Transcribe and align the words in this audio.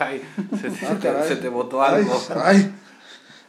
caray, 0.00 0.22
se, 0.60 0.70
se 0.70 0.86
Ah, 0.86 0.94
te, 1.00 1.08
caray. 1.08 1.28
se 1.28 1.36
te 1.36 1.48
botó 1.48 1.82
algo. 1.82 2.20
Ay, 2.42 2.72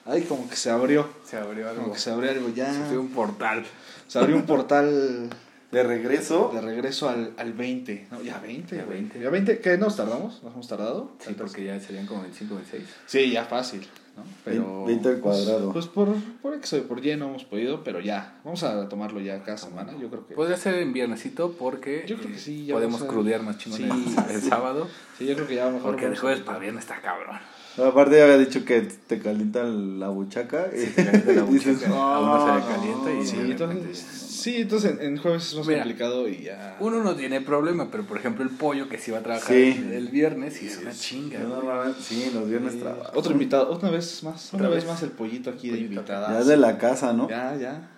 ay, 0.05 0.21
como 0.23 0.49
que 0.49 0.55
se 0.55 0.70
abrió. 0.70 1.07
Se 1.25 1.38
abrió 1.38 1.70
algo. 1.70 1.81
Como 1.84 1.93
que 1.93 1.99
se 1.99 2.11
abrió 2.11 2.31
algo 2.31 2.49
ya. 2.49 2.71
Se 2.73 2.84
abrió 2.84 3.02
un 3.02 3.09
portal. 3.09 3.63
Se 4.07 4.20
abrió 4.20 4.35
un 4.35 4.43
portal 4.45 5.29
De 5.71 5.84
regreso. 5.84 6.52
de 6.53 6.61
regreso 6.61 7.09
al, 7.09 7.34
al 7.38 7.53
20. 7.53 8.07
No, 8.11 8.21
ya 8.21 8.39
20. 8.39 8.75
Ya 8.75 8.84
güey. 8.84 8.98
20. 8.99 9.20
¿Ya 9.21 9.29
20? 9.29 9.59
¿Qué 9.59 9.77
nos 9.77 9.95
tardamos? 9.95 10.43
¿Nos 10.43 10.53
hemos 10.53 10.67
tardado? 10.67 11.11
Sí, 11.20 11.34
porque 11.38 11.63
ya 11.63 11.79
serían 11.79 12.05
como 12.07 12.21
25, 12.23 12.55
26. 12.55 12.83
Sí, 13.05 13.31
ya 13.31 13.45
fácil. 13.45 13.88
¿No? 14.23 14.31
Pero, 14.45 14.85
20 14.85 15.07
al 15.09 15.16
pues- 15.17 15.21
cuadrado. 15.45 15.71
Pues, 15.73 15.88
por, 15.88 16.13
por 16.41 16.53
X 16.55 16.73
o 16.73 16.84
por 16.88 17.05
Y 17.05 17.16
no 17.16 17.29
hemos 17.29 17.43
podido, 17.45 17.84
pero 17.84 17.99
ya. 17.99 18.39
Vamos 18.43 18.63
a 18.63 18.88
tomarlo 18.89 19.20
ya 19.20 19.41
cada 19.43 19.57
semana. 19.57 19.93
Yo 19.99 20.09
creo 20.09 20.25
que. 20.27 20.34
Podría 20.35 20.57
ser 20.57 20.75
en 20.75 20.93
viernesito 20.93 21.52
porque 21.57 22.05
Yo 22.07 22.17
creo 22.17 22.29
que 22.29 22.35
eh, 22.38 22.39
sí, 22.39 22.65
ya 22.65 22.73
podemos 22.76 23.02
a- 23.02 23.07
crudear 23.07 23.41
más 23.43 23.57
chingón 23.57 23.79
Sí. 23.79 24.15
el, 24.29 24.35
el 24.35 24.41
sábado. 24.41 24.88
sí, 25.17 25.26
yo 25.26 25.35
creo 25.35 25.48
que 25.48 25.55
ya 25.55 25.65
mejor. 25.65 25.81
Porque 25.81 26.02
de 26.02 26.07
vamos 26.07 26.17
a- 26.20 26.21
jueves 26.21 26.39
para 26.41 26.59
viernes 26.59 26.84
está 26.84 27.02
cabrón. 27.02 27.38
Aparte 27.77 28.17
ya 28.17 28.23
había 28.25 28.38
dicho 28.38 28.66
que 28.66 28.81
te 28.81 29.20
calienta 29.20 29.63
la 29.63 30.09
buchaca. 30.09 30.67
y 30.75 30.88
te 30.88 31.05
calienta 31.05 31.31
la 31.31 31.41
dices, 31.52 31.75
buchaca, 31.79 32.16
a 32.16 32.20
uno 32.20 32.45
se 32.45 32.59
le 32.67 32.73
calienta 32.75 33.12
y- 33.13 33.25
Sí, 33.25 33.38
de 33.38 33.52
entonces, 33.52 33.98
sí, 33.99 34.55
entonces 34.57 34.91
en, 34.91 35.02
en 35.02 35.17
jueves 35.17 35.48
es 35.48 35.55
más 35.55 35.67
Mira, 35.67 35.79
complicado 35.84 36.27
y 36.27 36.41
ya. 36.43 36.76
Uno 36.81 37.02
no 37.03 37.15
tiene 37.15 37.39
problema, 37.41 37.89
pero 37.89 38.03
por 38.03 38.17
ejemplo 38.17 38.43
el 38.43 38.49
pollo 38.49 38.89
que 38.89 38.98
sí 38.98 39.12
va 39.12 39.20
a 39.20 39.23
trabajar 39.23 39.55
Sí. 39.55 39.76
el, 39.77 39.93
el 39.93 40.07
viernes 40.09 40.62
y 40.62 40.67
es 40.67 40.79
una 40.79 40.91
chinga. 40.91 41.39
Normalmente- 41.39 42.02
sí, 42.02 42.29
los 42.34 42.49
viernes 42.49 42.77
trabajo. 42.79 43.12
Otro 43.17 43.31
invitado, 43.31 43.71
otra 43.71 43.90
vez 43.90 44.21
más, 44.23 44.48
Otra 44.53 44.67
otra 44.67 44.76
vez 44.76 44.84
vez. 44.84 44.93
más 44.93 45.03
el 45.03 45.12
pollito 45.12 45.49
aquí 45.49 45.67
de 45.70 45.76
Pollito. 45.77 45.93
invitada. 45.93 46.34
Ya 46.34 46.40
es 46.40 46.48
de 46.48 46.57
la 46.57 46.77
casa, 46.77 47.13
¿no? 47.13 47.29
Ya, 47.29 47.55
ya. 47.55 47.90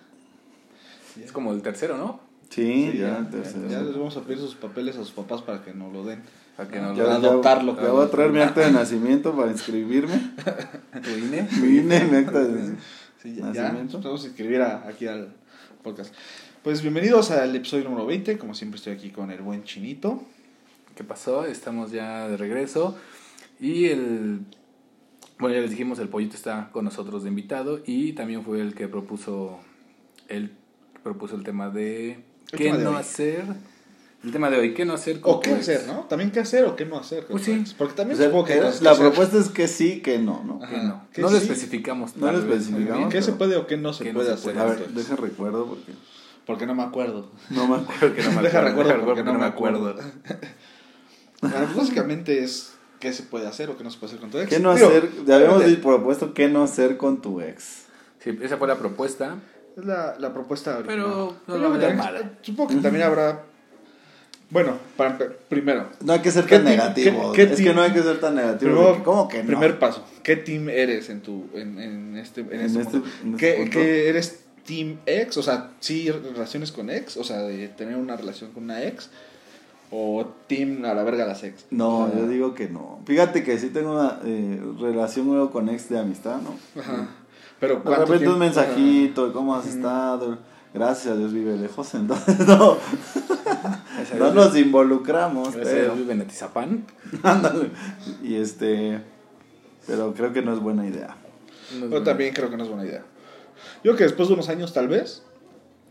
Es 1.22 1.32
como 1.32 1.52
el 1.52 1.62
tercero, 1.62 1.96
¿no? 1.96 2.20
Sí, 2.50 2.90
Sí, 2.92 2.98
ya, 2.98 3.08
ya, 3.08 3.18
entonces. 3.18 3.54
ya 3.70 3.80
les 3.80 3.94
vamos 3.96 4.16
a 4.16 4.20
pedir 4.20 4.38
sus 4.38 4.54
papeles 4.54 4.94
a 4.96 4.98
sus 5.00 5.10
papás 5.12 5.42
para 5.42 5.62
que 5.64 5.72
nos 5.74 5.92
lo 5.92 6.04
den. 6.04 6.22
Para 6.56 6.68
que 6.70 6.80
no 6.80 6.94
Ya, 6.94 7.02
lo 7.02 7.08
ya. 7.08 7.20
ya- 7.20 7.28
adoptarlo. 7.28 7.76
Ya 7.80 7.88
voy 7.90 8.06
a 8.06 8.10
traer 8.10 8.30
mi 8.30 8.40
acta 8.40 8.60
de 8.60 8.70
nacimiento 8.72 9.34
para 9.34 9.50
inscribirme. 9.50 10.14
tu 11.02 11.10
INE. 11.10 11.48
Mi 11.60 11.78
INE, 11.78 12.04
mi 12.04 12.16
acta 12.18 12.40
de 12.44 12.74
Sí, 13.22 13.34
ya, 13.36 13.46
nacimiento. 13.46 13.96
Nos 13.96 14.04
vamos 14.04 14.24
a 14.24 14.26
inscribir 14.26 14.60
a- 14.62 14.86
aquí 14.86 15.06
al 15.06 15.34
podcast. 15.82 16.14
Pues 16.62 16.80
bienvenidos 16.82 17.30
al 17.30 17.54
episodio 17.56 17.84
número 17.84 18.06
20. 18.06 18.38
Como 18.38 18.54
siempre 18.54 18.78
estoy 18.78 18.92
aquí 18.92 19.10
con 19.10 19.30
el 19.30 19.40
buen 19.42 19.64
chinito. 19.64 20.22
¿Qué 20.94 21.02
pasó? 21.04 21.44
Estamos 21.44 21.90
ya 21.90 22.28
de 22.28 22.36
regreso. 22.36 22.96
Y 23.60 23.86
el. 23.86 24.40
Bueno, 25.40 25.56
ya 25.56 25.60
les 25.62 25.70
dijimos, 25.70 25.98
el 25.98 26.08
pollito 26.08 26.36
está 26.36 26.70
con 26.70 26.84
nosotros 26.84 27.24
de 27.24 27.28
invitado. 27.30 27.80
Y 27.84 28.12
también 28.12 28.44
fue 28.44 28.60
el 28.60 28.74
que 28.74 28.86
propuso. 28.86 29.58
El 30.28 30.52
propuso 31.02 31.34
el 31.34 31.42
tema 31.42 31.68
de. 31.70 32.12
El 32.12 32.58
¿Qué 32.58 32.64
tema 32.64 32.78
de 32.78 32.84
no 32.84 32.90
hoy. 32.90 32.96
hacer? 32.96 33.44
El 34.24 34.32
tema 34.32 34.48
de 34.48 34.58
hoy, 34.58 34.72
¿qué 34.72 34.86
no 34.86 34.94
hacer? 34.94 35.20
con 35.20 35.34
O 35.34 35.40
qué 35.40 35.50
tu 35.50 35.56
ex? 35.56 35.68
hacer, 35.68 35.86
¿no? 35.86 36.04
También 36.04 36.30
qué 36.30 36.40
hacer 36.40 36.64
o 36.64 36.74
qué 36.76 36.86
no 36.86 36.98
hacer. 36.98 37.26
Pues 37.26 37.44
sí. 37.44 37.52
es. 37.52 37.74
Porque 37.74 37.92
O 37.92 37.96
también 37.96 38.16
sea, 38.16 38.26
supongo 38.26 38.46
que 38.46 38.54
eh, 38.54 38.56
que 38.56 38.62
la 38.84 38.90
hacer. 38.92 39.04
propuesta 39.04 39.38
es 39.38 39.48
que 39.50 39.68
sí, 39.68 40.00
que 40.00 40.18
no, 40.18 40.42
¿no? 40.44 40.60
Ajá. 40.62 40.70
Que 40.72 40.78
no. 40.78 41.06
¿Qué 41.12 41.20
no 41.22 41.28
sí? 41.28 41.34
lo 41.34 41.40
especificamos. 41.40 42.16
No 42.16 42.32
lo 42.32 42.38
especificamos. 42.38 43.12
¿Qué 43.12 43.20
se 43.22 43.32
puede 43.32 43.56
o 43.56 43.66
qué 43.66 43.76
no 43.76 43.92
se 43.92 44.04
¿Qué 44.04 44.12
no 44.12 44.20
puede 44.20 44.28
se 44.30 44.34
hacer? 44.34 44.54
puede 44.54 44.64
A 44.64 44.70
ver, 44.74 44.88
deja 44.88 45.16
recuerdo 45.16 45.66
porque 45.66 45.92
Porque 46.46 46.66
no 46.66 46.74
me 46.74 46.82
acuerdo. 46.84 47.30
no 47.50 47.68
me 47.68 47.76
acuerdo. 47.76 48.14
Que 48.14 48.22
no 48.22 48.32
me 48.32 48.42
Deja 48.42 48.60
recuerdo 48.62 49.04
porque 49.04 49.22
no 49.22 49.34
me 49.34 49.44
acuerdo. 49.44 49.94
Bueno, 51.42 51.56
pues 51.66 51.76
básicamente 51.76 52.42
es 52.42 52.72
qué 53.00 53.12
se 53.12 53.22
puede 53.24 53.46
hacer 53.46 53.68
o 53.68 53.76
qué 53.76 53.84
no 53.84 53.90
se 53.90 53.98
puede 53.98 54.12
hacer 54.12 54.20
con 54.20 54.30
tu 54.30 54.38
ex. 54.38 54.48
¿Qué 54.48 54.60
no 54.60 54.74
Digo, 54.74 54.88
hacer? 54.88 55.10
Ya 55.26 55.34
habíamos 55.34 55.56
obviamente, 55.58 55.82
propuesto 55.82 56.32
qué 56.32 56.48
no 56.48 56.62
hacer 56.62 56.96
con 56.96 57.20
tu 57.20 57.42
ex. 57.42 57.84
Sí, 58.20 58.38
esa 58.40 58.56
fue 58.56 58.66
la 58.66 58.78
propuesta. 58.78 59.36
Es 59.76 59.84
la, 59.84 60.16
la 60.18 60.32
propuesta. 60.32 60.82
Pero 60.86 61.36
no 61.46 61.58
mala. 61.58 62.38
Supongo 62.40 62.70
que 62.70 62.76
también 62.76 63.04
habrá... 63.04 63.44
Bueno, 64.54 64.78
para, 64.96 65.18
primero, 65.48 65.88
No 66.04 66.12
hay 66.12 66.20
que 66.20 66.30
ser 66.30 66.44
¿Qué 66.46 66.56
tan 66.56 66.64
negativo. 66.64 67.32
qué- 67.32 67.46
qué 67.48 67.52
es 67.54 67.58
que 67.60 67.64
team- 67.70 67.74
no 67.74 67.82
hay 67.82 67.90
que 67.90 68.02
ser 68.02 68.20
tan 68.20 68.36
negativo. 68.36 68.70
Primero, 68.72 68.96
que, 68.98 69.02
¿Cómo 69.02 69.28
que 69.28 69.40
no? 69.42 69.46
primer 69.48 69.78
paso. 69.80 70.04
¿Qué 70.22 70.36
team 70.36 70.68
eres 70.68 71.10
en 71.10 71.20
tu 71.22 71.46
en, 71.54 71.78
en 71.80 72.16
este 72.16 72.42
en 72.42 72.52
En 72.52 72.60
este, 72.60 72.80
este- 72.82 72.96
en 72.98 73.34
este 73.34 73.36
¿Qué, 73.36 73.68
qué 73.70 74.08
eres 74.08 74.44
team 74.64 74.98
ex? 75.06 75.36
O 75.38 75.42
sea, 75.42 75.70
sí 75.80 76.08
relaciones 76.08 76.70
con 76.70 76.88
ex, 76.88 77.16
o 77.16 77.24
sea, 77.24 77.42
de 77.42 77.66
tener 77.66 77.96
una 77.96 78.16
relación 78.16 78.52
con 78.52 78.62
una 78.64 78.80
ex 78.84 79.10
o 79.90 80.24
team 80.46 80.84
a 80.84 80.94
la 80.94 81.02
verga 81.02 81.26
las 81.26 81.42
ex. 81.42 81.66
No, 81.72 82.04
O 82.04 82.08
sea, 82.10 82.18
yo 82.20 82.28
digo 82.28 82.54
que 82.54 82.68
no. 82.68 83.00
Fíjate 83.06 83.42
que 83.42 83.58
sí 83.58 83.70
tengo 83.70 83.92
una 83.92 84.20
eh, 84.24 84.60
relación 84.80 85.26
luego 85.26 85.50
con 85.50 85.68
ex 85.68 85.88
de 85.88 85.98
amistad, 85.98 86.36
¿no? 86.40 86.80
Ajá. 86.80 87.08
Pero 87.58 87.76
De 87.76 87.80
¿cuánto 87.82 88.00
repente 88.02 88.18
tiempo? 88.18 88.34
un 88.34 88.38
mensajito, 88.40 89.32
¿cómo 89.32 89.56
has 89.56 89.66
estado? 89.66 90.38
Gracias 90.72 91.14
a 91.14 91.16
Dios 91.16 91.32
vive 91.32 91.56
lejos, 91.56 91.92
entonces 91.94 92.38
no, 92.48 92.76
no 94.18 94.32
nos 94.32 94.56
involucramos, 94.56 95.54
pero, 95.54 95.94
en 96.10 96.20
Atizapán. 96.20 96.84
Y 98.22 98.34
este, 98.36 99.00
pero 99.86 100.14
creo 100.14 100.32
que 100.32 100.42
no 100.42 100.52
es 100.52 100.60
buena 100.60 100.86
idea. 100.86 101.16
No 101.78 101.86
es 101.86 101.92
Yo 101.92 102.02
también 102.02 102.34
creo 102.34 102.50
que 102.50 102.56
no 102.56 102.64
es 102.64 102.68
buena 102.70 102.84
idea. 102.84 103.04
Yo 103.82 103.92
creo 103.92 103.96
que 103.96 104.04
después 104.04 104.28
de 104.28 104.34
unos 104.34 104.48
años 104.48 104.72
tal 104.72 104.88
vez, 104.88 105.22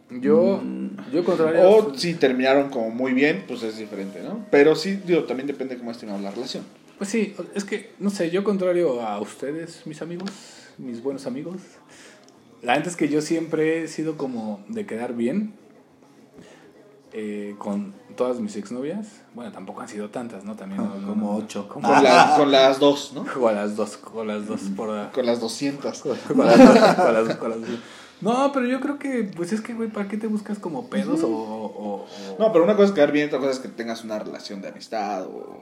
Yo, 0.09 0.59
Mm. 0.63 1.11
yo 1.11 1.23
contrario. 1.23 1.69
o 1.69 1.93
si 1.95 2.13
terminaron 2.13 2.69
como 2.69 2.89
muy 2.91 3.13
bien, 3.13 3.45
pues 3.47 3.63
es 3.63 3.77
diferente, 3.77 4.21
¿no? 4.21 4.45
Pero 4.51 4.75
sí, 4.75 4.99
digo, 5.05 5.23
también 5.23 5.47
depende 5.47 5.73
de 5.75 5.79
cómo 5.79 5.91
has 5.91 5.97
terminado 5.97 6.23
la 6.23 6.31
relación. 6.31 6.63
Pues 6.97 7.09
sí, 7.09 7.35
es 7.55 7.63
que, 7.63 7.91
no 7.99 8.09
sé, 8.11 8.29
yo 8.29 8.43
contrario 8.43 9.01
a 9.01 9.19
ustedes, 9.19 9.81
mis 9.87 10.01
amigos, 10.01 10.29
mis 10.77 11.01
buenos 11.01 11.25
amigos, 11.25 11.61
la 12.61 12.75
neta 12.77 12.89
es 12.89 12.95
que 12.95 13.09
yo 13.09 13.21
siempre 13.21 13.83
he 13.83 13.87
sido 13.87 14.15
como 14.17 14.63
de 14.69 14.85
quedar 14.85 15.13
bien 15.15 15.53
eh, 17.13 17.55
con 17.57 17.93
todas 18.15 18.39
mis 18.39 18.55
exnovias. 18.55 19.07
Bueno, 19.33 19.51
tampoco 19.51 19.81
han 19.81 19.87
sido 19.87 20.09
tantas, 20.09 20.43
¿no? 20.45 20.55
También 20.55 20.81
no- 20.83 20.95
no- 20.95 21.07
Como 21.09 21.31
no- 21.33 21.37
ocho. 21.37 21.67
Como 21.69 21.87
Con, 21.87 22.03
la- 22.03 22.35
con 22.37 22.51
las 22.51 22.79
dos, 22.79 23.11
¿no? 23.13 23.25
con 23.33 23.55
las 23.55 23.75
dos, 23.75 23.97
con 23.97 24.27
las 24.29 24.47
dos 24.47 24.61
por 24.75 25.11
Con 25.11 25.25
las 25.25 25.39
200. 25.39 25.99
con 26.01 26.11
las, 26.11 26.19
con 26.21 26.37
las- 26.37 27.35
con 27.37 27.49
las- 27.51 27.59
No, 28.21 28.51
pero 28.53 28.65
yo 28.67 28.79
creo 28.79 28.97
que, 28.99 29.29
pues 29.35 29.51
es 29.53 29.61
que, 29.61 29.73
güey, 29.73 29.89
¿para 29.89 30.07
qué 30.07 30.17
te 30.17 30.27
buscas 30.27 30.57
como 30.59 30.87
pedos 30.89 31.23
o, 31.23 31.27
o- 31.27 31.65
o- 31.99 32.05
No, 32.39 32.51
pero 32.53 32.63
una 32.63 32.75
cosa 32.75 32.87
es 32.89 32.91
quedar 32.93 33.11
bien, 33.11 33.27
otra 33.27 33.39
cosa 33.39 33.51
es 33.51 33.59
que 33.59 33.67
tengas 33.69 34.03
una 34.03 34.17
relación 34.19 34.61
de 34.61 34.69
amistad 34.69 35.23
o... 35.25 35.61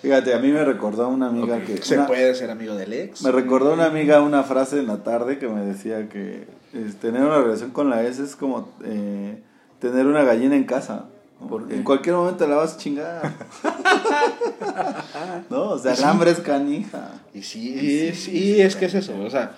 Fíjate, 0.00 0.32
a 0.32 0.38
mí 0.38 0.52
me 0.52 0.64
recordó 0.64 1.04
a 1.04 1.08
una 1.08 1.26
amiga 1.26 1.60
que... 1.64 1.82
Se 1.82 1.96
una- 1.96 2.06
puede 2.06 2.32
ser 2.34 2.50
amigo 2.52 2.74
del 2.76 2.92
ex. 2.92 3.22
Me 3.22 3.32
recordó 3.32 3.72
una 3.74 3.86
amiga 3.86 4.20
una 4.22 4.44
frase 4.44 4.78
en 4.78 4.86
la 4.86 5.02
tarde 5.02 5.38
que 5.38 5.48
me 5.48 5.60
decía 5.64 6.08
que 6.08 6.46
es, 6.72 6.96
tener 7.00 7.22
una 7.22 7.38
relación 7.38 7.70
con 7.70 7.90
la 7.90 8.06
ex 8.06 8.20
es 8.20 8.36
como 8.36 8.68
eh, 8.84 9.42
tener 9.80 10.06
una 10.06 10.24
gallina 10.24 10.56
en 10.56 10.64
casa. 10.64 11.06
¿no? 11.40 11.48
¿Por 11.48 11.68
qué? 11.68 11.74
En 11.76 11.82
cualquier 11.84 12.16
momento 12.16 12.46
la 12.46 12.56
vas 12.56 12.74
a 12.74 12.78
chingar. 12.78 13.34
no, 15.50 15.70
o 15.70 15.78
sea, 15.78 15.94
el 15.94 16.04
hambre 16.04 16.30
es 16.32 16.40
canija. 16.40 17.10
Y 17.32 17.42
sí, 17.42 18.12
sí, 18.14 18.60
es 18.60 18.76
que 18.76 18.86
es 18.86 18.94
eso, 18.94 19.18
o 19.20 19.30
sea, 19.30 19.52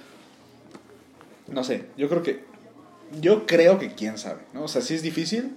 no 1.48 1.64
sé, 1.64 1.86
yo 1.96 2.08
creo 2.08 2.22
que, 2.22 2.44
yo 3.20 3.46
creo 3.46 3.78
que 3.78 3.94
quién 3.94 4.18
sabe, 4.18 4.40
¿no? 4.52 4.64
O 4.64 4.68
sea, 4.68 4.82
sí 4.82 4.94
es 4.94 5.02
difícil. 5.02 5.56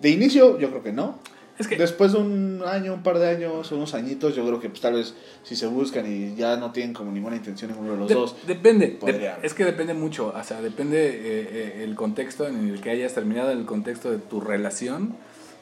De 0.00 0.08
inicio, 0.10 0.58
yo 0.58 0.70
creo 0.70 0.82
que 0.82 0.92
no. 0.92 1.18
Es 1.60 1.68
que, 1.68 1.76
Después 1.76 2.12
de 2.12 2.18
un 2.18 2.62
año, 2.66 2.94
un 2.94 3.02
par 3.02 3.18
de 3.18 3.28
años, 3.28 3.70
unos 3.70 3.92
añitos, 3.94 4.34
yo 4.34 4.44
creo 4.46 4.58
que 4.60 4.68
pues 4.70 4.80
tal 4.80 4.94
vez 4.94 5.14
si 5.42 5.54
se 5.54 5.66
buscan 5.66 6.10
y 6.10 6.34
ya 6.34 6.56
no 6.56 6.72
tienen 6.72 6.94
como 6.94 7.12
ninguna 7.12 7.36
intención 7.36 7.70
ninguno 7.70 7.92
de 7.92 7.98
los 7.98 8.08
de- 8.08 8.14
dos. 8.14 8.34
depende, 8.46 8.98
de- 9.04 9.32
es 9.42 9.52
que 9.54 9.64
depende 9.66 9.92
mucho, 9.94 10.32
o 10.34 10.42
sea, 10.44 10.62
depende 10.62 11.06
eh, 11.08 11.20
eh, 11.52 11.84
el 11.84 11.94
contexto 11.96 12.46
en 12.48 12.68
el 12.70 12.80
que 12.80 12.90
hayas 12.90 13.12
terminado, 13.14 13.50
el 13.50 13.66
contexto 13.66 14.10
de 14.10 14.16
tu 14.18 14.40
relación, 14.40 15.16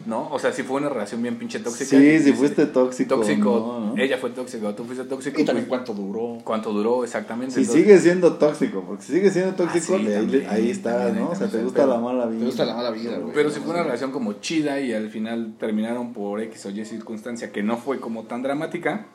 ¿no? 0.07 0.29
O 0.31 0.39
sea, 0.39 0.53
si 0.53 0.63
fue 0.63 0.77
una 0.81 0.89
relación 0.89 1.21
bien 1.23 1.37
pinche 1.39 1.59
tóxica. 1.59 1.91
Sí, 1.91 2.19
si 2.21 2.33
fuiste 2.33 2.67
tóxico. 2.67 3.17
tóxico, 3.17 3.81
¿no? 3.81 3.95
¿no? 3.95 4.03
ella 4.03 4.17
fue 4.19 4.31
tóxica, 4.31 4.75
tú 4.75 4.85
fuiste 4.85 5.05
tóxico. 5.05 5.41
Y 5.41 5.45
también 5.45 5.67
pues, 5.67 5.81
cuánto 5.83 5.93
duró. 6.01 6.39
cuánto 6.45 6.73
duró 6.73 7.05
exactamente. 7.05 7.55
Si 7.55 7.61
Entonces, 7.61 7.83
sigue 7.85 7.99
siendo 7.99 8.35
tóxico, 8.37 8.83
porque 8.87 9.03
si 9.03 9.13
sigue 9.15 9.31
siendo 9.31 9.55
tóxico, 9.55 9.95
Ah, 9.95 9.99
sí, 9.99 10.05
le- 10.05 10.17
ahí, 10.17 10.23
también, 10.23 10.47
ahí 10.51 10.71
está, 10.71 11.05
también, 11.05 11.25
¿no? 11.25 11.31
O 11.31 11.35
sea, 11.35 11.49
te 11.49 11.63
gusta 11.63 11.87
la 11.87 11.99
mala 11.99 12.27
vida. 12.27 12.39
Te 12.41 12.47
gusta 12.47 12.65
la 12.65 12.75
mala 12.75 12.91
vida, 12.91 13.19
güey. 13.19 13.33
Pero 13.35 13.51
si 13.51 13.61
fue 13.61 13.71
una 13.75 13.83
relación 13.83 14.11
como 14.13 14.35
chida 14.35 14.81
y 14.81 14.93
al 14.93 15.11
final 15.11 15.55
terminaron 15.59 16.13
por 16.13 16.41
X 16.43 16.67
o 16.67 16.71
Y 16.71 16.85
circunstancia 16.85 17.51
que 17.53 17.63
no 17.63 17.77
fue 17.77 17.99
como 18.01 18.25
tan 18.25 18.43
dramática, 18.43 19.07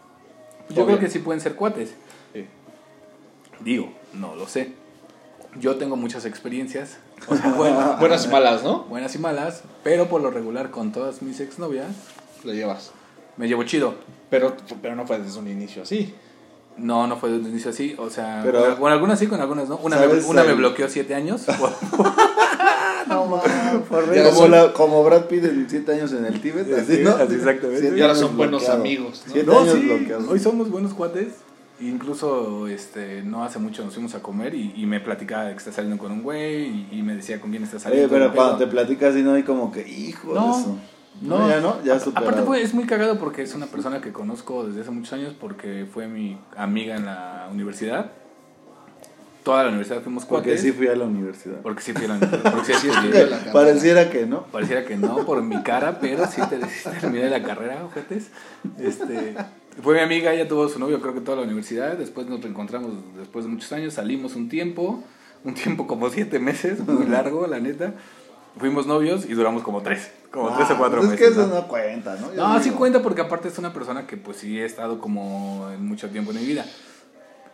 pues 0.68 0.76
yo 0.78 0.84
Obvio. 0.84 0.98
creo 0.98 1.08
que 1.08 1.12
sí 1.12 1.20
pueden 1.20 1.42
ser 1.42 1.56
cuates. 1.56 1.94
Sí. 2.34 2.46
Digo, 3.64 3.92
no 4.14 4.36
lo 4.36 4.48
sé. 4.48 4.74
Yo 5.60 5.76
tengo 5.76 5.96
muchas 5.96 6.26
experiencias, 6.26 6.98
o 7.28 7.36
sea, 7.36 7.52
buenas, 7.54 8.00
Buenas 8.00 8.26
y 8.26 8.30
malas, 8.30 8.64
¿no? 8.64 8.84
buenas 8.86 9.14
y 9.16 9.20
malas, 9.20 9.64
pero 9.84 10.08
por 10.10 10.22
lo 10.22 10.32
regular 10.32 10.72
con 10.72 10.92
todas 10.92 11.22
mis 11.22 11.40
exnovias 11.40 11.88
Lo 12.44 12.54
llevas. 12.54 12.92
me 13.38 13.48
llevo 13.48 13.64
chido. 13.64 13.96
Pero, 14.30 14.56
pero 14.82 14.96
no 14.96 15.06
fue 15.06 15.20
desde 15.20 15.38
un 15.40 15.48
inicio 15.48 15.84
así. 15.84 16.14
No, 16.76 17.06
no 17.06 17.18
fue 17.18 17.30
desde 17.30 17.44
un 17.44 17.50
inicio 17.52 17.70
así, 17.70 17.96
o 18.00 18.10
sea, 18.10 18.42
Pero- 18.44 18.64
con, 18.66 18.76
con 18.78 18.92
algunas 18.92 19.20
sí, 19.20 19.28
con 19.28 19.40
algunas 19.40 19.70
no. 19.70 19.78
Una, 19.78 19.96
me, 19.98 20.08
¿Sabes 20.08 20.26
una 20.26 20.44
me 20.44 20.54
bloqueó 20.56 20.90
siete 20.90 21.14
años. 21.14 21.44
No 23.08 23.26
mames, 23.26 24.16
Ya 24.16 24.24
como, 24.30 24.38
son- 24.38 24.52
la- 24.52 24.72
como 24.74 25.04
Brad 25.04 25.26
Pitt 25.26 25.42
de 25.44 25.70
7 25.70 25.92
años 25.94 26.14
en 26.14 26.26
el 26.26 26.40
Tíbet, 26.42 26.72
así, 26.74 27.00
¿no? 27.04 27.12
así 27.12 27.36
exactamente. 27.36 27.98
Y 27.98 28.02
ahora 28.02 28.16
son 28.16 28.38
buenos 28.38 28.62
bloqueado. 28.62 28.80
amigos, 28.82 29.24
¿no? 29.28 29.34
Siete 29.34 29.52
No, 29.52 29.60
años 29.60 29.74
sí, 29.74 29.80
bloqueados. 29.82 30.30
hoy 30.30 30.40
somos 30.40 30.70
buenos 30.70 30.94
cuates. 30.94 31.34
Incluso 31.80 32.68
este, 32.68 33.24
no 33.24 33.44
hace 33.44 33.60
mucho 33.60 33.84
nos 33.84 33.94
fuimos 33.96 34.14
a 34.16 34.22
comer 34.22 34.54
y, 34.54 34.74
y 34.76 34.86
me 34.86 35.00
platicaba 35.00 35.46
de 35.46 35.52
que 35.54 35.58
está 35.58 35.72
saliendo 35.72 35.98
con 36.02 36.12
un 36.12 36.22
güey 36.24 36.66
y, 36.66 36.88
y 36.92 37.02
me 37.02 37.16
decía 37.16 37.42
con 37.42 37.50
quién 37.52 37.64
está 37.64 37.78
Oye, 37.78 37.84
saliendo. 37.84 38.10
pero 38.10 38.28
y 38.28 38.30
cuando 38.30 38.58
te 38.58 38.68
platicas 38.68 39.14
así 39.14 39.24
no 39.24 39.34
hay 39.34 39.44
como 39.44 39.72
que, 39.72 39.88
hijo 39.88 40.34
No. 40.34 40.56
de 40.56 40.62
eso. 40.62 40.78
No, 41.22 41.48
ya 41.48 41.60
no, 41.60 41.84
ya 41.84 42.00
superado. 42.00 42.30
Aparte 42.30 42.46
fue, 42.48 42.62
es 42.62 42.74
muy 42.74 42.86
cagado 42.86 43.20
porque 43.20 43.44
es 43.44 43.54
una 43.54 43.68
persona 43.68 44.02
que 44.02 44.12
conozco 44.12 44.66
desde 44.66 44.82
hace 44.82 44.92
muchos 44.92 45.14
años 45.14 45.34
porque 45.40 45.86
fue 45.92 46.08
mi 46.08 46.38
amiga 46.58 46.96
en 46.96 47.06
la 47.06 47.48
universidad. 47.52 48.12
Toda 49.44 49.64
la 49.64 49.70
universidad 49.70 50.02
fuimos 50.02 50.24
Porque 50.26 50.52
cuates. 50.52 50.62
sí 50.62 50.72
fui 50.72 50.88
a 50.88 50.96
la 50.96 51.04
universidad. 51.04 51.58
Porque 51.62 51.82
sí 51.82 51.92
fui 51.92 52.06
a 52.06 52.08
la 52.08 52.14
universidad. 52.16 52.52
Porque 52.54 52.74
sí, 52.76 52.88
la. 52.88 53.38
Pareciera 53.54 54.10
que 54.10 54.26
no. 54.26 54.44
Pareciera 54.46 54.86
que 54.86 54.96
no 54.96 55.18
por 55.26 55.42
mi 55.44 55.62
cara, 55.64 56.00
pero 56.00 56.26
sí, 56.28 56.42
te, 56.50 56.60
terminé 57.02 57.30
la 57.30 57.44
carrera, 57.44 57.84
ojetes. 57.84 58.30
Este, 58.80 59.36
fue 59.82 59.96
mi 59.96 60.02
amiga, 60.02 60.34
ella 60.34 60.48
tuvo 60.48 60.68
su 60.70 60.80
novio 60.80 61.02
creo 61.02 61.14
que 61.14 61.22
toda 61.22 61.38
la 61.38 61.44
universidad, 61.44 61.98
después 61.98 62.28
nos 62.28 62.42
reencontramos 62.42 62.92
después 63.18 63.46
de 63.46 63.52
muchos 63.52 63.72
años, 63.72 63.94
salimos 63.94 64.36
un 64.36 64.50
tiempo, 64.50 65.04
un 65.44 65.54
tiempo 65.54 65.88
como 65.88 66.10
siete 66.10 66.40
meses, 66.40 66.80
muy 66.88 67.06
largo, 67.08 67.48
la 67.48 67.60
neta. 67.60 67.94
Fuimos 68.58 68.86
novios 68.86 69.26
y 69.28 69.34
duramos 69.34 69.64
como 69.64 69.82
tres, 69.82 70.12
como 70.30 70.56
tres 70.56 70.70
o 70.70 70.74
Ah, 70.74 70.78
cuatro 70.78 71.00
pues 71.00 71.10
meses. 71.12 71.28
Es 71.28 71.34
que 71.36 71.40
eso 71.42 71.48
¿no? 71.50 71.56
no 71.62 71.68
cuenta, 71.68 72.16
¿no? 72.22 72.32
Yo 72.36 72.48
No, 72.48 72.58
sí 72.60 72.66
digo. 72.66 72.76
cuenta 72.78 73.02
porque 73.02 73.22
aparte 73.22 73.48
es 73.48 73.58
una 73.58 73.74
persona 73.74 74.06
que 74.06 74.16
pues 74.16 74.38
sí 74.38 74.60
he 74.60 74.64
estado 74.66 75.00
como 75.00 75.68
en 75.74 75.84
mucho 75.84 76.10
tiempo 76.12 76.32
en 76.32 76.38
mi 76.40 76.46
vida. 76.46 76.64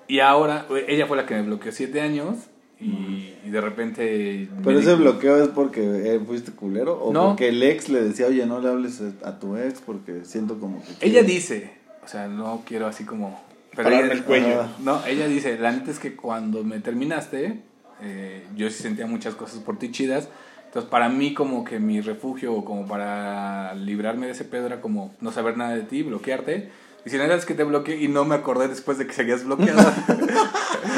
Y 0.09 0.19
ahora, 0.19 0.65
ella 0.87 1.07
fue 1.07 1.15
la 1.15 1.25
que 1.25 1.35
me 1.35 1.43
bloqueó 1.43 1.71
siete 1.71 2.01
años 2.01 2.35
y, 2.81 3.33
y 3.45 3.49
de 3.49 3.61
repente... 3.61 4.49
Pero 4.63 4.77
ese 4.79 4.95
di- 4.97 5.01
bloqueo 5.03 5.41
es 5.41 5.47
porque 5.49 6.15
eh, 6.15 6.19
fuiste 6.25 6.51
culero 6.51 7.01
o 7.01 7.13
No. 7.13 7.27
porque 7.27 7.47
el 7.47 7.63
ex 7.63 7.87
le 7.87 8.01
decía, 8.01 8.25
oye, 8.27 8.45
no 8.45 8.59
le 8.59 8.67
hables 8.69 9.01
a 9.23 9.39
tu 9.39 9.55
ex 9.55 9.79
porque 9.79 10.25
siento 10.25 10.59
como 10.59 10.81
que... 10.83 10.89
Ella 10.99 11.19
quiere". 11.21 11.23
dice, 11.23 11.71
sea, 12.09 12.27
no 12.27 12.63
quiero 12.65 12.87
así 12.87 13.03
como... 13.05 13.39
Pararme 13.75 13.99
ella- 14.05 14.13
el 14.13 14.23
cuello. 14.23 14.65
No, 14.79 15.05
ella 15.05 15.27
dice, 15.27 15.57
la 15.57 15.71
neta 15.71 15.91
es 15.91 15.99
que 15.99 16.15
cuando 16.15 16.63
me 16.63 16.79
terminaste, 16.79 17.61
eh, 18.01 18.45
yo 18.55 18.69
sí 18.69 18.81
sentía 18.81 19.05
muchas 19.05 19.35
cosas 19.35 19.59
por 19.59 19.77
ti 19.77 19.91
chidas. 19.91 20.27
Entonces, 20.65 20.89
para 20.89 21.09
mí 21.09 21.33
como 21.33 21.63
que 21.63 21.79
mi 21.79 22.01
refugio, 22.01 22.53
o 22.53 22.65
como 22.65 22.87
para 22.87 23.73
librarme 23.75 24.25
de 24.27 24.33
ese 24.33 24.43
pedo, 24.45 24.65
era 24.67 24.81
como 24.81 25.13
no 25.21 25.31
saber 25.31 25.57
nada 25.57 25.75
de 25.75 25.81
ti, 25.83 26.03
bloquearte. 26.03 26.69
Y 27.05 27.09
si 27.09 27.17
la 27.17 27.23
neta 27.23 27.35
es 27.37 27.45
que 27.45 27.53
te 27.55 27.63
bloqueé 27.63 27.97
y 28.01 28.07
no 28.07 28.25
me 28.25 28.35
acordé 28.35 28.67
después 28.67 28.97
de 28.97 29.07
que 29.07 29.13
seguías 29.13 29.45
bloqueado. 29.45 29.79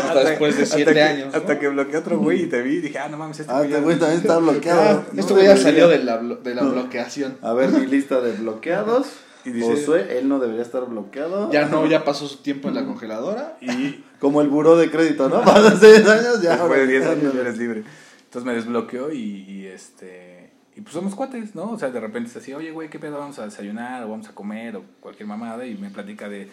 Hasta 0.03 0.23
después 0.23 0.57
de 0.57 0.65
siete 0.65 0.93
que- 0.93 1.01
años, 1.01 1.31
¿no? 1.31 1.37
Hasta 1.39 1.59
que 1.59 1.67
bloqueé 1.67 1.95
a 1.95 1.99
otro 1.99 2.19
güey 2.19 2.43
y 2.43 2.45
te 2.47 2.61
vi 2.61 2.75
y 2.77 2.81
dije, 2.81 2.97
ah, 2.99 3.07
no 3.09 3.17
mames, 3.17 3.39
este 3.39 3.51
Ah, 3.51 3.59
güey 3.61 3.73
este 3.73 3.95
también 3.97 4.21
está 4.21 4.37
bloqueado. 4.39 4.81
Ah, 4.81 5.03
No 5.13 5.19
esto 5.21 5.33
güey 5.35 5.45
ya 5.45 5.57
salió 5.57 5.87
de 5.87 6.03
la, 6.03 6.17
de 6.17 6.55
la 6.55 6.63
bloqueación. 6.63 7.37
A 7.41 7.53
ver, 7.53 7.69
mi 7.69 7.85
lista 7.85 8.19
de 8.21 8.31
bloqueados. 8.33 9.07
Y 9.45 9.51
dice- 9.51 9.67
Josué, 9.75 10.17
él 10.19 10.27
no 10.29 10.39
debería 10.39 10.61
estar 10.61 10.85
bloqueado. 10.85 11.51
Ya 11.51 11.65
no, 11.67 11.85
ya 11.87 12.03
pasó 12.03 12.27
su 12.27 12.37
tiempo 12.37 12.67
en 12.69 12.75
la 12.75 12.85
congeladora. 12.85 13.57
Y 13.61 14.03
Como 14.19 14.41
el 14.41 14.49
buró 14.49 14.75
de 14.77 14.89
crédito, 14.91 15.29
¿no? 15.29 15.41
Pasan 15.45 15.79
seis 15.79 16.07
años, 16.07 16.41
ya. 16.41 16.57
Después 16.57 16.79
de 16.79 16.87
10 16.87 17.05
ahora- 17.05 17.19
años 17.19 17.35
eres 17.35 17.57
libre. 17.57 17.83
Entonces 18.25 18.45
me 18.45 18.53
desbloqueó 18.53 19.11
y, 19.11 19.19
y, 19.47 19.65
este. 19.67 20.51
Y 20.75 20.81
pues 20.81 20.93
somos 20.93 21.15
cuates, 21.15 21.53
¿no? 21.55 21.71
O 21.71 21.77
sea, 21.79 21.89
de 21.89 21.99
repente 21.99 22.29
es 22.29 22.37
así, 22.37 22.53
oye, 22.53 22.71
güey, 22.71 22.89
¿qué 22.89 22.97
pedo? 22.97 23.17
Vamos 23.17 23.37
a 23.39 23.45
desayunar 23.45 24.03
o 24.03 24.09
vamos 24.09 24.29
a 24.29 24.33
comer 24.35 24.75
o 24.77 24.83
cualquier 25.01 25.27
mamada. 25.27 25.65
Y 25.65 25.75
me 25.75 25.89
platica 25.89 26.29
de. 26.29 26.47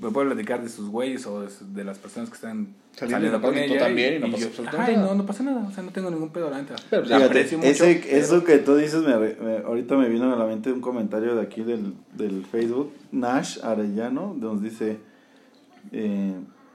Me 0.00 0.10
puede 0.10 0.28
platicar 0.28 0.62
de 0.62 0.68
sus 0.68 0.88
güeyes 0.88 1.26
o 1.26 1.40
de, 1.42 1.48
de 1.74 1.84
las 1.84 1.98
personas 1.98 2.28
que 2.28 2.36
están 2.36 2.68
Saliendo 2.94 3.40
con 3.40 3.56
ella. 3.56 3.78
también 3.80 4.14
y 4.14 4.18
no 4.20 4.26
pasa 4.30 4.38
yo, 4.42 4.46
absolutamente 4.48 4.90
"Ay, 4.92 4.96
nada". 4.96 5.08
no, 5.08 5.14
no 5.16 5.26
pasa 5.26 5.42
nada. 5.42 5.66
O 5.68 5.72
sea, 5.72 5.82
no 5.82 5.90
tengo 5.90 6.10
ningún 6.10 6.30
pedo, 6.30 6.50
la 6.50 6.58
neta. 6.62 6.76
Pero, 6.88 7.02
pues, 7.02 7.14
Fíjate, 7.16 7.56
mucho. 7.56 7.68
ese- 7.68 8.00
pero- 8.04 8.16
Eso 8.16 8.44
que 8.44 8.58
tú 8.58 8.76
dices, 8.76 9.02
me, 9.02 9.16
me- 9.16 9.58
ahorita 9.64 9.96
me 9.96 10.08
vino 10.08 10.32
a 10.32 10.36
la 10.36 10.44
mente 10.46 10.70
un 10.70 10.80
comentario 10.80 11.34
de 11.34 11.42
aquí 11.42 11.62
del, 11.62 11.94
del 12.14 12.44
Facebook, 12.46 12.92
Nash 13.10 13.58
Arellano, 13.64 14.36
nos 14.38 14.62
dice, 14.62 14.98
eh, 15.90 16.34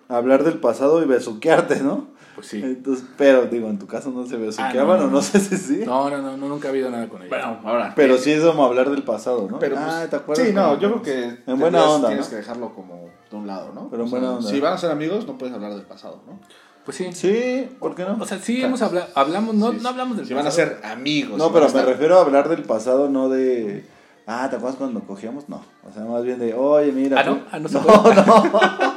hablar 0.09 0.43
del 0.43 0.59
pasado 0.59 1.01
y 1.01 1.05
besuquearte, 1.07 1.81
¿no? 1.83 2.07
Pues 2.37 2.49
sí. 2.49 2.61
Entonces, 2.63 3.03
pero 3.17 3.47
digo, 3.47 3.67
en 3.67 3.79
tu 3.79 3.87
caso 3.87 4.11
no 4.11 4.23
se 4.27 4.37
besuqueaban 4.37 4.97
Ah, 4.97 4.99
no, 4.99 5.05
o 5.05 5.07
no 5.07 5.13
no. 5.13 5.21
sé 5.23 5.39
si 5.39 5.57
sí. 5.57 5.81
No, 5.83 6.07
no, 6.07 6.19
no, 6.21 6.37
no, 6.37 6.47
nunca 6.47 6.67
ha 6.67 6.69
habido 6.71 6.91
nada 6.91 7.09
con 7.09 7.19
ella. 7.23 7.29
Bueno, 7.29 7.59
ahora. 7.65 7.93
Pero 7.95 8.13
eh, 8.13 8.17
sí 8.19 8.31
es 8.31 8.43
como 8.43 8.63
hablar 8.63 8.91
del 8.91 9.01
pasado, 9.01 9.47
¿no? 9.49 9.57
Pero 9.57 9.75
ah, 9.79 9.95
pues, 9.97 10.09
¿te 10.11 10.15
acuerdas? 10.17 10.47
Sí, 10.47 10.53
no, 10.53 10.79
yo 10.79 10.91
creo 10.91 11.01
que 11.01 11.23
En 11.51 11.59
buena 11.59 11.79
tendrías- 11.79 11.89
onda, 11.95 12.07
tienes 12.09 12.25
¿no? 12.25 12.29
que 12.29 12.35
dejarlo 12.35 12.73
como 12.75 13.09
de 13.31 13.35
un 13.35 13.47
lado, 13.47 13.71
¿no? 13.73 13.89
Pero 13.89 14.03
en 14.03 14.07
O 14.07 14.11
sea, 14.11 14.19
buena 14.19 14.35
onda. 14.35 14.49
Si 14.51 14.59
van 14.59 14.73
a 14.73 14.77
ser 14.77 14.91
amigos, 14.91 15.25
no 15.25 15.35
puedes 15.39 15.55
hablar 15.55 15.73
del 15.73 15.81
pasado, 15.87 16.21
¿no? 16.27 16.39
Pues 16.85 16.95
sí. 16.95 17.09
Sí, 17.11 17.69
¿por 17.79 17.95
qué 17.95 18.03
no? 18.05 18.17
O 18.21 18.25
sea, 18.25 18.37
sí 18.37 18.61
hemos 18.63 18.83
hablado, 18.83 19.07
hablamos, 19.15 19.55
no, 19.55 19.71
Sí, 19.71 19.79
no 19.81 19.89
hablamos 19.89 20.15
del 20.17 20.27
Si 20.27 20.33
van 20.35 20.45
a 20.45 20.49
pasado. 20.49 20.67
ser 20.79 20.85
amigos. 20.85 21.37
No, 21.39 21.47
si 21.47 21.53
pero 21.53 21.65
me 21.65 21.71
estar- 21.71 21.85
refiero 21.87 22.17
a 22.17 22.21
hablar 22.21 22.49
del 22.49 22.61
pasado, 22.63 23.09
no 23.09 23.29
de... 23.29 23.83
Ah, 24.27 24.47
¿te 24.49 24.57
acuerdas 24.57 24.77
cuando 24.77 24.99
cogíamos? 25.01 25.49
No. 25.49 25.61
O 25.89 25.91
sea, 25.93 26.03
más 26.05 26.23
bien 26.23 26.37
de, 26.37 26.53
oye, 26.53 26.91
mira... 26.91 27.19
Ah, 27.19 27.23
¿no? 27.23 27.39
Ah, 27.51 27.59
no 27.59 27.67
se 27.67 27.75
no, 27.79 27.81
puede. 28.03 28.15
no. 28.25 28.43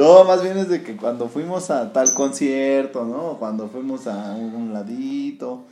No, 0.00 0.24
más 0.24 0.42
bien 0.42 0.56
es 0.58 0.68
de 0.68 0.82
que 0.82 0.96
cuando 0.96 1.28
fuimos 1.28 1.70
a 1.70 1.92
tal 1.92 2.14
concierto, 2.14 3.04
¿no? 3.04 3.32
O 3.32 3.38
Cuando 3.38 3.68
fuimos 3.68 4.06
a 4.06 4.34
un, 4.34 4.72
ladito. 4.72 5.64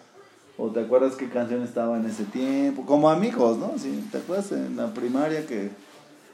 O 0.56 0.68
te 0.70 0.80
acuerdas 0.80 1.14
qué 1.14 1.28
canción 1.28 1.62
estaba 1.62 1.96
en 1.96 2.04
ese 2.06 2.24
tiempo. 2.24 2.84
Como 2.84 3.08
amigos, 3.10 3.56
¿no? 3.58 3.72
Sí, 3.78 4.06
¿Te 4.10 4.18
acuerdas 4.18 4.50
en 4.52 4.76
la 4.76 4.92
primaria 4.92 5.46
que 5.46 5.70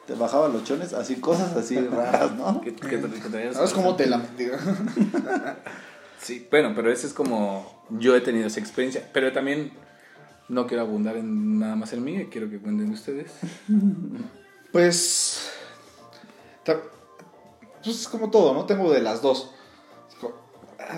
te 0.06 0.14
bajaban 0.14 0.52
los 0.52 0.64
chones? 0.64 0.93
Así, 0.94 1.17
cosas 1.17 1.55
así 1.56 1.79
raras, 1.88 2.35
¿no? 2.35 2.61
Que- 2.61 2.75
que- 2.75 2.88
que 2.88 3.29
traías- 3.31 3.55
¿Sabes 3.55 3.73
cómo 3.73 3.94
te 3.97 4.06
la 4.06 4.20
Sí, 6.20 6.47
bueno, 6.50 6.73
pero 6.75 6.90
ese 6.90 7.06
es 7.06 7.12
como 7.12 7.85
yo 7.90 8.17
he 8.17 8.20
tenido 8.23 8.47
esa 8.47 8.58
experiencia, 8.58 9.08
pero 9.12 9.31
también 9.32 9.73
no 10.49 10.67
quiero 10.67 10.82
abundar 10.82 11.17
en 11.19 11.58
nada 11.58 11.76
más 11.76 11.93
en 11.93 12.02
mí, 12.02 12.26
quiero 12.31 12.49
que 12.49 12.58
cuenten 12.58 12.90
ustedes. 12.90 13.31
Pues. 14.73 15.50
Pues 17.84 18.00
es 18.00 18.08
como 18.08 18.31
todo, 18.31 18.54
¿no? 18.54 18.64
Tengo 18.66 18.92
de 18.92 19.00
las 19.02 19.20
dos. 19.22 19.50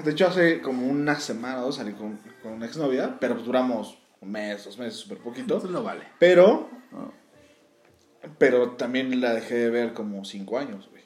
De 0.04 0.10
hecho, 0.10 0.26
hace 0.26 0.60
como 0.62 0.86
una 0.86 1.18
semana 1.20 1.60
o 1.62 1.66
dos 1.66 1.76
salí 1.76 1.92
con, 1.92 2.18
con 2.42 2.52
una 2.52 2.66
exnovia, 2.66 3.18
pero 3.20 3.34
pues 3.34 3.46
duramos 3.46 3.98
un 4.20 4.30
mes, 4.32 4.64
dos 4.64 4.78
meses, 4.78 4.94
súper 4.98 5.18
poquito. 5.18 5.42
Entonces 5.42 5.70
no 5.70 5.82
vale. 5.82 6.02
Pero. 6.18 6.68
Pero 8.38 8.70
también 8.72 9.20
la 9.20 9.34
dejé 9.34 9.54
de 9.54 9.70
ver 9.70 9.92
como 9.94 10.24
cinco 10.24 10.58
años, 10.58 10.88
güey. 10.90 11.04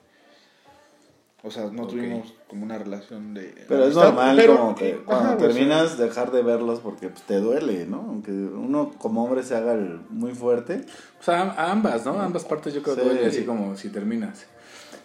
O 1.42 1.50
sea, 1.50 1.64
no 1.70 1.86
tuvimos 1.86 2.34
como 2.48 2.64
una 2.64 2.78
relación 2.78 3.34
de. 3.34 3.64
Pero 3.68 3.84
es 3.84 3.96
amistad, 3.96 4.04
normal 4.04 4.36
pero- 4.36 4.56
como 4.58 4.74
que 4.74 4.92
ajá, 4.94 5.02
cuando 5.04 5.36
terminas 5.38 5.96
dejar 5.98 6.30
de 6.32 6.42
verlos 6.42 6.80
porque 6.80 7.08
pues, 7.08 7.22
te 7.22 7.36
duele, 7.40 7.86
¿no? 7.86 7.98
Aunque 7.98 8.30
uno 8.30 8.92
como 8.98 9.24
hombre 9.24 9.42
se 9.42 9.54
haga 9.56 9.72
el 9.72 10.00
muy 10.10 10.32
fuerte. 10.34 10.84
O 11.18 11.22
sea, 11.22 11.42
a 11.42 11.70
ambas, 11.70 12.04
¿no? 12.04 12.20
Ambas 12.20 12.44
partes 12.44 12.72
yo 12.74 12.82
creo 12.82 12.94
que 12.94 13.02
Sí. 13.02 13.08
duele 13.08 13.26
así 13.26 13.44
como 13.44 13.76
si 13.76 13.88
terminas. 13.90 14.46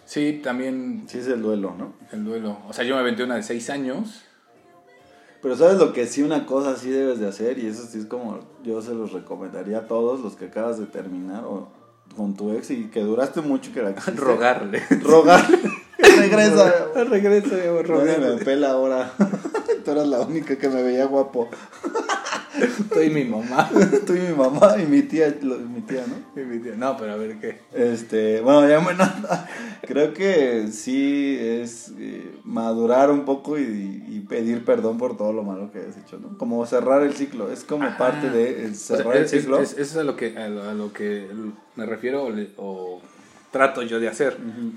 Sí, 0.05 0.39
también 0.43 1.05
Sí 1.07 1.17
es 1.17 1.27
el 1.27 1.41
duelo, 1.41 1.73
¿no? 1.77 1.93
el 2.11 2.23
duelo. 2.23 2.59
O 2.67 2.73
sea, 2.73 2.85
yo 2.85 2.95
me 2.95 3.01
aventé 3.01 3.23
una 3.23 3.35
de 3.35 3.43
seis 3.43 3.69
años. 3.69 4.23
Pero 5.41 5.55
sabes 5.55 5.77
lo 5.77 5.93
que 5.93 6.07
sí 6.07 6.23
una 6.23 6.45
cosa 6.45 6.75
sí 6.75 6.89
debes 6.89 7.19
de 7.19 7.27
hacer 7.27 7.59
y 7.59 7.67
eso 7.67 7.85
sí 7.85 7.99
es 7.99 8.05
como 8.05 8.39
yo 8.63 8.81
se 8.81 8.93
los 8.93 9.11
recomendaría 9.11 9.79
a 9.79 9.87
todos 9.87 10.19
los 10.21 10.35
que 10.35 10.45
acabas 10.45 10.79
de 10.79 10.87
terminar 10.87 11.43
o 11.45 11.69
con 12.15 12.35
tu 12.35 12.51
ex 12.53 12.71
y 12.71 12.85
que 12.85 13.01
duraste 13.01 13.41
mucho 13.41 13.71
que 13.71 13.83
la 13.83 13.93
quisiste. 13.95 14.21
Rogarle. 14.21 14.81
Rogarle. 15.03 15.59
Regresa. 16.17 16.87
Regresa, 16.95 17.55
Nadie 17.55 18.17
me 18.17 18.43
pela 18.43 18.71
ahora. 18.71 19.11
Tú 19.85 19.91
eras 19.91 20.07
la 20.07 20.21
única 20.21 20.57
que 20.57 20.67
me 20.67 20.81
veía 20.81 21.05
guapo. 21.05 21.47
Estoy 22.61 23.09
mi 23.09 23.25
mamá. 23.25 23.69
Tú 24.07 24.13
y 24.15 24.19
mi 24.19 24.33
mamá 24.33 24.75
y 24.81 24.85
mi 24.85 25.01
tía, 25.01 25.35
lo- 25.41 25.57
mi 25.57 25.81
tía, 25.81 26.05
¿no? 26.07 26.41
Y 26.41 26.45
mi 26.45 26.59
tía, 26.59 26.73
No, 26.77 26.95
pero 26.97 27.13
a 27.13 27.15
ver 27.15 27.39
qué. 27.39 27.59
Este, 27.73 28.41
bueno, 28.41 28.67
ya 28.67 28.79
bueno, 28.79 29.03
creo 29.81 30.13
que 30.13 30.67
sí 30.71 31.37
es 31.39 31.91
eh, 31.99 32.31
madurar 32.43 33.11
un 33.11 33.25
poco 33.25 33.57
y, 33.59 34.03
y 34.07 34.25
pedir 34.27 34.63
perdón 34.63 34.97
por 34.97 35.17
todo 35.17 35.33
lo 35.33 35.43
malo 35.43 35.71
que 35.71 35.79
has 35.79 35.97
hecho, 35.97 36.17
¿no? 36.17 36.37
Como 36.37 36.65
cerrar 36.65 37.03
el 37.03 37.13
ciclo, 37.13 37.51
es 37.51 37.63
como 37.63 37.87
parte 37.97 38.29
de 38.29 38.65
el 38.65 38.71
O 38.71 38.75
sea, 38.75 38.97
cerrar 38.97 39.17
el 39.17 39.23
es- 39.25 39.31
ciclo. 39.31 39.59
es- 39.59 39.71
Eso 39.73 39.81
es 39.81 39.95
a 39.97 40.03
lo 40.03 40.15
que, 40.15 40.37
a 40.37 40.47
lo, 40.47 40.63
a 40.69 40.73
lo 40.73 40.93
que 40.93 41.27
me 41.75 41.85
refiero 41.85 42.23
o, 42.23 42.29
le- 42.29 42.51
o 42.57 43.01
trato 43.51 43.81
yo 43.81 43.99
de 43.99 44.07
hacer. 44.07 44.33
Ujú. 44.39 44.71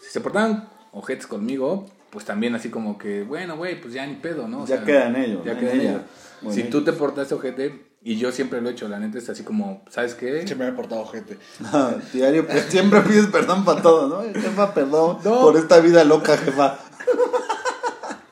Si 0.00 0.10
se 0.10 0.20
portaban 0.20 0.68
ojetes 0.92 1.26
conmigo, 1.26 1.86
pues 2.10 2.24
también 2.24 2.54
así 2.54 2.70
como 2.70 2.96
que, 2.98 3.22
bueno, 3.22 3.56
güey, 3.56 3.80
pues 3.80 3.94
ya 3.94 4.06
ni 4.06 4.14
pedo, 4.14 4.48
¿no? 4.48 4.62
O 4.62 4.66
Ya 4.66 4.76
sea, 4.76 4.84
queda 4.84 5.08
en 5.08 5.16
ello, 5.16 5.42
Ya 5.44 5.54
¿no? 5.54 5.60
queda 5.60 5.70
En 5.72 5.76
en 5.76 5.80
ella. 5.82 5.90
ello. 5.92 6.00
Muy 6.42 6.54
Si 6.54 6.62
tú 6.64 6.82
te 6.84 6.92
portaste 6.92 7.34
ojete, 7.34 7.86
y 8.02 8.16
yo 8.16 8.30
siempre 8.32 8.60
lo 8.60 8.68
he 8.68 8.72
hecho, 8.72 8.88
la 8.88 8.98
neta 9.00 9.18
es 9.18 9.28
así 9.28 9.42
como, 9.42 9.82
¿sabes 9.90 10.14
qué? 10.14 10.46
Se 10.46 10.54
me 10.54 10.66
ha 10.66 10.74
portado 10.76 11.04
gente. 11.06 11.36
Diario, 12.12 12.46
pues, 12.46 12.64
siempre 12.68 13.00
pides 13.00 13.26
perdón 13.26 13.64
para 13.64 13.82
todo, 13.82 14.08
¿no? 14.08 14.22
Jefa, 14.40 14.72
perdón 14.72 15.18
No. 15.24 15.40
por 15.40 15.56
esta 15.56 15.80
vida 15.80 16.04
loca, 16.04 16.36
jefa. 16.36 16.78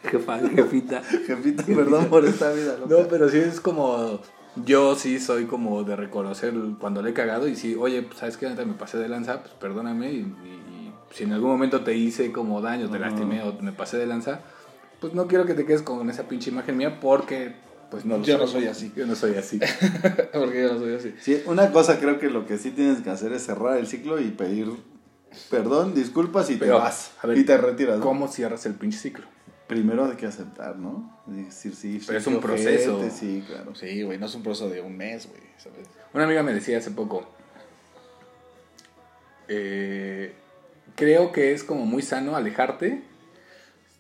Jefa, 0.05 0.39
jefita. 0.39 1.03
Jefita, 1.03 1.65
perdón 1.65 2.07
por 2.07 2.25
esta 2.25 2.53
vida 2.53 2.77
loca. 2.79 2.95
No, 2.95 3.09
pero 3.09 3.29
sí 3.29 3.39
es 3.39 3.61
como. 3.61 4.21
Yo 4.65 4.95
sí 4.95 5.19
soy 5.21 5.45
como 5.45 5.83
de 5.85 5.97
reconocer 5.97 6.55
cuando 6.81 7.03
le 7.03 7.11
he 7.11 7.13
cagado 7.13 7.47
y 7.47 7.57
sí, 7.57 7.75
oye, 7.79 8.03
pues, 8.03 8.19
¿sabes 8.21 8.37
qué? 8.39 8.49
Neta, 8.49 8.65
me 8.65 8.73
pasé 8.75 8.97
de 8.99 9.09
lanza, 9.09 9.43
pues 9.43 9.53
perdóname. 9.55 10.13
Y, 10.13 10.17
y- 10.17 10.63
y 10.73 10.76
si 11.11 11.25
en 11.25 11.33
algún 11.33 11.51
momento 11.51 11.83
te 11.83 11.95
hice 11.97 12.33
como 12.33 12.61
daño, 12.61 12.91
te 12.91 12.99
lastimé 12.99 13.43
o 13.43 13.53
me 13.61 13.73
pasé 13.73 13.99
de 13.99 14.07
lanza, 14.07 14.41
pues 15.01 15.15
no 15.15 15.27
quiero 15.27 15.47
que 15.47 15.55
te 15.55 15.65
quedes 15.65 15.83
con 15.83 16.09
esa 16.11 16.29
pinche 16.29 16.51
imagen 16.51 16.77
mía 16.77 17.01
porque, 17.01 17.55
pues 17.91 18.05
no 18.05 18.19
lo 18.19 18.25
Yo 18.25 18.39
no 18.39 18.47
soy 18.47 18.67
así. 18.67 18.93
Yo 18.97 19.07
no 19.07 19.15
soy 19.15 19.37
así. 19.37 19.61
Porque 20.33 20.63
yo 20.63 20.73
no 20.73 20.79
soy 20.79 20.95
así. 20.95 21.15
Sí, 21.21 21.43
una 21.47 21.71
cosa 21.71 22.01
creo 22.01 22.19
que 22.19 22.29
lo 22.29 22.47
que 22.47 22.59
sí 22.59 22.71
tienes 22.73 23.01
que 23.01 23.11
hacer 23.11 23.33
es 23.33 23.47
cerrar 23.47 23.79
el 23.79 23.87
ciclo 23.87 24.21
y 24.21 24.31
pedir 24.31 24.69
perdón, 25.51 25.95
disculpas 25.95 26.51
y 26.51 26.57
Pero, 26.57 26.77
te 26.77 26.83
vas. 26.83 27.13
a 27.23 27.27
ver, 27.27 27.39
y 27.39 27.45
te 27.45 27.57
retiras. 27.57 27.99
¿no? 27.99 28.05
¿Cómo 28.05 28.29
cierras 28.29 28.67
el 28.67 28.75
pinche 28.75 28.99
ciclo? 28.99 29.27
primero 29.67 30.05
hay 30.05 30.17
que 30.17 30.27
aceptar, 30.27 30.77
¿no? 30.77 31.21
Decir, 31.27 31.75
sí, 31.75 32.01
Pero 32.07 32.21
sí, 32.21 32.31
es 32.31 32.35
un 32.35 32.41
proceso. 32.41 33.03
Sí, 33.11 33.45
claro. 33.47 33.75
Sí, 33.75 34.03
güey, 34.03 34.19
no 34.19 34.27
es 34.27 34.35
un 34.35 34.43
proceso 34.43 34.69
de 34.71 34.81
un 34.81 34.97
mes, 34.97 35.29
güey. 35.29 35.43
Una 36.13 36.25
amiga 36.25 36.43
me 36.43 36.55
decía 36.55 36.79
hace 36.79 36.93
poco, 36.93 37.27
eh, 39.49 40.35
creo 40.97 41.31
que 41.33 41.53
es 41.53 41.63
como 41.65 41.87
muy 41.87 42.03
sano 42.03 42.35
alejarte 42.37 43.03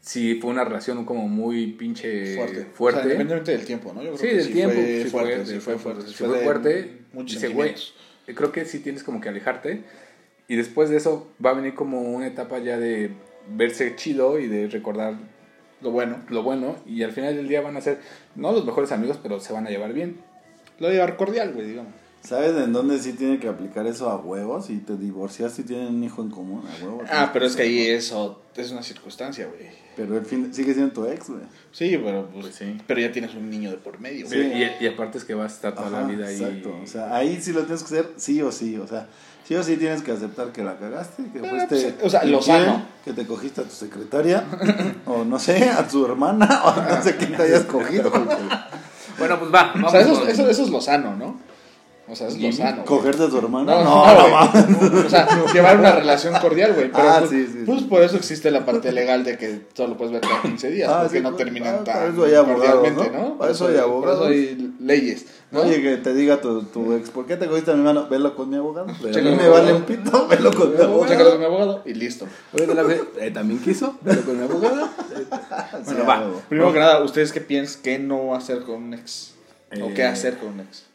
si 0.00 0.37
fue 0.37 0.50
una 0.50 0.65
relación 0.65 1.05
como 1.05 1.29
muy 1.29 1.73
pinche 1.73 2.37
fuerte. 2.37 2.65
fuerte. 2.73 3.00
O 3.00 3.03
sea, 3.03 3.12
independientemente 3.12 3.53
del 3.53 3.65
tiempo, 3.65 3.93
¿no? 3.93 4.03
Yo 4.03 4.15
creo 4.15 4.19
Sí, 4.19 4.26
que 4.29 4.35
del 4.37 4.45
sí 4.47 4.53
tiempo. 4.53 4.75
Fue 4.75 5.03
sí 5.03 5.09
fuerte, 5.11 5.37
fue, 5.37 5.47
sí 5.47 5.59
fue 5.61 5.79
fuerte. 5.79 6.03
sí 6.09 6.15
fue 6.15 6.38
fuerte. 6.45 6.93
Dice, 7.25 7.49
güey, 7.49 7.75
creo 8.35 8.53
que 8.53 8.65
sí 8.65 8.79
tienes 8.81 9.03
como 9.03 9.21
que 9.21 9.29
alejarte. 9.29 9.83
Y 10.49 10.55
después 10.57 10.91
de 10.91 10.97
eso 10.97 11.33
va 11.45 11.50
a 11.50 11.55
venir 11.55 11.75
como 11.75 12.00
una 12.03 12.29
etapa 12.29 12.59
ya 12.61 12.79
de 12.79 13.11
verse 13.49 13.97
chido 13.97 14.38
y 14.38 14.47
de 14.47 14.69
recordar 14.69 15.15
Lo 15.83 15.91
bueno. 15.91 16.23
lo 16.29 16.45
bueno. 16.45 16.76
Y 16.87 17.03
al 17.03 17.11
final 17.11 17.35
del 17.35 17.49
día 17.49 17.61
van 17.61 17.76
a 17.76 17.81
ser, 17.81 17.99
no 18.37 18.53
los 18.53 18.65
mejores 18.65 18.93
amigos, 18.93 19.19
pero 19.21 19.41
se 19.41 19.53
van 19.53 19.67
a 19.67 19.71
llevar 19.71 19.93
bien. 19.93 20.19
Lo 20.79 20.87
de 20.87 20.95
llevar 20.95 21.17
cordial, 21.17 21.53
güey, 21.53 21.67
digamos. 21.67 21.93
¿Sabes 22.23 22.57
en 22.57 22.73
dónde 22.73 22.99
sí 22.99 23.13
tiene 23.13 23.39
que 23.39 23.49
aplicar 23.49 23.87
eso 23.87 24.11
a 24.11 24.17
huevos? 24.17 24.67
Si 24.67 24.79
te 24.79 24.97
divorcias 24.97 25.57
y 25.61 25.63
tienen 25.63 25.89
un 25.95 26.03
hijo 26.03 26.23
en 26.23 26.31
común, 26.31 26.63
a 26.67 26.85
huevos. 26.85 27.05
Ah, 27.11 27.31
pero 27.33 27.47
es 27.47 27.55
que 27.55 27.63
ahí 27.63 27.87
eso 27.87 28.43
es 28.57 28.73
una 28.73 28.83
circunstancia, 28.83 29.47
güey. 29.47 29.71
Pero 29.95 30.19
el 30.19 30.27
fin, 30.27 30.53
sigue 30.53 30.75
siendo 30.75 30.93
tu 30.93 31.07
ex, 31.07 31.29
güey. 31.31 31.43
Sí, 31.71 31.97
pero 32.05 32.27
pues, 32.33 32.47
Pues 32.47 32.55
sí. 32.57 32.77
pero 32.87 33.01
ya 33.01 33.13
tienes 33.13 33.33
un 33.35 33.49
niño 33.49 33.71
de 33.71 33.77
por 33.77 34.01
medio. 34.01 34.27
Sí. 34.29 34.37
güey. 34.37 34.65
Y, 34.65 34.71
y 34.81 34.87
aparte 34.89 35.19
es 35.19 35.25
que 35.25 35.35
vas 35.35 35.53
a 35.53 35.55
estar 35.55 35.75
toda 35.77 35.89
la 35.89 36.03
vida 36.03 36.27
ahí. 36.27 36.35
Exacto. 36.43 36.77
O 36.83 36.87
sea, 36.87 37.15
ahí 37.15 37.41
sí 37.41 37.53
lo 37.53 37.61
tienes 37.63 37.83
que 37.85 37.87
hacer 37.87 38.13
sí 38.17 38.43
o 38.43 38.51
sí. 38.51 38.77
O 38.77 38.89
sea, 38.89 39.07
sí 39.47 39.55
o 39.55 39.63
sí 39.63 39.77
tienes 39.77 40.03
que 40.03 40.11
aceptar 40.11 40.51
que 40.53 40.65
la 40.65 40.77
cagaste, 40.79 41.23
que 41.33 41.39
Pero, 41.39 41.49
fuiste. 41.49 41.93
pues, 41.93 41.95
o 42.03 42.11
sea, 42.11 42.25
lo 42.25 42.43
sano. 42.43 42.85
Que 43.05 43.13
te 43.13 43.25
cogiste 43.25 43.61
a 43.61 43.65
tu 43.65 43.71
secretaria, 43.75 44.45
o 45.07 45.25
no 45.25 45.39
sé, 45.39 45.71
a 45.71 45.87
tu 45.87 46.05
hermana, 46.05 46.63
o 46.65 46.75
no 46.97 47.03
sé 47.03 47.17
quién 47.17 47.37
te 47.37 47.43
hayas 47.45 47.63
cogido. 47.65 48.11
Bueno, 49.19 49.39
pues 49.39 49.51
va. 49.51 49.71
O 49.71 49.75
Vamos 49.77 49.93
sea, 49.93 50.01
eso, 50.03 50.29
eso, 50.29 50.51
eso 50.51 50.63
es 50.65 50.69
lo 50.69 50.79
sano, 50.79 51.17
¿no? 51.17 51.41
O 52.09 52.15
sea, 52.15 52.29
es 52.29 52.41
lo 52.41 52.53
sano. 52.53 52.85
¿Cogerte 52.85 53.25
a 53.25 53.29
tu 53.29 53.39
hermana? 53.39 53.83
No, 53.83 54.07
No, 54.07 54.15
no, 54.15 54.91
no. 54.91 55.07
O 55.07 55.11
sea, 55.11 55.27
llevar 55.53 55.77
una 55.79 55.91
relación 55.93 56.35
cordial, 56.41 56.73
güey. 56.75 56.91
Pero 56.93 57.09
Ah, 57.09 57.17
pues, 57.19 57.31
sí, 57.31 57.47
sí, 57.47 57.63
pues 57.67 57.81
sí. 57.81 57.85
por 57.87 58.03
eso 58.03 58.17
existe 58.17 58.51
la 58.53 58.65
parte 58.65 58.93
legal 58.93 59.25
de 59.25 59.37
que 59.37 59.63
solo 59.75 59.97
puedes 59.97 60.13
ver 60.13 60.21
cada 60.21 60.41
15 60.43 60.71
días. 60.71 60.89
Ah, 60.89 61.01
porque 61.03 61.17
sí, 61.19 61.23
no 61.25 61.31
pues, 61.31 61.43
terminan 61.43 61.75
ah, 61.81 61.85
tan 61.85 61.95
para 61.95 62.07
eso 62.13 62.25
hay 62.25 62.35
abogados, 62.35 62.75
cordialmente, 62.77 63.11
¿no? 63.19 63.29
¿no? 63.31 63.39
Para 63.39 63.51
eso 63.53 63.67
hay 63.67 63.75
Por 63.75 63.83
abogados. 63.83 64.21
eso 64.21 64.29
hay 64.29 64.75
leyes, 64.79 65.27
¿no? 65.51 65.63
Oye, 65.63 65.83
que 65.83 65.97
te 65.97 66.15
diga 66.15 66.41
tu, 66.41 66.63
tu 66.63 66.93
ex, 66.93 67.11
¿por 67.11 67.27
qué 67.27 67.37
te 67.37 67.49
cogiste 67.49 67.73
a 67.73 67.75
mi 67.75 67.81
hermano? 67.81 68.07
Velo 68.09 68.37
con 68.37 68.51
mi 68.51 68.57
abogado. 68.57 68.87
Pero 69.03 69.19
a 69.19 69.23
mí 69.23 69.31
me 69.31 69.37
vale 69.49 69.71
abogado. 69.71 69.77
un 69.77 69.83
pito, 69.83 70.29
velo 70.29 70.53
con 70.53 70.77
mi 70.77 70.81
abogado. 70.83 71.07
Chécalo 71.13 71.31
con 71.31 71.39
mi 71.41 71.45
abogado 71.47 71.83
y 71.85 71.95
listo. 71.95 72.27
Oye, 72.53 72.67
la 72.73 72.85
eh, 73.21 73.31
también 73.33 73.59
quiso, 73.61 73.97
pero 74.05 74.23
con 74.23 74.39
mi 74.39 74.45
abogada. 74.45 74.91
Sí, 75.85 75.93
Bueno, 75.93 76.07
va. 76.07 76.25
Primero 76.49 76.73
que 76.73 76.79
nada, 76.79 77.03
¿ustedes 77.03 77.33
qué 77.33 77.41
piensan 77.41 77.83
qué 77.83 77.99
no 77.99 78.35
hacer 78.37 78.63
con 78.63 78.77
un 78.77 78.95
ex? 78.95 79.35
¿O 79.73 79.75
Eh, 79.89 79.93
qué 79.97 80.05
hacer 80.05 80.39
con 80.39 80.51
un 80.51 80.61
ex? 80.61 80.86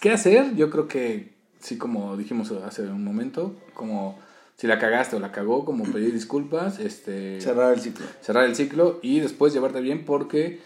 ¿Qué 0.00 0.10
hacer? 0.10 0.54
Yo 0.54 0.70
creo 0.70 0.88
que, 0.88 1.32
sí, 1.60 1.78
como 1.78 2.16
dijimos 2.16 2.50
hace 2.50 2.82
un 2.82 3.04
momento, 3.04 3.56
como 3.74 4.18
si 4.56 4.66
la 4.66 4.78
cagaste 4.78 5.16
o 5.16 5.20
la 5.20 5.32
cagó, 5.32 5.64
como 5.64 5.84
pedir 5.84 6.12
disculpas, 6.12 6.78
este, 6.78 7.40
Cerrar 7.40 7.72
el 7.72 7.80
ciclo. 7.80 8.04
cerrar 8.20 8.44
el 8.44 8.54
ciclo 8.54 9.00
y 9.02 9.20
después 9.20 9.52
llevarte 9.52 9.80
bien 9.80 10.04
porque 10.04 10.60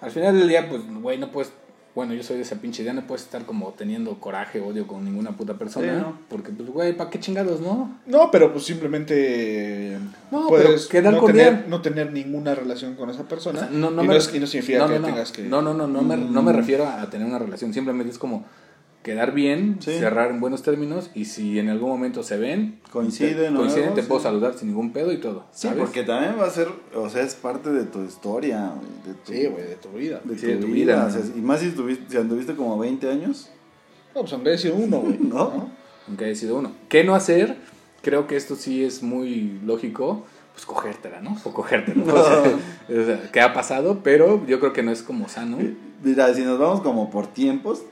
al 0.00 0.10
final 0.10 0.38
del 0.38 0.48
día, 0.48 0.68
pues, 0.68 0.82
güey, 1.00 1.18
no 1.18 1.30
puedes, 1.30 1.52
bueno, 1.94 2.14
yo 2.14 2.22
soy 2.22 2.36
de 2.36 2.42
esa 2.42 2.56
pinche 2.56 2.82
idea, 2.82 2.92
no 2.94 3.06
puedes 3.06 3.22
estar 3.24 3.44
como 3.44 3.68
teniendo 3.76 4.18
coraje, 4.18 4.60
odio 4.60 4.86
con 4.86 5.04
ninguna 5.04 5.32
puta 5.36 5.54
persona, 5.58 5.92
Sí, 5.94 6.00
¿no? 6.00 6.18
porque, 6.30 6.50
pues, 6.50 6.70
güey, 6.70 6.96
¿para 6.96 7.10
qué 7.10 7.20
chingados, 7.20 7.60
no? 7.60 7.98
No, 8.06 8.30
pero 8.30 8.50
pues 8.52 8.64
simplemente 8.64 9.98
No, 10.30 10.48
puedes 10.48 10.86
pero 10.86 11.02
quedar 11.02 11.12
no, 11.14 11.20
cordial. 11.20 11.48
tener, 11.56 11.68
no 11.68 11.82
tener 11.82 12.12
ninguna 12.12 12.54
relación 12.54 12.94
con 12.94 13.10
esa 13.10 13.24
persona. 13.24 13.58
O 13.58 13.62
sea, 13.62 13.70
no, 13.70 13.90
no 13.90 14.02
y, 14.04 14.06
me- 14.08 14.14
no 14.14 14.18
es- 14.18 14.34
y 14.34 14.40
no 14.40 14.46
significa 14.46 14.78
no, 14.80 14.88
que 14.88 14.94
no, 14.94 15.00
no. 15.00 15.06
tengas 15.08 15.32
que... 15.32 15.42
No, 15.42 15.60
no, 15.62 15.74
no, 15.74 15.86
no 15.86 16.02
me, 16.02 16.16
no 16.16 16.42
me 16.42 16.52
refiero 16.52 16.86
a 16.86 17.08
tener 17.10 17.26
una 17.26 17.38
relación, 17.38 17.72
simplemente 17.74 18.10
es 18.12 18.18
como 18.18 18.44
quedar 19.02 19.32
bien, 19.34 19.76
Sí. 19.80 19.92
cerrar 19.98 20.30
en 20.30 20.40
buenos 20.40 20.62
términos 20.62 21.10
y 21.14 21.24
si 21.24 21.58
en 21.58 21.68
algún 21.68 21.88
momento 21.90 22.22
se 22.22 22.36
ven, 22.38 22.80
Coinciden, 22.92 23.36
te, 23.36 23.50
¿no? 23.50 23.58
coinciden, 23.60 23.94
te 23.94 24.02
Sí. 24.02 24.08
puedo 24.08 24.20
saludar 24.20 24.54
sin 24.54 24.68
ningún 24.68 24.92
pedo 24.92 25.12
y 25.12 25.18
todo. 25.18 25.46
Sí, 25.52 25.68
¿sabes? 25.68 25.80
porque 25.80 26.02
también 26.04 26.34
va 26.38 26.46
a 26.46 26.50
ser, 26.50 26.68
o 26.94 27.08
sea, 27.08 27.22
es 27.22 27.34
parte 27.34 27.70
de 27.70 27.84
tu 27.84 28.02
historia, 28.04 28.72
de 29.06 29.14
tu, 29.14 29.32
Sí, 29.32 29.46
güey, 29.46 29.64
de 29.64 29.76
tu 29.76 29.88
vida. 29.90 30.20
de 30.24 30.38
Sí, 30.38 30.46
tu 30.46 30.52
de 30.52 30.56
tu 30.58 30.66
vida. 30.68 30.94
vida, 30.96 31.06
o 31.06 31.10
sea, 31.10 31.20
¿no? 31.20 31.36
y 31.38 31.40
más 31.40 31.60
si, 31.60 31.70
tuviste, 31.70 32.04
si 32.10 32.16
anduviste 32.16 32.54
como 32.54 32.78
20 32.78 33.10
años, 33.10 33.50
No, 34.14 34.20
pues 34.20 34.32
aunque 34.34 34.50
haya 34.50 34.58
sido 34.58 34.74
uno, 34.76 34.98
güey. 35.00 35.18
¿no? 35.20 35.70
Aunque 36.06 36.26
haya 36.26 36.34
sido 36.34 36.56
uno. 36.58 36.72
¿Qué 36.88 37.02
no 37.02 37.14
hacer? 37.14 37.56
Creo 38.02 38.26
que 38.26 38.36
esto 38.36 38.56
sí 38.56 38.84
es 38.84 39.02
muy 39.02 39.58
lógico. 39.64 40.24
Pues 40.52 40.66
cogértela, 40.66 41.22
¿no? 41.22 41.36
O 41.44 41.52
cogértela. 41.54 42.04
O 42.12 42.24
sea, 42.24 42.42
o 43.02 43.04
sea, 43.06 43.30
¿qué 43.32 43.40
ha 43.40 43.54
pasado? 43.54 44.00
Pero 44.04 44.44
yo 44.46 44.60
creo 44.60 44.72
que 44.74 44.82
no 44.82 44.90
es 44.92 45.02
como 45.02 45.28
sano. 45.28 45.56
Mira, 46.04 46.34
si 46.34 46.42
nos 46.42 46.58
vamos 46.58 46.82
como 46.82 47.08
por 47.10 47.26
tiempos, 47.28 47.82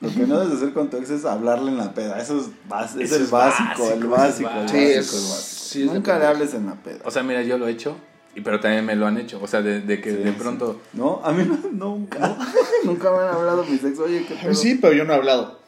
lo 0.00 0.10
que 0.10 0.26
no 0.26 0.38
debes 0.38 0.56
hacer 0.56 0.72
con 0.72 0.90
tu 0.90 0.96
ex 0.98 1.10
es 1.10 1.24
hablarle 1.24 1.70
en 1.70 1.78
la 1.78 1.92
peda. 1.94 2.20
Eso 2.20 2.38
es, 2.38 2.46
bas- 2.68 2.96
es 3.00 3.06
Eso 3.10 3.16
el 3.16 3.22
es 3.22 3.30
básico, 3.30 3.90
el 3.92 4.04
básico, 4.06 4.48
básico. 4.50 4.50
eso 4.50 4.58
el 4.58 4.64
es 4.64 4.70
Sí, 4.70 4.76
básico, 4.76 5.00
es- 5.00 5.14
el 5.14 5.20
básico. 5.30 5.64
sí, 5.66 5.82
es 5.82 5.88
de 5.88 5.94
Nunca 5.94 6.18
le 6.18 6.26
hables 6.26 6.54
en 6.54 6.66
la 6.66 6.74
peda. 6.74 6.98
O 7.04 7.10
sea, 7.10 7.22
mira, 7.22 7.42
yo 7.42 7.56
lo 7.58 7.66
he 7.66 7.70
hecho. 7.72 7.96
Y 8.34 8.42
pero 8.42 8.60
también 8.60 8.84
me 8.84 8.94
lo 8.96 9.06
han 9.06 9.16
hecho. 9.16 9.40
O 9.42 9.46
sea, 9.46 9.62
de, 9.62 9.80
de 9.80 10.00
que 10.02 10.10
Sí, 10.10 10.16
de 10.18 10.30
sí. 10.32 10.36
pronto... 10.38 10.80
No, 10.92 11.20
a 11.24 11.32
mí 11.32 11.44
no, 11.44 11.58
nunca. 11.72 12.36
nunca 12.84 13.10
me 13.10 13.18
han 13.18 13.28
hablado 13.34 13.64
mis 13.64 13.82
ex. 13.82 13.98
Oye, 13.98 14.26
qué 14.26 14.34
A 14.34 14.40
pedo. 14.40 14.50
mí 14.50 14.54
sí, 14.56 14.74
pero 14.80 14.92
yo 14.92 15.04
no 15.04 15.14
he 15.14 15.16
hablado. 15.16 15.60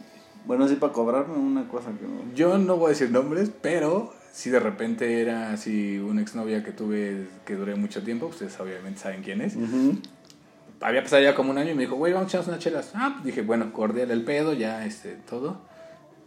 Bueno, 0.45 0.69
sí, 0.69 0.75
para 0.77 0.93
cobrarme 0.93 1.35
una 1.39 1.67
cosa 1.69 1.87
que 1.99 2.07
no. 2.07 2.35
Yo 2.35 2.59
no 2.59 2.77
voy 2.77 2.87
a 2.87 2.89
decir 2.91 3.11
nombres, 3.11 3.51
pero 3.63 4.13
si 4.33 4.51
de 4.51 4.61
repente 4.61 5.21
era 5.23 5.53
así 5.53 5.99
una 5.99 6.21
exnovia 6.21 6.63
que 6.63 6.73
tuve 6.73 7.27
que 7.47 7.55
duré 7.55 7.75
mucho 7.75 8.03
tiempo, 8.03 8.27
ustedes 8.27 8.59
obviamente 8.61 9.01
saben 9.01 9.23
quién 9.23 9.41
es. 9.41 9.55
Había 10.81 11.03
pasado 11.03 11.23
ya 11.23 11.35
como 11.35 11.51
un 11.51 11.59
año 11.59 11.71
y 11.71 11.75
me 11.75 11.83
dijo, 11.83 11.97
güey, 11.97 12.13
vamos 12.13 12.27
a 12.27 12.29
echarnos 12.29 12.49
unas 12.49 12.61
chelas. 12.61 12.93
Ah, 12.95 13.11
pues 13.15 13.25
dije, 13.25 13.43
bueno, 13.43 13.73
cordial 13.73 14.11
el 14.11 14.25
pedo, 14.25 14.53
ya, 14.53 14.85
este, 14.85 15.17
todo. 15.29 15.61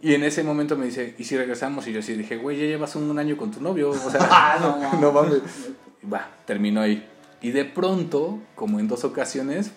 Y 0.02 0.14
en 0.14 0.24
ese 0.24 0.42
momento 0.42 0.76
me 0.76 0.86
dice, 0.86 1.14
¿y 1.16 1.24
si 1.24 1.36
regresamos? 1.36 1.86
Y 1.86 1.92
yo 1.92 2.02
sí 2.02 2.14
dije, 2.14 2.36
güey, 2.36 2.58
ya 2.58 2.66
llevas 2.66 2.96
un 2.96 3.16
año 3.18 3.36
con 3.36 3.50
tu 3.50 3.60
novio. 3.60 3.90
O 3.90 4.10
sea, 4.10 4.58
no, 4.60 5.00
no 5.00 5.12
mames. 5.12 5.42
Y 6.02 6.06
Va, 6.06 6.28
terminó 6.44 6.80
ahí. 6.80 7.08
Y 7.40 7.52
de 7.52 7.64
pronto, 7.64 8.40
como 8.54 8.80
en 8.80 8.88
dos 8.88 9.04
ocasiones, 9.04 9.70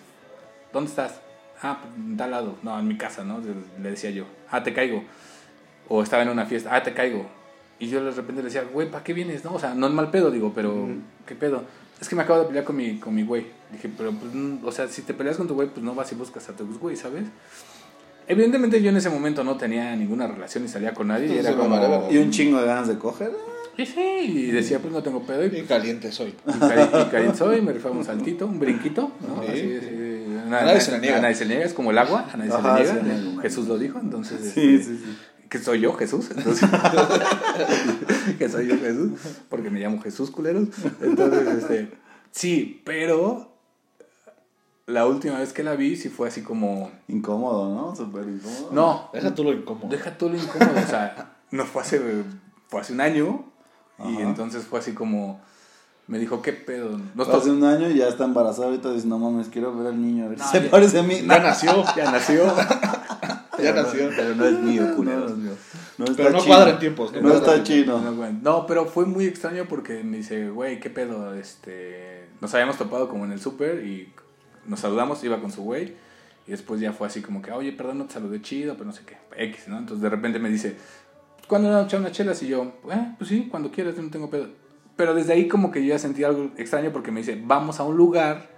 ¿dónde 0.72 0.90
estás? 0.90 1.20
Ah, 1.62 1.78
pues, 1.80 1.94
en 1.94 2.16
tal 2.16 2.32
lado. 2.32 2.56
No, 2.62 2.78
en 2.78 2.88
mi 2.88 2.96
casa, 2.98 3.24
¿no? 3.24 3.40
Le 3.80 3.90
decía 3.90 4.10
yo, 4.10 4.24
ah, 4.50 4.62
te 4.62 4.72
caigo. 4.74 5.04
O 5.88 6.02
estaba 6.02 6.24
en 6.24 6.28
una 6.28 6.44
fiesta, 6.44 6.74
ah, 6.74 6.82
te 6.82 6.92
caigo. 6.92 7.26
Y 7.78 7.88
yo 7.88 8.04
de 8.04 8.10
repente 8.10 8.42
le 8.42 8.48
decía, 8.48 8.64
güey, 8.64 8.90
¿para 8.90 9.04
qué 9.04 9.12
vienes? 9.12 9.44
No, 9.44 9.54
o 9.54 9.58
sea, 9.60 9.74
no 9.74 9.86
es 9.86 9.92
mal 9.92 10.10
pedo, 10.10 10.30
digo, 10.30 10.52
pero, 10.54 10.88
¿qué 11.26 11.34
pedo? 11.34 11.64
Es 12.00 12.08
que 12.08 12.14
me 12.16 12.22
acabo 12.22 12.40
de 12.40 12.46
pelear 12.46 12.64
con 12.64 12.76
mi, 12.76 12.98
con 12.98 13.14
mi 13.14 13.22
güey. 13.22 13.46
Dije, 13.72 13.90
pero, 13.96 14.12
pues, 14.12 14.30
o 14.64 14.72
sea, 14.72 14.86
si 14.88 15.02
te 15.02 15.14
peleas 15.14 15.36
con 15.36 15.48
tu 15.48 15.54
güey, 15.54 15.68
pues 15.68 15.82
no 15.84 15.94
vas 15.94 16.10
y 16.12 16.14
buscas 16.14 16.48
a 16.48 16.52
tu 16.52 16.66
güey, 16.78 16.96
¿sabes? 16.96 17.24
Evidentemente 18.28 18.82
yo 18.82 18.90
en 18.90 18.96
ese 18.96 19.08
momento 19.08 19.44
no 19.44 19.56
tenía 19.56 19.94
ninguna 19.94 20.26
relación 20.26 20.64
ni 20.64 20.68
salía 20.68 20.92
con 20.92 21.08
nadie. 21.08 21.26
Y 21.28 21.38
era 21.38 21.50
Entonces, 21.50 21.88
como... 21.88 22.10
Y 22.12 22.18
un 22.18 22.30
chingo 22.30 22.60
de 22.60 22.66
ganas 22.66 22.88
de 22.88 22.98
coger. 22.98 23.30
Y 23.78 23.86
sí, 23.86 24.00
y 24.00 24.50
decía, 24.50 24.78
pues 24.80 24.92
no 24.92 25.02
tengo 25.02 25.22
pedo. 25.22 25.44
Y, 25.46 25.58
Y 25.58 25.62
caliente 25.62 26.10
soy. 26.10 26.34
y 26.46 26.50
cari- 26.50 27.34
soy, 27.34 27.60
me 27.62 27.72
rifaba 27.72 27.94
un 27.94 28.04
saltito, 28.04 28.46
un 28.46 28.58
brinquito, 28.58 29.12
¿no? 29.26 29.42
Sí. 29.42 29.48
Así, 29.50 29.76
así, 29.76 30.38
a 30.44 30.48
nadie 30.64 30.80
se 30.80 30.92
le 30.92 30.98
niega. 31.00 31.18
A 31.18 31.20
nadie 31.20 31.34
se 31.34 31.44
le 31.44 31.54
niega, 31.54 31.66
es 31.66 31.74
como 31.74 31.90
el 31.92 31.98
agua, 31.98 32.28
a 32.32 32.36
nadie 32.36 32.50
Ajá, 32.52 32.78
se 32.78 32.94
le 32.94 33.02
niega. 33.02 33.18
sí. 33.20 33.38
Jesús 33.42 33.68
lo 33.68 33.78
dijo, 33.78 33.98
entonces... 34.00 34.40
Sí, 34.54 34.74
este, 34.76 34.94
sí, 34.94 35.02
sí. 35.04 35.16
Que 35.48 35.58
soy 35.58 35.80
yo, 35.80 35.92
Jesús. 35.94 36.30
Entonces, 36.36 36.68
que 38.38 38.48
soy 38.48 38.66
yo, 38.68 38.76
Jesús. 38.78 39.12
Porque 39.48 39.70
me 39.70 39.80
llamo 39.80 40.00
Jesús, 40.02 40.30
culeros. 40.30 40.68
Entonces, 41.00 41.46
este... 41.62 41.92
Sí, 42.32 42.82
pero... 42.84 43.52
La 44.86 45.04
última 45.06 45.38
vez 45.40 45.52
que 45.52 45.64
la 45.64 45.74
vi 45.74 45.96
sí 45.96 46.08
fue 46.08 46.28
así 46.28 46.42
como... 46.42 46.92
Incómodo, 47.08 47.74
¿no? 47.74 47.96
Súper 47.96 48.28
incómodo. 48.28 48.68
No, 48.72 49.10
Deja 49.12 49.34
tú 49.34 49.42
lo 49.44 49.52
incómodo. 49.52 49.88
deja 49.88 50.16
todo 50.16 50.30
lo 50.30 50.36
incómodo. 50.36 50.78
O 50.80 50.88
sea, 50.88 51.36
no 51.50 51.64
fue 51.64 51.82
hace, 51.82 52.00
fue 52.68 52.80
hace 52.80 52.92
un 52.92 53.00
año. 53.00 53.44
Y 54.04 54.18
entonces 54.18 54.64
fue 54.64 54.78
así 54.80 54.92
como... 54.92 55.40
Me 56.06 56.20
dijo, 56.20 56.40
¿qué 56.40 56.52
pedo? 56.52 57.00
No 57.16 57.24
Hace 57.24 57.50
un 57.50 57.64
año 57.64 57.90
y 57.90 57.96
ya 57.98 58.06
está 58.06 58.24
embarazada. 58.24 58.66
Ahorita 58.68 58.92
dice, 58.92 59.08
no 59.08 59.18
mames, 59.18 59.48
quiero 59.48 59.76
ver 59.76 59.88
al 59.88 60.00
niño. 60.00 60.26
A 60.26 60.28
ver 60.28 60.38
si 60.40 60.46
se 60.46 60.62
ya- 60.62 60.70
parece 60.70 61.00
a 61.00 61.02
mí. 61.02 61.20
Ya 61.26 61.40
nació. 61.40 61.84
Ya 61.96 62.10
nació. 62.12 62.44
Ya 63.58 63.70
Pero 63.72 63.74
no- 63.76 63.82
nació. 63.82 64.10
pero 64.16 64.34
no 64.34 64.44
es 64.46 64.58
mío, 64.60 64.82
No, 64.88 64.96
culero. 64.96 65.20
no, 65.28 65.36
no. 65.36 65.50
No 65.98 66.04
está 66.04 66.16
Pero 66.16 66.30
no 66.30 66.38
chino. 66.40 66.54
cuadra 66.54 66.70
en 66.70 66.78
tiempos. 66.78 67.12
No, 67.22 67.32
está 67.32 67.62
chino. 67.62 67.98
No. 68.00 68.32
No, 68.42 68.66
pero 68.66 68.86
fue 68.86 69.06
muy 69.06 69.24
extraño 69.26 69.64
porque 69.68 70.02
me 70.04 70.18
dice, 70.18 70.50
güey, 70.50 70.78
¿qué 70.80 70.90
pedo? 70.90 71.34
Este, 71.34 72.26
nos 72.40 72.52
habíamos 72.54 72.76
topado 72.76 73.08
como 73.08 73.24
en 73.24 73.32
el 73.32 73.40
súper 73.40 73.84
y 73.86 74.12
nos 74.66 74.80
saludamos, 74.80 75.22
iba 75.24 75.40
con 75.40 75.50
su 75.52 75.62
güey. 75.62 75.94
Y 76.46 76.50
después 76.52 76.80
ya 76.80 76.92
fue 76.92 77.06
así 77.08 77.22
como 77.22 77.42
que, 77.42 77.50
oye, 77.50 77.72
perdón, 77.72 77.98
no 77.98 78.04
te 78.06 78.14
saludé 78.14 78.40
chido, 78.42 78.74
pero 78.74 78.84
no 78.84 78.92
sé 78.92 79.02
qué. 79.06 79.16
X, 79.46 79.68
¿no? 79.68 79.78
Entonces 79.78 80.00
de 80.02 80.08
repente 80.10 80.38
me 80.38 80.48
dice, 80.48 80.76
¿cuándo 81.48 81.70
nos 81.70 81.86
echar 81.86 82.00
unas 82.00 82.12
chelas? 82.12 82.42
Y 82.42 82.48
yo, 82.48 82.72
eh, 82.92 83.14
pues 83.18 83.28
sí, 83.30 83.48
cuando 83.50 83.70
quieras, 83.72 83.96
yo 83.96 84.02
no 84.02 84.10
tengo 84.10 84.30
pedo. 84.30 84.48
Pero 84.96 85.14
desde 85.14 85.32
ahí 85.32 85.48
como 85.48 85.70
que 85.72 85.82
yo 85.82 85.88
ya 85.90 85.98
sentí 85.98 86.22
algo 86.24 86.50
extraño 86.56 86.90
porque 86.92 87.10
me 87.10 87.20
dice, 87.20 87.40
vamos 87.44 87.80
a 87.80 87.84
un 87.84 87.96
lugar 87.96 88.48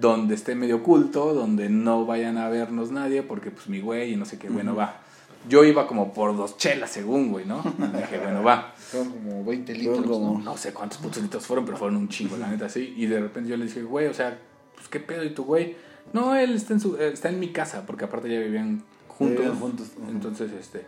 donde 0.00 0.34
esté 0.34 0.54
medio 0.54 0.76
oculto, 0.76 1.34
donde 1.34 1.68
no 1.68 2.04
vayan 2.06 2.38
a 2.38 2.48
vernos 2.48 2.90
nadie, 2.90 3.22
porque 3.22 3.50
pues 3.50 3.68
mi 3.68 3.80
güey 3.80 4.12
y 4.12 4.16
no 4.16 4.24
sé 4.24 4.38
qué, 4.38 4.48
bueno, 4.48 4.74
va. 4.74 5.00
Yo 5.48 5.64
iba 5.64 5.86
como 5.86 6.12
por 6.12 6.36
dos 6.36 6.56
chelas 6.56 6.90
según, 6.90 7.30
güey, 7.30 7.46
¿no? 7.46 7.62
Y 7.78 7.96
dije, 7.96 8.18
bueno, 8.22 8.42
va. 8.42 8.74
Fueron 8.76 9.12
como 9.12 9.44
20 9.44 9.72
Pero 9.72 9.92
litros. 9.94 10.06
Como- 10.10 10.38
¿no? 10.38 10.44
No 10.44 10.56
sé 10.56 10.72
cuántos 10.72 10.98
putos 10.98 11.22
litros 11.22 11.46
fueron, 11.46 11.64
pero 11.64 11.76
fueron 11.78 11.96
un 11.96 12.08
chingo, 12.08 12.36
la 12.36 12.48
neta, 12.48 12.68
sí. 12.68 12.92
Y 12.96 13.06
de 13.06 13.20
repente 13.20 13.48
yo 13.50 13.56
le 13.56 13.66
dije, 13.66 13.82
güey, 13.82 14.06
o 14.08 14.14
sea, 14.14 14.36
pues 14.74 14.88
qué 14.88 15.00
pedo, 15.00 15.24
¿y 15.24 15.30
tu 15.30 15.44
güey? 15.44 15.76
No, 16.12 16.34
él 16.34 16.54
está 16.54 16.72
en, 16.72 16.80
su, 16.80 16.96
eh, 16.96 17.10
está 17.12 17.28
en 17.28 17.38
mi 17.38 17.48
casa, 17.52 17.86
porque 17.86 18.04
aparte 18.04 18.28
ya 18.28 18.40
vivían 18.40 18.82
juntos. 19.06 19.38
Vivían 19.38 19.58
juntos. 19.60 19.92
Entonces, 20.08 20.50
este, 20.58 20.84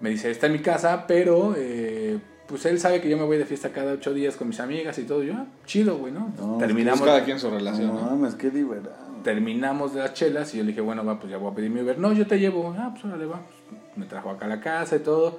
me 0.00 0.10
dice, 0.10 0.30
está 0.30 0.46
en 0.46 0.52
mi 0.54 0.60
casa, 0.60 1.06
pero 1.06 1.54
eh, 1.56 2.18
pues 2.46 2.66
él 2.66 2.78
sabe 2.80 3.00
que 3.00 3.08
yo 3.08 3.16
me 3.16 3.24
voy 3.24 3.38
de 3.38 3.46
fiesta 3.46 3.70
cada 3.70 3.92
ocho 3.92 4.12
días 4.12 4.36
con 4.36 4.48
mis 4.48 4.60
amigas 4.60 4.98
y 4.98 5.04
todo. 5.04 5.22
Yo, 5.22 5.34
ah, 5.34 5.46
chido, 5.66 5.96
güey, 5.98 6.12
¿no? 6.12 6.32
No, 6.38 6.58
terminamos, 6.58 7.00
Pues 7.00 7.10
cada 7.10 7.24
quien 7.24 7.38
su 7.38 7.50
relación, 7.50 7.88
No 7.88 7.94
¿no? 7.94 8.10
mames, 8.10 8.34
qué 8.34 8.50
liberado. 8.50 8.92
terminamos 9.22 9.94
de 9.94 10.00
las 10.00 10.14
chelas 10.14 10.52
y 10.54 10.58
yo 10.58 10.64
le 10.64 10.68
dije, 10.70 10.80
bueno, 10.80 11.04
va, 11.04 11.18
pues 11.18 11.30
ya 11.30 11.38
voy 11.38 11.52
a 11.52 11.54
pedir 11.54 11.70
mi 11.70 11.80
Uber. 11.80 11.98
No, 11.98 12.12
yo 12.12 12.26
te 12.26 12.38
llevo. 12.38 12.74
Ah, 12.78 12.90
pues 12.92 13.04
órale, 13.04 13.26
va. 13.26 13.40
Pues, 13.40 13.80
me 13.96 14.06
trajo 14.06 14.30
acá 14.30 14.46
a 14.46 14.48
la 14.48 14.60
casa 14.60 14.96
y 14.96 15.00
todo. 15.00 15.38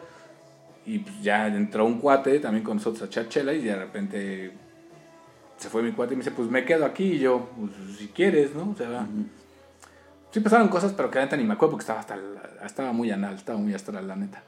Y 0.86 1.00
pues 1.00 1.22
ya 1.22 1.48
entró 1.48 1.86
un 1.86 2.00
cuate 2.00 2.40
también 2.40 2.64
con 2.64 2.78
nosotros 2.78 3.02
a 3.04 3.06
echar 3.06 3.28
chela 3.30 3.54
y 3.54 3.62
de 3.62 3.76
repente 3.76 4.52
se 5.58 5.70
fue 5.70 5.82
mi 5.82 5.92
cuate 5.94 6.14
y 6.14 6.18
me 6.18 6.24
dice, 6.24 6.36
pues 6.36 6.50
me 6.50 6.66
quedo 6.66 6.84
aquí 6.86 7.04
y 7.14 7.20
yo, 7.20 7.50
pues 7.58 7.72
si 7.98 8.08
quieres, 8.08 8.54
¿no? 8.54 8.72
O 8.72 8.76
sea, 8.76 9.06
sí 10.32 10.40
pasaron 10.42 10.68
cosas, 10.68 10.92
pero 10.94 11.10
que 11.10 11.20
la 11.20 11.26
neta 11.26 11.38
ni 11.38 11.44
me 11.46 11.54
acuerdo 11.54 11.72
porque 11.72 11.84
estaba 11.84 12.00
hasta 12.02 12.16
la- 12.18 12.66
estaba 12.66 12.92
muy 12.92 13.12
anal, 13.12 13.36
estaba 13.36 13.58
muy 13.58 13.74
astral, 13.74 14.08
la 14.08 14.16
neta. 14.18 14.44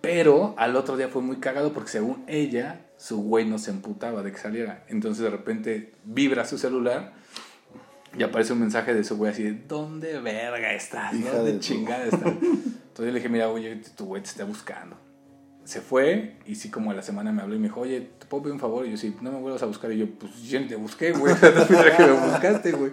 Pero 0.00 0.54
al 0.56 0.76
otro 0.76 0.96
día 0.96 1.08
fue 1.08 1.22
muy 1.22 1.36
cagado 1.38 1.72
porque 1.72 1.90
según 1.90 2.24
ella, 2.26 2.86
su 2.96 3.22
güey 3.22 3.46
no 3.46 3.58
se 3.58 3.70
emputaba 3.70 4.22
de 4.22 4.32
que 4.32 4.38
saliera. 4.38 4.84
Entonces 4.88 5.22
de 5.22 5.30
repente 5.30 5.94
vibra 6.04 6.44
su 6.44 6.58
celular 6.58 7.14
y 8.16 8.22
aparece 8.22 8.52
un 8.52 8.60
mensaje 8.60 8.94
de 8.94 9.04
su 9.04 9.16
güey 9.16 9.32
así, 9.32 9.42
de, 9.42 9.52
¿dónde 9.52 10.18
verga 10.20 10.72
estás? 10.72 11.14
Hija 11.14 11.34
¿Dónde 11.34 11.54
de 11.54 11.60
chingada 11.60 12.04
estás? 12.04 12.22
Entonces 12.22 12.72
yo 12.96 13.04
le 13.06 13.14
dije, 13.14 13.28
mira, 13.28 13.48
oye, 13.48 13.80
tu 13.96 14.06
güey 14.06 14.22
te 14.22 14.28
está 14.28 14.44
buscando. 14.44 14.96
Se 15.68 15.82
fue 15.82 16.36
y 16.46 16.54
sí 16.54 16.70
como 16.70 16.92
a 16.92 16.94
la 16.94 17.02
semana 17.02 17.30
me 17.30 17.42
habló 17.42 17.54
y 17.54 17.58
me 17.58 17.68
dijo, 17.68 17.80
oye, 17.80 18.00
¿te 18.18 18.24
puedo 18.24 18.44
pedir 18.44 18.54
un 18.54 18.58
favor? 18.58 18.86
Y 18.86 18.92
yo, 18.92 18.96
sí, 18.96 19.14
no 19.20 19.30
me 19.30 19.38
vuelvas 19.38 19.62
a 19.62 19.66
buscar. 19.66 19.92
Y 19.92 19.98
yo, 19.98 20.06
pues 20.18 20.42
yo 20.44 20.58
ni 20.60 20.66
te 20.66 20.76
busqué, 20.76 21.12
güey. 21.12 21.34
No 21.42 21.66
que 21.66 22.04
me 22.06 22.12
buscaste, 22.12 22.72
güey. 22.72 22.90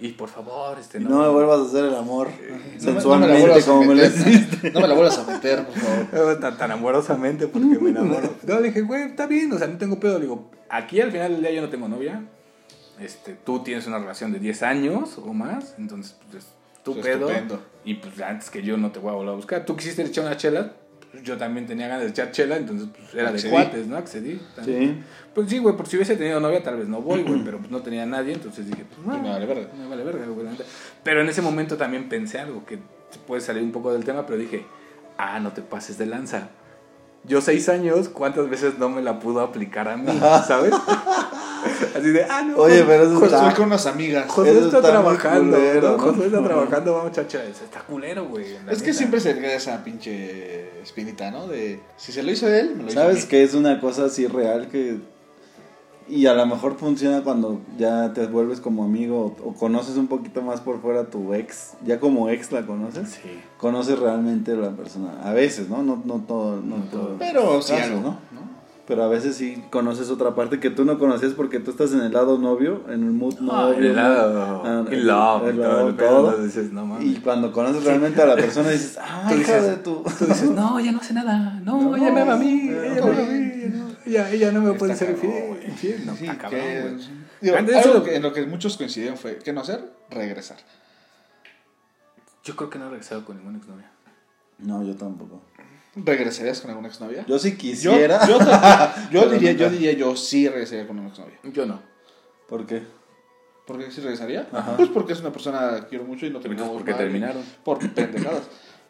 Y 0.00 0.08
por 0.12 0.30
favor, 0.30 0.78
este, 0.78 0.96
Y 0.96 1.04
no 1.04 1.20
me 1.20 1.28
vuelvas 1.28 1.58
a 1.60 1.62
hacer 1.64 1.84
el 1.84 1.94
amor 1.94 2.28
No 2.30 2.54
me- 2.56 2.60
no 2.62 2.72
me 2.74 2.80
sensualmente 2.80 3.40
vuelvas 3.40 3.62
a 3.62 3.66
como 3.66 3.80
me 3.82 3.86
lo 3.88 3.94
meter. 4.04 4.10
hiciste. 4.28 4.70
No 4.70 4.80
me 4.80 4.88
la 4.88 4.94
vuelvas 4.94 5.18
a 5.18 5.26
meter, 5.30 5.66
por 5.66 5.74
favor. 5.74 6.40
Tan, 6.40 6.56
tan 6.56 6.70
amorosamente 6.70 7.46
porque 7.46 7.78
me 7.78 7.90
enamoro. 7.90 8.36
No, 8.46 8.60
le 8.60 8.68
dije, 8.68 8.80
güey, 8.80 9.02
está 9.02 9.26
bien, 9.26 9.52
o 9.52 9.58
sea, 9.58 9.66
no 9.66 9.76
tengo 9.76 10.00
pedo. 10.00 10.14
Le 10.14 10.22
digo, 10.24 10.50
aquí 10.70 10.98
al 11.02 11.12
final 11.12 11.32
del 11.32 11.42
día 11.42 11.50
yo 11.52 11.60
no 11.60 11.68
tengo 11.68 11.88
novia. 11.88 12.24
Este, 13.00 13.34
tú 13.34 13.62
tienes 13.62 13.86
una 13.86 13.98
relación 13.98 14.32
de 14.32 14.38
10 14.38 14.62
años 14.62 15.18
o 15.18 15.34
más, 15.34 15.74
entonces, 15.76 16.16
pues, 16.30 16.44
es 16.44 16.50
tu 16.84 16.98
pedo. 16.98 17.26
estupendo. 17.28 17.62
Y 17.84 17.94
pues 17.96 18.18
antes 18.22 18.48
que 18.48 18.62
yo 18.62 18.78
no 18.78 18.92
te 18.92 18.98
voy 18.98 19.10
a 19.10 19.14
volver 19.14 19.32
a 19.34 19.36
buscar. 19.36 19.66
Tú 19.66 19.76
quisiste 19.76 20.00
echar 20.02 20.24
una 20.24 20.38
chela, 20.38 20.72
yo 21.22 21.36
también 21.36 21.66
tenía 21.66 21.88
ganas 21.88 22.04
de 22.04 22.10
echar 22.10 22.30
chela, 22.30 22.56
entonces 22.56 22.88
pues 22.96 23.14
era 23.14 23.28
Accedí. 23.30 23.50
de 23.50 23.50
cuates, 23.50 23.86
¿no? 23.86 23.96
Accedí. 23.96 24.40
Sí. 24.64 25.02
Pues 25.34 25.50
sí, 25.50 25.58
güey, 25.58 25.76
porque 25.76 25.90
si 25.90 25.96
hubiese 25.96 26.16
tenido 26.16 26.40
novia 26.40 26.62
tal 26.62 26.78
vez 26.78 26.88
no 26.88 27.00
voy, 27.02 27.22
güey, 27.22 27.40
pero 27.44 27.58
pues 27.58 27.70
no 27.70 27.82
tenía 27.82 28.06
nadie, 28.06 28.32
entonces 28.34 28.66
dije, 28.66 28.84
pues 28.94 29.06
no. 29.06 29.22
Me 29.22 29.28
vale 29.28 29.46
verga. 29.46 29.68
Me 29.78 29.86
vale 29.86 30.04
verga, 30.04 30.26
güey. 30.26 30.46
Pero 31.02 31.20
en 31.20 31.28
ese 31.28 31.42
momento 31.42 31.76
también 31.76 32.08
pensé 32.08 32.38
algo 32.38 32.64
que 32.64 32.78
puede 33.26 33.40
salir 33.40 33.62
un 33.62 33.72
poco 33.72 33.92
del 33.92 34.04
tema, 34.04 34.26
pero 34.26 34.38
dije, 34.38 34.64
ah, 35.18 35.38
no 35.40 35.52
te 35.52 35.62
pases 35.62 35.98
de 35.98 36.06
lanza. 36.06 36.48
Yo 37.24 37.40
seis 37.40 37.68
años, 37.68 38.08
¿cuántas 38.08 38.48
veces 38.50 38.78
no 38.78 38.88
me 38.88 39.00
la 39.02 39.20
pudo 39.20 39.40
aplicar 39.42 39.88
a 39.88 39.96
mí? 39.96 40.18
¿Sabes? 40.46 40.74
Así 41.96 42.10
de, 42.10 42.24
ah, 42.24 42.42
no. 42.42 42.56
Oye, 42.56 42.82
pero 42.86 43.04
eso 43.04 43.18
Pues 43.18 43.32
está- 43.32 43.42
estoy 43.48 43.54
con 43.56 43.66
unas 43.66 43.86
amigas. 43.86 44.24
José 44.28 44.50
Eso 44.50 44.66
está, 44.66 44.80
trabajando, 44.82 45.56
culero. 45.56 45.98
José 45.98 46.26
está 46.26 46.42
trabajando, 46.44 46.94
vamos, 46.94 47.12
chacha. 47.12 47.44
Está 47.44 47.80
culero, 47.80 48.26
güey. 48.28 48.46
Es 48.70 48.82
que 48.82 48.92
siempre 48.92 49.20
se 49.20 49.38
queda 49.38 49.54
esa 49.54 49.82
pinche 49.84 50.80
espinita, 50.82 51.30
¿no? 51.30 51.46
De 51.46 51.80
si 51.96 52.12
se 52.12 52.22
lo 52.22 52.30
hizo 52.32 52.48
él, 52.48 52.74
me 52.76 52.82
lo 52.84 52.88
hizo 52.90 53.00
¿Sabes 53.00 53.24
que 53.26 53.42
es 53.42 53.54
una 53.54 53.80
cosa 53.80 54.06
así 54.06 54.26
real 54.26 54.68
que... 54.68 54.98
Y 56.08 56.26
a 56.26 56.34
lo 56.34 56.44
mejor 56.46 56.76
funciona 56.76 57.22
cuando 57.22 57.60
ya 57.78 58.12
te 58.12 58.26
vuelves 58.26 58.60
como 58.60 58.82
amigo 58.84 59.34
o, 59.40 59.48
o 59.50 59.54
conoces 59.54 59.96
un 59.96 60.08
poquito 60.08 60.42
más 60.42 60.60
por 60.60 60.82
fuera 60.82 61.02
a 61.02 61.04
tu 61.04 61.32
ex. 61.32 61.74
Ya 61.86 62.00
como 62.00 62.28
ex 62.28 62.50
la 62.50 62.66
conoces. 62.66 63.08
Sí. 63.22 63.40
Conoces 63.56 63.98
realmente 63.98 64.50
a 64.52 64.56
la 64.56 64.70
persona. 64.72 65.20
A 65.22 65.32
veces, 65.32 65.68
¿no? 65.68 65.82
No, 65.84 66.02
no 66.04 66.16
todo. 66.26 66.56
No, 66.60 66.78
No 66.78 66.84
todo. 66.86 67.00
todo. 67.06 67.16
Pero 67.20 67.62
sí 67.62 67.72
Casos, 67.72 67.86
algo, 67.86 68.00
¿no? 68.00 68.08
¿no? 68.32 68.51
Pero 68.86 69.04
a 69.04 69.08
veces 69.08 69.36
sí 69.36 69.62
conoces 69.70 70.10
otra 70.10 70.34
parte 70.34 70.58
que 70.58 70.68
tú 70.68 70.84
no 70.84 70.98
conocías 70.98 71.34
porque 71.34 71.60
tú 71.60 71.70
estás 71.70 71.92
en 71.92 72.00
el 72.00 72.12
lado 72.12 72.36
novio, 72.38 72.82
en 72.88 73.04
el 73.04 73.12
mood 73.12 73.38
No, 73.38 73.52
novio. 73.70 73.78
el 73.78 73.94
lado. 73.94 74.62
Ah, 74.64 74.84
El 74.90 75.06
love. 75.06 75.96
todo. 75.96 76.36
Y 77.00 77.14
cuando 77.16 77.52
conoces 77.52 77.84
realmente 77.84 78.20
a 78.20 78.26
la 78.26 78.34
persona 78.34 78.70
dices, 78.70 78.98
ah, 79.00 79.26
Tú 79.30 79.36
dices- 79.36 79.62
de 79.66 79.76
tu... 79.76 80.02
Tú 80.02 80.26
dices, 80.26 80.50
no, 80.50 80.78
ella 80.80 80.90
no 80.92 80.98
hace 80.98 81.14
nada. 81.14 81.60
No, 81.64 81.80
No, 81.80 81.96
ella 81.96 82.10
me 82.10 82.20
ama 82.22 82.34
a 82.34 82.36
mí. 82.36 82.62
no, 82.70 82.82
Ella 82.82 82.94
me 82.94 82.98
ama 83.12 83.22
a 83.22 83.26
mí. 83.32 83.64
no, 83.66 84.26
Ella, 84.26 84.52
no 84.52 84.60
me 84.62 84.72
puede 84.72 84.96
ser 84.96 85.10
infiel. 85.10 86.04
No, 86.04 86.14
en 88.08 88.22
lo 88.22 88.32
que 88.32 88.46
muchos 88.46 88.76
coincidieron 88.76 89.16
fue, 89.16 89.38
¿qué 89.38 89.52
no 89.52 89.60
hacer? 89.60 89.92
Regresar. 90.10 90.56
Yo 92.44 92.56
creo 92.56 92.68
que 92.68 92.78
no 92.80 92.86
he 92.86 92.90
regresado 92.90 93.24
con 93.24 93.36
ninguna 93.36 93.58
exnovia. 93.58 93.88
No, 94.58 94.82
yo 94.82 94.96
tampoco. 94.96 95.40
¿Regresarías 95.94 96.60
con 96.60 96.70
alguna 96.70 96.88
exnovia? 96.88 97.24
Yo 97.28 97.38
si 97.38 97.56
quisiera... 97.56 98.20
yo, 99.10 99.28
diría, 99.30 99.52
yo 99.52 99.68
diría, 99.68 99.92
yo 99.92 100.16
sí 100.16 100.48
regresaría 100.48 100.86
con 100.86 100.98
una 100.98 101.08
exnovia. 101.08 101.38
Yo 101.44 101.66
no. 101.66 101.82
¿Por 102.48 102.66
qué? 102.66 102.82
¿Por 103.66 103.78
qué 103.78 103.90
sí 103.90 104.00
regresaría? 104.00 104.48
Ajá. 104.52 104.76
Pues 104.76 104.88
porque 104.88 105.12
es 105.12 105.20
una 105.20 105.32
persona 105.32 105.76
que 105.82 105.86
quiero 105.88 106.04
mucho 106.04 106.26
y 106.26 106.30
no 106.30 106.40
terminamos 106.40 106.72
¿Por 106.72 106.84
qué 106.84 106.92
mal, 106.92 107.00
terminaron? 107.00 107.42
Por 107.64 107.78
pendejadas. 107.92 108.42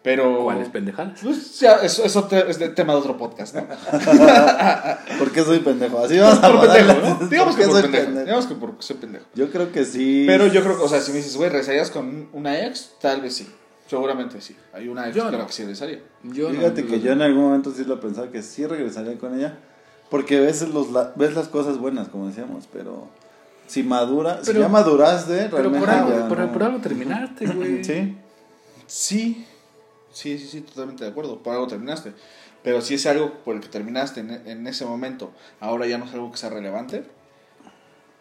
Pero... 0.02 0.44
¿Cuáles 0.44 0.68
pendejadas? 0.68 1.20
Pues 1.22 1.60
ya, 1.60 1.76
eso, 1.76 2.04
eso 2.04 2.24
te- 2.24 2.50
es 2.50 2.58
de 2.58 2.68
tema 2.70 2.92
de 2.92 2.98
otro 3.00 3.16
podcast, 3.16 3.54
¿no? 3.54 3.66
¿Por 5.18 5.30
qué 5.32 5.42
soy 5.44 5.58
pendejo? 5.60 6.04
Así 6.04 6.18
vamos 6.18 6.38
a 6.42 6.50
por 6.52 6.60
pendejo, 6.62 6.86
darle- 6.88 7.18
¿no? 7.20 7.28
Digamos 7.30 7.56
que 7.56 7.62
qué 7.62 7.68
por 7.68 7.80
soy 7.80 7.90
pendejo. 7.90 8.24
Digamos 8.24 8.46
que 8.46 8.54
por 8.54 8.74
ser 8.82 8.96
pendejo. 8.96 9.24
Yo 9.34 9.50
creo 9.50 9.70
que 9.72 9.84
sí. 9.84 10.24
Pero 10.26 10.46
yo 10.48 10.62
creo 10.62 10.76
que, 10.78 10.82
o 10.84 10.88
sea, 10.88 11.00
si 11.00 11.10
me 11.12 11.18
dices, 11.18 11.36
güey, 11.36 11.50
¿regresarías 11.50 11.90
con 11.90 12.28
una 12.32 12.66
ex? 12.66 12.90
Tal 13.00 13.20
vez 13.20 13.34
sí. 13.36 13.48
Seguramente 13.96 14.40
sí. 14.40 14.56
Hay 14.72 14.88
una 14.88 15.06
ex 15.08 15.16
Yo 15.16 15.30
no. 15.30 15.46
que 15.46 15.52
sí 15.52 15.62
regresaría. 15.62 16.00
Yo 16.24 16.48
no. 16.50 16.58
Fíjate 16.58 16.84
que 16.86 17.00
yo 17.00 17.12
en 17.12 17.22
algún 17.22 17.44
momento 17.44 17.70
sí 17.72 17.84
lo 17.84 18.00
pensaba 18.00 18.30
que 18.30 18.42
sí 18.42 18.66
regresaría 18.66 19.18
con 19.18 19.38
ella. 19.38 19.58
Porque 20.10 20.40
ves, 20.40 20.68
los, 20.68 20.90
la- 20.90 21.12
ves 21.16 21.34
las 21.34 21.48
cosas 21.48 21.78
buenas, 21.78 22.08
como 22.08 22.26
decíamos, 22.28 22.68
pero 22.72 23.08
si 23.66 23.82
madura, 23.82 24.40
si 24.40 24.46
Pero- 24.48 24.60
ya 24.60 24.68
maduraste, 24.68 25.48
Pero 25.50 25.70
realmente 25.70 25.78
por 25.80 25.90
algo, 25.90 26.10
ya 26.10 26.28
por, 26.28 26.38
no. 26.38 26.52
por 26.52 26.62
algo 26.64 26.78
terminaste, 26.80 27.46
güey. 27.46 27.82
Sí. 27.84 28.16
Sí. 28.86 29.46
Sí, 30.12 30.38
sí, 30.38 30.46
sí, 30.46 30.60
totalmente 30.60 31.04
de 31.04 31.10
acuerdo. 31.10 31.42
Por 31.42 31.54
algo 31.54 31.66
terminaste. 31.66 32.12
Pero 32.62 32.80
si 32.82 32.94
es 32.94 33.06
algo 33.06 33.32
por 33.44 33.56
el 33.56 33.62
que 33.62 33.68
terminaste 33.68 34.20
en, 34.20 34.30
en 34.30 34.66
ese 34.66 34.84
momento, 34.84 35.32
ahora 35.58 35.86
ya 35.86 35.96
no 35.98 36.04
es 36.04 36.12
algo 36.12 36.30
que 36.30 36.36
sea 36.36 36.50
relevante, 36.50 37.04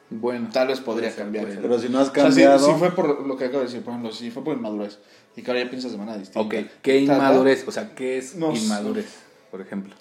Bueno. 0.09 0.49
tal 0.51 0.67
vez 0.69 0.79
podría 0.79 1.09
ser, 1.11 1.23
cambiar. 1.23 1.45
Pero 1.61 1.79
si 1.79 1.89
no 1.89 1.99
has 1.99 2.09
O 2.09 2.13
sea, 2.13 2.23
si, 2.31 2.41
cambiado. 2.41 2.65
si 2.65 2.73
fue 2.79 2.91
por 2.91 3.25
lo 3.27 3.37
que 3.37 3.45
acabo 3.45 3.59
de 3.59 3.65
decir, 3.65 3.81
por 3.83 3.91
ejemplo, 3.91 4.11
si 4.13 4.31
fue 4.31 4.43
por 4.43 4.55
inmadurez 4.55 4.99
y 5.35 5.41
que 5.41 5.51
ahora 5.51 5.63
ya 5.63 5.69
piensas 5.69 5.91
de 5.91 5.97
manera 5.97 6.17
distinta. 6.17 6.39
Ok, 6.41 6.55
¿qué 6.81 6.99
inmadurez? 6.99 7.65
O 7.67 7.71
sea, 7.71 7.93
¿qué 7.95 8.17
es 8.17 8.35
No 8.35 8.53
inmadurez, 8.55 9.07
por 9.49 9.61
ejemplo? 9.61 9.95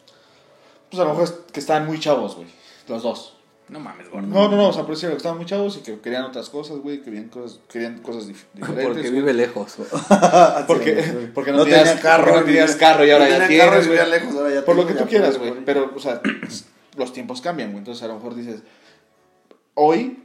Pues 0.91 1.01
a 1.01 1.05
lo 1.05 1.11
mejor 1.11 1.25
es 1.25 1.31
que 1.53 1.61
estaban 1.61 1.87
muy 1.87 2.01
chavos, 2.01 2.37
güey. 2.37 2.49
Los 2.89 3.03
dos. 3.03 3.37
No 3.69 3.79
mames, 3.79 4.11
gordo. 4.11 4.27
No, 4.27 4.49
no, 4.49 4.57
no, 4.57 4.69
o 4.71 4.73
sea, 4.73 4.83
por 4.83 4.97
decir 4.97 5.09
que 5.11 5.17
estaban 5.17 5.39
muy 5.39 5.47
chavos 5.47 5.77
y 5.77 5.81
que 5.83 6.01
querían 6.01 6.25
otras 6.25 6.51
cosas, 6.51 6.79
güey, 6.79 6.99
que 6.99 7.05
querían 7.05 7.29
cosas, 7.29 7.61
querían 7.71 7.99
cosas 7.99 8.29
dif- 8.29 8.47
diferentes. 8.55 8.85
Porque 8.87 9.01
güey. 9.03 9.13
vive 9.13 9.33
lejos. 9.33 9.77
Porque, 10.67 11.31
porque 11.33 11.53
no, 11.53 11.59
No 11.59 11.65
tenías 11.65 11.85
tenía 11.85 12.03
carro, 12.03 12.37
no 12.41 12.45
tenías 12.45 12.75
carro 12.75 13.05
y 13.07 13.11
ahora 13.13 13.27
no 13.27 13.31
ya 13.31 13.39
carro 13.39 13.49
tienes, 13.49 13.71
güey. 13.87 13.89
vivía 13.91 14.07
lejos, 14.07 14.35
ahora 14.35 14.55
ya 14.55 14.65
Por 14.65 14.75
lo 14.75 14.87
que 14.89 14.95
tú 14.95 15.05
quieras, 15.07 15.39
güey. 15.39 15.55
Pero, 15.65 15.93
o 15.95 16.01
sea, 16.01 16.21
los 16.97 17.13
tiempos 17.13 17.41
cambian, 17.41 17.69
güey. 17.71 17.79
Entonces, 17.79 18.03
a 18.03 18.09
lo 18.09 18.15
mejor 18.15 18.35
dices, 18.35 18.61
hoy 19.75 20.19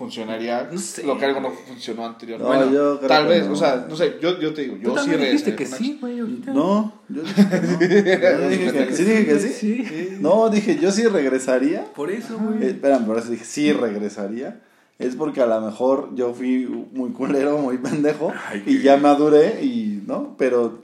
funcionaría 0.00 0.68
No 0.72 0.78
sé, 0.78 1.04
lo 1.04 1.16
que 1.18 1.26
algo 1.26 1.40
no 1.40 1.50
funcionó 1.50 2.02
No, 2.02 2.08
anteriormente. 2.08 2.56
Bueno, 2.56 2.72
yo 2.72 2.96
creo 2.98 3.08
Tal 3.08 3.24
que 3.24 3.28
vez, 3.34 3.46
no. 3.46 3.52
o 3.52 3.56
sea, 3.56 3.86
no 3.88 3.94
sé, 3.94 4.14
yo, 4.20 4.40
yo 4.40 4.52
te 4.54 4.62
digo, 4.62 4.76
Tú 4.76 4.82
yo 4.82 4.90
sí 4.90 4.94
también 4.96 5.20
dijiste 5.20 5.54
que 5.54 5.66
sí, 5.66 5.98
güey, 6.00 6.18
ahorita. 6.20 6.52
No, 6.52 6.92
yo 7.08 7.22
dije 7.22 7.44
que 7.44 7.50
no. 7.52 8.40
Yo 8.40 8.48
dije 8.48 8.72
que- 8.86 8.92
sí 8.96 9.04
dije 9.04 9.26
que 9.26 9.38
sí. 9.38 9.84
Sí. 9.84 10.08
No, 10.20 10.48
dije, 10.50 10.78
yo 10.80 10.90
sí 10.90 11.06
regresaría. 11.06 11.84
Por 11.94 12.10
eso, 12.10 12.34
Eh, 12.34 12.38
güey. 12.42 12.66
espérame, 12.70 13.04
por 13.06 13.18
eso 13.18 13.30
dije, 13.30 13.44
sí 13.44 13.72
regresaría. 13.72 14.60
Es 14.98 15.16
porque 15.16 15.40
a 15.40 15.46
lo 15.46 15.60
mejor 15.60 16.14
yo 16.14 16.34
fui 16.34 16.66
muy 16.92 17.10
culero, 17.12 17.56
muy 17.58 17.78
pendejo. 17.78 18.32
Ay, 18.48 18.62
y 18.66 18.78
qué- 18.78 18.82
ya 18.82 18.96
maduré 18.96 19.62
y, 19.62 20.02
¿no? 20.06 20.34
Pero, 20.38 20.82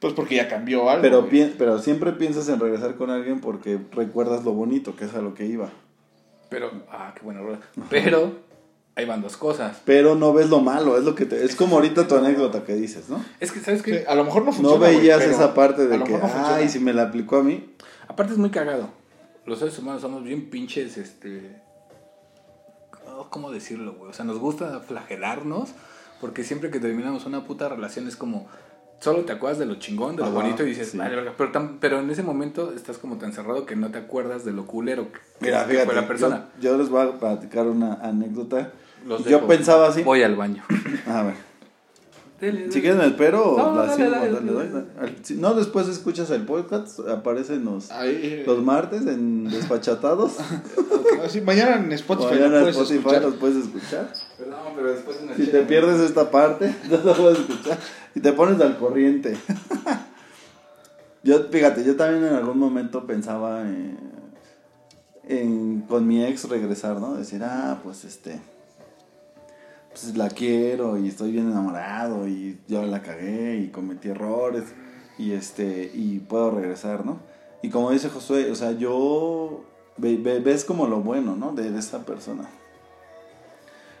Pues 0.00 0.12
porque 0.14 0.36
ya 0.36 0.48
cambió 0.48 0.88
algo. 0.90 1.02
pero, 1.02 1.22
güey. 1.22 1.52
pero 1.58 1.78
siempre 1.80 2.12
piensas 2.12 2.48
en 2.48 2.60
regresar 2.60 2.94
con 2.96 3.10
alguien 3.10 3.40
porque 3.40 3.78
recuerdas 3.92 4.44
lo 4.44 4.52
bonito, 4.52 4.94
que 4.96 5.04
es 5.06 5.14
a 5.14 5.20
lo 5.22 5.34
que 5.34 5.46
iba. 5.46 5.70
Pero, 6.48 6.70
ah, 6.92 7.12
qué 7.16 7.24
buena 7.24 7.40
rola. 7.40 7.58
Pero, 7.90 8.34
ahí 8.96 9.04
van 9.04 9.22
dos 9.22 9.36
cosas. 9.36 9.76
Pero 9.84 10.14
no 10.14 10.32
ves 10.32 10.48
lo 10.50 10.60
malo, 10.60 10.96
es 10.98 11.04
lo 11.04 11.14
que 11.14 11.26
te, 11.26 11.44
es 11.44 11.54
como 11.54 11.76
ahorita 11.76 12.08
tu 12.08 12.16
anécdota 12.16 12.64
que 12.64 12.74
dices, 12.74 13.08
¿no? 13.08 13.22
Es 13.40 13.52
que, 13.52 13.60
¿sabes 13.60 13.82
Sí, 13.82 13.90
qué? 13.92 14.04
a 14.08 14.14
lo 14.14 14.24
mejor 14.24 14.44
no 14.44 14.52
funciona. 14.52 14.74
No 14.74 14.80
veías 14.80 15.22
esa 15.22 15.54
parte 15.54 15.86
de 15.86 15.98
lo 15.98 16.04
que, 16.04 16.12
no 16.12 16.18
funciona. 16.20 16.54
ay, 16.56 16.68
si 16.68 16.80
me 16.80 16.92
la 16.92 17.02
aplicó 17.04 17.36
a 17.36 17.42
mí. 17.42 17.74
Aparte 18.08 18.32
es 18.32 18.38
muy 18.38 18.50
cagado. 18.50 18.88
Los 19.44 19.58
seres 19.60 19.78
humanos 19.78 20.00
somos 20.02 20.24
bien 20.24 20.50
pinches, 20.50 20.96
este... 20.96 21.60
oh, 23.06 23.28
¿Cómo 23.30 23.50
decirlo, 23.52 23.94
güey? 23.94 24.10
O 24.10 24.12
sea, 24.12 24.24
nos 24.24 24.38
gusta 24.38 24.80
flagelarnos 24.80 25.70
porque 26.20 26.42
siempre 26.44 26.70
que 26.70 26.80
terminamos 26.80 27.26
una 27.26 27.44
puta 27.44 27.68
relación 27.68 28.08
es 28.08 28.16
como... 28.16 28.48
solo 29.00 29.24
te 29.24 29.32
acuerdas 29.32 29.58
de 29.58 29.66
lo 29.66 29.74
chingón, 29.76 30.16
de 30.16 30.22
lo 30.22 30.28
Ajá, 30.28 30.34
bonito 30.36 30.62
y 30.64 30.70
dices, 30.70 30.88
sí. 30.92 30.98
vale, 30.98 31.14
verga", 31.14 31.34
pero, 31.36 31.52
tan- 31.52 31.78
pero 31.78 32.00
en 32.00 32.08
ese 32.10 32.22
momento 32.22 32.72
estás 32.72 32.96
como 32.98 33.18
tan 33.18 33.32
cerrado 33.34 33.66
que 33.66 33.76
no 33.76 33.90
te 33.90 33.98
acuerdas 33.98 34.44
de 34.44 34.52
lo 34.52 34.66
culero 34.66 35.12
que, 35.12 35.18
Mira, 35.40 35.64
que 35.66 35.72
fíjate, 35.72 35.86
fue 35.86 35.94
la 35.94 36.08
persona. 36.08 36.48
Yo, 36.58 36.70
yo 36.72 36.78
les 36.78 36.88
voy 36.88 37.06
a 37.06 37.12
platicar 37.18 37.66
una 37.66 37.94
anécdota. 37.94 38.72
Los 39.06 39.24
yo 39.24 39.46
pensaba 39.46 39.88
así. 39.88 40.02
Voy 40.02 40.22
al 40.22 40.36
baño. 40.36 40.62
A 41.06 41.22
ver. 41.22 41.34
Si 42.70 42.82
quieren 42.82 42.98
me 42.98 43.06
espero 43.06 43.52
o 43.52 43.56
No, 43.56 43.74
la 43.76 43.86
dale, 43.86 43.94
sigo, 43.96 44.10
dale, 44.10 44.30
dale, 44.30 44.52
dale. 44.52 44.86
doy. 45.00 45.16
Si- 45.22 45.36
No, 45.36 45.54
después 45.54 45.88
escuchas 45.88 46.28
el 46.30 46.42
podcast, 46.42 47.00
aparecen 47.08 47.64
los, 47.64 47.90
Ahí, 47.90 48.42
los 48.46 48.62
martes 48.62 49.06
en 49.06 49.48
Despachatados. 49.48 50.34
así, 51.24 51.40
mañana 51.40 51.76
en 51.76 51.90
Spotify 51.92 52.34
Mañana 52.34 52.60
en 52.60 52.68
Spotify 52.68 52.96
escuchar. 52.98 53.22
los 53.22 53.34
puedes 53.36 53.56
escuchar. 53.64 54.12
Perdón, 54.36 54.58
pero 54.76 54.92
después 54.92 55.16
en 55.22 55.34
Si 55.34 55.50
te 55.50 55.62
pierdes 55.62 55.98
esta 56.00 56.30
parte, 56.30 56.74
no 56.90 56.98
lo 56.98 57.14
puedes 57.14 57.38
escuchar. 57.38 57.78
Y 58.14 58.20
te 58.20 58.32
pones 58.34 58.60
al 58.60 58.76
corriente. 58.76 59.34
Yo, 61.22 61.42
fíjate, 61.50 61.82
yo 61.84 61.96
también 61.96 62.24
en 62.24 62.34
algún 62.34 62.56
momento 62.58 63.04
pensaba 63.04 63.62
en, 63.62 63.98
en 65.24 65.80
con 65.88 66.06
mi 66.06 66.24
ex 66.24 66.48
regresar, 66.48 67.00
¿no? 67.00 67.14
Decir, 67.14 67.42
ah, 67.42 67.80
pues 67.82 68.04
este, 68.04 68.40
pues 69.98 70.14
la 70.16 70.28
quiero 70.28 70.98
y 70.98 71.08
estoy 71.08 71.32
bien 71.32 71.50
enamorado 71.50 72.28
y 72.28 72.58
yo 72.68 72.84
la 72.84 73.00
cagué 73.02 73.56
y 73.64 73.68
cometí 73.68 74.08
errores 74.08 74.64
y 75.18 75.32
este, 75.32 75.90
y 75.94 76.18
puedo 76.18 76.50
regresar, 76.50 77.06
¿no? 77.06 77.18
Y 77.62 77.70
como 77.70 77.90
dice 77.90 78.10
Josué, 78.10 78.50
o 78.50 78.54
sea, 78.54 78.72
yo, 78.72 79.64
ve- 79.96 80.18
ve- 80.18 80.40
ves 80.40 80.66
como 80.66 80.86
lo 80.86 81.00
bueno, 81.00 81.34
¿no? 81.34 81.52
De, 81.52 81.70
de 81.70 81.78
esa 81.78 82.04
persona. 82.04 82.46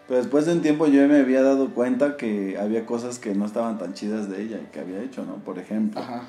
Pero 0.06 0.18
después 0.20 0.44
de 0.44 0.52
un 0.52 0.60
tiempo 0.60 0.86
yo 0.86 1.08
me 1.08 1.18
había 1.20 1.42
dado 1.42 1.74
cuenta 1.74 2.16
que 2.18 2.58
había 2.58 2.84
cosas 2.84 3.18
que 3.18 3.34
no 3.34 3.46
estaban 3.46 3.78
tan 3.78 3.94
chidas 3.94 4.28
de 4.30 4.42
ella 4.42 4.60
y 4.62 4.66
que 4.70 4.80
había 4.80 5.02
hecho, 5.02 5.24
¿no? 5.24 5.36
Por 5.36 5.58
ejemplo, 5.58 6.00
Ajá, 6.00 6.24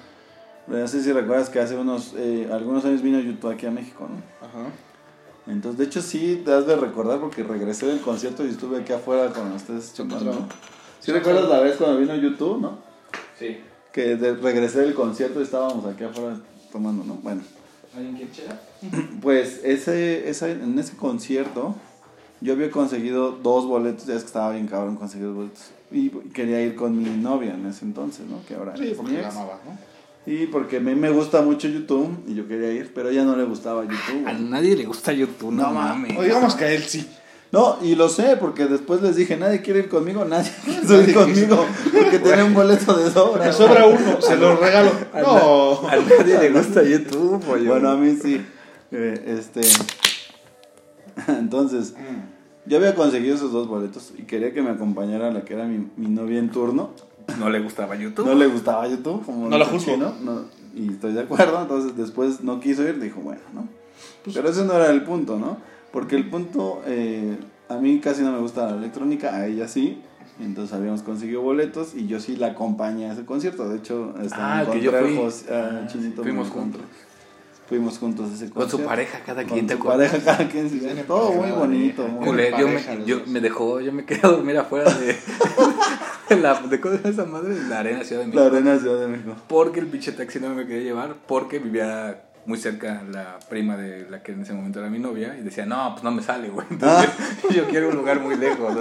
no 0.67 0.88
sé 0.88 1.03
si 1.03 1.12
recuerdas 1.12 1.49
que 1.49 1.60
hace 1.60 1.75
unos, 1.77 2.15
eh, 2.17 2.47
algunos 2.51 2.86
años 2.86 3.01
vino 3.01 3.19
YouTube 3.19 3.51
aquí 3.51 3.65
a 3.65 3.71
México, 3.71 4.08
¿no? 4.10 4.47
ajá. 4.47 4.69
Entonces, 5.48 5.78
de 5.80 5.86
hecho 5.86 6.02
sí 6.02 6.42
te 6.44 6.54
has 6.54 6.68
de 6.68 6.76
recordar 6.76 7.20
porque 7.20 7.44
regresé 7.44 7.86
del 7.88 8.02
concierto 8.02 8.46
y 8.46 8.50
estuve 8.50 8.80
aquí 8.82 8.94
afuera 8.94 9.32
con 9.32 9.52
ustedes 9.54 9.94
chupando. 9.94 10.46
¿Sí 11.00 11.12
recuerdas 11.12 11.48
la 11.48 11.60
vez 11.62 11.78
cuando 11.78 11.98
vino 12.00 12.16
YouTube, 12.16 12.60
no? 12.60 12.80
Sí. 13.40 13.58
Que 13.94 14.16
de- 14.16 14.36
regresé 14.36 14.82
del 14.82 14.94
concierto 14.94 15.40
y 15.40 15.44
estábamos 15.44 15.86
aquí 15.86 16.04
afuera 16.04 16.38
tomando, 16.72 17.04
¿no? 17.04 17.14
Bueno, 17.16 17.42
¿Alguien 17.96 18.16
quiere 18.16 18.32
chela? 18.32 18.60
pues 19.22 19.62
ese, 19.64 20.30
ese, 20.30 20.52
en 20.52 20.78
ese 20.78 20.96
concierto 20.98 21.76
yo 22.42 22.54
había 22.54 22.70
conseguido 22.70 23.32
dos 23.32 23.66
boletos, 23.66 24.06
ya 24.06 24.14
es 24.16 24.22
que 24.22 24.28
estaba 24.28 24.52
bien 24.52 24.68
cabrón 24.68 24.96
conseguir 24.98 25.28
dos 25.28 25.36
boletos. 25.38 25.72
Y 25.92 26.10
quería 26.10 26.62
ir 26.62 26.76
con 26.76 26.96
mi 27.02 27.10
novia 27.10 27.54
en 27.56 27.66
ese 27.66 27.86
entonces, 27.86 28.26
¿no? 28.28 28.46
Que 28.46 28.56
ahora 28.56 28.76
Sí, 28.78 28.90
es 28.90 28.98
porque 28.98 29.14
mi 29.14 29.18
la 29.22 29.28
ex. 29.28 29.36
amaba, 29.36 29.60
¿no? 29.66 29.78
Y 30.28 30.48
porque 30.48 30.78
a 30.78 30.80
mí 30.82 30.94
me 30.94 31.10
gusta 31.10 31.42
mucho 31.42 31.70
YouTube 31.70 32.26
y 32.28 32.36
yo 32.36 32.46
quería 32.50 32.74
ir, 32.74 32.92
pero 32.94 33.08
a 33.08 33.12
ella 33.12 33.24
no 33.24 33.38
le 33.38 33.46
gustaba 33.46 33.84
YouTube. 33.84 34.28
A 34.28 34.34
nadie 34.34 34.76
le 34.76 34.84
gusta 34.84 35.13
YouTube, 35.13 35.54
no, 35.54 35.68
No, 35.68 35.74
mames. 35.74 36.18
O 36.18 36.22
digamos 36.22 36.54
que 36.54 36.66
a 36.66 36.72
él 36.74 36.84
sí. 36.84 37.08
No, 37.50 37.78
y 37.82 37.96
lo 37.96 38.10
sé, 38.10 38.36
porque 38.36 38.66
después 38.66 39.02
les 39.02 39.16
dije, 39.16 39.38
nadie 39.38 39.62
quiere 39.62 39.80
ir 39.80 39.88
conmigo, 39.88 40.26
nadie 40.26 40.52
quiere 40.86 41.04
ir 41.04 41.13
conmigo, 41.13 41.66
porque 41.94 42.20
tiene 42.20 42.44
un 42.44 42.54
boleto 42.54 42.94
de 42.98 43.10
sobra. 43.10 43.46
Me 43.46 43.54
sobra 43.54 43.86
uno, 43.86 44.22
se 44.22 44.36
lo 44.36 44.58
regalo. 44.58 44.92
No. 45.13 45.88
A 45.88 45.96
nadie 45.96 46.40
le 46.40 46.50
gusta 46.50 46.84
YouTube, 46.84 47.42
pollo. 47.46 47.72
Bueno, 47.72 47.90
a 47.90 47.96
mí 47.96 48.18
sí. 48.22 48.46
Eh, 48.92 49.40
este. 49.40 49.62
Entonces, 51.30 51.94
yo 52.66 52.78
había 52.78 52.96
conseguido 52.96 53.34
esos 53.34 53.54
dos 53.54 53.70
boletos 53.70 54.12
y 54.18 54.24
quería 54.24 54.54
que 54.54 54.62
me 54.62 54.72
acompañara 54.72 55.32
la 55.32 55.46
que 55.46 55.54
era 55.54 55.63
mi, 55.63 55.88
mi 55.96 56.10
novia 56.10 56.40
en 56.40 56.52
turno. 56.52 56.92
No 57.40 57.50
le 57.50 57.60
gustaba 57.60 57.96
YouTube. 57.96 58.26
No 58.26 58.36
le 58.36 58.48
gustaba 58.48 58.88
YouTube, 58.88 59.26
como 59.26 59.50
No 59.50 59.58
dice 59.66 59.78
juzgo. 59.78 59.94
Chino, 59.94 60.13
no, 60.24 60.42
y 60.76 60.90
estoy 60.92 61.13
de 61.13 61.22
acuerdo. 61.22 61.62
Entonces, 61.62 61.96
después 61.98 62.42
no 62.42 62.60
quiso 62.60 62.84
ir, 62.88 63.00
dijo, 63.00 63.20
bueno, 63.22 63.42
¿no? 63.54 63.68
Pues 64.24 64.36
Pero 64.36 64.50
ese 64.50 64.63
no 64.66 64.74
era 64.74 64.90
el 64.92 65.04
punto, 65.04 65.38
¿no? 65.38 65.58
Porque 65.92 66.16
el 66.16 66.30
punto, 66.30 66.82
eh, 66.86 67.38
a 67.70 67.76
mí 67.78 68.00
casi 68.00 68.22
no 68.22 68.32
me 68.32 68.40
gusta 68.40 68.70
la 68.72 68.78
electrónica, 68.78 69.36
a 69.36 69.48
ella 69.48 69.68
sí. 69.68 70.02
Entonces 70.40 70.76
habíamos 70.76 71.02
conseguido 71.02 71.42
boletos 71.42 71.96
y 71.96 72.06
yo 72.06 72.20
sí 72.20 72.36
la 72.36 72.48
acompañé 72.48 73.10
a 73.10 73.13
ese 73.13 73.26
concierto. 73.26 73.68
De 73.70 73.78
hecho, 73.78 74.13
este, 74.22 74.36
Ah, 74.40 74.66
que 74.72 74.82
yo 74.82 74.92
fui. 74.92 75.20
Ah, 75.50 75.88
Chinito, 75.88 76.22
fuimos 76.22 76.50
juntos. 76.50 76.82
Fuimos 77.68 77.98
juntos 77.98 78.30
a 78.30 78.34
ese 78.36 78.46
Con 78.46 78.54
concierto. 78.62 78.78
su 78.78 78.84
pareja, 78.86 79.20
cada 79.26 79.44
Con 79.44 79.52
quien 79.54 79.68
te 79.68 79.76
su 79.76 79.84
pareja, 79.84 80.20
cada 80.24 80.48
quien. 80.48 80.70
sí, 80.70 80.80
Todo 81.08 81.32
muy 81.34 81.50
bonito. 81.52 82.08
muy- 82.08 82.26
yo, 82.52 82.52
pareja, 82.68 82.94
me, 82.96 83.06
yo 83.06 83.20
dejó, 83.42 83.82
yo 83.82 83.92
me 83.92 84.06
quedé 84.06 84.20
a 84.24 84.28
dormir 84.30 84.58
afuera 84.58 84.94
de 84.94 85.18
la, 86.42 86.62
de, 86.62 86.80
¿cómo 86.80 86.96
esa 86.96 87.26
madre? 87.26 87.56
La 87.70 87.80
arena 87.80 88.04
Ciudad 88.04 88.22
de 88.22 88.28
México. 88.28 88.44
La 88.44 88.58
arena 88.58 88.80
Ciudad 88.80 89.00
de 89.00 89.08
México. 89.08 89.36
Porque 89.48 89.80
el 89.80 89.88
pinche 89.88 90.12
taxi 90.12 90.40
no 90.40 90.50
me 90.50 90.66
quería 90.66 90.84
llevar, 90.84 91.16
porque 91.28 91.60
vivía 91.60 92.24
muy 92.48 92.58
cerca 92.58 93.04
la 93.12 93.40
prima 93.50 93.76
de 93.76 94.10
la 94.10 94.24
que 94.24 94.32
en 94.32 94.42
ese 94.42 94.54
momento 94.54 94.80
era 94.80 94.90
mi 94.90 95.00
novia 95.00 95.38
y 95.38 95.44
decía, 95.44 95.66
no, 95.66 95.92
pues 95.92 96.04
no 96.04 96.12
me 96.12 96.24
sale, 96.24 96.50
güey. 96.50 96.66
Entonces 96.70 97.10
yo 97.56 97.68
quiero 97.68 97.90
un 97.90 97.98
lugar 97.98 98.22
muy 98.22 98.38
lejos, 98.38 98.74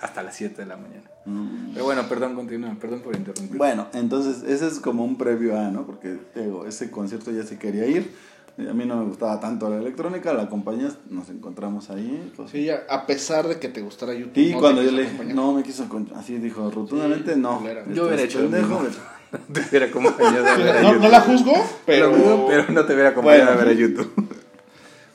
hasta 0.00 0.22
las 0.22 0.36
7 0.36 0.62
de 0.62 0.68
la 0.68 0.76
mañana. 0.76 1.04
Mm. 1.24 1.72
Pero 1.72 1.86
bueno, 1.86 2.06
perdón, 2.06 2.34
continúa, 2.34 2.74
perdón 2.78 3.00
por 3.00 3.16
interrumpir. 3.16 3.56
Bueno, 3.56 3.86
entonces 3.94 4.42
ese 4.42 4.66
es 4.66 4.78
como 4.78 5.04
un 5.04 5.16
previo 5.16 5.58
a, 5.58 5.70
¿no? 5.70 5.86
Porque 5.86 6.18
digo, 6.34 6.66
ese 6.66 6.90
concierto 6.90 7.30
ya 7.30 7.44
se 7.44 7.58
quería 7.58 7.86
ir. 7.86 8.14
A 8.58 8.72
mí 8.72 8.84
no 8.86 8.96
me 8.96 9.04
gustaba 9.04 9.38
tanto 9.38 9.70
la 9.70 9.76
electrónica, 9.76 10.32
la 10.32 10.48
compañía, 10.48 10.88
nos 11.10 11.28
encontramos 11.28 11.90
ahí. 11.90 12.32
pues, 12.36 12.50
Sí, 12.50 12.64
ya, 12.64 12.82
a 12.90 13.06
pesar 13.06 13.46
de 13.46 13.58
que 13.60 13.68
te 13.68 13.80
gustara 13.82 14.14
YouTube. 14.14 14.36
Y 14.36 14.52
no 14.52 14.58
cuando 14.58 14.82
yo 14.82 14.90
le 14.90 15.02
dije, 15.02 15.24
no 15.32 15.52
me 15.52 15.62
quiso, 15.62 15.86
así 16.16 16.38
dijo 16.38 16.68
rotundamente, 16.70 17.34
Sí, 17.34 17.40
no. 17.40 17.58
culera. 17.58 17.84
Yo 17.92 18.06
hubiera 18.06 18.22
hecho 18.22 18.40
pendejo, 18.40 18.80
te 19.52 19.60
hubiera 19.68 19.86
acompañado 19.86 20.46
a 20.46 20.56
ver 20.56 20.68
a 20.76 20.82
No, 20.82 20.88
YouTube. 20.88 21.02
no 21.04 21.08
la 21.08 21.20
juzgo, 21.20 21.52
pero. 21.86 22.12
Pero, 22.12 22.46
pero 22.48 22.64
no 22.72 22.84
te 22.84 22.94
hubiera 22.94 23.10
acompañado 23.10 23.44
Bueno. 23.44 23.60
a 23.60 23.64
ver 23.64 23.74
a 23.76 23.78
YouTube. 23.78 24.12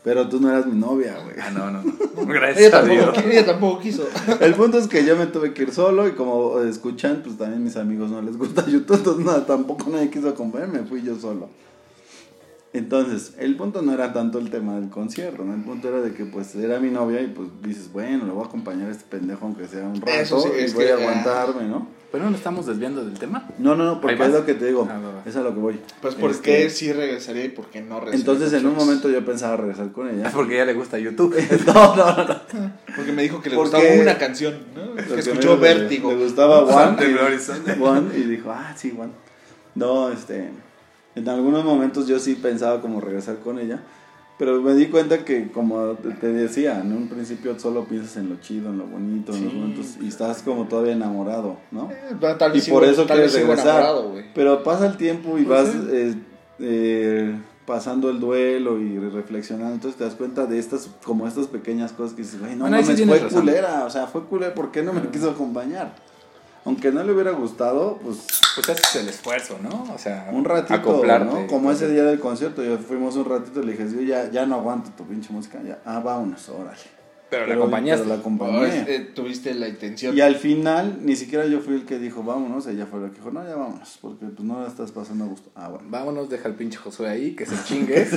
Pero 0.04 0.28
tú 0.28 0.42
no 0.42 0.50
eras 0.50 0.66
mi 0.66 0.78
novia, 0.78 1.16
güey. 1.24 1.38
Ah, 1.42 1.50
no, 1.52 1.72
no. 1.72 1.82
no. 1.82 1.94
Gracias 2.28 2.68
Ella 2.74 2.80
a 2.80 2.84
Dios. 2.84 3.18
ella 3.26 3.46
tampoco 3.46 3.80
quiso. 3.80 4.06
El 4.42 4.54
punto 4.54 4.78
es 4.78 4.88
que 4.90 5.06
yo 5.06 5.16
me 5.16 5.28
tuve 5.28 5.54
que 5.54 5.64
ir 5.64 5.72
solo 5.72 6.10
y 6.10 6.12
como 6.12 6.60
escuchan, 6.60 7.22
pues 7.24 7.38
también 7.38 7.64
mis 7.64 7.78
amigos 7.78 8.12
no 8.12 8.22
les 8.22 8.38
gusta 8.38 8.66
YouTube, 8.66 8.98
entonces 8.98 9.26
nada, 9.26 9.46
tampoco 9.46 9.90
nadie 9.90 10.10
quiso 10.10 10.28
acompañarme, 10.28 10.80
fui 10.80 11.04
yo 11.04 11.16
solo. 11.18 11.48
Entonces, 12.74 13.36
el 13.38 13.56
punto 13.56 13.84
no 13.84 13.94
era 13.94 14.14
tanto 14.14 14.40
el 14.40 14.50
tema 14.50 14.76
del 14.80 14.90
concierto, 14.90 15.44
¿no? 15.46 15.54
El 15.54 15.62
punto 15.62 15.90
era 15.90 16.02
de 16.02 16.12
que 16.14 16.26
pues 16.26 16.56
era 16.56 16.80
mi 16.80 16.90
novia 16.90 17.22
y 17.22 17.28
pues 17.28 17.50
dices, 17.62 17.92
bueno, 17.94 18.26
le 18.26 18.32
voy 18.32 18.44
a 18.44 18.48
acompañar 18.48 18.88
a 18.88 18.92
este 18.92 19.06
pendejo 19.10 19.46
aunque 19.46 19.68
sea 19.68 19.84
un 19.86 20.02
rato 20.02 20.12
Eso 20.12 20.40
sí, 20.42 20.50
y 20.68 20.74
voy 20.74 20.86
que, 20.86 20.92
a 20.92 20.96
aguantarme, 20.96 21.64
¿no? 21.66 21.88
Pero 22.12 22.24
no 22.26 22.32
nos 22.32 22.40
estamos 22.40 22.66
desviando 22.66 23.06
del 23.06 23.18
tema. 23.18 23.48
No, 23.60 23.76
no, 23.76 23.86
no, 23.86 23.92
¿Ahí 23.94 24.00
porque 24.02 24.24
es 24.24 24.30
lo 24.32 24.46
que 24.46 24.56
te 24.56 24.66
digo, 24.66 24.88
Ah, 24.90 24.98
va, 25.00 25.12
va. 25.12 25.22
es 25.26 25.36
a 25.36 25.42
lo 25.42 25.54
que 25.54 25.60
voy. 25.60 25.80
Pues, 26.02 26.16
¿por 26.16 26.32
Este, 26.32 26.44
qué 26.64 26.70
sí 26.72 26.92
regresaría 26.94 27.46
y 27.46 27.50
por 27.50 27.68
qué 27.68 27.82
no 27.82 28.00
regresaría? 28.00 28.20
Entonces, 28.20 28.54
en 28.60 28.66
un 28.68 28.76
momento 28.76 29.08
yo 29.10 29.24
pensaba 29.24 29.56
regresar 29.58 29.92
con 29.92 30.10
ella. 30.10 30.30
Porque 30.34 30.58
ya 30.58 30.66
le 30.66 30.74
gusta 30.74 30.98
YouTube. 30.98 31.36
no, 31.68 31.96
no, 31.96 32.16
no. 32.26 32.42
Porque 32.96 33.12
me 33.12 33.22
dijo 33.24 33.40
que 33.42 33.50
le 33.52 33.56
Porque- 33.56 33.78
gustaba 33.78 34.02
una 34.02 34.18
canción, 34.18 34.56
¿no? 34.76 34.96
Que 34.96 35.14
me 35.14 35.20
escuchó 35.20 35.58
Vértigo. 35.60 36.12
Le 36.12 36.24
gustaba 36.24 36.60
One. 36.64 36.98
Y-. 37.08 37.82
One, 37.82 38.18
y 38.18 38.22
dijo, 38.24 38.52
ah, 38.52 38.74
sí, 38.76 38.96
One. 39.00 39.12
No, 39.76 40.10
este. 40.10 40.50
En 41.16 41.30
algunos 41.30 41.64
momentos 41.64 42.08
yo 42.08 42.20
sí 42.20 42.36
pensaba 42.36 42.82
como 42.82 43.00
regresar 43.02 43.38
con 43.40 43.60
ella. 43.60 43.82
Pero 44.40 44.60
me 44.64 44.74
di 44.74 44.88
cuenta 44.88 45.24
que, 45.24 45.52
como 45.52 45.92
te- 46.20 46.34
decía, 46.34 46.82
en 46.82 46.92
un 46.92 47.08
principio 47.08 47.58
solo 47.60 47.86
piensas 47.86 48.18
en 48.18 48.30
lo 48.30 48.38
chido, 48.42 48.72
en 48.72 48.80
lo 48.80 48.86
bonito, 48.88 49.32
en 49.32 49.44
los 49.44 49.54
Sí. 49.54 49.58
momentos. 49.60 49.86
Y 50.02 50.08
estás 50.08 50.42
como 50.42 50.66
todavía 50.68 50.94
enamorado, 50.94 51.58
¿no? 51.72 51.92
Eh, 51.92 52.16
tal 52.20 52.52
Y 52.52 52.56
vez 52.56 52.68
por 52.70 52.84
sigo- 52.84 52.92
eso 52.92 53.06
tal 53.06 53.18
quieres 53.18 53.34
regresar. 53.36 53.86
Pero 54.34 54.64
pasa 54.64 54.88
el 54.88 54.98
tiempo 54.98 55.38
y 55.38 55.44
Pues 55.44 55.48
vas 55.48 55.70
sí. 55.72 55.80
eh, 55.92 56.16
eh, 56.60 57.36
pasando 57.68 58.10
el 58.10 58.20
duelo 58.20 58.80
y 58.80 58.98
reflexionando. 58.98 59.76
Entonces 59.76 59.98
te 60.00 60.04
das 60.04 60.16
cuenta 60.16 60.48
de 60.48 60.58
estas, 60.58 60.90
como 61.06 61.28
estas 61.28 61.46
pequeñas 61.48 61.92
cosas 61.94 62.14
que 62.16 62.24
dices, 62.24 62.40
güey, 62.40 62.54
no 62.56 62.62
Bueno, 62.62 62.78
ahí 62.78 62.84
sí 62.84 62.88
mames, 62.88 62.98
tienes 62.98 63.16
fue 63.20 63.24
razón. 63.30 63.40
culera. 63.42 63.86
O 63.86 63.90
sea, 63.92 64.08
fue 64.08 64.24
culera, 64.24 64.54
¿por 64.56 64.72
qué 64.72 64.82
no 64.82 64.94
me 64.94 65.02
quiso 65.10 65.30
acompañar? 65.30 65.94
Aunque 66.66 66.92
no 66.92 67.04
le 67.04 67.12
hubiera 67.12 67.32
gustado, 67.32 68.00
pues 68.04 68.26
Pues 68.56 68.70
haces 68.70 68.96
el 68.96 69.10
esfuerzo, 69.10 69.58
¿no? 69.62 69.88
O 69.94 69.98
sea, 69.98 70.30
un 70.32 70.46
ratito, 70.46 70.74
acoplarte. 70.74 71.42
¿no? 71.42 71.48
Como 71.48 71.72
ese 71.72 71.90
día 71.90 72.04
del 72.04 72.20
concierto, 72.20 72.64
yo 72.64 72.78
fuimos 72.78 73.16
un 73.16 73.26
ratito 73.26 73.62
y 73.62 73.66
le 73.66 73.72
dije, 73.74 73.90
yo 73.92 74.02
ya, 74.02 74.30
ya 74.30 74.46
no 74.46 74.56
aguanto 74.56 74.92
tu 74.92 75.06
pinche 75.06 75.34
música, 75.34 75.60
ya, 75.64 75.80
ah, 75.86 76.00
vámonos, 76.00 76.48
órale. 76.50 77.03
Pero 77.38 77.48
la 77.48 77.56
acompañaste. 77.56 78.04
pero 78.04 78.16
la 78.16 78.20
acompañé. 78.22 78.58
Ahora, 78.58 78.86
eh, 78.88 79.12
tuviste 79.14 79.54
la 79.54 79.68
intención. 79.68 80.16
Y 80.18 80.22
al 80.22 80.36
final, 80.36 81.00
ni 81.02 81.16
siquiera 81.16 81.46
yo 81.46 81.60
fui 81.60 81.76
el 81.76 81.86
que 81.86 82.00
dijo, 82.00 82.24
vámonos, 82.24 82.68
ella 82.68 82.86
fue 82.86 83.00
la 83.02 83.10
que 83.10 83.16
dijo, 83.16 83.32
no, 83.32 83.44
ya 83.48 83.56
vámonos, 83.56 83.98
porque 84.02 84.26
pues 84.28 84.40
no 84.48 84.62
la 84.62 84.68
estás 84.68 84.92
pasando 84.92 85.26
a 85.26 85.28
gusto. 85.28 85.50
Ah, 85.56 85.70
bueno. 85.70 85.86
Vámonos, 85.90 86.30
deja 86.30 86.48
al 86.48 86.56
pinche 86.56 86.78
Josué 86.78 87.10
ahí, 87.10 87.36
que 87.36 87.46
se 87.46 87.56
chingue. 87.66 88.08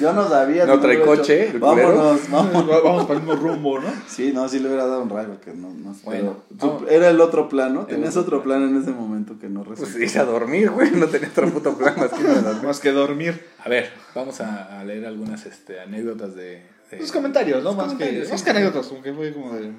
yo 0.00 0.12
no 0.12 0.28
sabía. 0.28 0.66
No 0.66 0.80
trae 0.80 1.00
coche, 1.00 1.46
culero. 1.58 1.66
Vámonos, 1.66 2.30
vámonos. 2.30 2.70
Va- 2.70 2.80
Vamos 2.80 3.04
para 3.06 3.20
el 3.20 3.26
mismo 3.26 3.40
rumbo, 3.40 3.78
¿no? 3.80 3.88
Sí, 4.08 4.32
no, 4.34 4.48
sí 4.48 4.58
le 4.58 4.66
hubiera 4.68 4.86
dado 4.86 5.02
un 5.02 5.10
rayo, 5.10 5.40
que 5.40 5.52
no, 5.54 5.68
no 5.70 5.94
Bueno, 6.04 6.36
pero 6.48 6.58
tú- 6.60 6.66
vamos. 6.78 6.90
era 6.90 7.08
el 7.10 7.20
otro 7.20 7.48
plan, 7.48 7.74
¿no? 7.74 7.86
Tenías 7.86 8.16
otro 8.16 8.42
plan 8.42 8.62
en 8.62 8.76
ese 8.80 8.90
momento 8.90 9.38
que 9.38 9.48
no 9.48 9.62
Pues 9.64 9.80
resultó. 9.80 10.00
irse 10.02 10.18
a 10.18 10.24
dormir, 10.24 10.70
güey. 10.70 10.90
No 10.92 11.06
tenía 11.06 11.28
otro 11.28 11.48
puto 11.50 11.76
plan 11.76 11.94
más 11.96 12.10
que. 12.10 12.66
Más 12.66 12.80
que 12.80 12.92
dormir. 12.92 13.44
A 13.64 13.68
ver, 13.68 13.90
vamos 14.14 14.40
a, 14.40 14.78
a 14.80 14.84
leer 14.84 15.06
algunas 15.06 15.46
este, 15.46 15.80
anécdotas 15.80 16.34
de. 16.34 16.62
De- 16.94 17.00
Los 17.00 17.12
comentarios, 17.12 17.62
¿no? 17.62 17.70
Los 17.70 17.76
Más 17.76 17.86
que, 17.88 17.92
comentarios, 17.94 18.30
más 18.30 18.40
sí. 18.40 18.44
que 18.44 18.50
anécdotas, 18.50 18.86
como 18.86 19.02
que 19.02 19.12
fue 19.12 19.32
como 19.32 19.52
de. 19.54 19.72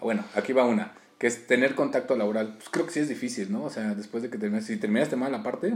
Bueno, 0.00 0.24
aquí 0.34 0.52
va 0.52 0.64
una. 0.64 0.92
que 1.18 1.26
es 1.26 1.48
tener 1.48 1.74
contacto 1.74 2.14
laboral. 2.16 2.54
Pues 2.58 2.68
creo 2.70 2.86
que 2.86 2.92
sí 2.92 3.00
es 3.00 3.08
difícil, 3.08 3.50
¿no? 3.52 3.64
O 3.64 3.70
sea, 3.70 3.94
después 3.96 4.22
de 4.22 4.30
que 4.30 4.38
terminas, 4.38 4.66
si 4.66 4.76
terminaste 4.76 5.16
mal 5.16 5.34
aparte, 5.34 5.74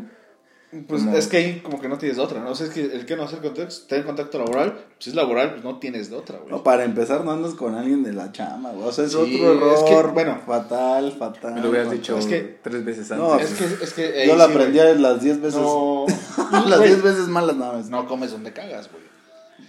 Pues 0.88 1.02
Como- 1.02 1.16
es 1.18 1.26
que 1.26 1.36
ahí 1.36 1.60
como 1.60 1.78
que 1.82 1.86
no 1.88 1.98
tienes 1.98 2.16
de 2.16 2.22
otra, 2.22 2.40
¿no? 2.40 2.50
O 2.50 2.54
sea, 2.54 2.66
es 2.66 2.72
que 2.72 2.80
el 2.80 3.04
que 3.04 3.14
no 3.14 3.24
hacer 3.24 3.40
contacto, 3.40 3.74
tener 3.88 4.06
contacto 4.06 4.38
laboral, 4.38 4.86
si 5.00 5.10
es 5.10 5.16
laboral, 5.16 5.50
pues 5.50 5.64
no 5.64 5.78
tienes 5.78 6.08
de 6.08 6.16
otra, 6.16 6.38
güey. 6.38 6.50
No, 6.50 6.62
para 6.62 6.84
empezar, 6.84 7.24
no 7.26 7.30
andas 7.32 7.52
con 7.52 7.74
alguien 7.74 8.02
de 8.02 8.12
la 8.14 8.32
chamba, 8.32 8.70
güey. 8.72 8.86
O 8.88 8.90
sea, 8.92 9.04
es 9.04 9.12
Sí, 9.12 9.18
otro 9.18 9.52
error. 9.52 9.74
es 9.76 9.82
que, 9.82 10.12
bueno. 10.14 10.40
fatal, 10.46 11.12
fatal. 11.18 11.54
me 11.56 11.60
lo 11.60 11.68
hubieras 11.68 11.88
fatal. 11.88 12.00
dicho 12.00 12.16
Es 12.16 12.24
que- 12.26 12.58
tres 12.62 12.84
veces 12.86 13.10
No, 13.10 13.34
antes. 13.34 13.50
es 13.52 13.58
que, 13.58 13.84
es 13.84 13.92
que 13.92 14.20
ahí 14.22 14.28
Yo 14.28 14.34
la 14.36 14.46
sí, 14.46 14.52
aprendí 14.52 14.78
güey. 14.78 14.98
las 14.98 15.20
10 15.20 15.40
veces. 15.42 15.60
No, 15.60 16.06
las 16.68 16.78
güey, 16.78 16.88
10 16.88 17.02
veces 17.02 17.28
malas 17.28 17.56
naves. 17.56 17.90
no 17.90 18.06
comes 18.08 18.30
donde 18.30 18.52
cagas, 18.54 18.90
güey. 18.90 19.02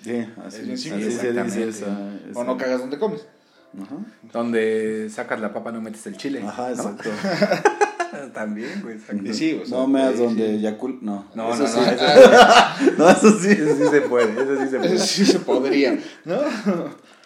Sí, 0.04 0.26
así, 0.46 0.72
Es 0.72 0.92
así 0.92 1.62
esa- 1.64 1.64
esa- 1.64 2.10
O 2.36 2.44
no 2.44 2.58
cagas 2.58 2.80
donde 2.82 3.00
comes. 3.00 3.26
Ajá, 3.82 3.96
Donde 4.32 5.10
sacas 5.10 5.40
la 5.40 5.52
papa 5.54 5.72
no 5.72 5.82
metes 5.82 6.06
el 6.06 6.16
chile. 6.18 6.44
Ajá, 6.46 6.70
¿no? 6.70 6.74
exacto. 6.76 7.10
También, 8.34 8.82
güey. 8.84 9.00
sí, 9.34 9.60
o 9.64 9.66
sea, 9.66 9.78
no 9.80 9.88
me 9.88 10.02
das 10.02 10.14
sí, 10.16 10.24
donde 10.24 10.48
sí. 10.58 10.62
Yakul. 10.62 11.00
No, 11.02 11.26
No, 11.34 11.52
eso 11.54 11.64
no, 11.64 11.68
sí. 11.70 11.80
no, 11.80 11.86
eso- 11.92 12.94
no, 12.98 13.10
eso 13.10 13.40
sí. 13.40 13.50
Eso 13.50 13.76
sí 13.76 13.84
se 13.90 14.02
puede, 14.02 14.32
eso 14.34 14.56
sí 14.64 14.68
se 14.70 14.78
Eso 14.78 14.80
puede. 14.80 15.00
sí 15.00 15.26
se 15.26 15.40
podría, 15.40 16.00
¿no? 16.26 16.36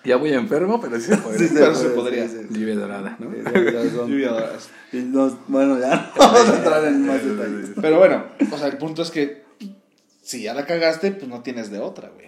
Ya 0.06 0.16
voy 0.16 0.32
enfermo, 0.32 0.80
pero 0.80 0.96
sí 0.98 1.08
se 1.08 1.18
puede. 1.18 1.38
Sí 1.40 1.54
Pero 1.54 1.76
se 1.76 1.90
podría. 1.90 2.30
sí. 2.30 2.38
Lluvia 2.52 2.76
dorada, 2.76 3.18
¿no? 3.20 3.30
Lluvia 4.08 4.30
dorada. 4.32 4.58
bueno, 5.48 5.80
ya 5.80 5.96
no 5.96 6.12
vamos 6.18 6.50
a 6.50 6.58
entrar 6.58 6.86
en 6.86 7.06
más 7.06 7.26
detalles. 7.26 7.72
Pero 7.82 7.98
bueno, 8.00 8.24
o 8.50 8.58
sea, 8.58 8.68
el 8.68 8.78
punto 8.78 9.02
es 9.02 9.12
que 9.12 9.44
si 10.22 10.44
ya 10.44 10.54
la 10.54 10.66
cagaste, 10.66 11.12
pues 11.12 11.28
no 11.28 11.42
tienes 11.42 11.70
de 11.72 11.80
otra, 11.80 12.10
güey. 12.16 12.28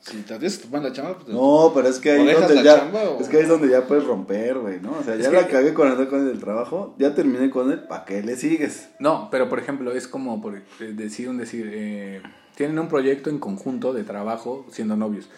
Si 0.00 0.16
te 0.22 0.34
tienes 0.38 0.56
que 0.58 0.64
tomar 0.64 0.82
la 0.82 0.92
chamba, 0.92 1.14
pues 1.18 1.28
No, 1.28 1.72
pero 1.74 1.86
es 1.88 1.98
que 1.98 2.10
ahí 2.12 2.20
¿O 2.20 2.24
dejas 2.24 2.48
donde 2.48 2.54
la 2.56 2.62
ya 2.62 2.78
chamba 2.80 3.02
o- 3.02 3.20
es 3.20 3.28
que 3.28 3.36
ahí 3.36 3.42
es 3.42 3.48
donde 3.50 3.68
ya 3.68 3.86
puedes 3.86 4.04
romper, 4.04 4.58
güey, 4.58 4.80
¿no? 4.80 4.92
O 4.98 5.02
sea, 5.02 5.14
ya 5.16 5.26
Es 5.26 5.32
la 5.32 5.46
que- 5.46 5.52
cagué 5.52 5.74
con 5.74 5.88
andar 5.88 6.08
con 6.08 6.26
el 6.26 6.38
trabajo, 6.40 6.94
ya 6.98 7.14
terminé 7.14 7.50
con 7.50 7.70
él, 7.70 7.80
¿para 7.84 8.06
qué 8.06 8.22
le 8.22 8.36
sigues? 8.36 8.88
No, 8.98 9.28
pero 9.30 9.48
por 9.50 9.58
ejemplo, 9.58 9.92
es 9.92 10.08
como 10.08 10.40
por, 10.40 10.56
eh, 10.56 10.62
decir 10.94 11.28
un 11.28 11.36
decir, 11.36 11.70
eh, 11.72 12.22
tienen 12.54 12.78
un 12.78 12.88
proyecto 12.88 13.28
en 13.30 13.38
conjunto 13.38 13.92
de 13.92 14.02
trabajo 14.04 14.64
siendo 14.70 14.96
novios. 14.96 15.28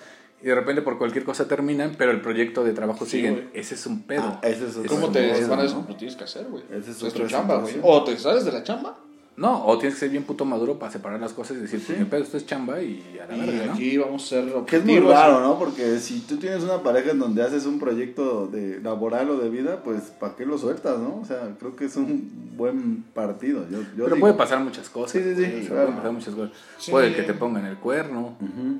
Y 0.40 0.46
de 0.46 0.54
repente 0.56 0.82
por 0.82 0.98
cualquier 0.98 1.24
cosa 1.24 1.46
terminan, 1.46 1.94
pero 1.96 2.10
el 2.10 2.20
proyecto 2.20 2.64
de 2.64 2.72
trabajo 2.72 3.04
Sí, 3.04 3.12
sigue. 3.18 3.30
güey. 3.30 3.44
Ese 3.54 3.74
es 3.76 3.86
un 3.86 4.02
pedo. 4.02 4.22
Ah, 4.24 4.40
ese 4.42 4.66
es 4.68 4.76
otro 4.76 4.90
¿Cómo 4.90 5.10
te 5.12 5.30
es 5.30 5.48
van 5.48 5.60
a 5.60 5.64
¿no? 5.64 5.86
Lo 5.88 5.96
tienes 5.96 6.16
que 6.16 6.24
hacer, 6.24 6.46
güey. 6.46 6.64
Ese 6.70 6.90
es 6.90 7.02
es 7.02 7.12
tu 7.14 7.26
chamba, 7.28 7.58
güey. 7.58 7.76
O 7.82 8.02
te 8.02 8.16
sales 8.18 8.44
de 8.44 8.50
la 8.52 8.62
chamba. 8.64 8.98
No, 9.34 9.64
o 9.66 9.78
tienes 9.78 9.94
que 9.94 10.00
ser 10.00 10.10
bien 10.10 10.24
puto 10.24 10.44
maduro 10.44 10.78
para 10.78 10.92
separar 10.92 11.18
las 11.18 11.32
cosas 11.32 11.56
y 11.56 11.60
decir, 11.60 11.82
pues 11.86 11.98
mi 11.98 12.04
pedo, 12.04 12.22
esto 12.22 12.36
es 12.36 12.44
chamba 12.44 12.82
y 12.82 13.18
a 13.18 13.26
la 13.26 13.34
Y 13.36 13.40
verga, 13.40 13.66
¿no? 13.66 13.72
aquí 13.72 13.96
vamos 13.96 14.24
a 14.24 14.26
ser 14.28 14.52
Que 14.66 14.76
es 14.76 14.84
muy 14.84 15.00
raro, 15.00 15.40
¿no? 15.40 15.58
Porque 15.58 15.98
si 16.00 16.20
tú 16.20 16.36
tienes 16.36 16.62
una 16.62 16.82
pareja 16.82 17.12
en 17.12 17.18
donde 17.18 17.42
haces 17.42 17.64
un 17.64 17.78
proyecto 17.78 18.46
de 18.46 18.78
laboral 18.82 19.30
o 19.30 19.38
de 19.38 19.48
vida, 19.48 19.82
pues 19.82 20.02
¿para 20.20 20.36
qué 20.36 20.44
lo 20.44 20.58
sueltas, 20.58 20.98
no? 20.98 21.18
O 21.22 21.24
sea, 21.24 21.56
creo 21.58 21.74
que 21.74 21.86
es 21.86 21.96
un 21.96 22.30
buen 22.58 23.04
partido. 23.14 23.64
Yo, 23.70 23.80
yo 23.80 23.86
Pero 24.04 24.08
digo- 24.16 24.20
puede 24.20 24.34
pasar 24.34 24.60
muchas 24.60 24.90
cosas. 24.90 25.12
Sí, 25.12 25.22
sí, 25.22 25.34
sí, 25.34 25.42
sea, 25.42 25.60
claro. 25.60 25.76
Pueden 25.86 25.94
pasar 25.96 26.12
muchas 26.12 26.34
cosas. 26.34 26.56
Sí. 26.78 26.90
Puede 26.90 27.14
que 27.16 27.22
te 27.22 27.32
pongan 27.32 27.64
el 27.64 27.78
cuerno 27.78 28.36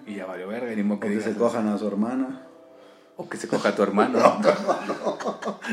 y 0.07 0.17
ya 0.17 0.27
valió 0.27 0.49
verga, 0.49 0.71
y 0.73 0.77
ni 0.77 0.83
modo 0.83 0.99
O 0.99 1.01
que 1.01 1.07
que 1.09 1.15
digas, 1.15 1.33
se 1.33 1.35
cojan 1.39 1.67
a 1.69 1.79
su 1.79 1.87
hermana. 1.89 2.43
O 3.23 3.29
que 3.29 3.37
se 3.39 3.47
coja 3.49 3.69
a 3.71 3.75
tu 3.75 3.83
hermano. 3.83 4.19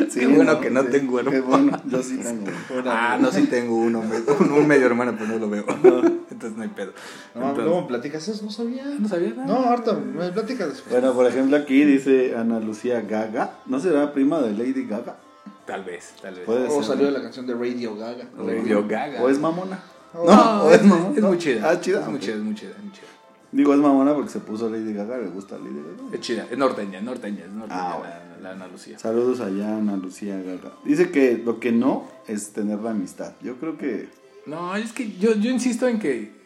Sí, 0.10 0.20
Qué 0.22 0.28
bueno 0.28 0.60
que 0.62 0.70
no 0.70 0.84
tengo 0.86 1.18
Qué 1.18 1.38
hermano. 1.38 1.48
bueno, 1.72 1.82
yo 1.86 2.02
sí 2.04 2.18
tengo. 2.18 2.46
ah, 2.86 3.18
no, 3.20 3.32
sí 3.32 3.48
tengo 3.48 3.76
uno, 3.76 4.00
un, 4.40 4.52
un 4.52 4.68
medio 4.68 4.86
hermano, 4.86 5.14
pero 5.18 5.28
no 5.32 5.38
lo 5.40 5.50
veo. 5.50 5.66
Entonces 6.32 6.56
no 6.56 6.64
hay 6.64 6.70
pedo. 6.70 6.94
No, 7.36 7.50
Entonces- 7.50 7.66
¿Cómo 7.66 7.82
me 7.82 7.88
platicas 7.88 8.28
eso? 8.28 8.46
No 8.46 8.52
sabía. 8.52 8.86
no 8.86 9.08
sabía 9.08 9.30
nada. 9.32 9.46
No, 9.48 9.56
ahorita 9.70 9.94
me 9.94 10.30
platicas 10.32 10.70
después. 10.70 10.92
Bueno, 10.92 11.14
por 11.14 11.26
ejemplo, 11.28 11.58
aquí 11.58 11.84
dice 11.86 12.36
Ana 12.38 12.60
Lucía 12.60 13.02
Gaga. 13.02 13.56
¿No 13.66 13.80
será 13.80 14.14
prima 14.14 14.40
de 14.40 14.52
Lady 14.52 14.86
Gaga? 14.86 15.18
Tal 15.66 15.84
vez, 15.84 16.14
tal 16.22 16.36
vez. 16.36 16.46
Puede 16.46 16.68
O 16.68 16.72
ser. 16.76 16.84
salió 16.86 17.06
de 17.08 17.12
¿no? 17.12 17.18
la 17.18 17.24
canción 17.24 17.46
de 17.48 17.54
Radio 17.56 17.96
Gaga. 17.96 18.26
Radio 18.38 18.88
Gaga. 18.88 19.22
¿O 19.22 19.30
es 19.30 19.40
mamona? 19.40 19.80
No, 20.14 20.64
¿o 20.64 20.72
es, 20.72 20.84
mamona? 20.84 21.16
es 21.18 21.24
muy 21.24 21.38
chida. 21.38 21.70
Ah, 21.70 21.80
chida. 21.80 22.02
Es 22.02 22.08
muy 22.08 22.20
chida, 22.20 22.36
es 22.36 22.42
muy 22.42 22.56
chida, 22.56 22.72
es 22.78 22.84
muy 22.84 22.92
chida. 22.94 23.08
Digo, 23.52 23.74
es 23.74 23.80
mamona 23.80 24.14
porque 24.14 24.30
se 24.30 24.40
puso 24.40 24.70
Lady 24.70 24.94
Gaga, 24.94 25.18
le 25.18 25.28
gusta 25.30 25.58
Lady 25.58 25.76
Gaga. 25.76 26.14
Es 26.16 26.20
chida, 26.22 26.48
es 26.52 26.58
norteña, 26.58 27.00
es 27.00 27.04
norteña, 27.04 27.46
es 27.46 27.52
norteña 27.52 27.80
Ah, 27.94 28.00
la, 28.42 28.42
la 28.42 28.52
Ana 28.56 28.68
Lucía. 28.68 29.00
Saludos 29.00 29.40
allá, 29.42 29.78
Ana 29.78 29.98
Lucía 29.98 30.38
Gaga. 30.42 30.72
Dice 30.86 31.10
que 31.10 31.38
lo 31.44 31.60
que 31.60 31.72
no 31.72 32.08
es 32.28 32.52
tener 32.54 32.80
la 32.80 32.92
amistad. 32.92 33.34
Yo 33.42 33.56
creo 33.58 33.78
que. 33.78 34.08
No, 34.46 34.76
es 34.76 34.94
que 34.94 35.12
yo, 35.18 35.36
yo 35.36 35.50
insisto 35.52 35.88
en 35.88 36.00
que. 36.00 36.38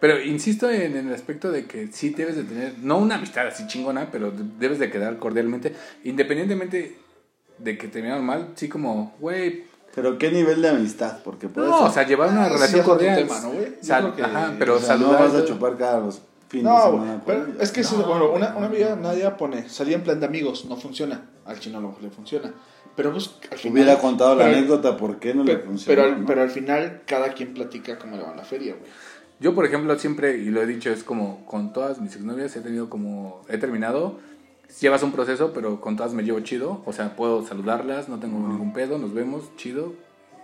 Pero 0.00 0.22
insisto 0.22 0.70
en, 0.70 0.96
en 0.96 1.08
el 1.08 1.14
aspecto 1.14 1.50
de 1.50 1.66
que 1.66 1.88
sí 1.88 2.10
debes 2.10 2.36
de 2.36 2.44
tener, 2.44 2.78
no 2.78 2.96
una 2.98 3.16
amistad 3.16 3.46
así 3.48 3.66
chingona, 3.66 4.10
pero 4.10 4.30
de- 4.30 4.44
debes 4.58 4.78
de 4.78 4.90
quedar 4.90 5.18
cordialmente, 5.18 5.74
independientemente 6.04 6.96
de 7.58 7.76
que 7.76 7.88
terminaron 7.88 8.24
mal, 8.24 8.52
sí 8.54 8.68
como, 8.68 9.14
güey, 9.20 9.64
Pero 9.94 10.18
qué 10.18 10.30
nivel 10.30 10.62
de 10.62 10.68
amistad, 10.68 11.18
porque 11.24 11.48
puede 11.48 11.68
no, 11.68 11.84
o 11.84 11.90
sea, 11.90 12.06
llevar 12.06 12.28
una 12.30 12.44
Ah, 12.44 12.48
relación 12.48 12.84
cordial. 12.84 13.16
tema, 13.16 13.40
¿no, 13.40 13.50
güey? 13.50 13.74
Sal- 13.82 14.14
que- 14.14 14.22
ajá, 14.22 14.54
pero 14.58 14.76
o 14.76 14.78
sea, 14.78 14.88
saludar. 14.88 15.20
no 15.20 15.26
vas 15.26 15.34
a 15.34 15.44
chupar 15.44 15.76
cada 15.76 15.98
los 16.00 16.22
fines 16.48 16.64
de 16.64 16.70
No, 16.70 16.82
semana. 16.92 17.22
pero 17.26 17.44
ella. 17.46 17.54
es 17.60 17.72
que, 17.72 17.80
eso- 17.80 17.98
No, 17.98 18.06
bueno, 18.06 18.30
una, 18.32 18.56
una 18.56 18.66
amiga, 18.66 18.94
Nadia 18.96 19.36
pone, 19.36 19.68
salía 19.68 19.96
en 19.96 20.02
plan 20.04 20.20
de 20.20 20.26
amigos, 20.26 20.64
no 20.66 20.76
funciona. 20.76 21.22
Al 21.44 21.58
chino 21.58 21.78
a 21.78 21.80
lo 21.80 21.88
mejor 21.88 22.02
le 22.04 22.10
funciona. 22.10 22.54
Pero 22.94 23.12
pues, 23.12 23.30
al 23.50 23.58
final- 23.58 23.72
Hubiera 23.82 23.98
contado 23.98 24.34
la 24.36 24.44
pero- 24.44 24.56
anécdota, 24.58 24.96
¿por 24.96 25.18
qué 25.18 25.34
no 25.34 25.42
le 25.42 25.54
Pero, 25.56 25.66
funcionó? 25.66 25.96
pero, 26.02 26.14
al, 26.14 26.20
no? 26.20 26.26
pero 26.26 26.42
al 26.42 26.50
final, 26.50 27.02
cada 27.06 27.32
quien 27.34 27.54
platica 27.54 27.98
cómo 27.98 28.16
le 28.16 28.22
va 28.22 28.30
en 28.30 28.36
la 28.36 28.44
feria, 28.44 28.74
güey. 28.78 28.90
Yo, 29.40 29.54
por 29.54 29.64
ejemplo, 29.64 29.98
siempre, 29.98 30.36
y 30.36 30.46
lo 30.50 30.60
he 30.62 30.66
dicho, 30.66 30.90
es 30.90 31.02
como 31.02 31.46
con 31.46 31.72
todas 31.72 31.98
mis 32.00 32.14
exnovias 32.14 32.54
he 32.56 32.60
tenido 32.60 32.90
como, 32.90 33.42
he 33.48 33.56
terminado, 33.58 34.18
llevas 34.78 35.02
un 35.02 35.12
proceso, 35.12 35.52
pero 35.52 35.80
con 35.80 35.96
todas 35.96 36.14
me 36.14 36.22
llevo 36.22 36.40
chido, 36.40 36.82
o 36.86 36.92
sea, 36.92 37.16
puedo 37.16 37.46
saludarlas, 37.46 38.08
no 38.08 38.18
tengo 38.18 38.38
ningún 38.38 38.72
pedo, 38.72 38.98
nos 38.98 39.12
vemos, 39.12 39.54
chido, 39.56 39.94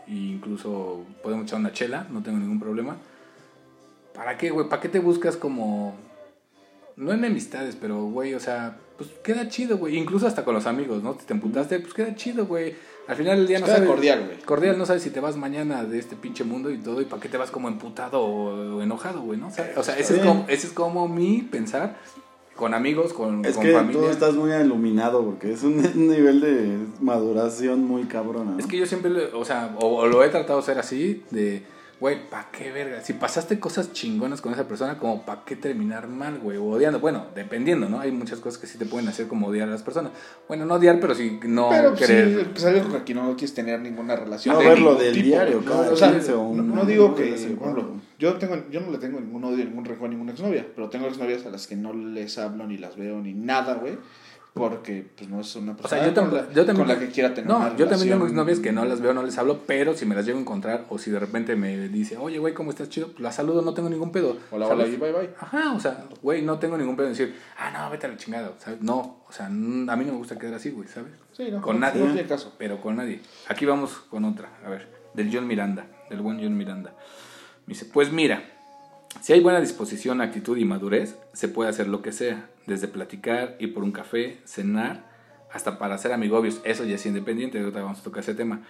e 0.09 0.13
incluso 0.13 1.05
podemos 1.23 1.47
echar 1.47 1.61
una 1.61 1.73
chela, 1.73 2.07
no 2.11 2.23
tengo 2.23 2.39
ningún 2.39 2.61
problema. 2.61 2.97
¿Para 4.15 4.39
qué, 4.39 4.51
güey? 4.51 4.69
¿Para 4.69 4.81
qué 4.81 4.89
te 4.89 4.99
buscas 4.99 5.37
como, 5.37 5.95
no 6.97 7.13
enemistades, 7.13 7.77
pero, 7.77 8.05
güey, 8.05 8.35
o 8.35 8.41
sea, 8.41 8.79
pues 8.97 9.11
queda 9.23 9.49
chido, 9.49 9.77
güey, 9.77 9.97
incluso 9.97 10.27
hasta 10.27 10.45
con 10.45 10.55
los 10.55 10.67
amigos, 10.67 11.03
¿no? 11.03 11.17
Si 11.19 11.27
te 11.27 11.35
emputaste, 11.35 11.79
pues 11.81 11.95
queda 11.95 12.15
chido, 12.15 12.47
güey. 12.47 12.75
Al 13.07 13.15
final 13.15 13.37
del 13.37 13.47
día 13.47 13.61
no 13.61 13.67
Queda 13.67 13.77
sabes... 13.77 13.91
cordial, 13.91 14.25
güey. 14.27 14.39
Cordial, 14.39 14.79
no 14.79 14.85
sabes 14.85 15.03
si 15.03 15.11
te 15.11 15.21
vas 15.21 15.37
mañana 15.37 15.85
de 15.85 15.99
este 15.99 16.17
pinche 16.17 16.43
mundo 16.43 16.71
y 16.71 16.79
todo, 16.79 17.01
y 17.01 17.05
para 17.05 17.23
qué 17.23 17.29
te 17.29 17.37
vas 17.37 17.53
como 17.53 17.69
emputado 17.69 18.21
o, 18.21 18.83
enojado, 18.83 19.21
güey, 19.21 19.39
¿no? 19.39 19.47
O 19.49 19.51
sea, 19.51 19.73
o 19.77 19.83
sea, 19.85 19.97
ese, 19.97 20.17
es 20.17 20.25
como, 20.25 20.45
ese 20.49 20.67
es 20.67 20.73
como 20.73 21.07
mi 21.07 21.43
pensar 21.43 21.97
con 22.57 22.75
amigos, 22.75 23.13
con, 23.13 23.45
Es 23.45 23.55
con 23.55 23.65
que 23.65 23.73
familia. 23.73 24.01
tú 24.01 24.07
estás 24.09 24.35
muy 24.35 24.53
iluminado 24.53 25.25
porque 25.25 25.53
es 25.53 25.63
un, 25.63 25.77
nivel 26.09 26.41
de 26.41 26.79
maduración 27.01 27.85
muy 27.85 28.05
cabrona. 28.05 28.53
¿no? 28.53 28.59
Es 28.59 28.67
que 28.67 28.79
yo 28.79 28.87
siempre, 28.87 29.13
o 29.35 29.45
sea, 29.45 29.77
o, 29.81 29.97
o 29.97 30.07
lo 30.07 30.25
he 30.25 30.29
tratado 30.29 30.59
de 30.59 30.63
hacer 30.63 30.79
así, 30.79 31.23
de, 31.31 31.63
güey, 31.99 32.29
¿para 32.29 32.51
qué 32.51 32.71
verga? 32.71 33.01
Si 33.03 33.15
pasaste 33.15 33.59
cosas 33.59 33.93
chingonas 33.93 34.41
con 34.41 34.53
esa 34.53 34.69
persona, 34.69 34.99
como 34.99 35.25
¿para 35.25 35.45
qué 35.45 35.57
terminar 35.57 36.09
mal, 36.09 36.39
güey? 36.39 36.59
O 36.59 36.65
odiando, 36.65 37.01
bueno, 37.01 37.27
dependiendo, 37.35 37.89
¿no? 37.89 38.01
Hay 38.01 38.13
muchas 38.13 38.39
cosas 38.41 38.59
que 38.59 38.67
sí 38.67 38.77
te 38.77 38.85
pueden 38.85 39.09
hacer 39.09 39.27
como 39.29 39.47
odiar 39.47 39.69
a 39.69 39.71
las 39.71 39.83
personas. 39.83 40.13
Bueno, 40.47 40.67
no 40.67 40.75
odiar, 40.75 41.01
pero 41.01 41.15
sí 41.15 41.41
no 41.45 41.69
pero 41.71 41.95
pues, 41.95 42.01
querer... 42.01 42.39
sí, 42.39 42.47
pues 42.51 42.65
algo 42.67 42.89
con 42.89 42.97
aquí 42.97 43.15
no 43.15 43.35
quieres 43.37 43.55
tener 43.55 43.81
ninguna 43.81 44.15
relación. 44.15 44.55
No 44.55 44.61
de 44.61 44.69
verlo 44.69 44.95
del 44.95 45.15
tipo, 45.15 45.27
diario, 45.27 45.65
cada 45.65 45.91
o 45.91 45.97
sea, 45.97 46.13
15 46.13 46.33
o 46.35 46.55
no, 46.55 46.63
no 46.63 46.85
digo 46.85 47.15
que, 47.15 47.35
cuando. 47.59 47.97
yo, 48.19 48.35
tengo, 48.35 48.57
yo 48.71 48.81
no 48.81 48.91
le 48.91 48.99
tengo 48.99 49.19
ningún 49.19 49.45
odio, 49.45 49.65
ningún 49.65 49.85
rencor 49.85 50.09
a 50.09 50.11
ninguna 50.11 50.33
exnovia, 50.33 50.67
pero 50.75 50.91
tengo 50.91 51.07
exnovias 51.07 51.47
a 51.47 51.51
las 51.51 51.67
que 51.67 51.77
no 51.77 51.95
les 51.95 52.37
hablo, 52.37 52.67
ni 52.67 52.77
las 52.77 52.97
veo, 52.97 53.21
ni 53.21 53.33
nada, 53.33 53.75
güey. 53.75 53.97
Porque 54.57 55.07
pues 55.15 55.29
no 55.29 55.39
es 55.43 55.55
una 55.57 55.73
O 55.73 55.77
persona 55.77 56.03
sea, 56.03 56.15
yo, 56.15 56.19
con, 56.19 56.35
la, 56.35 56.41
yo 56.51 56.65
también. 56.65 56.77
con 56.77 56.89
la 56.89 56.99
que 56.99 57.09
quiera 57.11 57.35
tener 57.35 57.47
No, 57.51 57.59
una 57.59 57.77
yo 57.77 57.87
también 57.87 58.09
tengo 58.09 58.25
relación. 58.25 58.29
exnovias 58.31 58.59
que 58.61 58.73
no 58.73 58.87
las 58.87 59.03
veo, 59.03 59.13
no 59.13 59.23
les 59.23 59.37
hablo, 59.37 59.61
pero 59.67 59.93
si 59.95 60.07
me 60.07 60.15
las 60.15 60.25
llego 60.25 60.39
a 60.39 60.41
encontrar 60.41 60.87
o 60.89 60.97
si 60.99 61.11
de 61.11 61.19
repente 61.19 61.57
me 61.57 61.89
dice, 61.89 62.17
oye, 62.17 62.39
güey, 62.39 62.55
¿cómo 62.55 62.71
estás 62.71 62.89
chido? 62.89 63.09
Pues 63.09 63.21
la 63.21 63.33
saludo, 63.33 63.61
no 63.61 63.75
tengo 63.75 63.91
ningún 63.91 64.13
pedo. 64.13 64.39
Hola, 64.51 64.67
¿sabes? 64.69 64.87
hola 64.87 64.95
y 64.95 64.97
bye 64.99 65.13
bye. 65.13 65.31
Ajá, 65.39 65.73
o 65.75 65.79
sea, 65.81 66.07
güey, 66.23 66.41
no 66.41 66.59
tengo 66.59 66.79
ningún 66.79 66.97
pedo 66.97 67.09
en 67.09 67.13
decir, 67.13 67.37
ah, 67.59 67.71
no, 67.71 67.91
vete 67.91 68.07
a 68.07 68.09
la 68.09 68.17
chingada, 68.17 68.53
¿sabes? 68.59 68.81
No, 68.81 69.21
o 69.29 69.33
sea, 69.33 69.45
a 69.45 69.51
mí 69.51 69.85
no 69.87 69.97
me 69.97 70.11
gusta 70.13 70.39
quedar 70.39 70.55
así, 70.55 70.71
güey, 70.71 70.89
¿sabes? 70.89 71.13
Sí, 71.33 71.51
no, 71.51 71.61
Con 71.61 71.77
no, 71.79 71.81
nadie. 71.87 72.01
no 72.03 72.13
tiene 72.15 72.27
caso. 72.27 72.55
Pero 72.57 72.81
con 72.81 72.97
nadie. 72.97 73.21
Aquí 73.49 73.67
vamos 73.67 73.91
con 74.09 74.25
otra, 74.25 74.49
a 74.65 74.71
ver, 74.71 74.89
del 75.13 75.29
John 75.31 75.47
Miranda, 75.47 75.87
del 76.09 76.23
buen 76.23 76.39
John 76.41 76.57
Miranda. 76.57 76.95
Me 77.67 77.75
dice, 77.75 77.85
pues 77.85 78.11
mira, 78.11 78.43
si 79.21 79.33
hay 79.33 79.41
buena 79.41 79.61
disposición, 79.61 80.21
actitud 80.21 80.57
y 80.57 80.65
madurez, 80.65 81.17
se 81.33 81.49
puede 81.49 81.71
hacer 81.71 81.89
lo 81.89 82.03
que 82.03 82.13
sea, 82.13 82.49
desde 82.67 82.89
platicar, 82.89 83.57
ir 83.59 83.75
por 83.75 83.83
un 83.83 83.93
café, 83.93 84.41
cenar, 84.45 85.11
hasta 85.53 85.79
para 85.79 85.99
ser 85.99 86.13
amigobios. 86.13 86.61
Eso 86.65 86.85
ya 86.85 86.97
es 86.97 87.07
independiente, 87.07 87.59
ahorita 87.59 87.83
vamos 87.83 88.01
a 88.01 88.03
tocar 88.03 88.23
ese 88.23 88.35
tema. 88.35 88.63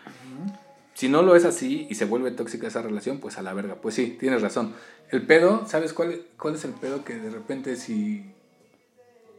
Si 0.95 1.09
no 1.09 1.23
lo 1.23 1.37
es 1.37 1.45
así 1.45 1.87
y 1.91 1.95
se 1.95 2.05
vuelve 2.07 2.31
tóxica 2.31 2.67
esa 2.67 2.83
relación, 2.83 3.19
pues 3.19 3.39
a 3.39 3.43
la 3.43 3.53
verga. 3.53 3.77
Pues 3.77 3.95
sí, 3.95 4.17
tienes 4.19 4.41
razón. 4.41 4.75
El 5.11 5.23
pedo, 5.23 5.67
¿sabes 5.67 5.93
cuál, 5.93 6.23
cuál 6.39 6.55
es 6.55 6.65
el 6.65 6.73
pedo? 6.73 7.05
Que 7.05 7.19
de 7.19 7.31
repente 7.31 7.77
si 7.77 8.25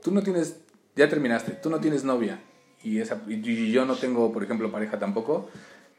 tú 0.04 0.12
no 0.12 0.22
tienes, 0.22 0.60
ya 0.96 1.10
terminaste, 1.10 1.54
tú 1.54 1.70
no 1.70 1.80
tienes 1.80 2.04
novia 2.04 2.40
y, 2.84 3.00
esa, 3.00 3.22
y 3.28 3.72
yo 3.72 3.86
no 3.86 3.96
tengo, 3.96 4.32
por 4.32 4.44
ejemplo, 4.44 4.72
pareja 4.72 5.00
tampoco, 5.00 5.50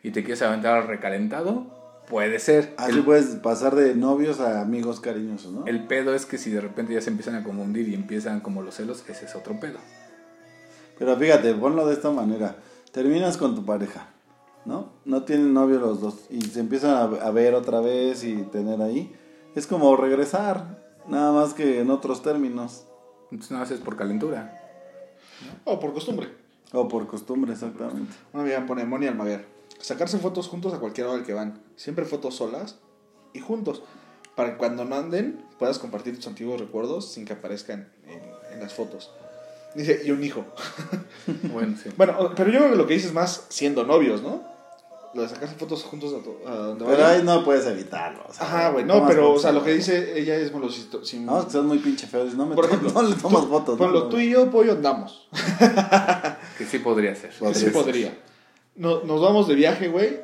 y 0.02 0.10
te 0.10 0.22
quieres 0.22 0.42
aventar 0.42 0.78
al 0.78 0.86
recalentado, 0.86 1.77
puede 2.08 2.38
ser. 2.38 2.74
Así 2.76 2.98
el, 2.98 3.04
puedes 3.04 3.26
pasar 3.36 3.74
de 3.74 3.94
novios 3.94 4.40
a 4.40 4.60
amigos 4.60 5.00
cariñosos, 5.00 5.52
¿no? 5.52 5.66
el 5.66 5.86
pedo 5.86 6.14
es 6.14 6.26
que 6.26 6.38
si 6.38 6.50
de 6.50 6.60
repente 6.60 6.94
ya 6.94 7.00
se 7.00 7.10
empiezan 7.10 7.34
a 7.34 7.44
confundir 7.44 7.88
y 7.88 7.94
empiezan 7.94 8.40
como 8.40 8.62
los 8.62 8.74
celos, 8.74 9.04
ese 9.08 9.26
es 9.26 9.34
otro 9.34 9.58
pedo. 9.60 9.78
Pero 10.98 11.16
fíjate, 11.16 11.54
ponlo 11.54 11.86
de 11.86 11.94
esta 11.94 12.10
manera. 12.10 12.56
terminas 12.92 13.36
con 13.36 13.54
tu 13.54 13.64
pareja, 13.64 14.08
¿no? 14.64 14.92
No 15.04 15.22
tienen 15.22 15.54
novio 15.54 15.78
los 15.78 16.00
dos 16.00 16.26
y 16.30 16.40
se 16.42 16.60
empiezan 16.60 16.90
a, 16.90 17.02
a 17.02 17.30
ver 17.30 17.54
otra 17.54 17.80
vez 17.80 18.24
y 18.24 18.36
tener 18.44 18.82
ahí. 18.82 19.14
Es 19.54 19.66
como 19.66 19.96
regresar, 19.96 20.78
nada 21.06 21.32
más 21.32 21.54
que 21.54 21.80
en 21.80 21.90
otros 21.90 22.22
términos. 22.22 22.84
Entonces 23.30 23.50
no 23.50 23.62
haces 23.62 23.80
por 23.80 23.96
calentura. 23.96 24.58
O 25.64 25.78
por 25.78 25.92
costumbre. 25.92 26.28
O 26.72 26.88
por 26.88 27.06
costumbre, 27.06 27.52
exactamente. 27.52 28.14
Una 28.32 28.42
amiga 28.42 28.66
pone 28.66 28.84
Moni 28.84 29.06
Almaguer. 29.06 29.57
Sacarse 29.78 30.18
fotos 30.18 30.48
juntos 30.48 30.74
a 30.74 30.78
cualquier 30.78 31.06
hora 31.06 31.22
que 31.24 31.32
van. 31.32 31.62
Siempre 31.76 32.04
fotos 32.04 32.36
solas 32.36 32.76
y 33.32 33.40
juntos. 33.40 33.82
Para 34.34 34.52
que 34.52 34.56
cuando 34.58 34.84
no 34.84 34.96
anden 34.96 35.44
puedas 35.58 35.78
compartir 35.78 36.16
tus 36.16 36.26
antiguos 36.26 36.60
recuerdos 36.60 37.10
sin 37.12 37.24
que 37.24 37.32
aparezcan 37.32 37.92
en, 38.06 38.20
en 38.52 38.60
las 38.60 38.72
fotos. 38.74 39.10
Dice, 39.74 40.00
y 40.04 40.10
un 40.10 40.22
hijo. 40.24 40.44
Bueno, 41.52 41.76
sí. 41.82 41.90
Bueno, 41.96 42.32
pero 42.34 42.50
yo 42.50 42.58
creo 42.60 42.70
que 42.70 42.76
lo 42.76 42.86
que 42.86 42.94
dices 42.94 43.12
más 43.12 43.46
siendo 43.50 43.84
novios, 43.84 44.22
¿no? 44.22 44.42
Lo 45.14 45.22
de 45.22 45.28
sacarse 45.28 45.54
fotos 45.56 45.82
juntos 45.84 46.12
a, 46.14 46.22
to- 46.22 46.40
a 46.46 46.54
donde 46.68 46.84
Pero 46.86 47.02
vayan. 47.02 47.18
ahí 47.20 47.22
no 47.24 47.44
puedes 47.44 47.66
evitarlo. 47.66 48.24
o 48.28 48.32
sea, 48.32 48.46
Ajá, 48.46 48.70
güey. 48.70 48.84
No, 48.84 49.06
pero, 49.06 49.32
o 49.32 49.38
sea, 49.38 49.52
lo 49.52 49.62
que 49.64 49.72
dice 49.74 50.18
ella 50.18 50.36
es, 50.36 50.52
bueno, 50.52 50.68
si, 50.70 50.88
si- 51.02 51.18
No, 51.20 51.40
es 51.40 51.46
que 51.46 51.52
son 51.52 51.66
muy 51.66 51.78
pinche 51.78 52.06
feos. 52.06 52.34
No, 52.34 52.46
me 52.46 52.54
Por 52.54 52.64
ejemplo, 52.66 52.90
no 52.94 53.02
le 53.02 53.14
tomas 53.16 53.42
tú- 53.42 53.48
fotos. 53.48 53.78
Ponlo, 53.78 54.00
¿no? 54.04 54.08
tú 54.08 54.18
y 54.18 54.30
yo, 54.30 54.50
pollo, 54.50 54.72
andamos. 54.72 55.28
Que 56.58 56.64
sí 56.64 56.78
podría 56.78 57.14
ser. 57.14 57.30
Que 57.30 57.54
sí 57.54 57.66
podría. 57.70 58.16
No- 58.78 59.02
nos 59.02 59.20
vamos 59.20 59.48
de 59.48 59.54
viaje, 59.56 59.88
güey. 59.88 60.20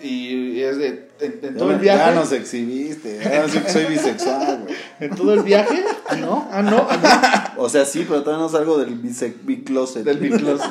Y 0.00 0.60
es 0.60 0.78
de. 0.78 1.10
En, 1.20 1.40
todo 1.56 1.70
el 1.70 1.76
no- 1.76 1.82
viaje. 1.82 1.98
Ya 1.98 2.14
nos 2.14 2.30
exhibiste. 2.32 3.18
Ya 3.22 3.48
soy 3.68 3.84
bisexual, 3.86 4.62
güey. 4.62 4.74
En 5.00 5.14
todo 5.16 5.34
el 5.34 5.42
viaje. 5.42 5.84
Ah, 6.08 6.14
no. 6.16 6.48
Ah, 6.50 6.62
no. 6.62 6.86
ah, 6.88 7.54
O 7.58 7.68
sea, 7.68 7.84
sí, 7.84 8.04
pero 8.08 8.22
todavía 8.22 8.42
no 8.44 8.48
salgo 8.48 8.78
del 8.78 8.94
bicloset. 8.94 10.04
no. 10.04 10.04
Del 10.04 10.18
Big 10.18 10.38
Closet. 10.38 10.70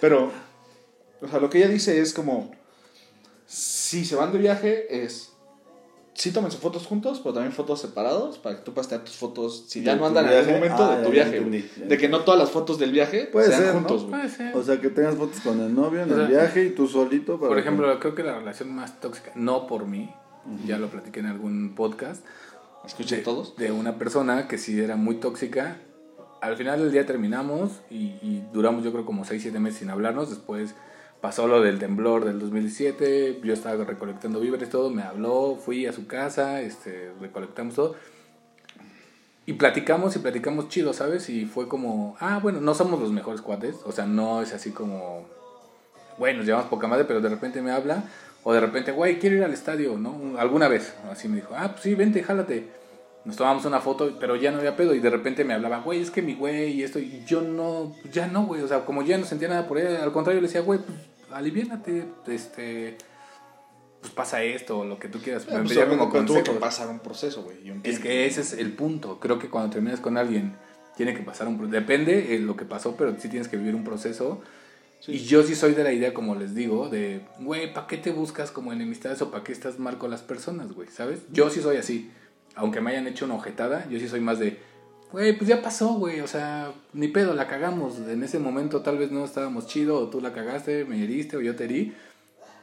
Pero. 0.00 0.32
O 1.22 1.28
sea, 1.28 1.38
lo 1.38 1.48
que 1.48 1.58
ella 1.58 1.68
dice 1.68 2.00
es 2.00 2.12
como. 2.12 2.50
Si 3.46 4.04
se 4.04 4.16
van 4.16 4.32
de 4.32 4.38
viaje, 4.38 5.04
es. 5.04 5.25
Sí, 6.16 6.32
tómense 6.32 6.56
fotos 6.56 6.86
juntos, 6.86 7.20
pero 7.22 7.34
también 7.34 7.52
fotos 7.52 7.80
separados 7.82 8.38
para 8.38 8.56
que 8.56 8.62
tú 8.62 8.72
puedas 8.72 8.88
tener 8.88 9.04
tus 9.04 9.16
fotos. 9.16 9.64
Si 9.68 9.82
ya 9.82 9.92
¿De 9.94 10.00
no 10.00 10.06
andan 10.06 10.26
en 10.26 10.32
algún 10.38 10.54
momento, 10.54 10.82
Ah, 10.82 10.96
de 10.96 10.96
ya, 11.02 11.04
tu 11.04 11.10
viaje. 11.12 11.36
entendí. 11.36 11.70
De 11.86 11.98
que 11.98 12.08
no 12.08 12.20
todas 12.20 12.40
las 12.40 12.50
fotos 12.50 12.78
del 12.78 12.90
viaje 12.90 13.26
Puede 13.30 13.48
sean 13.48 13.62
ser, 13.62 13.72
juntos. 13.74 14.04
Puede 14.04 14.28
ser. 14.30 14.56
O 14.56 14.62
sea, 14.62 14.80
que 14.80 14.88
tengas 14.88 15.14
fotos 15.16 15.40
con 15.40 15.60
el 15.60 15.74
novio 15.74 16.02
en 16.02 16.12
O 16.12 16.20
el 16.22 16.28
viaje 16.28 16.64
y 16.64 16.70
tú 16.70 16.88
solito. 16.88 17.38
para 17.38 17.48
Por 17.48 17.56
que- 17.56 17.60
ejemplo, 17.60 18.00
creo 18.00 18.14
que 18.14 18.22
la 18.22 18.38
relación 18.38 18.74
más 18.74 18.98
tóxica, 18.98 19.30
no 19.34 19.66
por 19.66 19.86
mí, 19.86 20.10
ya 20.66 20.78
lo 20.78 20.88
platiqué 20.88 21.20
en 21.20 21.26
algún 21.26 21.74
podcast, 21.74 22.24
Escuchen 22.86 23.18
de, 23.18 23.24
todos. 23.24 23.54
de 23.56 23.70
una 23.72 23.98
persona 23.98 24.48
que 24.48 24.56
sí 24.58 24.80
era 24.80 24.96
muy 24.96 25.16
tóxica. 25.16 25.76
Al 26.40 26.56
final 26.56 26.78
del 26.80 26.92
día 26.92 27.04
terminamos 27.04 27.72
y, 27.90 27.96
y 28.22 28.42
duramos 28.54 28.84
yo 28.84 28.92
creo 28.92 29.04
como 29.04 29.24
6, 29.26 29.42
7 29.42 29.58
meses 29.58 29.80
sin 29.80 29.90
hablarnos. 29.90 30.30
Después 30.30 30.74
pasó 31.20 31.46
lo 31.46 31.60
del 31.60 31.78
temblor 31.78 32.24
del 32.24 32.38
2017, 32.38 33.40
yo 33.42 33.52
estaba 33.52 33.84
recolectando 33.84 34.40
víveres, 34.40 34.70
todo, 34.70 34.90
me 34.90 35.02
habló, 35.02 35.56
fui 35.56 35.86
a 35.86 35.92
su 35.92 36.06
casa, 36.06 36.60
este, 36.60 37.12
recolectamos 37.20 37.74
todo. 37.74 37.96
Y 39.46 39.54
platicamos 39.54 40.16
y 40.16 40.18
platicamos 40.18 40.68
chido, 40.68 40.92
¿sabes? 40.92 41.28
Y 41.28 41.46
fue 41.46 41.68
como, 41.68 42.16
ah, 42.20 42.40
bueno, 42.42 42.60
no 42.60 42.74
somos 42.74 43.00
los 43.00 43.12
mejores 43.12 43.40
cuates, 43.40 43.76
o 43.84 43.92
sea, 43.92 44.06
no 44.06 44.42
es 44.42 44.52
así 44.52 44.70
como, 44.72 45.26
bueno, 46.18 46.38
nos 46.38 46.46
llevamos 46.46 46.68
poca 46.68 46.88
madre, 46.88 47.04
pero 47.04 47.20
de 47.20 47.28
repente 47.28 47.62
me 47.62 47.70
habla, 47.70 48.04
o 48.42 48.52
de 48.52 48.60
repente, 48.60 48.92
güey, 48.92 49.18
quiero 49.18 49.36
ir 49.36 49.44
al 49.44 49.52
estadio, 49.52 49.98
¿no? 49.98 50.38
Alguna 50.38 50.68
vez, 50.68 50.94
así 51.10 51.28
me 51.28 51.36
dijo, 51.36 51.54
ah, 51.56 51.70
pues 51.72 51.82
sí, 51.82 51.94
vente, 51.94 52.22
jálate. 52.22 52.68
Nos 53.26 53.36
tomamos 53.36 53.64
una 53.64 53.80
foto, 53.80 54.16
pero 54.18 54.36
ya 54.36 54.52
no 54.52 54.58
había 54.58 54.76
pedo, 54.76 54.94
y 54.94 55.00
de 55.00 55.10
repente 55.10 55.44
me 55.44 55.52
hablaba, 55.52 55.80
güey, 55.80 56.00
es 56.00 56.10
que 56.10 56.22
mi 56.22 56.34
güey, 56.34 56.72
y 56.72 56.82
esto, 56.84 57.00
y 57.00 57.24
yo 57.26 57.42
no, 57.42 57.92
ya 58.12 58.28
no, 58.28 58.46
güey, 58.46 58.62
o 58.62 58.68
sea, 58.68 58.84
como 58.84 59.02
ya 59.02 59.18
no 59.18 59.26
sentía 59.26 59.48
nada 59.48 59.66
por 59.66 59.78
él, 59.78 59.96
al 59.96 60.12
contrario, 60.12 60.40
le 60.40 60.46
decía, 60.46 60.60
güey, 60.60 60.78
pues 60.78 60.96
aliviánate, 61.32 62.06
este, 62.28 62.96
pues 64.00 64.12
pasa 64.12 64.42
esto, 64.42 64.84
lo 64.84 64.98
que 64.98 65.08
tú 65.08 65.18
quieras. 65.18 65.44
Pero, 65.44 65.58
Me 65.58 65.64
pues, 65.64 65.84
como 65.86 66.24
tuvo 66.24 66.42
que 66.42 66.52
pasar 66.52 66.88
un 66.88 67.00
proceso, 67.00 67.42
güey. 67.42 67.56
Es 67.82 67.98
que 67.98 68.26
ese 68.26 68.40
es 68.40 68.52
el 68.52 68.72
punto. 68.72 69.18
Creo 69.18 69.38
que 69.38 69.48
cuando 69.48 69.70
terminas 69.70 70.00
con 70.00 70.16
alguien, 70.16 70.54
tiene 70.96 71.14
que 71.14 71.22
pasar 71.22 71.48
un 71.48 71.58
proceso. 71.58 71.80
Depende 71.80 72.22
de 72.22 72.38
lo 72.38 72.56
que 72.56 72.64
pasó, 72.64 72.96
pero 72.96 73.18
sí 73.18 73.28
tienes 73.28 73.48
que 73.48 73.56
vivir 73.56 73.74
un 73.74 73.84
proceso. 73.84 74.40
Y 75.08 75.18
yo 75.18 75.42
sí 75.42 75.54
soy 75.54 75.74
de 75.74 75.84
la 75.84 75.92
idea, 75.92 76.14
como 76.14 76.34
les 76.36 76.54
digo, 76.54 76.88
de, 76.88 77.22
güey, 77.40 77.72
¿para 77.72 77.86
qué 77.86 77.96
te 77.96 78.10
buscas 78.12 78.50
como 78.50 78.72
enemistades 78.72 79.20
o 79.22 79.30
para 79.30 79.44
qué 79.44 79.52
estás 79.52 79.78
mal 79.78 79.98
con 79.98 80.10
las 80.10 80.22
personas, 80.22 80.72
güey? 80.72 80.88
¿Sabes? 80.88 81.20
Yo 81.32 81.50
sí 81.50 81.60
soy 81.60 81.76
así. 81.76 82.10
Aunque 82.56 82.80
me 82.80 82.90
hayan 82.90 83.06
hecho 83.06 83.24
una 83.26 83.34
ojetada, 83.34 83.86
yo 83.88 83.98
sí 84.00 84.08
soy 84.08 84.20
más 84.20 84.38
de, 84.40 84.58
güey, 85.12 85.36
pues 85.36 85.46
ya 85.48 85.62
pasó, 85.62 85.94
güey. 85.94 86.20
O 86.20 86.26
sea, 86.26 86.72
ni 86.92 87.06
pedo, 87.08 87.34
la 87.34 87.46
cagamos. 87.46 87.98
En 87.98 88.22
ese 88.24 88.38
momento 88.38 88.82
tal 88.82 88.98
vez 88.98 89.10
no 89.12 89.24
estábamos 89.24 89.66
chido, 89.66 89.98
o 90.00 90.08
tú 90.08 90.20
la 90.20 90.32
cagaste, 90.32 90.84
me 90.84 91.02
heriste, 91.04 91.36
o 91.36 91.40
yo 91.40 91.54
te 91.54 91.64
herí. 91.64 91.94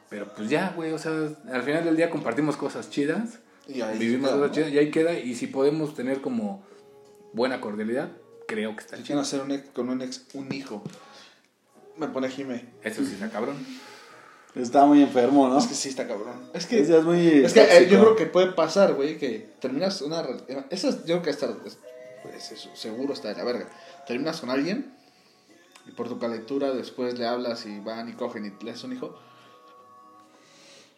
Pero 0.09 0.33
pues 0.35 0.49
ya, 0.49 0.73
güey, 0.75 0.91
o 0.91 0.97
sea, 0.99 1.11
al 1.51 1.63
final 1.63 1.85
del 1.85 1.95
día 1.95 2.09
compartimos 2.09 2.57
cosas 2.57 2.89
chidas. 2.89 3.39
Y 3.67 3.79
ahí 3.81 3.97
Vivimos 3.97 4.29
queda, 4.29 4.37
cosas 4.39 4.49
¿no? 4.49 4.55
chidas 4.55 4.71
y 4.73 4.77
ahí 4.77 4.91
queda. 4.91 5.13
Y 5.17 5.35
si 5.35 5.47
podemos 5.47 5.95
tener 5.95 6.21
como 6.21 6.63
buena 7.31 7.61
cordialidad, 7.61 8.11
creo 8.47 8.75
que 8.75 8.81
está 8.81 9.01
chido. 9.01 9.19
hacer 9.19 9.41
un 9.41 9.51
ex- 9.51 9.69
con 9.69 9.89
un 9.89 10.01
ex 10.01 10.25
un 10.33 10.51
hijo. 10.53 10.83
Me 11.97 12.07
pone 12.07 12.29
Jime. 12.29 12.65
Eso 12.83 13.03
sí 13.05 13.13
está 13.13 13.29
cabrón. 13.29 13.55
Está 14.55 14.85
muy 14.85 15.01
enfermo, 15.01 15.47
¿no? 15.47 15.57
Es 15.57 15.65
que 15.67 15.73
sí 15.73 15.89
está 15.89 16.07
cabrón. 16.07 16.49
Es 16.53 16.65
que, 16.67 16.79
es 16.79 16.89
muy. 17.03 17.27
es 17.43 17.53
que 17.53 17.61
eh, 17.61 17.87
yo 17.89 17.99
creo 18.01 18.15
que 18.15 18.27
puede 18.27 18.51
pasar, 18.51 18.93
güey, 18.93 19.17
que 19.17 19.49
terminas 19.59 20.01
una... 20.01 20.21
re- 20.21 20.37
Eso 20.69 20.89
es- 20.89 20.97
yo 21.05 21.15
creo 21.15 21.21
que 21.23 21.29
está... 21.31 21.47
es- 21.65 21.77
pues, 22.21 22.51
eso 22.51 22.69
seguro 22.75 23.13
está 23.13 23.29
de 23.29 23.35
la 23.35 23.43
verga. 23.43 23.67
Terminas 24.07 24.39
con 24.41 24.49
alguien 24.51 24.93
y 25.87 25.91
por 25.91 26.07
tu 26.07 26.19
calentura 26.19 26.71
después 26.71 27.17
le 27.17 27.25
hablas 27.25 27.65
y 27.65 27.79
van 27.79 28.09
y 28.09 28.13
cogen 28.13 28.45
y 28.45 28.63
le 28.63 28.71
das 28.71 28.83
un 28.83 28.93
hijo. 28.93 29.17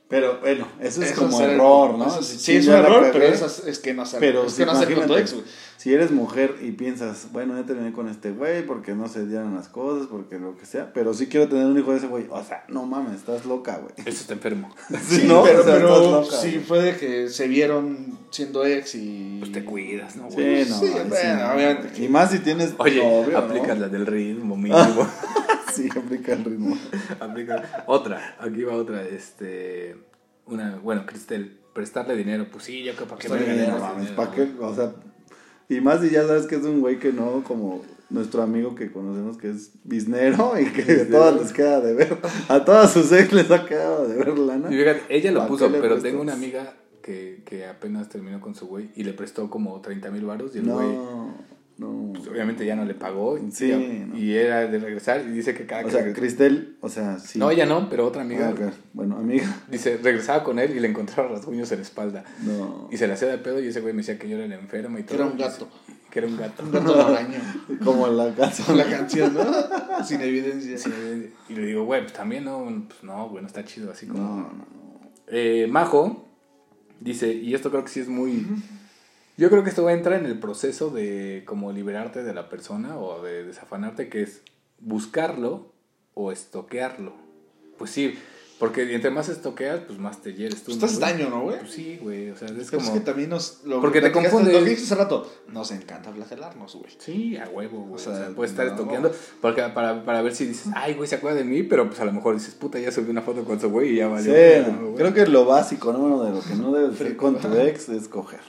Pero 0.07 0.39
bueno, 0.39 0.67
eso 0.79 1.01
es 1.01 1.11
Eso 1.11 1.21
como 1.23 1.37
ser- 1.39 1.49
error, 1.51 1.97
¿no? 1.97 2.09
sí, 2.21 2.37
si 2.37 2.55
es 2.57 2.67
un 2.67 2.75
error, 2.75 3.09
pero 3.11 3.25
es, 3.25 3.41
es 3.65 3.79
que 3.79 3.93
no 3.95 4.03
hacer, 4.03 4.19
Pero 4.19 4.45
es 4.45 4.51
si 4.51 4.59
que 4.59 4.65
no 4.67 4.71
hacer 4.73 4.93
con 4.93 5.07
tu 5.07 5.15
ex, 5.15 5.33
güey. 5.33 5.45
Si 5.77 5.93
eres 5.93 6.09
mujer 6.11 6.55
y 6.61 6.71
piensas, 6.71 7.27
bueno, 7.31 7.55
ya 7.59 7.63
terminé 7.65 7.91
con 7.91 8.07
este 8.07 8.31
güey 8.31 8.65
porque 8.65 8.93
no 8.93 9.07
se 9.07 9.25
dieron 9.27 9.53
las 9.55 9.67
cosas, 9.67 10.07
porque 10.07 10.39
lo 10.39 10.55
que 10.57 10.65
sea, 10.65 10.91
pero 10.93 11.13
sí 11.13 11.27
quiero 11.27 11.47
tener 11.47 11.65
un 11.65 11.77
hijo 11.77 11.91
de 11.91 11.97
ese 11.97 12.07
güey. 12.07 12.25
O 12.29 12.43
sea, 12.43 12.63
no 12.69 12.85
mames, 12.85 13.13
estás 13.15 13.45
loca, 13.45 13.77
güey. 13.77 13.93
Eso 13.97 14.21
está 14.21 14.33
enfermo. 14.33 14.73
Sí, 15.07 15.23
¿no? 15.25 15.43
pero, 15.43 15.61
O 15.61 15.63
sea, 15.63 15.73
pero 15.75 15.95
estás 15.95 16.11
loca, 16.11 16.37
sí 16.37 16.59
fue 16.59 16.81
de 16.83 16.97
que 16.97 17.29
se 17.29 17.47
vieron 17.47 18.17
siendo 18.29 18.65
ex 18.65 18.95
y... 18.95 19.37
Pues 19.39 19.51
te 19.51 19.63
cuidas, 19.65 20.15
¿no, 20.15 20.29
Sí, 20.29 20.35
güey? 20.35 20.65
no, 20.69 20.79
Sí, 20.79 20.85
ahí 20.87 21.09
bueno, 21.09 21.51
obviamente 21.53 22.03
Y 22.03 22.07
más 22.09 22.31
si 22.31 22.39
tienes 22.39 22.73
Oye, 22.77 23.25
¿no? 23.31 23.37
aplicas 23.37 23.77
la 23.79 23.87
del 23.89 24.05
ritmo 24.05 24.55
mínimo. 24.57 25.07
Sí, 25.75 25.89
aplica 25.95 26.33
el 26.33 26.43
ritmo. 26.45 26.77
Aplica- 27.19 27.83
Otra, 27.87 28.35
aquí 28.39 28.63
va 28.63 28.73
otra. 28.75 29.03
Este, 29.03 29.95
una, 30.45 30.77
bueno, 30.77 31.05
Cristel, 31.05 31.59
prestarle 31.73 32.15
dinero. 32.15 32.47
Pues 32.51 32.63
sí, 32.63 32.83
yo 32.83 32.93
creo 32.95 33.07
para 33.07 33.19
qué 33.21 33.29
me 33.29 33.35
no 33.67 33.79
mames, 33.79 34.01
dinero, 34.01 34.15
¿pa' 34.15 34.31
qué? 34.31 34.45
¿no? 34.59 34.67
O 34.67 34.75
sea, 34.75 34.93
y 35.69 35.81
más 35.81 36.01
si 36.01 36.09
ya 36.09 36.25
sabes 36.27 36.45
que 36.45 36.55
es 36.55 36.63
un 36.63 36.79
güey 36.81 36.99
que 36.99 37.11
no, 37.11 37.43
como 37.43 37.83
nuestro 38.09 38.43
amigo 38.43 38.75
que 38.75 38.91
conocemos 38.91 39.35
que 39.37 39.49
es 39.49 39.71
biznero 39.83 40.53
y 40.59 40.65
que 40.65 40.83
a 41.01 41.09
todas 41.09 41.41
les 41.41 41.51
queda 41.53 41.81
de 41.81 41.93
ver, 41.95 42.17
a 42.49 42.63
todas 42.63 42.93
sus 42.93 43.11
ex 43.11 43.33
les 43.33 43.49
ha 43.49 43.65
quedado 43.65 44.07
de 44.07 44.15
ver 44.15 44.37
lana. 44.37 44.71
Y 44.71 44.77
fíjate, 44.77 45.01
ella 45.09 45.31
lo 45.31 45.39
¿Pa' 45.41 45.47
puso, 45.47 45.65
pero 45.71 45.81
prestas? 45.81 46.03
tengo 46.03 46.21
una 46.21 46.33
amiga 46.33 46.75
que, 47.01 47.41
que 47.45 47.65
apenas 47.65 48.07
terminó 48.09 48.39
con 48.41 48.53
su 48.55 48.67
güey 48.67 48.91
y 48.95 49.03
le 49.03 49.13
prestó 49.13 49.49
como 49.49 49.81
30 49.81 50.11
mil 50.11 50.23
baros 50.25 50.55
y 50.55 50.59
el 50.59 50.65
güey, 50.65 50.87
No, 51.77 52.13
pues, 52.13 52.25
obviamente 52.29 52.65
ya 52.65 52.75
no 52.75 52.85
le 52.85 52.93
pagó. 52.93 53.37
Y, 53.37 53.51
Sí, 53.51 53.67
ya- 53.67 53.77
no. 53.77 54.17
y 54.17 54.33
era 54.33 54.65
de 54.67 54.79
regresar 54.79 55.21
y 55.27 55.31
dice 55.31 55.53
que 55.53 55.65
cada 55.65 55.81
O 55.81 55.85
que 55.85 55.91
sea, 55.91 56.13
Cristel, 56.13 56.77
o 56.79 56.87
sea, 56.87 57.19
sí. 57.19 57.37
No, 57.37 57.51
ella 57.51 57.65
no, 57.65 57.89
pero 57.89 58.07
otra 58.07 58.21
amiga. 58.21 58.53
Ah. 58.57 58.71
Bueno, 58.93 59.17
amiga. 59.17 59.45
Dice, 59.69 59.97
regresaba 60.01 60.43
con 60.43 60.57
él 60.59 60.73
y 60.75 60.79
le 60.79 60.87
encontraba 60.87 61.27
rasguños 61.29 61.69
en 61.73 61.79
la 61.79 61.83
espalda. 61.83 62.23
No. 62.45 62.87
Y 62.91 62.97
se 62.97 63.07
le 63.07 63.13
hacía 63.13 63.27
de 63.27 63.37
pedo 63.39 63.59
y 63.59 63.67
ese 63.67 63.81
güey 63.81 63.93
me 63.93 63.97
decía 64.03 64.17
que 64.17 64.29
yo 64.29 64.37
era 64.37 64.47
la 64.47 64.55
enferma 64.55 64.99
y 64.99 65.03
Que 65.03 65.09
todo. 65.15 65.23
era 65.23 65.31
un 65.33 65.37
gato. 65.37 65.67
Que 66.09 66.19
era 66.19 66.27
un 66.29 66.37
gato. 66.37 66.63
Un 66.63 66.71
gato 66.71 66.95
araño. 67.07 67.39
Como 67.83 68.07
la 68.07 68.33
canción. 68.33 68.77
La 68.77 68.85
canción, 68.85 69.33
¿no? 69.33 70.05
Sin 70.05 70.21
evidencia. 70.21 70.77
Y 71.49 71.53
le 71.55 71.65
digo, 71.65 71.83
güey, 71.83 72.03
pues 72.03 72.13
también 72.13 72.45
no, 72.45 72.63
pues 72.87 73.03
no, 73.03 73.27
güey, 73.27 73.41
no 73.41 73.47
está 73.47 73.65
chido 73.65 73.91
así 73.91 74.05
como... 74.07 74.23
No, 74.23 74.35
no, 74.37 74.41
no. 74.53 74.65
Eh, 75.27 75.67
Majo 75.69 76.25
dice, 77.01 77.33
y 77.33 77.53
esto 77.53 77.69
creo 77.69 77.83
que 77.83 77.89
sí 77.89 77.99
es 77.99 78.07
muy... 78.07 78.45
Yo 79.37 79.49
creo 79.49 79.63
que 79.63 79.69
esto 79.69 79.83
va 79.83 79.91
a 79.91 79.93
entrar 79.93 80.19
en 80.19 80.25
el 80.25 80.39
proceso 80.39 80.89
de 80.89 81.43
como 81.45 81.71
liberarte 81.71 82.23
de 82.23 82.33
la 82.33 82.47
persona 82.49 82.97
o 82.97 83.21
de 83.21 83.43
desafanarte, 83.43 84.07
que 84.09 84.21
es 84.21 84.41
buscarlo 84.79 85.71
o 86.13 86.31
estoquearlo. 86.31 87.13
Pues 87.77 87.91
sí, 87.91 88.17
porque 88.59 88.95
entre 88.95 89.11
más 89.11 89.27
estoqueas, 89.27 89.81
pues 89.85 89.99
más 89.99 90.21
te 90.21 90.33
hieres 90.33 90.63
tú. 90.63 90.79
Pues 90.79 90.97
güey? 90.97 91.11
daño, 91.13 91.29
¿no, 91.29 91.41
güey? 91.41 91.59
Pues 91.59 91.71
sí, 91.71 91.99
güey, 92.01 92.29
o 92.29 92.37
sea, 92.37 92.47
es 92.47 92.53
Pero 92.71 92.77
como... 92.81 92.83
es 92.85 92.89
que 92.91 92.99
también 93.05 93.29
nos. 93.29 93.65
Lo 93.65 93.81
Porque 93.81 93.99
te 93.99 94.07
platicaste- 94.13 94.29
confunde. 94.31 94.53
Lo 94.57 94.65
que 94.65 94.73
hace 94.73 94.95
rato. 94.95 95.29
Nos 95.49 95.71
encanta 95.71 96.13
flagelarnos, 96.13 96.73
güey. 96.77 96.93
Sí, 96.97 97.35
a 97.35 97.49
huevo, 97.49 97.79
güey. 97.79 97.91
O 97.91 97.95
O 97.95 97.99
sea, 97.99 98.15
sea, 98.15 98.29
puedes 98.33 98.51
estar 98.51 98.65
no. 98.67 98.71
estoqueando 98.71 99.11
porque, 99.41 99.61
para, 99.73 100.05
para 100.05 100.21
ver 100.21 100.33
si 100.33 100.45
dices, 100.45 100.71
ay, 100.73 100.93
güey, 100.93 101.09
se 101.09 101.15
acuerda 101.15 101.39
de 101.39 101.43
mí, 101.43 101.63
pero 101.63 101.87
pues 101.89 101.99
a 101.99 102.05
lo 102.05 102.13
mejor 102.13 102.35
dices, 102.35 102.53
puta, 102.55 102.79
ya 102.79 102.93
subí 102.93 103.09
una 103.11 103.21
foto 103.21 103.43
con 103.43 103.59
su 103.59 103.69
güey 103.69 103.89
y 103.91 103.95
ya 103.97 104.07
valió. 104.07 104.33
Sí, 104.33 104.71
no. 104.71 104.95
creo 104.95 105.13
que 105.13 105.27
lo 105.27 105.43
básico, 105.43 105.91
¿no? 105.91 106.23
De 106.23 106.31
lo 106.31 106.39
que 106.41 106.55
no 106.55 106.71
debes 106.71 106.93
hacer 106.93 107.17
con 107.17 107.37
tu 107.37 107.53
ex 107.57 107.89
es 107.89 108.07
coger. 108.07 108.39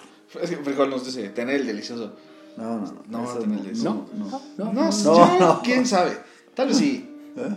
Es 0.42 0.50
que 0.50 0.56
Frijol 0.56 0.90
nos 0.90 1.04
dice, 1.04 1.28
tener 1.30 1.56
el 1.56 1.66
delicioso. 1.66 2.12
No, 2.56 2.78
no, 2.78 2.86
no. 2.86 3.02
No, 3.08 3.24
eso 3.24 3.38
también 3.38 3.64
les- 3.66 3.82
No, 3.82 4.06
no. 4.14 4.24
no, 4.56 4.72
No, 4.72 4.90
no. 5.04 5.38
no. 5.40 5.60
quién 5.62 5.86
sabe. 5.86 6.12
Tal 6.54 6.68
vez 6.68 6.76
sí. 6.78 7.08
¿Eh? 7.36 7.48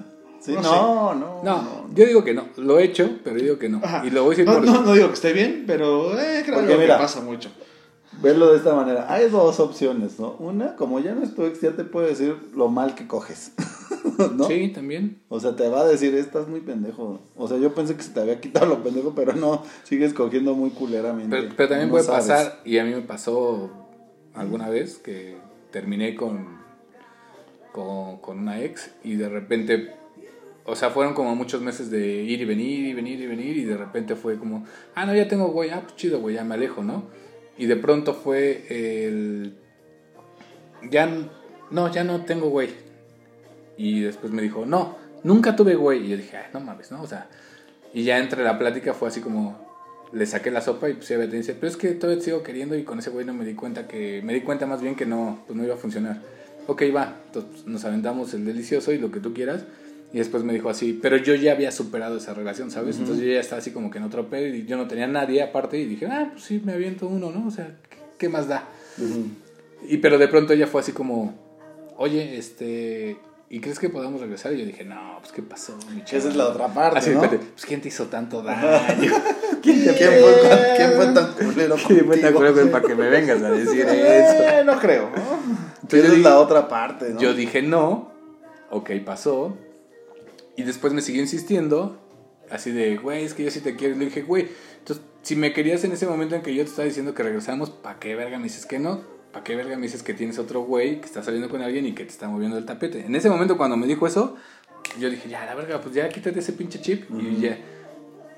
Sí, 0.42 0.54
No 0.54 0.62
no, 0.62 1.14
no, 1.16 1.44
No, 1.44 1.90
yo 1.94 2.06
digo 2.06 2.24
que 2.24 2.34
no. 2.34 2.46
Lo 2.58 2.80
he 2.80 2.84
hecho, 2.86 3.10
pero 3.24 3.36
digo 3.38 3.58
que 3.60 3.68
no. 3.70 3.82
Ajá. 3.84 4.02
Y 4.06 4.10
lo 4.10 4.24
voy 4.24 4.36
a 4.36 4.38
decir 4.38 4.46
no, 4.46 4.54
por... 4.54 4.66
no, 4.66 4.82
no 4.84 4.94
digo 4.94 5.08
que 5.08 5.14
esté 5.14 5.34
bien, 5.34 5.64
pero 5.68 6.18
eh, 6.20 6.44
creo 6.46 6.60
Porque 6.60 6.74
que 6.74 6.80
mira, 6.80 6.98
pasa 6.98 7.22
mucho. 7.22 7.50
Verlo 8.22 8.52
de 8.52 8.58
esta 8.58 8.74
manera. 8.74 9.06
Hay 9.14 9.30
dos 9.30 9.60
opciones, 9.60 10.20
¿no? 10.20 10.36
Una, 10.40 10.76
como 10.76 11.00
ya 11.00 11.14
no 11.14 11.24
es 11.24 11.36
tu 11.36 11.46
ex, 11.46 11.62
ya 11.62 11.72
te 11.76 11.84
puede 11.84 12.10
decir 12.10 12.36
lo 12.56 12.68
mal 12.68 12.96
que 12.96 13.08
coges. 13.08 13.54
¿No? 14.36 14.46
Sí, 14.46 14.70
también. 14.70 15.22
O 15.30 15.40
sea, 15.40 15.56
te 15.56 15.70
va 15.70 15.82
a 15.82 15.88
decir, 15.88 16.14
estás 16.16 16.48
muy 16.48 16.60
pendejo. 16.60 17.20
O 17.38 17.48
sea, 17.48 17.58
yo 17.58 17.74
pensé 17.74 17.96
que 17.96 18.04
se 18.04 18.12
te 18.12 18.20
había 18.20 18.42
quitado 18.42 18.66
lo 18.66 18.84
pendejo, 18.84 19.14
pero 19.16 19.34
no, 19.34 19.64
sigues 19.84 20.14
cogiendo 20.14 20.54
muy 20.56 20.72
culeramente. 20.72 21.36
Pero, 21.36 21.54
pero 21.56 21.70
también 21.70 21.88
No 21.90 21.94
puede 21.94 22.04
sabes. 22.06 22.28
pasar, 22.28 22.62
y 22.66 22.78
a 22.80 22.84
mí 22.84 22.92
me 22.92 23.02
pasó 23.02 23.70
alguna 24.34 24.70
vez 24.70 24.98
que 24.98 25.38
terminé 25.72 26.16
con, 26.16 26.58
con, 27.72 28.18
con 28.18 28.40
una 28.40 28.62
ex 28.62 28.92
y 29.04 29.16
de 29.16 29.30
repente, 29.30 29.94
o 30.66 30.76
sea, 30.76 30.90
fueron 30.90 31.14
como 31.14 31.36
muchos 31.36 31.62
meses 31.62 31.90
de 31.90 32.24
ir 32.24 32.42
y 32.42 32.46
venir 32.46 32.88
y 32.88 32.94
venir 32.94 33.20
y 33.20 33.28
venir 33.28 33.58
y 33.58 33.66
de 33.66 33.78
repente 33.78 34.16
fue 34.16 34.38
como, 34.38 34.66
ah, 34.96 35.06
no, 35.06 35.16
ya 35.16 35.28
tengo 35.28 35.50
güey, 35.50 35.70
ah, 35.70 35.82
pues 35.84 35.96
chido, 35.96 36.20
güey, 36.20 36.36
ya 36.36 36.44
me 36.44 36.56
alejo, 36.56 36.84
¿no? 36.84 37.04
Y 37.60 37.68
de 37.68 37.76
pronto 37.76 38.16
fue 38.16 38.66
el, 38.70 39.54
ya, 40.90 41.08
no, 41.70 41.92
ya 41.92 42.04
no 42.04 42.26
tengo 42.26 42.50
güey. 42.50 42.70
Y 43.78 44.00
después 44.00 44.32
me 44.32 44.42
dijo, 44.42 44.66
no, 44.66 44.98
nunca 45.24 45.56
tuve 45.56 45.76
güey. 45.76 46.06
Y 46.06 46.10
yo 46.10 46.18
dije, 46.18 46.38
ay, 46.38 46.46
no 46.54 46.62
mames, 46.62 46.92
¿no? 46.92 47.02
O 47.02 47.08
sea, 47.08 47.28
y 47.94 48.04
ya 48.04 48.18
entre 48.18 48.44
la 48.44 48.58
plática 48.58 48.94
fue 48.94 49.10
así 49.10 49.20
como, 49.20 49.70
le 50.12 50.26
saqué 50.26 50.52
la 50.52 50.62
sopa 50.62 50.90
y 50.90 50.94
pues 50.94 51.12
ella 51.12 51.20
me 51.20 51.28
dice, 51.28 51.54
pero 51.54 51.68
es 51.68 51.78
que 51.78 51.90
todavía 51.90 52.20
te 52.20 52.26
sigo 52.26 52.44
queriendo 52.44 52.76
y 52.76 52.84
con 52.84 53.00
ese 53.00 53.10
güey 53.10 53.26
no 53.26 53.34
me 53.34 53.46
di 53.46 53.54
cuenta 53.54 53.88
que, 53.88 54.22
me 54.24 54.34
di 54.34 54.42
cuenta 54.42 54.66
más 54.66 54.82
bien 54.82 54.96
que 54.96 55.06
no, 55.06 55.44
pues 55.46 55.58
no 55.58 55.64
iba 55.64 55.76
a 55.76 55.78
funcionar. 55.78 56.22
Ok, 56.68 56.84
va, 56.96 57.18
entonces 57.26 57.66
nos 57.66 57.84
aventamos 57.86 58.34
el 58.34 58.46
delicioso 58.46 58.92
y 58.92 58.98
lo 58.98 59.12
que 59.12 59.20
tú 59.20 59.34
quieras. 59.34 59.66
Y 60.12 60.18
después 60.18 60.44
me 60.44 60.54
dijo 60.54 60.70
así, 60.70 60.98
pero 61.00 61.18
yo 61.18 61.36
ya 61.36 61.52
había 61.52 61.72
superado 61.72 62.18
esa 62.18 62.34
relación, 62.34 62.72
¿sabes? 62.72 62.98
Entonces 62.98 63.24
yo 63.26 63.32
ya 63.32 63.40
estaba 63.40 63.60
así 63.60 63.70
como 63.72 63.92
que 63.92 64.00
en 64.00 64.06
otro 64.06 64.28
pedo 64.28 64.48
y 64.48 64.66
yo 64.66 64.76
no 64.76 64.88
tenía 64.88 65.06
nadie 65.06 65.44
aparte 65.44 65.78
y 65.78 65.86
dije, 65.86 66.08
ah, 66.08 66.30
pues 66.32 66.44
sí, 66.46 66.62
me 66.66 66.74
aviento 66.74 67.06
uno, 67.08 67.30
¿no? 67.32 67.48
O 67.48 67.52
sea, 67.52 67.76
¿qué, 67.90 67.98
qué 68.18 68.30
más 68.30 68.48
da? 68.48 68.64
Y 69.88 69.98
pero 69.98 70.18
de 70.18 70.28
pronto 70.28 70.54
ella 70.54 70.66
fue 70.66 70.82
así 70.82 70.94
como, 70.94 71.36
oye, 71.96 72.38
este, 72.40 73.18
¿y 73.52 73.60
crees 73.60 73.78
que 73.78 73.90
podamos 73.90 74.20
regresar? 74.20 74.52
Y 74.54 74.58
yo 74.60 74.66
dije, 74.66 74.84
no, 74.84 75.18
pues 75.22 75.32
¿qué 75.32 75.44
pasó, 75.44 75.78
mi 75.94 76.04
chava?" 76.04 76.18
Esa 76.18 76.30
es 76.30 76.36
la 76.36 76.48
otra 76.48 76.68
parte, 76.74 76.98
Así, 77.00 77.12
¿no? 77.12 77.22
pues 77.22 77.66
¿quién 77.68 77.80
te 77.80 77.90
hizo 77.90 78.08
tanto 78.08 78.42
daño? 78.42 78.68
¿Quién, 79.62 79.84
te- 79.86 79.94
quién 79.94 80.10
fue, 80.10 80.76
¿Quién 80.76 80.92
fue 80.94 81.06
tan 81.14 81.34
culero 81.34 81.76
¿Quién 81.88 82.06
fue 82.08 82.18
tan 82.18 82.34
cruel 82.34 82.70
para 82.70 82.88
que 82.88 82.96
me 82.96 83.10
vengas 83.10 83.42
a 83.44 83.52
decir 83.52 83.82
eso? 83.88 84.44
Eh, 84.44 84.64
no 84.66 84.80
creo, 84.80 85.12
¿no? 85.16 85.40
Entonces 85.84 86.06
Esa 86.10 86.14
es 86.18 86.24
la 86.24 86.40
otra 86.40 86.68
parte, 86.68 87.12
¿no? 87.12 87.20
Yo 87.20 87.34
dije 87.36 87.62
no, 87.62 88.12
ok, 88.72 88.90
pasó. 89.06 89.56
Y 90.56 90.64
después 90.64 90.94
me 90.94 91.02
siguió 91.02 91.22
insistiendo, 91.22 92.00
así 92.52 92.72
de, 92.72 92.98
güey, 92.98 93.24
es 93.24 93.34
que 93.34 93.44
yo 93.44 93.52
sí 93.52 93.62
te 93.62 93.76
quiero. 93.76 93.96
Y 93.96 94.00
le 94.00 94.06
dije, 94.06 94.22
güey, 94.24 94.48
entonces, 94.80 95.04
si 95.22 95.36
me 95.36 95.54
querías 95.54 95.84
en 95.84 95.92
ese 95.92 96.06
momento 96.08 96.36
en 96.36 96.42
que 96.42 96.54
yo 96.54 96.64
te 96.64 96.70
estaba 96.70 96.86
diciendo 96.88 97.14
que 97.14 97.24
regresamos, 97.24 97.70
¿para 97.70 98.00
qué 98.00 98.16
verga 98.16 98.38
me 98.38 98.46
dices 98.46 98.66
que 98.66 98.80
no? 98.80 99.02
¿Para 99.32 99.44
qué 99.44 99.56
verga 99.56 99.76
me 99.76 99.84
dices 99.84 100.02
que 100.04 100.14
tienes 100.14 100.40
otro 100.40 100.62
güey 100.62 101.00
que 101.02 101.06
está 101.06 101.22
saliendo 101.24 101.50
con 101.50 101.62
alguien 101.62 101.86
y 101.86 101.94
que 101.94 102.04
te 102.04 102.10
está 102.10 102.28
moviendo 102.28 102.58
el 102.58 102.66
tapete? 102.66 103.06
En 103.06 103.16
ese 103.16 103.30
momento, 103.30 103.58
cuando 103.58 103.78
me 103.78 103.86
dijo 103.88 104.08
eso, 104.08 104.36
yo 105.00 105.10
dije, 105.10 105.30
ya, 105.30 105.46
la 105.46 105.56
verga, 105.56 105.80
pues 105.82 105.94
ya 105.94 106.10
quítate 106.10 106.40
ese 106.40 106.54
pinche 106.54 106.82
chip. 106.82 107.06
Y 107.12 107.42
ya, 107.42 107.58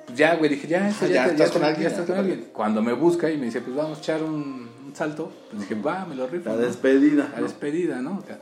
pues 0.06 0.18
ya, 0.18 0.36
güey, 0.36 0.50
dije, 0.50 0.68
ya, 0.68 0.90
ya 0.90 1.26
te- 1.28 1.32
estás 1.32 1.52
te- 1.52 1.54
con 1.54 1.64
alguien, 1.64 1.84
ya 1.84 1.90
estás 1.90 2.08
ya. 2.08 2.14
con 2.14 2.18
alguien. 2.20 2.48
Cuando 2.52 2.82
me 2.82 2.92
busca 2.94 3.32
y 3.32 3.38
me 3.38 3.46
dice, 3.46 3.62
pues 3.62 3.76
vamos 3.76 4.00
a 4.00 4.02
echar 4.02 4.22
un, 4.22 4.70
un 4.86 4.92
salto, 4.96 5.32
pues 5.50 5.62
dije, 5.62 5.82
va, 5.82 6.06
me 6.06 6.16
lo 6.16 6.28
rifo. 6.28 6.50
La 6.50 6.56
¿no? 6.56 6.62
despedida. 6.62 7.30
la 7.32 7.38
¿no? 7.38 7.44
despedida, 7.44 8.02
¿no? 8.02 8.18
O 8.18 8.26
sea, 8.26 8.40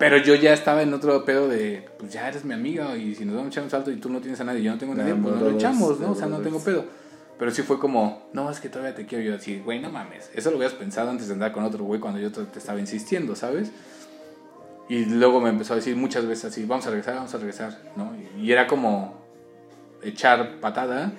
pero 0.00 0.16
yo 0.16 0.34
ya 0.34 0.54
estaba 0.54 0.80
en 0.80 0.94
otro 0.94 1.26
pedo 1.26 1.46
de, 1.46 1.86
pues 1.98 2.10
ya 2.10 2.26
eres 2.26 2.42
mi 2.42 2.54
amiga 2.54 2.96
y 2.96 3.14
si 3.14 3.26
nos 3.26 3.36
vamos 3.36 3.48
a 3.48 3.50
echar 3.50 3.64
un 3.64 3.70
salto 3.70 3.90
y 3.90 3.96
tú 3.96 4.08
no 4.08 4.22
tienes 4.22 4.40
a 4.40 4.44
nadie 4.44 4.62
yo 4.62 4.72
no 4.72 4.78
tengo 4.78 4.94
a 4.94 4.96
nadie, 4.96 5.14
pues 5.14 5.34
no 5.34 5.40
lo 5.42 5.50
echamos, 5.50 6.00
¿no? 6.00 6.12
O 6.12 6.14
sea, 6.14 6.26
no 6.26 6.38
tengo 6.38 6.58
pedo. 6.58 6.86
Pero 7.38 7.50
sí 7.50 7.62
fue 7.62 7.78
como, 7.78 8.30
no, 8.32 8.50
es 8.50 8.60
que 8.60 8.70
todavía 8.70 8.94
te 8.94 9.04
quiero. 9.04 9.22
Yo 9.22 9.34
así, 9.34 9.60
güey, 9.60 9.78
no 9.78 9.90
mames. 9.90 10.30
Eso 10.34 10.50
lo 10.50 10.56
habías 10.56 10.72
pensado 10.72 11.10
antes 11.10 11.28
de 11.28 11.34
andar 11.34 11.52
con 11.52 11.64
otro 11.64 11.84
güey 11.84 12.00
cuando 12.00 12.18
yo 12.18 12.32
te, 12.32 12.58
estaba 12.58 12.80
insistiendo, 12.80 13.36
¿sabes? 13.36 13.72
Y 14.88 15.04
luego 15.04 15.38
me 15.38 15.50
empezó 15.50 15.74
a 15.74 15.76
decir 15.76 15.94
muchas 15.96 16.24
veces 16.24 16.46
así, 16.46 16.64
vamos 16.64 16.86
a 16.86 16.90
regresar, 16.90 17.16
vamos 17.16 17.34
a 17.34 17.36
regresar, 17.36 17.78
¿no? 17.94 18.14
Y 18.38 18.52
era 18.52 18.66
como 18.66 19.22
echar 20.02 20.60
patada 20.60 21.12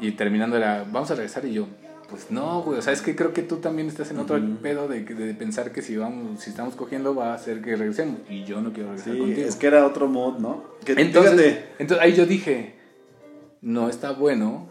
y 0.00 0.12
terminando 0.12 0.58
era, 0.58 0.84
vamos 0.86 1.10
a 1.10 1.14
regresar 1.14 1.46
y 1.46 1.54
yo, 1.54 1.66
pues 2.12 2.30
no, 2.30 2.62
güey, 2.62 2.78
o 2.78 2.82
sea, 2.82 2.92
es 2.92 3.02
que 3.02 3.16
creo 3.16 3.32
que 3.32 3.42
tú 3.42 3.56
también 3.56 3.88
estás 3.88 4.10
en 4.12 4.18
otro 4.20 4.38
pedo 4.62 4.86
de, 4.86 5.00
de 5.02 5.34
pensar 5.34 5.72
que 5.72 5.82
si 5.82 5.96
vamos, 5.96 6.40
si 6.42 6.50
estamos 6.50 6.76
cogiendo 6.76 7.14
va 7.14 7.32
a 7.32 7.34
hacer 7.34 7.60
que 7.62 7.74
regresemos 7.74 8.20
y 8.30 8.44
yo 8.44 8.60
no 8.60 8.72
quiero 8.72 8.90
regresar 8.90 9.14
Sí, 9.14 9.18
contigo. 9.18 9.48
es 9.48 9.56
que 9.56 9.66
era 9.66 9.84
otro 9.86 10.06
mood, 10.08 10.38
¿no? 10.38 10.62
Que, 10.84 10.92
entonces, 10.92 11.32
fíjate, 11.32 11.64
entonces 11.80 12.04
ahí 12.04 12.12
yo 12.14 12.26
dije, 12.26 12.76
no 13.62 13.88
está 13.88 14.12
bueno 14.12 14.68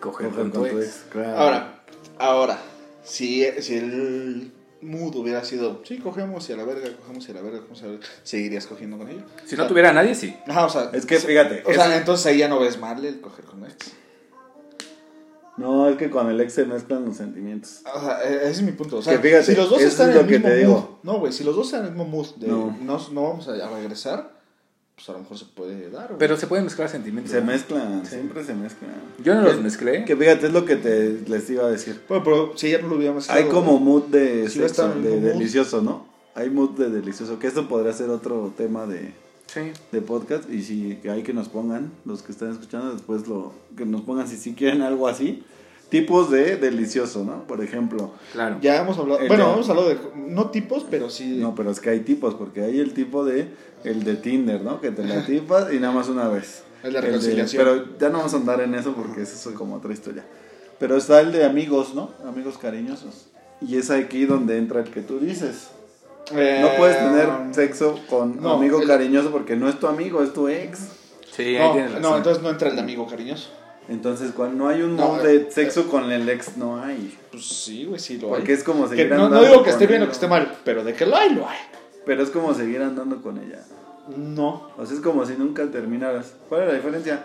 coger, 0.00 0.28
con 0.30 0.52
tu 0.52 0.60
con 0.60 0.70
tu 0.70 0.78
ex. 0.78 0.86
ex, 0.86 1.04
claro. 1.10 1.36
Ahora, 1.36 1.82
ahora, 2.18 2.58
si, 3.02 3.44
si 3.60 3.76
el 3.76 4.52
mood 4.82 5.16
hubiera 5.16 5.44
sido, 5.44 5.82
sí, 5.84 5.98
cogemos 5.98 6.48
y 6.48 6.52
a 6.52 6.56
la 6.56 6.64
verga, 6.64 6.88
cogemos 6.96 7.26
y 7.28 7.32
a 7.32 7.34
la 7.34 7.42
verga, 7.42 7.58
cogemos 7.60 7.80
y 7.80 7.84
a 7.84 7.86
la 7.88 7.92
verga, 7.92 8.06
¿seguirías 8.22 8.66
cogiendo 8.66 8.98
con 8.98 9.08
ella? 9.08 9.24
Si 9.44 9.56
no 9.56 9.66
tuviera 9.66 9.90
a 9.90 9.92
nadie, 9.92 10.14
sí. 10.14 10.36
Ajá, 10.46 10.66
o 10.66 10.68
sea, 10.70 10.90
Es 10.92 11.04
que 11.06 11.18
fíjate, 11.18 11.62
o 11.66 11.72
sea, 11.72 11.92
es- 11.92 11.98
entonces 12.00 12.26
ahí 12.26 12.38
ya 12.38 12.48
no 12.48 12.60
ves 12.60 12.78
mal 12.78 13.04
el 13.04 13.20
coger 13.20 13.44
con 13.46 13.64
ex. 13.64 13.92
No, 15.56 15.88
es 15.88 15.96
que 15.96 16.10
con 16.10 16.28
el 16.28 16.40
ex 16.40 16.52
se 16.52 16.64
mezclan 16.66 17.04
los 17.06 17.16
sentimientos. 17.16 17.82
O 17.94 18.00
sea, 18.00 18.22
e- 18.24 18.36
ese 18.42 18.50
es 18.50 18.62
mi 18.62 18.72
punto. 18.72 18.98
O 18.98 19.02
sea, 19.02 19.14
Que 19.14 19.28
fíjate, 19.28 19.44
si 19.44 19.54
los 19.54 19.70
dos 19.70 19.78
eso 19.80 19.88
están 19.88 20.10
es 20.10 20.16
en 20.16 20.16
lo 20.16 20.20
el 20.22 20.26
que 20.28 20.34
mismo 20.38 20.48
te 20.48 20.54
mood, 20.54 20.76
digo. 20.76 20.98
no, 21.02 21.18
güey, 21.18 21.32
si 21.32 21.44
los 21.44 21.56
dos 21.56 21.66
están 21.66 21.80
en 21.80 21.86
el 21.86 21.92
mismo 21.94 22.04
mood 22.06 22.26
de 22.36 22.48
No. 22.48 22.76
no, 22.82 23.00
no 23.12 23.22
vamos 23.22 23.48
a, 23.48 23.52
a 23.52 23.70
regresar, 23.70 24.36
pues 24.94 25.08
a 25.08 25.12
lo 25.12 25.18
mejor 25.20 25.38
se 25.38 25.44
puede 25.46 25.90
dar. 25.90 26.06
güey. 26.08 26.18
Pero 26.18 26.36
se 26.36 26.46
pueden 26.46 26.64
mezclar 26.64 26.88
sentimientos. 26.88 27.32
Se 27.32 27.40
¿no? 27.40 27.46
mezclan, 27.46 28.04
siempre 28.06 28.44
se 28.44 28.54
mezclan. 28.54 28.92
Yo 29.24 29.34
no 29.34 29.42
los 29.42 29.60
mezclé. 29.60 30.04
Que 30.04 30.16
fíjate, 30.16 30.46
es 30.46 30.52
lo 30.52 30.64
que 30.64 30.76
te, 30.76 31.20
les 31.26 31.48
iba 31.50 31.64
a 31.66 31.70
decir. 31.70 32.02
Bueno, 32.08 32.22
pero 32.24 32.52
si 32.56 32.70
ya 32.70 32.78
no 32.78 32.88
lo 32.88 32.96
hubiéramos 32.96 33.28
Hay 33.30 33.44
como 33.44 33.78
mood 33.78 34.04
de 34.04 34.48
Si 34.48 34.58
hubiera 34.58 34.68
sexo, 34.74 34.88
mood. 34.88 35.02
delicioso, 35.04 35.80
¿no? 35.82 36.06
Hay 36.34 36.50
mood 36.50 36.70
de 36.78 36.90
delicioso, 36.90 37.38
que 37.38 37.46
esto 37.46 37.66
podría 37.66 37.94
ser 37.94 38.10
otro 38.10 38.52
tema 38.56 38.86
de, 38.86 39.12
Sí. 39.46 39.72
de 39.92 40.00
podcast 40.02 40.50
y 40.50 40.62
si 40.62 40.98
hay 41.08 41.22
que 41.22 41.32
nos 41.32 41.48
pongan, 41.48 41.92
los 42.04 42.22
que 42.22 42.32
están 42.32 42.50
escuchando 42.52 42.92
después 42.92 43.26
lo 43.28 43.52
que 43.76 43.86
nos 43.86 44.02
pongan 44.02 44.26
si 44.28 44.36
sí 44.36 44.54
quieren 44.54 44.82
algo 44.82 45.06
así, 45.08 45.44
tipos 45.88 46.30
de 46.30 46.56
delicioso, 46.56 47.24
¿no? 47.24 47.44
Por 47.46 47.62
ejemplo, 47.62 48.10
Claro. 48.32 48.58
Ya 48.60 48.76
hemos 48.82 48.98
hablado, 48.98 49.20
El 49.20 49.28
bueno, 49.28 49.46
de- 49.46 49.52
hemos 49.54 49.68
hablado 49.70 49.88
de, 49.88 49.98
no 50.16 50.50
tipos, 50.50 50.84
pero 50.90 51.08
sí. 51.10 51.38
no, 51.38 51.54
pero 51.54 51.70
es 51.70 51.78
que 51.80 51.90
hay 51.90 52.00
tipos 52.00 52.34
porque 52.34 52.62
hay 52.62 52.80
el 52.80 52.92
tipo 52.92 53.24
de 53.24 53.48
el 53.84 54.02
de 54.02 54.16
Tinder, 54.16 54.62
¿no? 54.62 54.80
Que 54.80 54.90
te 54.90 55.04
la 55.04 55.24
tipas 55.26 55.72
y 55.72 55.78
nada 55.78 55.94
más 55.94 56.08
una 56.08 56.28
vez. 56.28 56.62
De 56.82 56.88
El 56.88 56.94
reconciliación. 57.02 57.64
pero 57.64 57.98
ya 57.98 58.08
no 58.10 58.18
vamos 58.18 58.34
a 58.34 58.36
andar 58.36 58.60
en 58.60 58.74
eso 58.74 58.94
porque 58.94 59.22
eso 59.22 59.50
es 59.50 59.56
como 59.56 59.76
otra 59.76 59.92
historia. 59.92 60.24
Pero 60.78 60.96
está 60.96 61.20
el 61.20 61.32
de 61.32 61.44
amigos, 61.44 61.94
¿no? 61.94 62.10
Amigos 62.26 62.58
cariñosos. 62.58 63.28
Y 63.60 63.76
es 63.76 63.90
aquí 63.90 64.26
donde 64.26 64.58
entra 64.58 64.80
el 64.82 64.90
que 64.90 65.00
tú 65.00 65.18
dices. 65.18 65.68
Eh, 66.34 66.58
No 66.60 66.76
puedes 66.76 66.98
tener 66.98 67.28
sexo 67.52 67.98
con 68.08 68.40
no, 68.42 68.54
amigo 68.54 68.80
el- 68.80 68.88
cariñoso 68.88 69.30
porque 69.30 69.54
no 69.56 69.68
es 69.68 69.78
tu 69.78 69.86
amigo, 69.86 70.22
es 70.22 70.32
tu 70.32 70.48
ex. 70.48 70.80
Sí, 71.30 71.56
ahí 71.56 71.58
No, 71.58 71.72
tienes 71.72 71.92
razón. 71.92 72.02
no, 72.10 72.16
entonces 72.16 72.42
no 72.42 72.50
entra 72.50 72.68
el 72.70 72.76
de 72.76 72.82
amigo 72.82 73.06
cariñoso. 73.06 73.50
Entonces, 73.88 74.32
cuando 74.34 74.56
no 74.64 74.68
hay 74.68 74.82
un 74.82 74.96
No, 74.96 75.06
modo 75.08 75.24
eh, 75.26 75.38
de 75.38 75.50
sexo 75.52 75.88
con 75.88 76.10
el 76.10 76.28
ex, 76.28 76.56
no 76.56 76.82
hay. 76.82 77.16
Pues 77.30 77.46
sí, 77.46 77.84
güey, 77.84 78.00
sí 78.00 78.18
lo 78.18 78.28
Porque 78.30 78.52
hay. 78.52 78.58
es 78.58 78.64
como 78.64 78.82
Que 78.84 78.96
seguir 78.96 79.10
no, 79.10 79.16
no 79.16 79.24
andando 79.26 79.44
digo 79.46 79.58
que 79.58 79.70
con 79.70 79.72
esté 79.74 79.86
bien 79.86 80.02
o 80.02 80.06
que 80.06 80.12
esté 80.12 80.26
mal, 80.26 80.56
pero 80.64 80.82
de 80.82 80.94
que 80.94 81.06
lo 81.06 81.14
hay, 81.16 81.32
lo 81.34 81.48
hay. 81.48 81.58
Pero 82.04 82.22
es 82.24 82.30
como 82.30 82.52
seguir 82.54 82.82
andando 82.82 83.22
con 83.22 83.38
ella. 83.38 83.62
No. 84.16 84.70
O 84.76 84.84
sea, 84.86 84.96
es 84.96 85.00
como 85.02 85.24
si 85.26 85.34
nunca 85.34 85.64
terminaras. 85.70 86.34
¿Cuál 86.48 86.62
es 86.62 86.68
la 86.68 86.74
diferencia? 86.74 87.24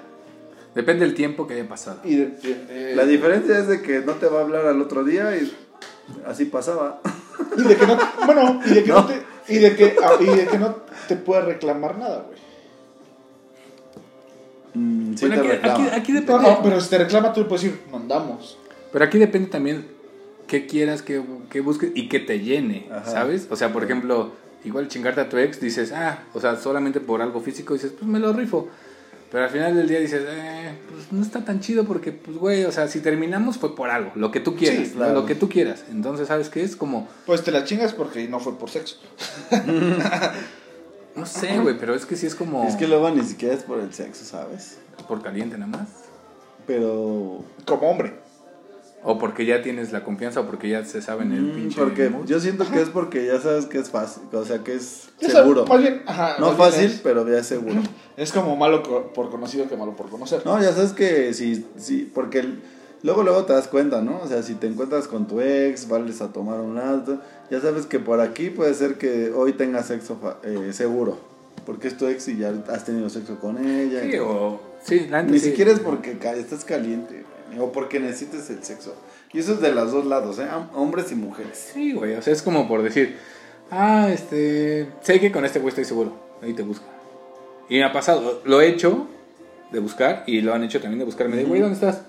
Depende 0.75 1.05
del 1.05 1.15
tiempo 1.15 1.47
que 1.47 1.55
haya 1.55 1.67
pasado. 1.67 1.99
Y 2.03 2.15
de, 2.15 2.25
de- 2.27 2.65
de- 2.65 2.95
La 2.95 3.05
diferencia 3.05 3.57
es 3.57 3.67
de 3.67 3.81
que 3.81 3.99
no 4.01 4.13
te 4.13 4.27
va 4.27 4.39
a 4.39 4.41
hablar 4.43 4.67
al 4.67 4.81
otro 4.81 5.03
día 5.03 5.35
y 5.35 5.51
así 6.27 6.45
pasaba. 6.45 7.01
Y 7.57 7.61
de 7.63 7.75
que 7.77 7.87
no, 7.87 7.97
bueno, 8.25 8.61
y 8.65 8.69
de 8.69 8.83
que 8.83 8.89
no, 8.89 9.01
No. 9.01 9.05
te, 9.07 9.21
y 9.47 9.57
de 9.59 9.75
que, 9.75 9.95
ah, 10.03 10.13
y 10.19 10.25
de 10.25 10.47
que 10.47 10.57
no 10.57 10.75
te 11.07 11.15
puede 11.15 11.41
reclamar 11.41 11.97
nada, 11.97 12.25
güey. 12.27 12.39
Mm, 14.73 15.15
sí 15.15 15.27
Bueno, 15.27 15.41
te 15.43 15.51
aquí, 15.95 16.13
depende. 16.13 16.41
no, 16.43 16.59
pero 16.63 16.79
si 16.79 16.89
te 16.89 16.97
reclama, 16.97 17.33
tú 17.33 17.41
le 17.41 17.47
puedes 17.47 17.63
decir, 17.63 17.79
mandamos. 17.91 18.57
Pero 18.91 19.05
aquí 19.05 19.17
depende 19.17 19.49
también 19.49 19.87
qué 20.47 20.65
quieras, 20.65 21.01
qué, 21.01 21.21
qué 21.49 21.61
busques 21.61 21.91
y 21.95 22.07
qué 22.09 22.19
te 22.19 22.39
llene, 22.39 22.87
Ajá. 22.91 23.05
¿sabes? 23.09 23.47
O 23.49 23.55
sea, 23.55 23.73
por 23.73 23.83
ejemplo, 23.83 24.31
igual 24.63 24.87
chingarte 24.87 25.21
a 25.21 25.29
tu 25.29 25.37
ex, 25.37 25.59
dices, 25.59 25.91
ah, 25.91 26.19
o 26.33 26.39
sea, 26.39 26.55
solamente 26.55 26.99
por 27.01 27.21
algo 27.21 27.41
físico 27.41 27.73
dices, 27.73 27.91
pues 27.91 28.05
me 28.09 28.19
lo 28.19 28.31
rifo. 28.33 28.69
Pero 29.31 29.45
al 29.45 29.49
final 29.49 29.73
del 29.75 29.87
día 29.87 29.99
dices, 29.99 30.23
eh, 30.27 30.73
pues 30.91 31.11
no 31.11 31.21
está 31.21 31.45
tan 31.45 31.61
chido 31.61 31.85
porque, 31.85 32.11
pues, 32.11 32.35
güey, 32.37 32.65
o 32.65 32.71
sea, 32.71 32.89
si 32.89 32.99
terminamos 32.99 33.57
fue 33.57 33.75
por 33.75 33.89
algo, 33.89 34.11
lo 34.15 34.29
que 34.29 34.41
tú 34.41 34.55
quieras, 34.57 34.87
Sí, 34.87 34.91
¿no? 34.93 34.97
claro. 34.97 35.13
lo 35.13 35.25
que 35.25 35.35
tú 35.35 35.47
quieras. 35.47 35.85
Entonces, 35.89 36.27
¿sabes 36.27 36.49
qué? 36.49 36.61
Es 36.63 36.75
como, 36.75 37.07
Pues 37.25 37.41
te 37.43 37.51
la 37.51 37.63
chingas 37.63 37.93
porque 37.93 38.27
no 38.27 38.41
fue 38.41 38.57
por 38.59 38.69
sexo. 38.69 38.97
no 41.15 41.25
sé, 41.25 41.59
güey, 41.59 41.77
pero 41.77 41.95
es 41.95 42.05
que 42.05 42.15
sí 42.15 42.25
es 42.27 42.35
como 42.35 42.67
Es 42.67 42.75
que 42.75 42.87
luego 42.87 43.09
ni 43.09 43.23
siquiera 43.23 43.53
es 43.55 43.63
por 43.63 43.79
el 43.79 43.93
sexo, 43.93 44.25
¿sabes? 44.25 44.77
por 45.07 45.21
caliente 45.23 45.57
nada 45.57 45.71
más. 45.77 45.87
Pero 46.67 47.43
Como 47.65 47.89
hombre. 47.89 48.13
O 49.03 49.17
porque 49.17 49.45
ya 49.47 49.63
tienes 49.63 49.91
la 49.91 50.03
confianza 50.03 50.41
o 50.41 50.45
porque 50.45 50.69
ya 50.69 50.85
se 50.85 51.01
saben 51.01 51.31
el 51.31 51.41
Mm, 51.41 51.55
pinche. 51.55 51.79
Porque 51.81 52.09
mood. 52.09 52.25
yo 52.27 52.39
siento 52.39 52.69
que 52.69 52.81
es 52.81 52.89
porque 52.89 53.25
ya 53.25 53.39
sabes 53.41 53.65
que 53.65 53.79
es 53.79 53.89
fácil, 53.89 54.23
o 54.31 54.45
sea 54.45 54.59
que 54.59 54.75
es 54.75 55.09
seguro. 55.19 55.65
Más 55.65 55.79
bien, 55.81 56.03
ajá, 56.05 56.35
No 56.39 56.51
fácil, 56.51 56.85
Es, 56.85 56.99
pero 57.03 57.27
ya 57.27 57.39
es 57.39 57.47
seguro. 57.47 57.81
es 58.17 58.31
como 58.31 58.55
malo 58.55 58.83
por 58.83 59.29
conocido 59.31 59.67
que 59.67 59.75
malo 59.75 59.95
por 59.95 60.09
conocer. 60.09 60.43
No, 60.45 60.61
ya 60.61 60.71
sabes 60.73 60.91
que 60.93 61.33
sí, 61.33 61.65
sí, 61.77 62.11
porque 62.13 62.39
el- 62.39 62.61
luego 63.01 63.23
luego 63.23 63.45
te 63.45 63.53
das 63.53 63.67
cuenta, 63.67 64.01
¿no? 64.03 64.19
O 64.21 64.27
sea, 64.27 64.43
si 64.43 64.53
te 64.53 64.67
encuentras 64.67 65.07
con 65.07 65.27
tu 65.27 65.41
ex, 65.41 65.87
vales 65.87 66.21
a 66.21 66.27
tomar 66.31 66.59
un 66.59 66.77
alto, 66.77 67.19
ya 67.49 67.59
sabes 67.59 67.87
que 67.87 67.97
por 67.99 68.19
aquí 68.21 68.51
puede 68.51 68.75
ser 68.75 68.99
que 68.99 69.31
hoy 69.35 69.53
tengas 69.53 69.87
sexo 69.87 70.17
fa- 70.21 70.37
eh, 70.43 70.73
seguro, 70.73 71.17
porque 71.65 71.87
es 71.87 71.97
tu 71.97 72.05
ex 72.05 72.27
y 72.27 72.37
ya 72.37 72.53
has 72.69 72.85
tenido 72.85 73.09
sexo 73.09 73.39
con 73.39 73.57
ella. 73.67 74.01
Sí, 74.03 74.17
o. 74.19 74.61
Sí, 74.83 75.07
la 75.09 75.21
Ni 75.23 75.39
sí. 75.39 75.49
siquiera 75.49 75.71
es 75.71 75.79
porque 75.79 76.11
estás 76.37 76.65
caliente 76.65 77.20
o 77.59 77.71
porque 77.71 77.99
necesites 77.99 78.49
el 78.49 78.63
sexo. 78.63 78.95
Y 79.33 79.39
eso 79.39 79.53
es 79.53 79.61
de 79.61 79.71
los 79.71 79.91
dos 79.91 80.05
lados, 80.05 80.39
¿eh? 80.39 80.47
Hom- 80.53 80.69
Hombres 80.73 81.11
y 81.11 81.15
mujeres. 81.15 81.71
Sí, 81.73 81.93
güey. 81.93 82.13
O 82.15 82.21
sea, 82.21 82.33
es 82.33 82.41
como 82.41 82.67
por 82.67 82.81
decir. 82.83 83.17
Ah, 83.69 84.09
este. 84.11 84.87
Sé 85.01 85.19
que 85.19 85.31
con 85.31 85.45
este 85.45 85.59
güey 85.59 85.69
estoy 85.69 85.85
seguro. 85.85 86.13
Ahí 86.41 86.53
te 86.53 86.63
busca. 86.63 86.85
Y 87.69 87.77
me 87.77 87.83
ha 87.85 87.93
pasado. 87.93 88.41
Lo 88.45 88.59
he 88.61 88.67
hecho 88.67 89.07
de 89.71 89.79
buscar 89.79 90.23
y 90.27 90.41
lo 90.41 90.53
han 90.53 90.63
hecho 90.63 90.81
también 90.81 90.99
de 90.99 91.05
buscarme. 91.05 91.37
De, 91.37 91.45
güey, 91.45 91.61
¿dónde 91.61 91.75
estás? 91.75 92.01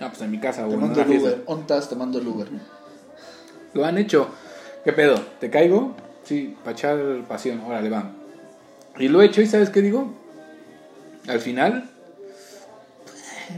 Ah, 0.00 0.08
pues 0.10 0.20
en 0.22 0.30
mi 0.30 0.38
casa, 0.38 0.60
Te 0.60 0.66
güey. 0.66 0.74
en 0.76 0.80
mando 0.82 1.02
el. 1.02 1.18
Uber. 1.18 1.42
Ontas, 1.46 1.88
te 1.88 1.96
mando 1.96 2.18
el 2.20 2.28
Uber. 2.28 2.48
Lo 3.74 3.84
han 3.84 3.98
hecho. 3.98 4.28
¿Qué 4.84 4.92
pedo? 4.92 5.20
¿Te 5.40 5.50
caigo? 5.50 5.94
Sí, 6.22 6.56
para 6.62 6.72
echar 6.76 6.98
pasión. 7.26 7.60
Órale, 7.60 7.90
va. 7.90 8.12
Y 8.98 9.08
lo 9.08 9.20
he 9.20 9.26
hecho 9.26 9.40
y 9.42 9.46
¿sabes 9.46 9.70
qué 9.70 9.82
digo? 9.82 10.12
Al 11.26 11.40
final... 11.40 11.90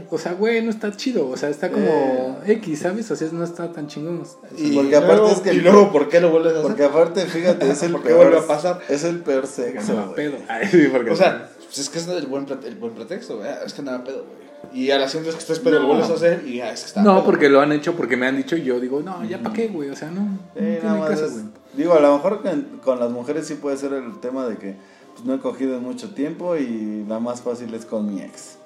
O 0.09 0.17
sea, 0.17 0.33
güey, 0.33 0.61
no 0.63 0.69
está 0.69 0.91
chido. 0.95 1.27
O 1.29 1.37
sea, 1.37 1.49
está 1.49 1.69
como 1.71 2.37
X, 2.45 2.79
¿sabes? 2.79 3.09
O 3.11 3.15
sea, 3.15 3.27
no 3.31 3.43
está 3.43 3.71
tan 3.71 3.87
chingón. 3.87 4.23
Y 4.57 4.75
Porque 4.75 4.95
aparte 4.95 5.15
luego- 5.17 5.31
es 5.31 5.39
que- 5.41 5.53
Y 5.53 5.59
luego, 5.61 5.91
¿por 5.91 6.09
qué 6.09 6.19
lo 6.21 6.29
vuelves 6.31 6.53
a 6.53 6.55
hacer? 6.59 6.67
Porque 6.69 6.83
aparte, 6.85 7.25
fíjate, 7.25 7.69
es 7.69 7.83
el 7.83 7.91
¿Por 7.93 8.01
qué 8.01 8.07
peor. 8.09 8.17
vuelve 8.29 8.37
a 8.39 8.47
pasar? 8.47 8.81
Es 8.89 9.03
el 9.03 9.19
peor 9.19 9.47
sexo. 9.47 10.13
pedo. 10.15 10.37
Ay, 10.47 10.67
sí, 10.69 10.87
porque- 10.91 11.11
O 11.11 11.15
sea, 11.15 11.49
pues 11.65 11.79
es 11.79 11.89
que 11.89 11.99
es 11.99 12.07
el 12.07 12.25
buen, 12.27 12.45
el 12.65 12.75
buen 12.75 12.93
pretexto, 12.93 13.37
güey. 13.37 13.49
Es 13.65 13.73
que 13.73 13.81
nada 13.81 14.03
pedo, 14.03 14.25
güey. 14.25 14.41
Y 14.73 14.91
a 14.91 14.99
la 14.99 15.07
siguiente 15.07 15.27
vez 15.29 15.35
que 15.35 15.41
estés 15.41 15.59
pedo 15.59 15.79
lo 15.79 15.87
vuelves 15.87 16.09
a 16.09 16.13
hacer 16.13 16.43
y 16.45 16.57
ya 16.57 16.71
es 16.71 16.81
que 16.81 16.87
está 16.87 17.01
No, 17.01 17.15
pedo. 17.15 17.25
porque 17.25 17.49
lo 17.49 17.61
han 17.61 17.71
hecho, 17.71 17.95
porque 17.95 18.15
me 18.15 18.27
han 18.27 18.37
dicho 18.37 18.55
y 18.55 18.63
yo 18.63 18.79
digo, 18.79 19.01
no, 19.01 19.23
ya 19.25 19.39
para 19.41 19.55
qué, 19.55 19.67
güey. 19.69 19.89
O 19.89 19.95
sea, 19.95 20.11
no. 20.11 20.37
Eh, 20.55 20.79
nada 20.83 20.99
más 20.99 21.09
caso, 21.09 21.25
es- 21.25 21.31
güey. 21.33 21.45
digo, 21.73 21.93
a 21.93 21.99
lo 21.99 22.13
mejor 22.15 22.41
con, 22.43 22.61
con 22.83 22.99
las 22.99 23.09
mujeres 23.09 23.47
sí 23.47 23.55
puede 23.55 23.75
ser 23.77 23.93
el 23.93 24.19
tema 24.19 24.47
de 24.47 24.57
que 24.57 24.75
pues, 25.13 25.25
no 25.25 25.33
he 25.33 25.39
cogido 25.39 25.75
en 25.77 25.83
mucho 25.83 26.13
tiempo 26.13 26.55
y 26.55 27.03
la 27.09 27.19
más 27.19 27.41
fácil 27.41 27.73
es 27.73 27.85
con 27.85 28.13
mi 28.13 28.21
ex. 28.21 28.57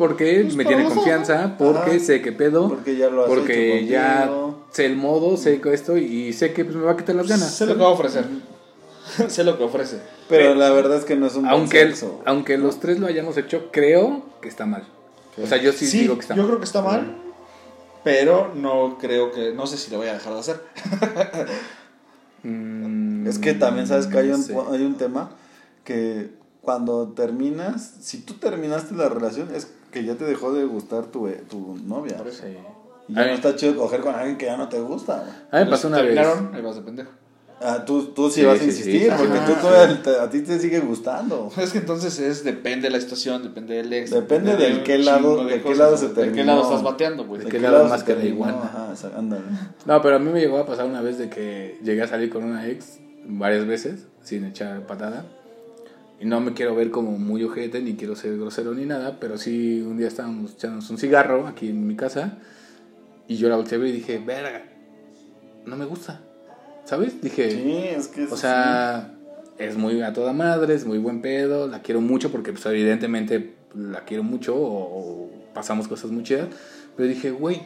Porque 0.00 0.40
Pues 0.44 0.56
me 0.56 0.64
tiene 0.64 0.84
confianza, 0.84 1.56
porque 1.58 1.90
Ajá. 1.90 1.98
sé 2.00 2.22
qué 2.22 2.32
pedo. 2.32 2.68
Porque 2.70 2.96
ya 2.96 3.10
lo 3.10 3.24
has 3.24 3.28
porque 3.28 3.80
hecho 3.80 3.90
ya 3.90 4.30
sé 4.70 4.86
el 4.86 4.96
modo, 4.96 5.36
sé 5.36 5.60
que 5.60 5.74
esto 5.74 5.98
y 5.98 6.32
sé 6.32 6.54
que 6.54 6.64
pues, 6.64 6.74
me 6.74 6.84
va 6.84 6.92
a 6.92 6.96
quitar 6.96 7.14
las 7.16 7.28
ganas. 7.28 7.54
Sé 7.54 7.66
lo 7.66 7.74
que 7.76 7.82
va 7.82 7.88
a 7.88 7.92
ofrecer. 7.92 8.24
sé 9.28 9.44
lo 9.44 9.58
que 9.58 9.64
ofrece. 9.64 9.98
Pero 10.26 10.54
la 10.54 10.70
verdad 10.70 10.96
es 10.96 11.04
que 11.04 11.16
no 11.16 11.26
es 11.26 11.34
un 11.34 11.42
buen 11.42 11.52
aunque, 11.52 11.82
el- 11.82 11.94
aunque 12.24 12.56
los 12.56 12.80
tres 12.80 12.98
lo 12.98 13.06
hayamos 13.08 13.36
hecho, 13.36 13.68
creo 13.70 14.22
que 14.40 14.48
está 14.48 14.64
mal. 14.64 14.84
O 15.36 15.46
sea, 15.46 15.58
yo 15.58 15.70
sí, 15.72 15.86
Sí, 15.86 16.00
digo 16.00 16.14
que 16.14 16.22
está 16.22 16.34
yo 16.34 16.42
mal. 16.44 16.46
creo 16.48 16.58
que 16.60 16.64
está 16.64 16.80
mal. 16.80 17.16
Pero 18.02 18.52
no 18.54 18.96
creo 18.98 19.32
que. 19.32 19.52
No 19.52 19.66
sé 19.66 19.76
si 19.76 19.90
lo 19.90 19.98
voy 19.98 20.08
a 20.08 20.14
dejar 20.14 20.32
de 20.32 20.40
hacer. 20.40 20.60
Mm, 22.42 23.26
Es 23.26 23.38
que 23.38 23.52
también 23.52 23.86
sabes 23.86 24.06
que 24.06 24.18
hay 24.18 24.30
un, 24.30 24.42
sé. 24.42 24.56
hay 24.70 24.82
un 24.82 24.94
tema 24.96 25.32
que 25.84 26.30
cuando 26.62 27.08
terminas, 27.08 27.96
si 28.00 28.18
tú 28.22 28.34
terminaste 28.34 28.94
la 28.94 29.08
relación 29.10 29.54
es 29.54 29.68
que 29.90 30.04
ya 30.04 30.14
te 30.16 30.24
dejó 30.24 30.52
de 30.52 30.64
gustar 30.64 31.06
tu, 31.06 31.26
eh, 31.28 31.42
tu 31.48 31.76
novia. 31.86 32.16
Por 32.16 32.28
eso. 32.28 32.42
Sí. 32.44 32.56
Y 33.08 33.14
ya 33.14 33.20
A 33.20 33.24
no 33.24 33.30
mí- 33.30 33.34
está 33.36 33.56
chido 33.56 33.76
coger 33.76 34.00
con 34.00 34.14
alguien 34.14 34.38
que 34.38 34.46
ya 34.46 34.56
no 34.56 34.68
te 34.68 34.80
gusta. 34.80 35.16
güey. 35.18 35.30
A 35.50 35.58
mí 35.58 35.64
me 35.64 35.70
pasó 35.70 35.88
una 35.88 36.00
vez. 36.02 36.18
Ahí 36.18 36.62
vas 36.62 36.76
de 36.76 36.82
pendejo. 36.82 37.10
Ah, 37.62 37.84
tú, 37.84 38.04
tú 38.14 38.30
sí, 38.30 38.40
Sí, 38.40 38.46
vas 38.46 38.56
a 38.56 38.58
sí, 38.60 38.64
insistir 38.66 39.02
sí. 39.02 39.08
porque 39.18 39.38
tú 39.40 39.52
todavía 39.60 40.02
te- 40.02 40.18
a 40.18 40.30
ti 40.30 40.40
te 40.40 40.58
sigue 40.58 40.80
gustando. 40.80 41.50
Es 41.58 41.72
que 41.72 41.78
entonces 41.78 42.18
es 42.18 42.42
depende 42.42 42.88
de 42.88 42.90
la 42.94 43.00
situación, 43.02 43.42
depende 43.42 43.74
del 43.74 43.92
ex. 43.92 44.10
Depende 44.12 44.56
del 44.56 44.78
un 44.78 44.84
qué 44.84 44.96
lado- 44.96 45.18
chingo 45.36 45.44
de 45.44 45.54
qué 45.56 45.62
cosas, 45.62 45.78
lado 45.78 45.96
se 45.98 46.08
De 46.08 46.14
qué 46.14 46.20
terminó. 46.22 46.44
lado 46.46 46.62
estás 46.62 46.82
bateando, 46.82 47.26
güey. 47.26 47.40
¿De 47.40 47.44
¿De 47.44 47.50
qué 47.50 47.58
lado 47.58 47.84
se 47.84 47.90
más 47.90 48.02
que 48.02 48.14
terminó? 48.14 48.34
iguana? 48.34 48.60
Ajá, 48.62 48.88
o 48.92 48.96
sea, 48.96 49.10
ándale. 49.14 49.42
No, 49.84 50.00
pero 50.00 50.16
a 50.16 50.18
mí 50.18 50.30
me 50.32 50.40
llegó 50.40 50.56
a 50.56 50.64
pasar 50.64 50.86
una 50.86 51.02
vez 51.02 51.18
de 51.18 51.28
que 51.28 51.78
llegué 51.84 52.00
a 52.02 52.06
salir 52.08 52.30
con 52.30 52.44
una 52.44 52.66
ex 52.66 52.98
varias 53.26 53.66
veces 53.66 54.06
sin 54.22 54.44
echar 54.46 54.86
patada. 54.86 55.26
Y 56.20 56.26
no 56.26 56.40
me 56.40 56.52
quiero 56.52 56.74
ver 56.74 56.90
como 56.90 57.12
muy 57.12 57.42
ojete, 57.44 57.80
ni 57.80 57.94
quiero 57.94 58.14
ser 58.14 58.36
grosero 58.36 58.74
ni 58.74 58.84
nada, 58.84 59.18
pero 59.18 59.38
sí 59.38 59.80
un 59.80 59.96
día 59.96 60.08
estábamos 60.08 60.52
echándonos 60.52 60.90
un 60.90 60.98
cigarro 60.98 61.46
aquí 61.46 61.70
en 61.70 61.86
mi 61.86 61.96
casa 61.96 62.38
y 63.26 63.36
yo 63.36 63.48
la 63.48 63.56
volteé 63.56 63.78
a 63.78 63.80
ver 63.80 63.88
y 63.88 63.92
dije, 63.92 64.18
verga, 64.18 64.64
no 65.64 65.76
me 65.76 65.86
gusta. 65.86 66.20
¿Sabes? 66.84 67.22
Dije, 67.22 67.50
Sí, 67.50 67.78
es 67.96 68.08
que 68.08 68.24
o 68.24 68.36
sea, 68.36 69.14
es 69.58 69.76
muy 69.76 70.02
a 70.02 70.12
toda 70.12 70.32
madre, 70.34 70.74
es 70.74 70.84
muy 70.84 70.98
buen 70.98 71.22
pedo, 71.22 71.66
la 71.66 71.80
quiero 71.80 72.00
mucho 72.02 72.30
porque 72.30 72.52
pues 72.52 72.66
evidentemente 72.66 73.54
la 73.74 74.04
quiero 74.04 74.22
mucho 74.22 74.56
o, 74.56 75.24
o 75.24 75.30
pasamos 75.54 75.88
cosas 75.88 76.10
muy 76.10 76.22
chidas, 76.22 76.48
pero 76.96 77.08
dije, 77.08 77.30
güey, 77.30 77.62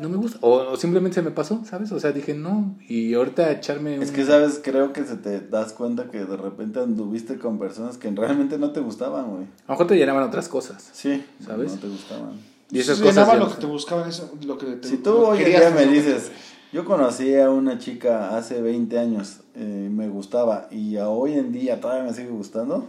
no 0.00 0.08
me 0.08 0.16
gusta, 0.16 0.38
o, 0.42 0.72
o 0.72 0.76
simplemente 0.76 1.14
se 1.16 1.22
me 1.22 1.30
pasó, 1.30 1.62
¿sabes? 1.64 1.90
O 1.92 1.98
sea, 2.00 2.12
dije, 2.12 2.34
no, 2.34 2.76
y 2.88 3.14
ahorita 3.14 3.50
echarme 3.50 3.96
un... 3.96 4.02
Es 4.02 4.10
que, 4.10 4.24
¿sabes? 4.24 4.60
Creo 4.62 4.92
que 4.92 5.04
se 5.04 5.16
te 5.16 5.40
das 5.40 5.72
cuenta 5.72 6.10
que 6.10 6.24
de 6.24 6.36
repente 6.36 6.80
anduviste 6.80 7.38
con 7.38 7.58
personas 7.58 7.96
que 7.98 8.10
realmente 8.10 8.58
no 8.58 8.70
te 8.72 8.80
gustaban, 8.80 9.30
güey. 9.30 9.42
A 9.44 9.68
lo 9.68 9.74
mejor 9.74 9.86
te 9.86 9.96
llenaban 9.96 10.22
otras 10.22 10.48
cosas. 10.48 10.90
Sí, 10.92 11.24
¿Sabes? 11.44 11.72
No 11.74 11.78
te 11.80 11.88
gustaban. 11.88 12.32
Y 12.70 12.78
esas 12.78 12.98
Sí, 12.98 13.04
cosas... 13.04 13.38
lo 13.38 13.48
que 13.48 13.60
te 13.60 13.66
buscaban, 13.66 14.08
eso, 14.08 14.30
lo 14.46 14.56
que 14.58 14.66
te 14.66 14.88
Si 14.88 14.98
tú 14.98 15.16
hoy 15.16 15.38
en 15.38 15.44
día 15.46 15.70
me 15.70 15.86
dices, 15.86 16.30
yo 16.72 16.84
conocí 16.84 17.34
a 17.34 17.50
una 17.50 17.78
chica 17.78 18.36
hace 18.36 18.62
20 18.62 18.98
años, 18.98 19.40
eh, 19.56 19.88
me 19.92 20.08
gustaba, 20.08 20.68
y 20.70 20.96
a 20.96 21.08
hoy 21.08 21.32
en 21.32 21.50
día 21.52 21.80
todavía 21.80 22.04
me 22.04 22.14
sigue 22.14 22.28
gustando, 22.30 22.86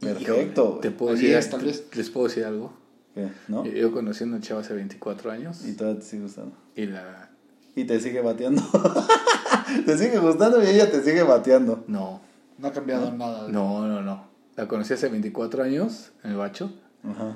perfecto, 0.00 0.78
Te 0.82 0.90
puedo 0.90 1.12
decir, 1.12 1.28
diez, 1.28 1.50
tal 1.50 1.60
vez. 1.60 1.84
les 1.94 2.10
puedo 2.10 2.26
decir 2.26 2.44
algo. 2.44 2.72
¿Qué? 3.14 3.28
¿No? 3.48 3.64
Yo, 3.64 3.92
conocí 3.92 4.24
a 4.24 4.26
una 4.26 4.40
chava 4.40 4.60
hace 4.62 4.74
24 4.74 5.30
años 5.30 5.66
Y 5.66 5.74
todavía 5.74 6.00
te 6.00 6.06
sigue 6.06 6.22
gustando. 6.22 6.56
y 6.76 6.86
la... 6.86 7.30
Y 7.74 7.84
te 7.84 8.00
sigue 8.00 8.20
bateando. 8.20 8.62
te 9.86 9.96
sigue 9.96 10.18
gustando 10.18 10.62
y 10.62 10.66
ella 10.66 10.90
te 10.90 11.02
sigue 11.02 11.22
bateando. 11.22 11.84
No, 11.86 12.20
No 12.58 12.68
ha 12.68 12.72
cambiado 12.72 13.10
nada. 13.12 13.48
no, 13.48 13.86
no, 13.88 14.02
no. 14.02 14.26
La 14.56 14.68
conocí 14.68 14.92
hace 14.92 15.08
24 15.08 15.62
años 15.62 16.12
en 16.22 16.32
el 16.32 16.36
bacho. 16.36 16.70
Ajá. 17.02 17.34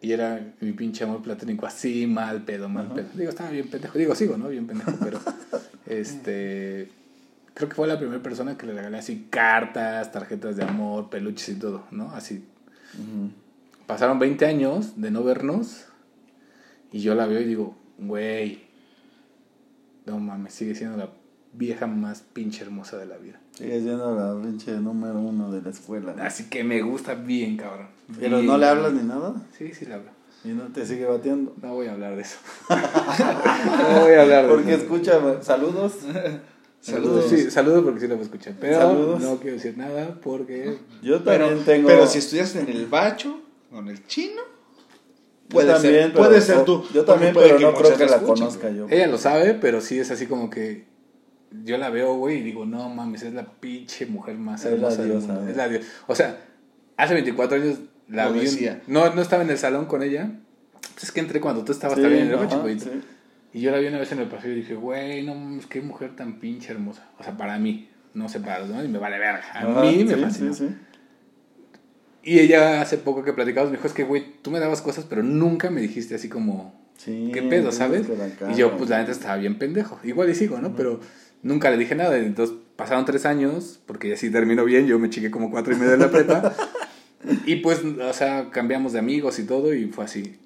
Y 0.00 0.12
era 0.12 0.54
mi 0.60 0.70
pinche 0.72 1.02
amor 1.02 1.22
platónico 1.22 1.66
así, 1.66 2.06
mal 2.06 2.44
pedo, 2.44 2.68
mal 2.68 2.92
pedo. 2.94 3.08
Digo, 3.14 3.30
estaba 3.30 3.50
bien 3.50 3.68
pendejo. 3.68 3.98
Digo, 3.98 4.14
sigo, 4.14 4.36
¿no? 4.36 4.48
Bien 4.48 4.64
pendejo, 4.64 4.92
pero. 5.02 5.18
este. 5.86 6.92
Creo 7.54 7.68
que 7.68 7.74
fue 7.74 7.88
la 7.88 7.98
primera 7.98 8.22
persona 8.22 8.56
que 8.56 8.66
le 8.66 8.74
regalé 8.74 8.98
así 8.98 9.26
cartas, 9.28 10.12
tarjetas 10.12 10.54
de 10.54 10.62
amor, 10.62 11.10
peluches 11.10 11.48
y 11.48 11.54
todo, 11.56 11.82
¿no? 11.90 12.12
Así. 12.12 12.44
Ujú. 12.94 13.32
Pasaron 13.88 14.20
20 14.20 14.46
años 14.46 14.92
de 15.00 15.10
no 15.10 15.24
vernos. 15.24 15.86
Y 16.92 17.00
yo 17.00 17.16
la 17.16 17.26
veo 17.26 17.40
y 17.40 17.44
digo, 17.44 17.74
güey. 17.98 18.62
No 20.06 20.18
mames, 20.20 20.54
sigue 20.54 20.74
siendo 20.76 20.96
la 20.98 21.10
vieja 21.54 21.86
más 21.88 22.20
pinche 22.32 22.62
hermosa 22.62 22.96
de 22.98 23.06
la 23.06 23.16
vida. 23.16 23.40
Sigue 23.54 23.80
siendo 23.80 24.14
la 24.14 24.40
pinche 24.40 24.72
número 24.72 25.18
uno 25.18 25.50
de 25.50 25.60
la 25.62 25.70
escuela. 25.70 26.14
¿no? 26.16 26.22
Así 26.22 26.44
que 26.44 26.62
me 26.62 26.80
gusta 26.82 27.14
bien, 27.14 27.56
cabrón. 27.56 27.88
Pero 28.20 28.36
Bien, 28.36 28.46
no 28.46 28.56
le 28.58 28.66
hablas 28.66 28.92
bien. 28.92 29.08
ni 29.08 29.12
nada. 29.12 29.34
Sí, 29.56 29.72
sí 29.74 29.86
le 29.86 29.94
hablo. 29.94 30.10
Y 30.44 30.48
no 30.48 30.64
te 30.68 30.86
sigue 30.86 31.04
bateando. 31.04 31.54
No 31.60 31.74
voy 31.74 31.86
a 31.88 31.92
hablar 31.92 32.14
de 32.14 32.22
eso. 32.22 32.36
no 32.70 34.00
voy 34.00 34.12
a 34.12 34.22
hablar 34.22 34.42
de 34.46 34.48
Porque 34.54 34.74
eso. 34.74 34.82
escucha, 34.82 35.42
saludos. 35.42 35.94
Saludos, 36.80 37.24
sí, 37.28 37.50
saludos 37.50 37.82
porque 37.84 38.00
sí 38.00 38.06
lo 38.06 38.14
voy 38.14 38.22
a 38.22 38.24
escuchar. 38.26 38.54
Pero 38.60 38.78
Saludos. 38.78 39.20
no 39.20 39.36
quiero 39.38 39.56
decir 39.56 39.76
nada 39.76 40.14
porque. 40.22 40.78
Yo 41.02 41.24
Pero, 41.24 41.46
también 41.46 41.64
tengo. 41.66 41.88
pero 41.88 42.06
si 42.06 42.18
estudiaste 42.18 42.60
en 42.60 42.68
el 42.68 42.86
bacho, 42.86 43.40
con 43.70 43.88
el 43.88 44.06
chino, 44.06 44.42
puede 45.48 45.72
también, 45.72 45.94
ser, 45.94 46.12
pero- 46.12 46.24
puede 46.24 46.40
ser 46.40 46.64
tú. 46.64 46.84
Yo 46.94 47.04
también, 47.04 47.32
puede 47.34 47.48
pero 47.48 47.60
no 47.60 47.66
muchos 47.72 47.86
creo 47.86 47.98
que 47.98 48.06
la 48.06 48.16
escuchen, 48.16 48.34
conozca 48.44 48.70
yo. 48.70 48.86
Ella 48.90 49.06
lo 49.06 49.18
sabe, 49.18 49.54
pero 49.54 49.80
sí 49.80 49.98
es 49.98 50.10
así 50.10 50.26
como 50.26 50.50
que. 50.50 50.86
Yo 51.64 51.78
la 51.78 51.88
veo, 51.88 52.14
güey, 52.16 52.38
y 52.38 52.42
digo, 52.42 52.66
no 52.66 52.88
mames, 52.90 53.22
es 53.22 53.32
la 53.32 53.44
pinche 53.46 54.04
mujer 54.06 54.36
más 54.36 54.64
Es 54.66 54.72
hermosa 54.72 55.02
del 55.02 55.14
mundo. 55.14 55.48
Es 55.48 55.56
la 55.56 55.68
diosa. 55.68 55.86
O 56.06 56.14
sea, 56.14 56.44
hace 56.98 57.14
24 57.14 57.56
años 57.56 57.78
la 58.06 58.26
Lo 58.26 58.34
vi. 58.34 58.40
decía. 58.40 58.82
no, 58.86 59.14
no 59.14 59.22
estaba 59.22 59.42
en 59.42 59.50
el 59.50 59.56
salón 59.58 59.86
con 59.86 60.02
ella. 60.02 60.30
Es 61.02 61.10
que 61.12 61.20
entré 61.20 61.40
cuando 61.40 61.64
tú 61.64 61.72
estabas 61.72 61.96
Sí, 61.96 62.02
también 62.02 62.24
en 62.24 62.28
el 62.30 62.34
ajá, 62.34 62.44
bacho, 62.44 62.60
güey. 62.60 62.78
sí. 62.78 62.90
Y 63.54 63.60
yo 63.62 63.70
la 63.70 63.78
vi 63.78 63.86
una 63.86 63.98
vez 63.98 64.12
en 64.12 64.18
el 64.18 64.28
pasillo 64.28 64.52
y 64.52 64.56
dije, 64.56 64.74
güey, 64.74 65.24
no 65.24 65.34
mames, 65.34 65.66
qué 65.66 65.80
mujer 65.80 66.14
tan 66.16 66.38
pinche 66.38 66.70
hermosa. 66.72 67.08
O 67.18 67.22
sea, 67.24 67.36
para 67.36 67.58
mí. 67.58 67.88
No 68.12 68.28
sé 68.28 68.40
para 68.40 68.58
los 68.60 68.68
demás 68.68 68.84
y 68.84 68.88
me 68.88 68.98
vale 68.98 69.18
verga. 69.18 69.42
A 69.54 69.58
Ajá, 69.60 69.80
mí 69.82 70.04
me 70.04 70.14
sí, 70.16 70.20
fascinó. 70.20 70.54
Y 72.28 72.40
ella 72.40 72.80
hace 72.82 72.98
poco 72.98 73.22
que 73.24 73.32
platicamos 73.32 73.70
me 73.70 73.76
dijo, 73.76 73.86
es 73.88 73.94
que, 73.94 74.04
güey, 74.04 74.24
tú 74.42 74.50
me 74.50 74.60
dabas 74.60 74.82
cosas, 74.82 75.06
pero 75.08 75.22
nunca 75.22 75.70
me 75.70 75.80
dijiste 75.80 76.14
así 76.14 76.28
como, 76.28 76.74
Sí, 76.96 77.30
¿qué 77.32 77.42
pedo, 77.42 77.70
sabes? 77.72 78.06
cara, 78.38 78.52
Y 78.52 78.56
yo, 78.56 78.76
pues 78.76 78.90
la 78.90 78.98
neta 78.98 79.12
estaba 79.12 79.36
bien 79.36 79.58
pendejo. 79.58 79.98
Igual 80.04 80.30
y 80.30 80.34
sigo, 80.34 80.58
¿no? 80.60 80.74
Pero 80.74 81.00
nunca 81.42 81.70
le 81.70 81.76
dije 81.78 81.94
nada. 81.94 82.18
Entonces 82.18 82.56
pasaron 82.76 83.04
tres 83.04 83.24
años, 83.24 83.80
porque 83.86 84.08
ya 84.08 84.16
sí 84.16 84.30
terminó 84.30 84.64
bien, 84.64 84.86
yo 84.86 84.98
me 84.98 85.08
chiqué 85.10 85.30
como 85.30 85.50
cuatro 85.50 85.72
y 85.72 85.76
medio 85.76 85.92
de 85.92 85.98
la 85.98 86.10
prepa. 86.10 86.54
y 87.46 87.56
pues, 87.56 87.82
o 87.84 88.12
sea, 88.12 88.50
cambiamos 88.50 88.92
de 88.92 88.98
amigos 88.98 89.38
y 89.38 89.44
todo 89.44 89.72
y 89.74 89.86
fue 89.86 90.04
así. 90.04 90.36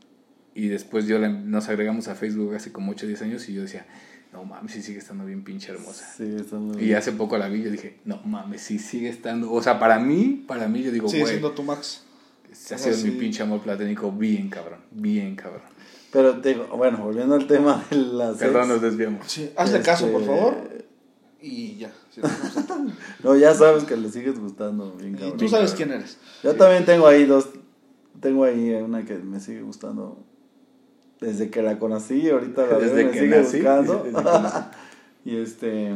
Y 0.54 0.68
después 0.68 1.06
yo 1.06 1.18
la- 1.18 1.30
nos 1.30 1.68
agregamos 1.70 2.08
a 2.08 2.14
Facebook 2.14 2.54
hace 2.54 2.70
como 2.72 2.92
8 2.92 3.06
o 3.06 3.08
10 3.08 3.22
años 3.22 3.48
y 3.48 3.54
yo 3.54 3.62
decía, 3.62 3.86
no 4.32 4.44
mames, 4.44 4.72
sí 4.72 4.82
sigue 4.82 4.98
estando 4.98 5.24
bien 5.26 5.44
pinche 5.44 5.72
hermosa. 5.72 6.06
Sí, 6.16 6.36
Y 6.80 6.92
hace 6.94 7.12
poco 7.12 7.36
la 7.38 7.48
vi 7.48 7.60
y 7.60 7.64
yo 7.64 7.70
dije, 7.70 7.98
no 8.04 8.18
mames, 8.24 8.62
sí 8.62 8.78
sigue 8.78 9.08
estando. 9.08 9.52
O 9.52 9.62
sea, 9.62 9.78
para 9.78 9.98
mí, 9.98 10.44
para 10.46 10.68
mí, 10.68 10.82
yo 10.82 10.90
digo, 10.90 11.08
Sigue 11.08 11.22
güey, 11.22 11.32
siendo 11.34 11.52
tu 11.52 11.62
Max. 11.62 12.04
se 12.52 12.74
ha 12.74 12.78
sido 12.78 12.94
sí. 12.96 13.10
mi 13.10 13.18
pinche 13.18 13.42
amor 13.42 13.60
platónico 13.60 14.10
bien 14.10 14.48
cabrón, 14.48 14.80
bien 14.90 15.36
cabrón. 15.36 15.62
Pero 16.10 16.40
te 16.40 16.50
digo, 16.50 16.66
bueno, 16.76 16.98
volviendo 16.98 17.34
al 17.34 17.46
tema 17.46 17.84
de 17.90 17.96
las 17.96 18.36
Perdón, 18.36 18.68
nos 18.68 18.82
desviamos. 18.82 19.26
Sí, 19.30 19.50
hazle 19.56 19.80
caso, 19.80 20.10
por 20.12 20.20
Este, 20.22 20.34
favor. 20.34 20.56
Y 21.40 21.76
ya. 21.76 21.92
Sí, 22.10 22.20
No, 23.24 23.36
ya 23.36 23.54
sabes 23.54 23.84
que 23.84 23.96
le 23.96 24.10
sigues 24.10 24.38
gustando 24.38 24.92
bien 24.96 25.14
y 25.14 25.18
cabrón. 25.18 25.38
tú 25.38 25.48
sabes 25.48 25.72
quién 25.72 25.90
eres. 25.92 26.18
Yo 26.42 26.54
también 26.54 26.84
tengo 26.84 27.06
ahí 27.06 27.24
dos, 27.24 27.48
tengo 28.20 28.44
ahí 28.44 28.70
una 28.74 29.04
que 29.04 29.14
me 29.14 29.40
sigue 29.40 29.62
gustando 29.62 30.24
desde 31.22 31.48
que 31.50 31.62
la 31.62 31.78
conocí, 31.78 32.28
ahorita 32.28 32.66
la 32.66 32.78
Desde 32.78 32.94
veo, 32.94 33.06
me 33.06 33.10
que 33.12 33.20
sigue 33.20 33.36
nací, 33.38 33.56
buscando. 33.58 33.94
desde 34.04 34.16
que 34.18 34.22
nací. 34.22 34.58
y 35.24 35.36
este, 35.36 35.94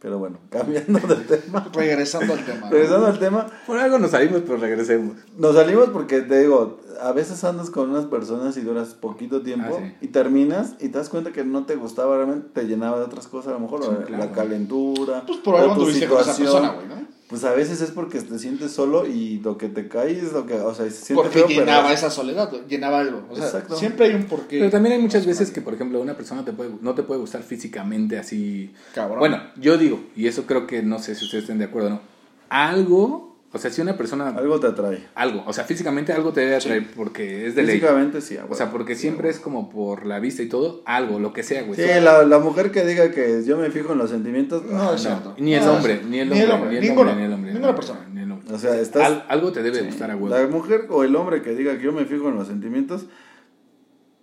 pero 0.00 0.18
bueno, 0.18 0.38
cambiando 0.50 0.98
de 1.00 1.16
tema. 1.36 1.66
Regresando 1.72 2.34
al 2.34 2.44
tema. 2.44 2.60
¿no? 2.66 2.70
Regresando 2.70 3.06
al 3.06 3.18
tema, 3.18 3.46
Por 3.66 3.78
algo 3.78 3.98
nos 3.98 4.10
salimos, 4.10 4.42
pero 4.44 4.58
regresemos. 4.58 5.16
nos 5.38 5.54
salimos 5.54 5.88
porque 5.90 6.20
te 6.20 6.40
digo, 6.40 6.80
a 7.00 7.12
veces 7.12 7.42
andas 7.44 7.70
con 7.70 7.90
unas 7.90 8.04
personas 8.06 8.56
y 8.56 8.60
duras 8.62 8.94
poquito 8.94 9.42
tiempo 9.42 9.78
Ah, 9.80 9.84
sí. 9.84 9.94
y 10.06 10.08
terminas 10.08 10.74
y 10.80 10.88
te 10.88 10.98
das 10.98 11.08
cuenta 11.08 11.32
que 11.32 11.44
no 11.44 11.64
te 11.66 11.76
gustaba 11.76 12.16
realmente, 12.16 12.48
te 12.52 12.64
llenaba 12.66 12.98
de 12.98 13.04
otras 13.04 13.26
cosas, 13.28 13.48
a 13.50 13.54
lo 13.54 13.60
mejor 13.60 13.82
Sí, 13.84 13.90
la- 13.90 14.04
claro. 14.06 14.24
la 14.24 14.32
calentura, 14.32 15.22
Pues 15.26 15.38
por 15.38 15.56
algo 15.56 15.72
o 15.72 15.76
tu 15.76 15.80
tuviste 15.84 16.06
con 16.08 16.20
esa 16.20 16.32
situación. 16.34 16.62
persona, 16.62 16.86
güey, 16.86 17.00
¿no? 17.02 17.15
Pues 17.28 17.42
a 17.42 17.52
veces 17.52 17.80
es 17.80 17.90
porque 17.90 18.20
te 18.20 18.38
sientes 18.38 18.70
solo 18.70 19.04
y 19.04 19.40
lo 19.40 19.58
que 19.58 19.68
te 19.68 19.88
cae 19.88 20.12
es 20.12 20.32
lo 20.32 20.46
que, 20.46 20.54
o 20.54 20.72
sea, 20.72 20.84
se 20.84 20.92
siente 20.92 21.14
Porque 21.22 21.38
feo, 21.40 21.46
pero- 21.48 21.60
llenaba 21.60 21.92
esa 21.92 22.08
soledad, 22.08 22.52
llenaba 22.68 23.00
algo. 23.00 23.26
O 23.28 23.34
sea, 23.34 23.46
Exacto. 23.46 23.76
siempre 23.76 24.06
hay 24.06 24.14
un 24.14 24.26
porqué. 24.26 24.58
Pero 24.60 24.70
también 24.70 24.94
hay 24.94 25.02
muchas 25.02 25.26
veces 25.26 25.50
que, 25.50 25.60
por 25.60 25.74
ejemplo, 25.74 26.00
una 26.00 26.16
persona 26.16 26.44
te 26.44 26.52
puede, 26.52 26.70
no 26.80 26.94
te 26.94 27.02
puede 27.02 27.20
gustar 27.20 27.42
físicamente 27.42 28.16
así. 28.16 28.72
Cabrón. 28.94 29.18
Bueno, 29.18 29.42
yo 29.56 29.76
digo, 29.76 29.98
y 30.14 30.28
eso 30.28 30.44
creo 30.46 30.68
que 30.68 30.82
no 30.82 31.00
sé 31.00 31.16
si 31.16 31.24
ustedes 31.24 31.42
estén 31.44 31.58
de 31.58 31.64
acuerdo 31.64 31.88
o 31.88 31.90
no. 31.94 32.00
Algo, 32.48 33.25
o 33.56 33.58
sea, 33.58 33.70
si 33.70 33.80
una 33.80 33.96
persona. 33.96 34.28
Algo 34.28 34.60
te 34.60 34.68
atrae. 34.68 35.06
Algo, 35.14 35.42
o 35.46 35.52
sea, 35.52 35.64
físicamente 35.64 36.12
algo 36.12 36.32
te 36.32 36.40
debe 36.42 36.56
atraer 36.56 36.86
porque 36.94 37.46
es 37.46 37.54
de 37.56 37.62
ley. 37.64 37.76
Físicamente 37.80 38.20
sí. 38.20 38.36
O 38.48 38.54
sea, 38.54 38.70
porque 38.70 38.94
siempre 38.94 39.28
es 39.30 39.40
como 39.40 39.68
por 39.68 40.06
la 40.06 40.20
vista 40.20 40.42
y 40.42 40.48
todo, 40.48 40.82
algo, 40.86 41.18
lo 41.18 41.32
que 41.32 41.42
sea, 41.42 41.62
güey. 41.64 41.74
Sí, 41.80 41.86
la, 42.02 42.22
la 42.24 42.38
mujer 42.38 42.70
que 42.70 42.84
diga 42.86 43.10
que 43.10 43.42
yo 43.44 43.56
me 43.56 43.70
fijo 43.70 43.92
en 43.92 43.98
los 43.98 44.10
sentimientos, 44.10 44.64
No, 44.64 44.94
es 44.94 45.02
No, 45.04 45.10
cierto. 45.10 45.34
ni 45.38 45.54
el 45.54 45.64
No, 45.64 45.72
hombre, 45.74 46.00
ni 46.08 46.20
el 46.20 46.30
ni 46.30 46.38
el 46.40 46.50
hombre, 46.50 46.66
hombre, 46.68 46.80
ni 46.80 46.86
el 46.86 46.98
hombre, 46.98 47.14
ni 47.16 47.22
el 47.24 47.32
hombre. 47.32 47.52
ninguna 47.52 47.74
persona. 47.74 48.00
Ni 48.12 48.20
el 48.22 48.30
hombre. 48.32 48.54
o 48.54 48.58
sea, 48.58 48.78
estás... 48.80 49.02
Al- 49.04 49.24
algo 49.28 49.52
te 49.52 49.62
debe 49.62 49.82
gustar 49.82 50.10
a 50.10 50.16
huevo. 50.16 50.28
La 50.28 50.46
mujer 50.46 50.86
o 50.90 51.02
el 51.04 51.16
hombre 51.16 51.42
que 51.42 51.54
diga 51.54 51.76
que 51.76 51.84
yo 51.84 51.92
me 51.92 52.04
fijo 52.04 52.28
en 52.28 52.36
los 52.36 52.46
sentimientos, 52.48 53.06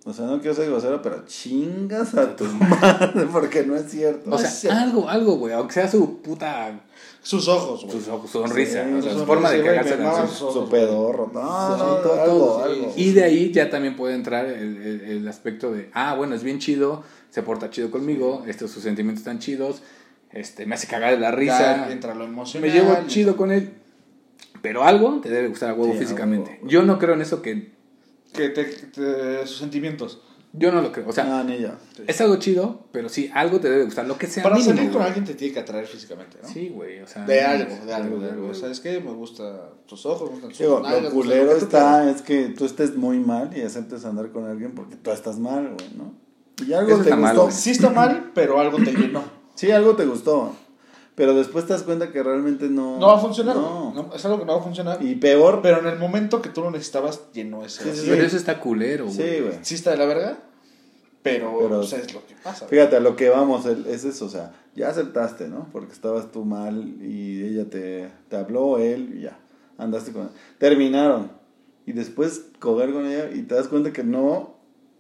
o 0.06 0.12
sea, 0.12 0.26
no 0.26 0.40
quiero 0.42 0.54
ser 0.54 0.68
grosero, 0.70 1.02
pero 1.02 1.24
chingas 1.26 2.14
a 2.16 2.36
tu 2.36 2.44
madre, 2.60 3.26
porque 3.32 3.64
no 3.66 3.76
es 3.76 3.90
cierto. 3.90 4.24
O 4.28 4.32
No 4.32 4.38
sea, 4.38 4.50
cierto. 4.50 4.78
algo, 4.80 5.10
algo, 5.10 5.36
güey. 5.38 5.54
Aunque 5.54 5.74
sea 5.76 5.90
su 5.90 6.22
puta. 6.22 6.82
Sus 7.24 7.48
ojos, 7.48 7.86
güey. 7.86 8.00
Su, 8.02 8.22
su 8.22 8.28
sonrisa. 8.28 8.84
Sí, 8.86 8.94
o 8.94 9.02
sea, 9.02 9.14
su 9.14 9.20
su 9.20 9.26
forma 9.26 9.50
de 9.50 9.64
cagarse 9.64 9.96
risa. 9.96 10.04
maman 10.12 10.28
su 10.30 10.68
pedorro. 10.70 11.32
No, 11.34 11.42
Sí, 11.42 11.82
no, 11.84 11.96
todo, 11.96 12.64
algo. 12.64 12.94
Y 12.98 13.12
de 13.14 13.24
ahí 13.24 13.52
ya 13.52 13.70
también 13.70 13.96
puede 13.96 14.14
entrar 14.16 14.46
el, 14.46 14.78
el- 14.82 15.02
el 15.02 15.28
aspecto 15.28 15.72
de, 15.72 15.90
ah, 15.94 16.16
bueno, 16.16 16.36
es 16.36 16.44
bien 16.44 16.60
chido, 16.60 17.04
se 17.30 17.42
porta 17.42 17.70
chido 17.70 17.90
conmigo, 17.92 18.44
estos 18.48 18.72
sus 18.72 18.84
sentimientos 18.84 19.22
están 19.22 19.40
chidos, 19.40 19.82
este, 20.32 20.66
me 20.66 20.76
hace 20.76 20.88
cagar 20.88 21.12
de 21.12 21.20
la 21.20 21.30
Ya 21.32 21.36
risa, 21.36 21.92
entra 21.92 22.14
lo 22.14 22.26
emocional. 22.26 22.70
me 22.70 22.76
llevo 22.76 22.98
chido 23.08 23.38
con 23.38 23.52
él. 23.52 23.72
Pero 24.62 24.84
algo 24.84 25.20
te 25.22 25.30
debe 25.30 25.48
gustar 25.48 25.70
a 25.72 25.74
huevo 25.74 25.94
Sí, 25.94 26.00
físicamente. 26.00 26.60
Yo 26.64 26.84
no 26.84 27.00
creo 27.00 27.14
en 27.16 27.22
eso 27.22 27.42
que... 27.42 27.72
Que 28.34 28.50
te, 28.50 28.64
te- 28.66 29.46
sus 29.48 29.58
sentimientos. 29.60 30.22
Yo 30.56 30.72
no 30.72 30.82
lo 30.82 30.92
creo. 30.92 31.10
O 31.10 31.12
sea, 31.12 31.24
No, 31.26 31.44
ni 31.44 31.58
yo. 31.60 31.70
es 32.06 32.22
algo 32.22 32.36
chido, 32.38 32.86
pero 32.92 33.10
sí, 33.10 33.30
algo 33.34 33.60
te 33.60 33.70
debe 33.72 33.86
gustar. 33.86 34.06
Lo 34.08 34.18
que 34.20 34.28
sea 34.28 34.44
Para 34.44 34.56
mínimo, 34.56 34.76
salir 34.76 34.90
con 34.92 34.98
güey. 35.00 35.08
alguien 35.08 35.26
te 35.26 35.34
tiene 35.34 35.54
que 35.54 35.60
atraer 35.62 35.88
físicamente, 35.88 36.38
¿no? 36.44 36.48
Sí, 36.48 36.70
güey, 36.70 37.00
o 37.02 37.08
sea... 37.08 37.26
De 37.26 37.42
algo, 37.42 37.74
es- 37.74 37.86
de 37.88 37.94
algo, 37.94 38.20
de 38.20 38.26
de 38.28 38.32
algo. 38.34 38.54
¿Sabes 38.54 38.80
qué? 38.80 39.00
Me 39.00 39.12
gusta 39.14 39.72
tus 39.88 40.06
ojos, 40.06 40.30
me 40.30 40.34
gustan 40.36 40.50
tus 40.52 40.60
Digo, 40.60 40.80
nalgas, 40.80 41.04
lo 41.06 41.10
culero 41.12 41.46
lo 41.46 41.52
que 41.54 41.58
está 41.64 42.10
es 42.10 42.22
que 42.22 42.50
tú 42.50 42.66
estés 42.66 42.96
muy 42.96 43.18
mal 43.20 43.50
y 43.58 43.62
aceptes 43.62 44.06
andar 44.06 44.32
con 44.32 44.46
alguien 44.46 44.76
porque 44.76 44.96
tú 44.96 45.10
estás 45.12 45.40
mal, 45.40 45.74
güey, 45.76 45.90
¿no? 45.98 46.14
Y 46.66 46.72
algo 46.74 46.94
Eso 46.98 47.04
te 47.04 47.16
mal, 47.16 47.36
gustó. 47.36 47.52
Sí 47.52 47.72
está 47.72 47.90
mal, 47.90 48.32
pero 48.36 48.60
algo 48.60 48.78
te 48.78 48.92
llenó. 48.94 49.24
Sí, 49.56 49.72
algo 49.72 49.96
te 49.96 50.06
gustó. 50.06 50.56
Pero 51.16 51.36
después 51.36 51.68
te 51.68 51.74
das 51.74 51.84
cuenta 51.84 52.12
que 52.12 52.24
realmente 52.24 52.70
no. 52.70 52.98
No 53.00 53.08
va 53.08 53.18
a 53.18 53.20
funcionar, 53.20 53.56
No. 53.56 54.10
es 54.16 54.26
algo 54.26 54.40
que 54.40 54.46
no 54.46 54.54
va 54.54 54.60
a 54.60 54.64
funcionar. 54.64 54.98
Y 55.04 55.16
peor. 55.16 55.60
Pero 55.62 55.80
en 55.80 55.88
el 55.88 56.00
momento 56.00 56.42
que 56.42 56.50
tú 56.50 56.62
lo 56.62 56.72
necesitabas, 56.72 57.22
llenó 57.34 57.64
ese 57.64 57.84
Sí, 57.94 58.02
sí. 58.02 58.08
Pero 58.10 58.24
eso 58.26 58.36
está 58.38 58.60
culero, 58.60 59.06
güey. 59.06 59.16
Sí, 59.16 59.42
güey. 59.42 59.60
Sí 59.62 59.76
está 59.76 59.92
de 59.92 59.98
la 59.98 60.06
verga, 60.06 60.40
pero, 61.22 61.56
Pero- 61.60 61.80
o 61.80 61.84
sea, 61.84 62.00
es 62.00 62.14
lo 62.14 62.26
que 62.26 62.34
pasa. 62.44 62.66
güey. 62.66 62.70
Fíjate, 62.80 62.96
a 62.96 63.00
lo 63.00 63.16
que 63.16 63.30
vamos 63.30 63.66
es 63.66 64.04
eso, 64.06 64.26
o 64.26 64.30
sea, 64.30 64.54
ya 64.76 64.90
aceptaste, 64.90 65.48
¿no? 65.48 65.68
Porque 65.72 65.94
estabas 65.94 66.32
tú 66.32 66.46
mal 66.46 66.96
y 67.02 67.44
ella 67.46 67.70
te, 67.70 68.10
te 68.30 68.36
habló, 68.36 68.80
él, 68.80 69.14
y 69.18 69.22
ya, 69.22 69.38
andaste 69.78 70.12
con 70.14 70.32
Terminaron. 70.58 71.32
Y 71.86 71.92
después 71.92 72.46
coger 72.60 72.92
con 72.92 73.06
ella 73.06 73.30
y 73.32 73.44
te 73.44 73.56
das 73.56 73.68
cuenta 73.68 73.94
que 73.94 74.04
no. 74.04 74.53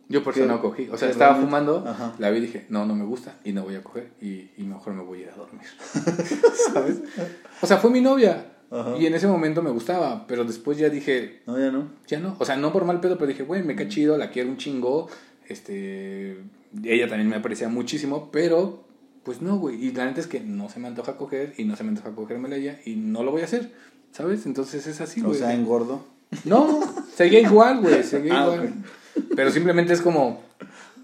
Yo 0.10 0.24
por 0.24 0.34
eso 0.38 0.45
no 0.45 0.62
cogí. 0.62 0.89
O 0.91 0.97
sea, 0.97 1.10
estaba 1.10 1.32
realmente- 1.34 1.47
fumando, 1.49 1.88
Ajá. 1.89 2.14
la 2.20 2.30
vi 2.30 2.38
y 2.39 2.41
dije, 2.41 2.66
no, 2.70 2.86
no 2.86 2.93
me 2.95 3.06
gusta 3.06 3.36
y 3.43 3.51
no 3.54 3.64
voy 3.64 3.76
a 3.76 3.84
coger 3.84 4.12
y, 4.22 4.49
y 4.58 4.64
mejor 4.64 4.93
me 4.93 5.01
voy 5.04 5.20
a 5.20 5.22
ir 5.24 5.30
a 5.30 5.36
dormir. 5.36 5.62
¿Sabes? 6.74 7.01
O 7.62 7.68
sea, 7.68 7.78
fue 7.78 7.89
mi 7.89 8.01
novia 8.01 8.51
Ajá. 8.70 8.97
y 8.99 9.06
en 9.06 9.14
ese 9.16 9.28
momento 9.28 9.62
me 9.62 9.70
gustaba, 9.72 10.28
pero 10.28 10.43
después 10.43 10.78
ya 10.78 10.89
dije, 10.89 11.41
No, 11.47 11.58
ya 11.58 11.72
no. 11.72 11.88
ya 12.08 12.20
no. 12.20 12.36
O 12.39 12.45
sea, 12.45 12.58
no 12.58 12.72
por 12.74 12.86
mal 12.86 12.99
pedo, 12.99 13.16
pero 13.18 13.28
dije, 13.28 13.43
güey, 13.43 13.64
me 13.64 13.76
cae 13.76 13.88
chido, 13.88 14.18
la 14.18 14.30
quiero 14.30 14.49
un 14.49 14.58
chingo. 14.58 15.08
Este, 15.47 16.38
ella 16.84 17.08
también 17.08 17.30
me 17.30 17.36
aprecia 17.38 17.70
muchísimo, 17.70 18.30
pero 18.32 18.84
pues 19.24 19.41
no, 19.41 19.58
güey. 19.58 19.84
Y 19.84 19.91
la 19.93 20.06
neta 20.06 20.20
es 20.20 20.28
que 20.28 20.41
no 20.41 20.70
se 20.70 20.80
me 20.80 20.88
antoja 20.89 21.16
coger 21.18 21.54
y 21.58 21.64
no 21.64 21.76
se 21.76 21.84
me 21.84 21.89
antoja 21.89 22.12
cogérmela 22.12 22.56
ella 22.58 22.80
y 22.86 22.95
no 22.95 23.24
lo 23.24 23.32
voy 23.32 23.41
a 23.41 23.45
hacer. 23.45 23.72
¿Sabes? 24.12 24.45
Entonces 24.45 24.86
es 24.86 25.01
así, 25.01 25.22
o 25.22 25.28
güey. 25.28 25.39
sea, 25.39 25.54
engordo. 25.54 26.06
No, 26.45 26.82
seguía 27.16 27.39
igual, 27.41 27.80
güey, 27.82 28.04
seguía 28.04 28.41
Ah, 28.41 28.43
igual. 28.45 28.74
Pero 29.36 29.51
simplemente 29.51 29.93
es 29.93 30.01
como, 30.01 30.43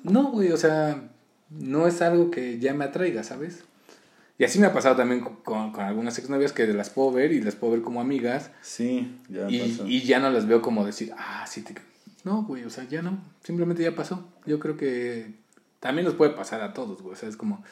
no, 0.03 0.32
güey, 0.32 0.51
o 0.51 0.57
sea, 0.57 1.10
no 1.49 1.88
es 1.88 2.01
algo 2.01 2.32
que 2.32 2.60
ya 2.60 2.74
me 2.74 2.86
atraiga, 2.86 3.24
¿sabes? 3.24 3.64
Y 4.38 4.45
así 4.45 4.57
me 4.57 4.68
ha 4.68 4.74
pasado 4.74 4.95
también 4.95 5.20
con, 5.20 5.72
con, 5.74 5.82
algunas 5.82 6.18
exnovias 6.18 6.53
que 6.53 6.66
las 6.68 6.89
puedo 6.89 7.12
ver 7.12 7.34
y 7.34 7.41
las 7.41 7.55
puedo 7.55 7.74
ver 7.74 7.82
como 7.82 7.99
amigas 7.99 8.51
Sí, 8.62 9.18
ya 9.28 9.49
y, 9.49 9.60
pasó. 9.60 9.88
y 9.88 10.01
ya 10.03 10.20
no 10.20 10.30
las 10.30 10.47
veo 10.47 10.62
como 10.62 10.86
decir, 10.86 11.14
ah, 11.18 11.45
sí, 11.45 11.62
te... 11.62 11.76
No, 12.24 12.43
güey, 12.43 12.64
o 12.64 12.70
sea, 12.70 12.86
ya 12.86 13.01
no, 13.01 13.18
simplemente 13.43 13.84
ya 13.84 13.95
pasó. 13.95 14.26
Yo 14.45 14.60
creo 14.60 14.78
que 14.78 15.34
también 15.80 16.05
nos 16.05 16.16
puede 16.16 16.32
pasar 16.32 16.62
a 16.62 16.74
todos, 16.74 17.01
güey, 17.01 17.14
o 17.14 17.18
sea, 17.18 17.28
es 17.28 17.36
como, 17.36 17.64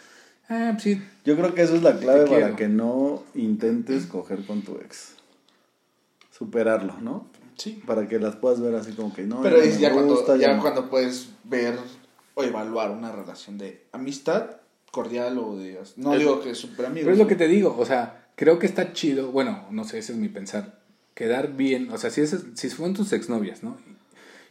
ah, 0.49 0.71
pues 0.73 0.83
sí, 0.83 1.01
Yo 1.23 1.38
creo 1.38 1.53
que 1.53 1.61
eso 1.61 1.75
es 1.75 1.83
la 1.83 1.97
clave 1.99 2.25
para 2.25 2.38
quiero. 2.38 2.55
que 2.57 2.67
no 2.67 3.23
intentes 3.33 4.05
coger 4.05 4.45
con 4.45 4.61
tu 4.61 4.75
ex. 4.75 5.13
Superarlo, 6.31 6.95
¿no? 7.01 7.27
Sí. 7.58 7.82
Para 7.86 8.08
que 8.08 8.20
las 8.20 8.36
puedas 8.36 8.62
ver 8.62 8.76
así 8.76 8.93
como 8.93 9.14
que 9.14 9.24
no. 9.24 9.41
Pero 9.41 9.58
ya 9.58 9.64
es 9.64 9.80
ya, 9.80 9.91
cuando, 9.91 10.16
gusta, 10.16 10.38
ya 10.38 10.55
no. 10.55 10.62
cuando 10.62 10.89
puedes 10.89 11.30
ver 11.43 11.78
o 12.36 12.43
evaluar 12.43 12.91
una 12.91 13.12
relación 13.12 13.58
de 13.58 13.86
amistad 13.91 14.58
cordial 14.91 15.38
o 15.39 15.58
de... 15.58 15.80
No 15.97 16.14
Es- 16.14 16.20
digo 16.20 16.41
que 16.41 16.55
súper 16.55 16.86
amigos. 16.86 17.03
Pero 17.05 17.14
es 17.14 17.20
lo 17.20 17.28
que 17.28 17.36
te 17.36 17.47
digo, 17.47 17.76
o 17.78 17.86
sea, 17.86 18.28
creo 18.36 18.60
que 18.60 18.68
está 18.68 18.93
chido, 18.93 19.32
bueno, 19.32 19.66
no 19.72 19.84
sé, 19.84 19.97
ese 19.97 20.14
es 20.14 20.18
mi 20.18 20.30
pensar, 20.30 20.80
quedar 21.14 21.55
bien, 21.55 21.91
o 21.91 21.97
sea, 21.97 22.10
si, 22.12 22.22
es, 22.22 22.36
si 22.53 22.70
fueron 22.70 22.95
tus 22.95 23.12
exnovias, 23.14 23.64
¿no? 23.64 23.78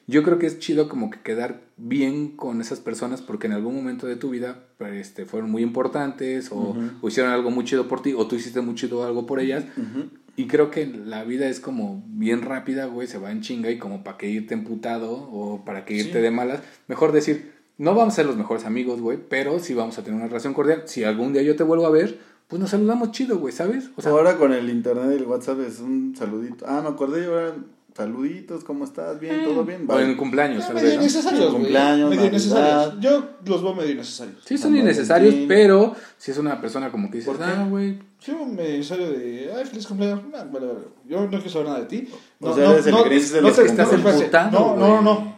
Yo 0.09 0.23
creo 0.23 0.39
que 0.39 0.47
es 0.47 0.61
chido 0.61 0.89
como 0.89 1.11
que 1.11 1.21
quedar 1.21 1.63
bien 1.77 2.37
con 2.37 2.61
esas 2.61 2.79
personas 2.79 3.23
porque 3.23 3.49
en 3.49 3.55
algún 3.55 3.75
momento 3.75 4.07
de 4.07 4.15
tu 4.15 4.31
vida 4.31 4.65
este, 4.93 5.27
fueron 5.27 5.51
muy 5.51 5.63
importantes 5.63 6.51
o, 6.53 6.77
hicieron 7.03 7.33
algo 7.33 7.51
muy 7.51 7.65
chido 7.65 7.89
por 7.89 8.03
ti 8.03 8.15
o 8.17 8.27
tú 8.29 8.37
hiciste 8.37 8.61
muy 8.61 8.77
chido 8.77 9.05
algo 9.05 9.27
por 9.27 9.41
ellas. 9.41 9.65
Ujú. 9.77 10.09
Y 10.37 10.47
creo 10.49 10.71
que 10.71 10.87
la 10.87 11.25
vida 11.25 11.49
es 11.49 11.61
como 11.61 12.05
bien 12.09 12.43
rápida, 12.43 12.85
güey, 12.87 13.09
se 13.09 13.19
va 13.19 13.31
en 13.33 13.41
chinga 13.41 13.71
y 13.71 13.79
como 13.79 14.05
para 14.05 14.19
que 14.19 14.29
irte 14.29 14.53
emputado 14.55 15.11
o 15.13 15.65
para 15.65 15.85
que 15.85 15.95
irte 15.95 16.13
Sí. 16.15 16.19
de 16.19 16.31
malas, 16.31 16.61
mejor 16.89 17.13
decir, 17.13 17.53
no 17.79 17.95
vamos 17.95 18.13
a 18.15 18.17
ser 18.17 18.27
los 18.27 18.37
mejores 18.37 18.65
amigos, 18.67 19.01
güey, 19.01 19.19
pero 19.29 19.59
sí 19.59 19.73
vamos 19.75 19.99
a 19.99 20.03
tener 20.03 20.19
una 20.19 20.29
relación 20.29 20.53
cordial. 20.55 20.83
Si 20.87 21.05
algún 21.05 21.33
día 21.33 21.43
yo 21.43 21.57
te 21.57 21.63
vuelvo 21.63 21.87
a 21.87 21.91
ver, 21.91 22.19
pues 22.49 22.61
nos 22.61 22.71
saludamos 22.71 23.11
chido, 23.13 23.39
güey, 23.39 23.53
¿sabes? 23.53 23.91
O 23.97 24.03
sea, 24.03 24.13
Ahora 24.13 24.37
con 24.37 24.53
el 24.53 24.69
internet 24.71 25.07
y 25.13 25.17
el 25.17 25.25
WhatsApp 25.25 25.61
es 25.61 25.81
un 25.81 26.15
saludito. 26.17 26.65
Ah, 26.69 26.81
me 26.83 26.89
acordé 26.91 27.25
yo 27.25 27.31
ahora. 27.39 27.55
Saluditos, 27.97 28.63
¿cómo 28.63 28.85
estás? 28.85 29.19
Bien, 29.19 29.43
todo 29.45 29.65
bien. 29.65 29.87
o 29.89 29.99
en 29.99 30.17
cumpleaños, 30.19 30.69
medio 30.75 30.89
¿no? 30.89 30.95
innecesarios, 30.97 31.45
güey. 31.47 31.55
Cumpleaños, 31.63 32.11
Medio 32.11 32.27
innecesarios. 32.27 33.01
Yo 33.01 33.25
los 33.47 33.63
veo 33.63 33.75
medio 33.75 33.91
innecesarios. 33.93 34.37
Sí, 34.45 34.59
son 34.59 34.77
innecesarios, 34.77 35.35
pero 35.49 35.97
si 36.19 36.31
es 36.31 36.37
una 36.37 36.61
persona 36.61 36.91
como 36.91 37.11
que 37.11 37.19
dices, 37.19 37.35
ah, 37.41 37.67
güey, 37.71 37.99
Sí, 38.19 38.33
un 38.33 38.53
innecesario 38.53 39.11
de... 39.11 39.53
Ay, 39.57 39.65
feliz 39.67 39.87
cumpleaños. 39.87 40.21
Ah, 40.35 40.45
vale, 40.53 40.67
vale. 40.67 40.79
Yo 41.07 41.21
no 41.21 41.29
quiero 41.29 41.49
saber 41.49 41.69
nada 41.69 41.81
de 41.81 41.87
ti. 41.87 42.09
O 42.41 42.55
sea, 42.55 42.73
eres 42.73 42.87
el 42.87 43.05
gris 43.05 43.33
de 43.33 43.41
los 43.43 43.55
te- 43.55 43.63
que 43.63 43.69
estás 43.69 43.93
emputado, 43.93 44.51
No, 44.51 44.77
no, 44.77 44.89
no, 44.89 45.03
no. 45.03 45.37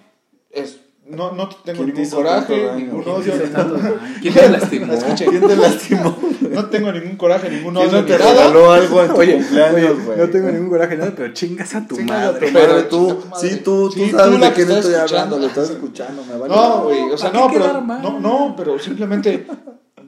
Es 0.50 0.80
no, 1.06 1.32
no 1.32 1.48
tengo 1.48 1.84
¿Quién 1.84 1.94
te 1.94 2.02
ningún 2.02 2.16
coraje, 2.18 2.72
ningún 2.76 3.02
¿Quién 3.02 3.14
odio. 3.16 3.32
¿Quién 4.20 4.34
te? 4.34 4.40
¿Quién 4.40 4.52
lastimó? 4.52 4.92
Escuche, 4.92 5.24
¿Quién 5.26 5.46
te 5.46 5.56
lastimó? 5.56 6.18
no 6.50 6.66
tengo 6.66 6.92
ningún 6.92 7.16
coraje, 7.16 7.48
ningún 7.50 7.74
¿Quién 7.74 7.88
odio 7.88 7.96
no 7.96 8.02
ni 8.02 8.08
te 8.08 8.18
regaló 8.18 8.70
algo 8.72 9.02
en 9.02 9.08
tu 9.08 9.16
Oye, 9.16 9.34
cumpleaños, 9.36 10.04
güey? 10.04 10.18
no 10.18 10.28
tengo 10.28 10.50
ningún 10.50 10.68
coraje, 10.68 10.96
nada, 10.98 11.12
pero 11.16 11.32
chingas 11.32 11.74
a 11.74 11.86
tu 11.88 11.98
madre. 12.00 12.50
Pero 12.52 12.84
tú, 12.88 13.06
chinga 13.08 13.20
tu 13.22 13.28
madre. 13.28 13.48
sí, 13.50 13.56
tú, 13.64 13.90
Sí, 13.90 14.10
tú 14.10 14.16
sabes 14.18 14.40
de 14.40 14.52
quién 14.52 14.70
estoy 14.70 14.94
hablando, 14.94 15.38
lo 15.38 15.46
estás 15.46 15.70
escuchando, 15.70 16.24
me 16.24 16.36
vale. 16.36 16.54
No, 16.54 16.82
güey, 16.84 17.00
o 17.10 17.16
sea, 17.16 17.32
¿Para 17.32 17.44
no, 17.46 17.52
pero, 17.52 17.80
no, 17.80 18.20
no, 18.20 18.54
pero 18.56 18.78
simplemente 18.78 19.46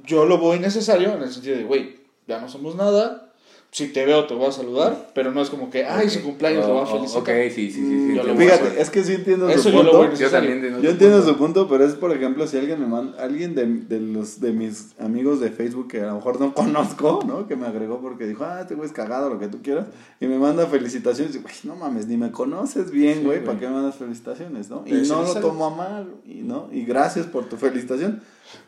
yo 0.05 0.27
lo 0.27 0.39
veo 0.39 0.55
innecesario 0.55 1.15
en 1.15 1.23
el 1.23 1.33
sentido 1.33 1.57
de, 1.57 1.65
güey, 1.65 2.00
ya 2.31 2.41
no 2.41 2.49
somos 2.49 2.75
nada. 2.77 3.27
Si 3.73 3.87
te 3.93 4.05
veo, 4.05 4.27
te 4.27 4.35
voy 4.35 4.47
a 4.49 4.51
saludar, 4.51 5.11
pero 5.15 5.31
no 5.31 5.41
es 5.41 5.49
como 5.49 5.71
que, 5.71 5.85
ay, 5.87 6.11
su 6.11 6.23
cumpleaños 6.25 6.67
lo 6.67 6.75
va 6.75 6.81
a 6.81 6.85
Oh, 6.87 6.89
oh, 6.89 6.97
felicitar. 6.97 7.23
Ok, 7.23 7.29
sí, 7.55 7.71
sí, 7.71 7.73
sí. 7.73 8.07
sí, 8.09 8.21
te 8.21 8.29
a 8.33 8.35
Fíjate, 8.35 8.81
es 8.83 8.91
que 8.91 9.05
sí 9.05 9.15
entiendo 9.15 9.49
Eso 9.49 9.63
su 9.63 9.71
yo 9.71 9.85
lo 9.85 9.93
punto. 9.93 9.99
voy 9.99 10.07
a 10.09 10.19
Yo 10.19 10.29
también 10.29 10.65
entiendo 10.83 11.23
su 11.25 11.37
punto, 11.37 11.69
pero 11.69 11.85
es 11.85 11.95
por 11.95 12.11
ejemplo 12.11 12.49
si 12.49 12.57
alguien 12.59 12.81
me 12.81 12.89
manda, 12.89 13.23
alguien 13.23 13.55
de, 13.55 13.67
de 13.67 14.01
los 14.01 14.41
de 14.41 14.51
mis 14.51 14.99
amigos 14.99 15.39
de 15.39 15.51
Facebook 15.51 15.87
que 15.87 16.01
a 16.01 16.07
lo 16.07 16.15
mejor 16.17 16.41
no 16.41 16.53
conozco, 16.63 17.21
¿no? 17.25 17.47
Que 17.47 17.55
me 17.55 17.69
agregó 17.69 18.01
porque 18.01 18.27
dijo, 18.27 18.43
ah, 18.45 18.59
este 18.63 18.75
güey 18.75 18.89
es 18.89 18.93
cagado, 18.93 19.31
lo 19.31 19.39
que 19.39 19.47
tú 19.47 19.63
quieras, 19.63 19.87
y 20.19 20.27
me 20.27 20.37
manda 20.41 20.67
felicitaciones, 20.67 21.37
y 21.37 21.39
güey, 21.39 21.55
no 21.63 21.77
mames, 21.77 22.09
ni 22.09 22.17
me 22.17 22.33
conoces 22.33 22.91
bien, 22.91 23.19
Sí, 23.19 23.25
güey, 23.25 23.37
güey. 23.39 23.47
¿para 23.47 23.61
qué 23.61 23.69
me 23.69 23.75
mandas 23.75 23.95
felicitaciones, 23.95 24.69
no? 24.69 24.83
Y 24.85 24.91
Pero 24.91 25.07
no 25.07 25.23
lo 25.23 25.35
tomo 25.37 25.67
a 25.67 25.71
mal, 25.71 26.09
y 26.27 26.41
no, 26.43 26.69
y 26.73 26.85
gracias 26.85 27.27
por 27.27 27.45
tu 27.49 27.57
felicitación. 27.57 28.21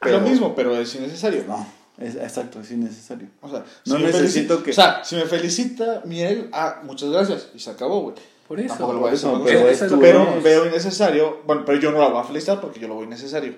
Lo 0.03 0.21
mismo, 0.21 0.55
pero 0.55 0.77
es 0.77 0.95
innecesario. 0.95 1.43
No, 1.49 1.67
es, 2.03 2.15
exacto, 2.17 2.61
es 2.61 2.71
innecesario. 2.71 3.29
O 3.41 3.49
sea, 3.49 3.65
No 3.87 3.99
me 3.99 4.07
necesito 4.07 4.63
que- 4.63 4.71
O 4.71 4.75
sea, 4.75 5.05
si 5.05 5.17
me 5.17 5.25
felicita 5.27 6.03
Miel, 6.05 6.49
ah, 6.53 6.81
muchas 6.85 7.11
gracias. 7.11 7.49
Y 7.55 7.59
se 7.59 7.71
acabó, 7.71 8.01
güey. 8.03 8.15
Por 8.49 8.59
eso. 8.61 8.69
Tampoco 8.69 8.93
lo 8.95 8.99
por 8.99 9.09
voy 9.09 9.11
a 9.11 9.15
eso, 9.15 9.37
hacer. 9.37 9.45
pero 9.47 9.69
es 9.69 9.81
lo 9.83 9.99
que 9.99 10.07
pero 10.07 10.43
veo 10.43 10.67
innecesario. 10.67 11.41
Bueno, 11.47 11.65
pero 11.65 11.79
yo 11.81 11.93
no 11.93 12.01
la 12.01 12.09
voy 12.09 12.21
a 12.21 12.25
felicitar 12.25 12.61
porque 12.61 12.81
yo 12.81 12.89
lo 12.89 12.97
veo 12.97 13.05
innecesario. 13.05 13.55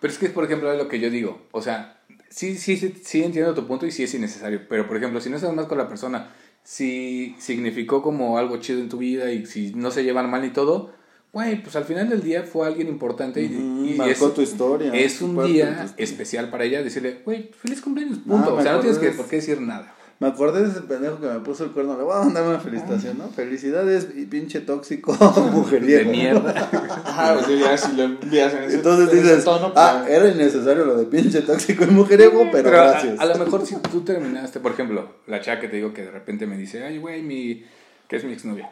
Pero 0.00 0.12
es 0.12 0.18
que, 0.18 0.30
por 0.30 0.44
ejemplo, 0.44 0.72
es 0.72 0.78
lo 0.78 0.88
que 0.88 0.98
yo 0.98 1.10
digo. 1.10 1.42
O 1.52 1.60
sea, 1.62 2.00
sí, 2.30 2.56
sí, 2.56 2.76
sí, 2.76 2.94
sí 3.04 3.22
entiendo 3.22 3.54
tu 3.54 3.66
punto 3.66 3.86
y 3.86 3.90
sí 3.90 4.02
es 4.04 4.14
innecesario. 4.14 4.62
Pero, 4.68 4.88
por 4.88 4.96
ejemplo, 4.96 5.20
si 5.20 5.28
no 5.30 5.36
estás 5.36 5.52
más 5.54 5.66
con 5.66 5.76
la 5.78 5.88
persona, 5.88 6.32
si 6.64 7.36
significó 7.38 8.02
como 8.02 8.38
algo 8.38 8.56
chido 8.58 8.80
en 8.80 8.88
tu 8.88 8.98
vida 8.98 9.30
y 9.32 9.46
si 9.46 9.74
no 9.74 9.90
se 9.90 10.02
llevan 10.04 10.30
mal 10.30 10.44
y 10.44 10.50
todo, 10.50 10.90
güey, 11.32 11.62
pues 11.62 11.76
al 11.76 11.84
final 11.84 12.08
del 12.08 12.22
día 12.22 12.42
fue 12.42 12.66
alguien 12.66 12.88
importante 12.88 13.42
y, 13.42 13.94
marcó 13.96 14.28
es, 14.28 14.34
tu 14.34 14.42
historia. 14.42 14.92
es 14.92 15.20
un 15.22 15.44
día 15.46 15.86
especial 15.96 16.50
para 16.50 16.64
ella 16.64 16.82
decirle, 16.82 17.20
güey, 17.24 17.50
feliz 17.52 17.80
cumpleaños, 17.80 18.18
punto. 18.18 18.50
Ah, 18.50 18.54
o 18.54 18.62
sea, 18.62 18.72
no 18.72 18.80
tienes 18.80 18.98
que, 18.98 19.10
por 19.10 19.26
qué 19.26 19.36
decir 19.36 19.60
nada. 19.60 19.94
Me 20.20 20.28
acordé 20.28 20.62
de 20.62 20.68
ese 20.68 20.82
pendejo 20.82 21.18
que 21.18 21.26
me 21.26 21.40
puso 21.40 21.64
el 21.64 21.70
cuerno. 21.70 21.96
Le 21.96 22.04
voy 22.04 22.14
a 22.14 22.18
mandar 22.18 22.46
una 22.46 22.60
felicitación, 22.60 23.16
¿no? 23.16 23.30
Felicidades 23.30 24.08
y 24.14 24.26
pinche 24.26 24.60
tóxico 24.60 25.14
mujeriego. 25.50 26.04
De 26.04 26.10
mierda. 26.14 26.50
Ajá, 27.06 27.38
pues 27.38 27.58
ya 27.58 27.78
si 27.78 27.96
lo 27.96 28.02
envías 28.02 28.52
en 28.52 28.64
ese, 28.64 28.76
Entonces 28.76 29.10
en 29.10 29.18
ese 29.18 29.28
dices, 29.28 29.44
tono, 29.46 29.72
pues, 29.72 29.78
ah, 29.78 30.04
era 30.06 30.28
innecesario 30.28 30.84
lo 30.84 30.98
de 30.98 31.06
pinche 31.06 31.40
tóxico 31.40 31.84
y 31.84 31.86
mujeriego, 31.86 32.46
pero, 32.52 32.64
Pero 32.64 32.82
a, 32.82 32.90
gracias. 32.90 33.18
a 33.18 33.24
lo 33.24 33.38
mejor 33.38 33.64
si 33.64 33.76
tú 33.90 34.02
terminaste, 34.02 34.60
por 34.60 34.72
ejemplo, 34.72 35.08
la 35.26 35.40
chava 35.40 35.58
que 35.58 35.68
te 35.68 35.76
digo 35.76 35.94
que 35.94 36.02
de 36.02 36.10
repente 36.10 36.46
me 36.46 36.58
dice, 36.58 36.84
ay, 36.84 36.98
güey, 36.98 37.22
mi, 37.22 37.64
que 38.06 38.16
es 38.16 38.24
mi 38.24 38.34
exnovia. 38.34 38.70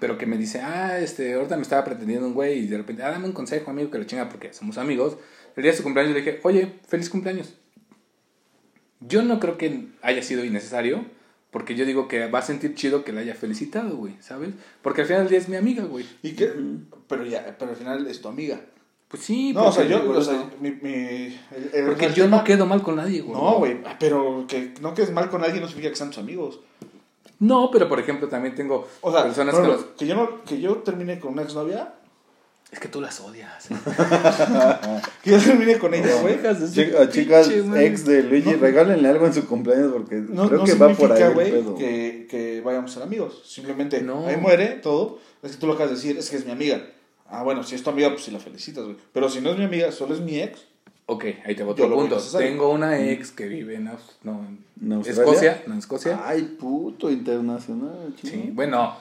Pero 0.00 0.18
que 0.18 0.26
me 0.26 0.36
dice, 0.36 0.60
ah, 0.60 0.98
este, 0.98 1.34
ahorita 1.34 1.56
me 1.56 1.62
estaba 1.62 1.84
pretendiendo 1.84 2.26
un 2.26 2.34
güey 2.34 2.58
y 2.60 2.66
de 2.66 2.76
repente, 2.78 3.02
ah, 3.02 3.10
dame 3.10 3.26
un 3.26 3.32
consejo, 3.32 3.70
amigo, 3.70 3.90
que 3.90 3.98
la 3.98 4.06
chinga 4.06 4.28
porque 4.28 4.52
somos 4.52 4.76
amigos. 4.78 5.16
El 5.56 5.62
día 5.62 5.72
de 5.72 5.78
su 5.78 5.84
cumpleaños 5.84 6.14
le 6.14 6.20
dije, 6.20 6.40
oye, 6.42 6.72
feliz 6.86 7.08
cumpleaños. 7.08 7.54
Yo 9.00 9.22
no 9.22 9.38
creo 9.40 9.58
que 9.58 9.88
haya 10.02 10.22
sido 10.22 10.44
innecesario, 10.44 11.04
porque 11.50 11.74
yo 11.74 11.84
digo 11.84 12.08
que 12.08 12.26
va 12.28 12.38
a 12.40 12.42
sentir 12.42 12.74
chido 12.74 13.04
que 13.04 13.12
la 13.12 13.20
haya 13.20 13.34
felicitado, 13.34 13.96
güey, 13.96 14.14
¿sabes? 14.20 14.50
Porque 14.82 15.02
al 15.02 15.06
final 15.06 15.22
del 15.22 15.30
día 15.30 15.38
es 15.38 15.48
mi 15.48 15.56
amiga, 15.56 15.84
güey. 15.84 16.06
¿Y 16.22 16.32
qué? 16.32 16.50
Pero 17.08 17.24
ya, 17.26 17.54
pero 17.58 17.70
al 17.72 17.76
final 17.76 18.06
es 18.06 18.20
tu 18.20 18.28
amiga. 18.28 18.60
Pues 19.08 19.22
sí, 19.22 19.52
No, 19.52 19.66
o 19.66 19.72
sea, 19.72 19.84
yo, 19.84 20.10
o 20.10 20.20
sea, 20.22 20.50
mi, 20.60 20.70
mi, 20.72 20.90
el- 20.92 21.38
el- 21.72 21.86
porque 21.86 22.06
el 22.06 22.14
yo 22.14 22.24
tema- 22.24 22.38
no 22.38 22.44
quedo 22.44 22.66
mal 22.66 22.82
con 22.82 22.96
nadie, 22.96 23.20
güey. 23.20 23.38
No, 23.40 23.58
güey, 23.58 23.78
pero 24.00 24.46
que 24.48 24.72
no 24.80 24.94
quedes 24.94 25.12
mal 25.12 25.28
con 25.30 25.44
alguien 25.44 25.60
no 25.62 25.68
significa 25.68 25.90
que 25.92 25.96
sean 25.96 26.08
tus 26.10 26.18
amigos. 26.18 26.60
No, 27.46 27.70
pero 27.72 27.88
por 27.88 27.98
ejemplo 28.00 28.28
también 28.28 28.54
tengo 28.54 28.88
O 29.00 29.12
sea, 29.12 29.22
personas 29.24 29.54
con 29.54 29.64
ejemplo, 29.66 29.94
que 29.96 30.06
yo 30.06 30.14
no, 30.14 30.44
que 30.44 30.60
yo 30.60 30.76
termine 30.78 31.18
con 31.20 31.32
una 31.32 31.42
exnovia, 31.42 31.94
Es 32.72 32.78
que 32.80 32.88
tú 32.88 33.00
las 33.00 33.20
odias. 33.20 33.68
que 35.22 35.30
yo 35.30 35.38
termine 35.38 35.78
con 35.78 35.94
ella, 35.94 36.20
güey. 36.22 36.38
Chica- 36.72 37.08
chicas 37.10 37.48
pinche, 37.48 37.86
ex 37.86 38.04
de 38.04 38.22
Luigi, 38.22 38.52
No. 38.52 38.58
regálenle 38.58 39.08
algo 39.08 39.26
en 39.26 39.34
su 39.34 39.46
cumpleaños 39.46 39.92
porque 39.92 40.16
No, 40.16 40.48
creo 40.48 40.60
no 40.60 40.64
que 40.64 40.74
va 40.74 40.88
por 40.94 41.12
ahí 41.12 41.22
el 41.22 41.34
güey, 41.34 41.50
pedo. 41.50 41.74
que, 41.76 42.26
que 42.30 42.60
vayamos 42.64 42.90
a 42.90 42.94
ser 42.94 43.02
amigos. 43.04 43.42
Simplemente, 43.46 44.00
No. 44.02 44.26
ahí 44.26 44.36
muere 44.36 44.68
todo. 44.82 45.18
Es 45.42 45.52
que 45.52 45.58
tú 45.58 45.66
lo 45.66 45.74
acabas 45.74 45.90
de 45.90 45.96
decir, 45.96 46.16
es 46.18 46.30
que 46.30 46.36
es 46.36 46.44
mi 46.46 46.52
amiga. 46.52 46.84
Ah, 47.28 47.42
bueno, 47.42 47.62
si 47.62 47.74
es 47.74 47.82
tu 47.82 47.90
amiga, 47.90 48.10
pues 48.10 48.24
si 48.24 48.30
la 48.30 48.38
felicitas, 48.38 48.84
güey. 48.84 48.96
Pero 49.12 49.28
si 49.28 49.40
no 49.40 49.50
es 49.50 49.58
mi 49.58 49.64
amiga, 49.64 49.90
solo 49.92 50.14
es 50.14 50.20
mi 50.20 50.40
ex. 50.40 50.60
Ok, 51.06 51.24
ahí 51.44 51.54
te 51.54 51.62
voy 51.62 51.74
a 51.74 51.76
Yo 51.76 51.84
otro 51.84 51.96
punto. 51.98 52.18
Tengo 52.38 52.70
una 52.70 52.98
ex 52.98 53.30
que 53.30 53.46
vive 53.46 53.74
en, 53.74 53.90
no, 54.22 54.46
en. 54.80 55.00
Escocia. 55.02 55.62
No, 55.66 55.74
en 55.74 55.78
Escocia. 55.78 56.20
Ay, 56.24 56.42
puto 56.58 57.10
internacional. 57.10 58.14
sí, 58.20 58.30
chingón. 58.30 58.54
bueno, 58.56 58.96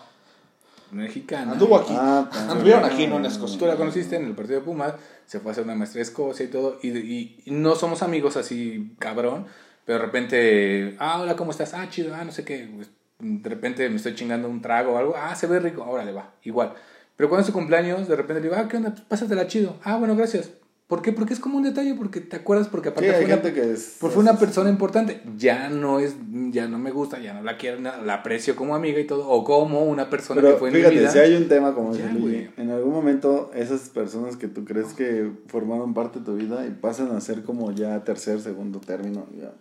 mexicana. 0.91 1.53
Anduvo 1.53 1.77
aquí. 1.77 1.93
Ah, 1.95 2.29
ah, 2.31 2.47
Anduvieron 2.51 2.83
aquí, 2.83 3.07
no 3.07 3.15
en 3.17 3.23
Tú 3.23 3.29
Escocia. 3.29 3.67
la 3.67 3.75
conociste 3.77 4.15
en 4.17 4.25
el 4.25 4.33
partido 4.35 4.59
de 4.59 4.65
Pumas, 4.65 4.93
se 5.25 5.39
fue 5.39 5.51
a 5.51 5.53
hacer 5.53 5.63
una 5.63 5.75
maestría 5.75 6.03
de 6.03 6.09
Escocia 6.09 6.45
y 6.45 6.49
todo, 6.49 6.77
y, 6.81 6.89
y- 6.89 7.41
y 7.45 7.51
no 7.51 7.75
somos 7.75 8.03
amigos 8.03 8.35
así, 8.37 8.95
cabrón, 8.99 9.45
pero 9.85 9.99
de 9.99 10.05
repente, 10.05 10.95
ah, 10.99 11.21
hola, 11.21 11.35
¿cómo 11.35 11.51
estás? 11.51 11.73
Ah, 11.73 11.87
chido, 11.89 12.13
ah, 12.13 12.23
no 12.25 12.31
sé 12.31 12.43
qué, 12.43 12.69
pues, 12.75 12.89
de 13.19 13.49
repente 13.49 13.89
me 13.89 13.95
estoy 13.95 14.13
chingando 14.15 14.49
un 14.49 14.61
trago 14.61 14.93
o 14.93 14.97
algo, 14.97 15.13
ah, 15.15 15.33
se 15.35 15.47
ve 15.47 15.59
rico, 15.59 15.83
ahora 15.83 16.03
le 16.05 16.11
va, 16.11 16.33
igual. 16.43 16.73
Pero 17.15 17.29
cuando 17.29 17.41
es 17.41 17.47
su 17.47 17.53
cumpleaños, 17.53 18.07
de 18.07 18.15
repente 18.15 18.41
le 18.41 18.49
digo, 18.49 18.59
ah, 18.59 18.67
¿qué 18.67 18.77
onda? 18.77 18.93
Pásatela 19.07 19.47
chido. 19.47 19.77
Ah, 19.83 19.97
bueno, 19.97 20.15
gracias. 20.15 20.49
¿Por 20.87 21.01
qué? 21.01 21.11
Porque 21.13 21.33
es 21.33 21.39
como 21.39 21.57
un 21.57 21.63
detalle, 21.63 21.95
porque 21.95 22.19
te 22.19 22.35
acuerdas, 22.35 22.67
porque 22.67 22.89
Sí, 22.89 22.91
aparte 22.91 23.09
hay 23.09 23.15
fue, 23.15 23.25
una, 23.33 23.41
gente 23.41 23.53
que 23.53 23.71
es. 23.71 23.95
fue 23.99 24.09
una 24.17 24.37
persona 24.37 24.69
importante. 24.69 25.21
Ya 25.37 25.69
no 25.69 25.99
es, 25.99 26.15
ya 26.51 26.67
no 26.67 26.77
me 26.77 26.91
gusta, 26.91 27.19
ya 27.19 27.33
no 27.33 27.41
la 27.41 27.57
quiero, 27.57 27.79
na- 27.79 27.97
la 27.97 28.15
aprecio 28.15 28.55
como 28.55 28.75
amiga 28.75 28.99
y 28.99 29.07
todo, 29.07 29.27
o 29.27 29.43
como 29.43 29.85
una 29.85 30.09
persona 30.09 30.41
Pero 30.41 30.53
que 30.53 30.59
fue 30.59 30.69
en 30.69 30.75
fíjate, 30.75 30.93
mi 30.95 30.99
vida. 30.99 31.09
si 31.11 31.19
hay 31.19 31.35
un 31.35 31.47
tema 31.47 31.73
como 31.73 31.95
Ya, 31.95 32.13
güey. 32.13 32.49
en 32.57 32.69
algún 32.69 32.91
momento 32.93 33.49
esas 33.55 33.89
personas 33.89 34.35
que 34.35 34.47
tú 34.47 34.65
crees 34.65 34.93
que 34.93 35.31
formaron 35.47 35.93
parte 35.93 36.19
de 36.19 36.25
tu 36.25 36.35
vida 36.35 36.65
y 36.67 36.71
pasan 36.71 37.15
a 37.15 37.21
ser 37.21 37.43
como 37.43 37.71
ya 37.71 38.03
tercer, 38.03 38.39
segundo 38.41 38.79
término. 38.79 39.25
Ya, 39.39 39.53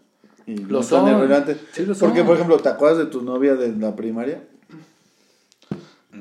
y 0.44 0.56
Lo 0.56 0.78
no 0.78 0.82
son. 0.82 1.06
Sí, 1.72 1.86
lo 1.86 1.94
Porque, 1.94 2.18
son. 2.18 2.26
por 2.26 2.34
ejemplo, 2.34 2.58
¿te 2.58 2.68
acuerdas 2.68 2.98
de 2.98 3.06
tu 3.06 3.22
novia 3.22 3.54
de 3.54 3.68
la 3.76 3.94
primaria? 3.94 4.42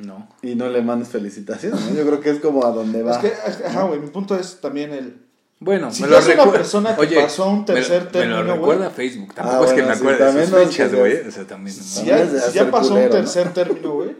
No. 0.01 0.27
Y 0.41 0.55
no 0.55 0.67
le 0.69 0.81
mandes 0.81 1.09
felicitaciones, 1.09 1.79
¿no? 1.81 1.95
Yo 1.95 2.05
creo 2.05 2.19
que 2.19 2.29
es 2.31 2.39
como 2.39 2.65
a 2.65 2.71
donde 2.71 3.03
va. 3.03 3.13
Es 3.13 3.17
que, 3.19 3.65
ajá, 3.65 3.83
güey, 3.83 3.99
mi 3.99 4.07
punto 4.07 4.35
es 4.35 4.59
también 4.61 4.91
el... 4.93 5.17
Bueno, 5.59 5.91
Si 5.91 6.01
me 6.01 6.09
ya 6.09 6.15
lo 6.15 6.19
es 6.21 6.27
una 6.33 6.51
persona 6.51 6.95
que 6.95 7.01
Oye, 7.01 7.21
pasó 7.21 7.47
un 7.47 7.65
tercer 7.65 8.05
me, 8.05 8.09
término, 8.09 8.37
Me 8.37 8.43
lo 8.43 8.47
güey. 8.57 8.59
recuerda 8.77 8.89
Facebook. 8.89 9.33
Tampoco 9.35 9.57
Ah, 9.63 9.65
es 9.67 9.73
que 9.73 9.81
bueno, 9.83 9.87
me 9.89 9.95
sí, 9.95 10.01
acuerde 10.01 10.45
sus 10.47 10.55
fechas, 10.55 10.95
güey. 10.95 11.11
seas- 11.17 11.27
O 11.27 11.31
sea, 11.31 11.45
también. 11.47 11.77
no. 11.77 11.83
Si 11.83 11.95
También 11.97 12.31
ya, 12.33 12.39
si 12.51 12.59
pasó 12.71 12.77
un 12.87 12.89
culero, 12.89 13.09
¿no? 13.09 13.15
tercer 13.19 13.53
término, 13.53 13.93
güey, 13.93 14.15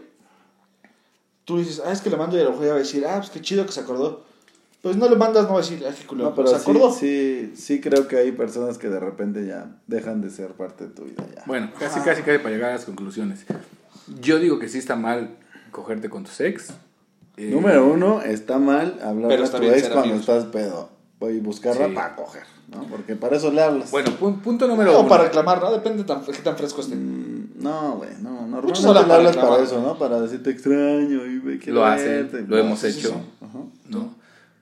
tú 1.44 1.58
dices, 1.58 1.82
ah, 1.84 1.92
es 1.92 2.00
que 2.00 2.10
le 2.10 2.16
mando 2.16 2.40
y 2.40 2.44
mejor 2.44 2.62
ya 2.62 2.68
va 2.70 2.76
a 2.76 2.78
decir, 2.78 3.04
ah, 3.06 3.16
pues 3.18 3.30
qué 3.30 3.40
chido 3.40 3.66
que 3.66 3.72
se 3.72 3.80
acordó. 3.80 4.24
Pues 4.82 4.96
no 4.96 5.08
le 5.08 5.16
mandas, 5.16 5.44
no 5.44 5.54
va 5.54 5.58
a 5.58 5.62
decir, 5.62 5.84
ah, 5.88 5.92
qué 5.98 6.06
culero, 6.06 6.30
No, 6.30 6.34
pero 6.36 6.48
se 6.48 6.56
sí, 6.56 6.60
acordó. 6.62 6.92
sí, 6.92 7.52
sí 7.56 7.80
creo 7.80 8.06
que 8.08 8.16
hay 8.18 8.32
personas 8.32 8.78
que 8.78 8.88
de 8.88 8.98
repente 9.00 9.46
ya 9.46 9.76
dejan 9.86 10.20
de 10.20 10.30
ser 10.30 10.52
parte 10.52 10.84
de 10.84 10.90
tu 10.90 11.04
vida 11.04 11.24
ya. 11.34 11.42
Bueno, 11.46 11.70
casi, 11.78 12.00
casi, 12.00 12.22
casi 12.22 12.38
para 12.38 12.50
llegar 12.50 12.70
a 12.70 12.74
las 12.74 12.84
conclusiones. 12.84 13.44
Yo 14.20 14.38
digo 14.38 14.58
que 14.58 14.68
sí 14.68 14.78
está 14.78 14.96
mal 14.96 15.36
cogerte 15.72 16.08
con 16.08 16.22
tus 16.22 16.40
ex. 16.40 16.70
Eh, 17.36 17.50
Número 17.50 17.86
uno, 17.86 18.22
está 18.22 18.58
mal 18.58 19.00
hablar 19.02 19.32
a 19.32 19.50
tu 19.50 19.56
ex 19.64 19.82
cuando 19.88 20.00
amigos. 20.00 20.20
estás 20.20 20.44
pedo. 20.44 20.90
Y 21.22 21.38
buscarla 21.38 21.86
Sí. 21.86 21.92
para 21.94 22.16
coger, 22.16 22.42
¿no? 22.68 22.82
Porque 22.88 23.14
para 23.14 23.36
eso 23.36 23.52
le 23.52 23.62
hablas. 23.62 23.92
Bueno, 23.92 24.10
pu- 24.18 24.40
punto 24.40 24.66
número 24.66 24.90
No, 24.92 25.00
uno. 25.00 25.08
para 25.08 25.22
reclamar, 25.24 25.60
¿no? 25.62 25.70
Depende 25.70 26.02
tan, 26.02 26.24
qué 26.24 26.32
tan 26.32 26.56
fresco 26.56 26.80
esté. 26.80 26.96
Mm, 26.96 27.62
no, 27.62 27.92
güey, 27.92 28.10
no. 28.20 28.32
Muchos 28.32 28.82
Normalmente 28.84 29.14
hablan 29.14 29.32
le 29.32 29.40
para 29.40 29.54
hablas 29.54 29.60
para 29.60 29.62
eso, 29.62 29.80
¿no? 29.80 29.98
Para 29.98 30.20
decirte 30.20 30.50
extraño 30.50 31.24
y 31.24 31.60
Lo 31.70 31.84
hacen, 31.86 32.28
lo 32.48 32.58
hemos 32.58 32.80
sí, 32.80 32.88
hecho. 32.88 33.08
sí. 33.10 33.14
Ajá. 33.40 33.58
¿no? 33.88 34.14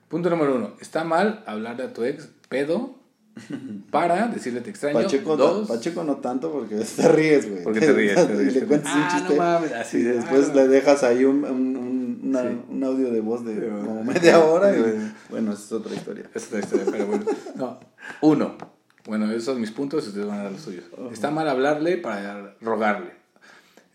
Punto 0.07 0.29
número 0.29 0.55
uno. 0.55 0.71
Está 0.79 1.03
mal 1.03 1.43
hablarle 1.47 1.83
a 1.83 1.93
tu 1.93 2.03
ex 2.03 2.29
pedo 2.47 2.91
para 3.91 4.27
decirle 4.27 4.61
te 4.61 4.69
extraño. 4.69 5.01
Pacheco, 5.01 5.37
Dos. 5.37 5.61
no, 5.69 5.75
Pacheco 5.75 6.03
no 6.03 6.17
tanto 6.17 6.51
porque 6.51 6.75
te 6.95 7.07
ríes, 7.07 7.49
güey. 7.49 7.63
Porque 7.63 7.79
te 7.79 7.93
ríes, 7.93 8.15
te 8.27 8.33
y 8.33 8.37
ríes, 8.37 8.55
le 8.55 8.65
cuentas 8.65 8.95
un 8.95 9.01
Ah, 9.01 9.09
chiste. 9.11 9.33
no 9.35 9.43
mames, 9.43 9.71
así 9.73 9.97
y 9.97 10.03
de- 10.03 10.13
después 10.15 10.45
ah, 10.45 10.47
no. 10.49 10.55
le 10.61 10.67
dejas 10.67 11.03
ahí 11.03 11.23
un, 11.25 11.43
un, 11.45 11.75
un, 11.77 12.19
una- 12.23 12.41
Sí. 12.49 12.61
un 12.69 12.83
audio 12.83 13.11
de 13.11 13.19
voz 13.21 13.43
de 13.45 13.67
como 13.69 14.03
media 14.03 14.39
hora. 14.39 14.75
Y, 14.77 15.11
bueno, 15.29 15.53
esa 15.53 15.63
es 15.63 15.71
otra 15.71 15.93
historia. 15.95 16.29
Es 16.33 16.47
otra 16.47 16.59
historia, 16.59 16.85
pero 16.91 17.05
bueno. 17.07 17.25
No. 17.55 17.79
Uno. 18.21 18.57
Bueno, 19.05 19.29
esos 19.31 19.45
son 19.45 19.59
mis 19.61 19.71
puntos 19.71 20.05
y 20.05 20.09
ustedes 20.09 20.27
van 20.27 20.39
a 20.39 20.43
dar 20.43 20.51
los 20.51 20.61
suyos. 20.61 20.85
Está 21.11 21.31
mal 21.31 21.49
hablarle 21.49 21.97
para 21.97 22.55
rogarle. 22.61 23.11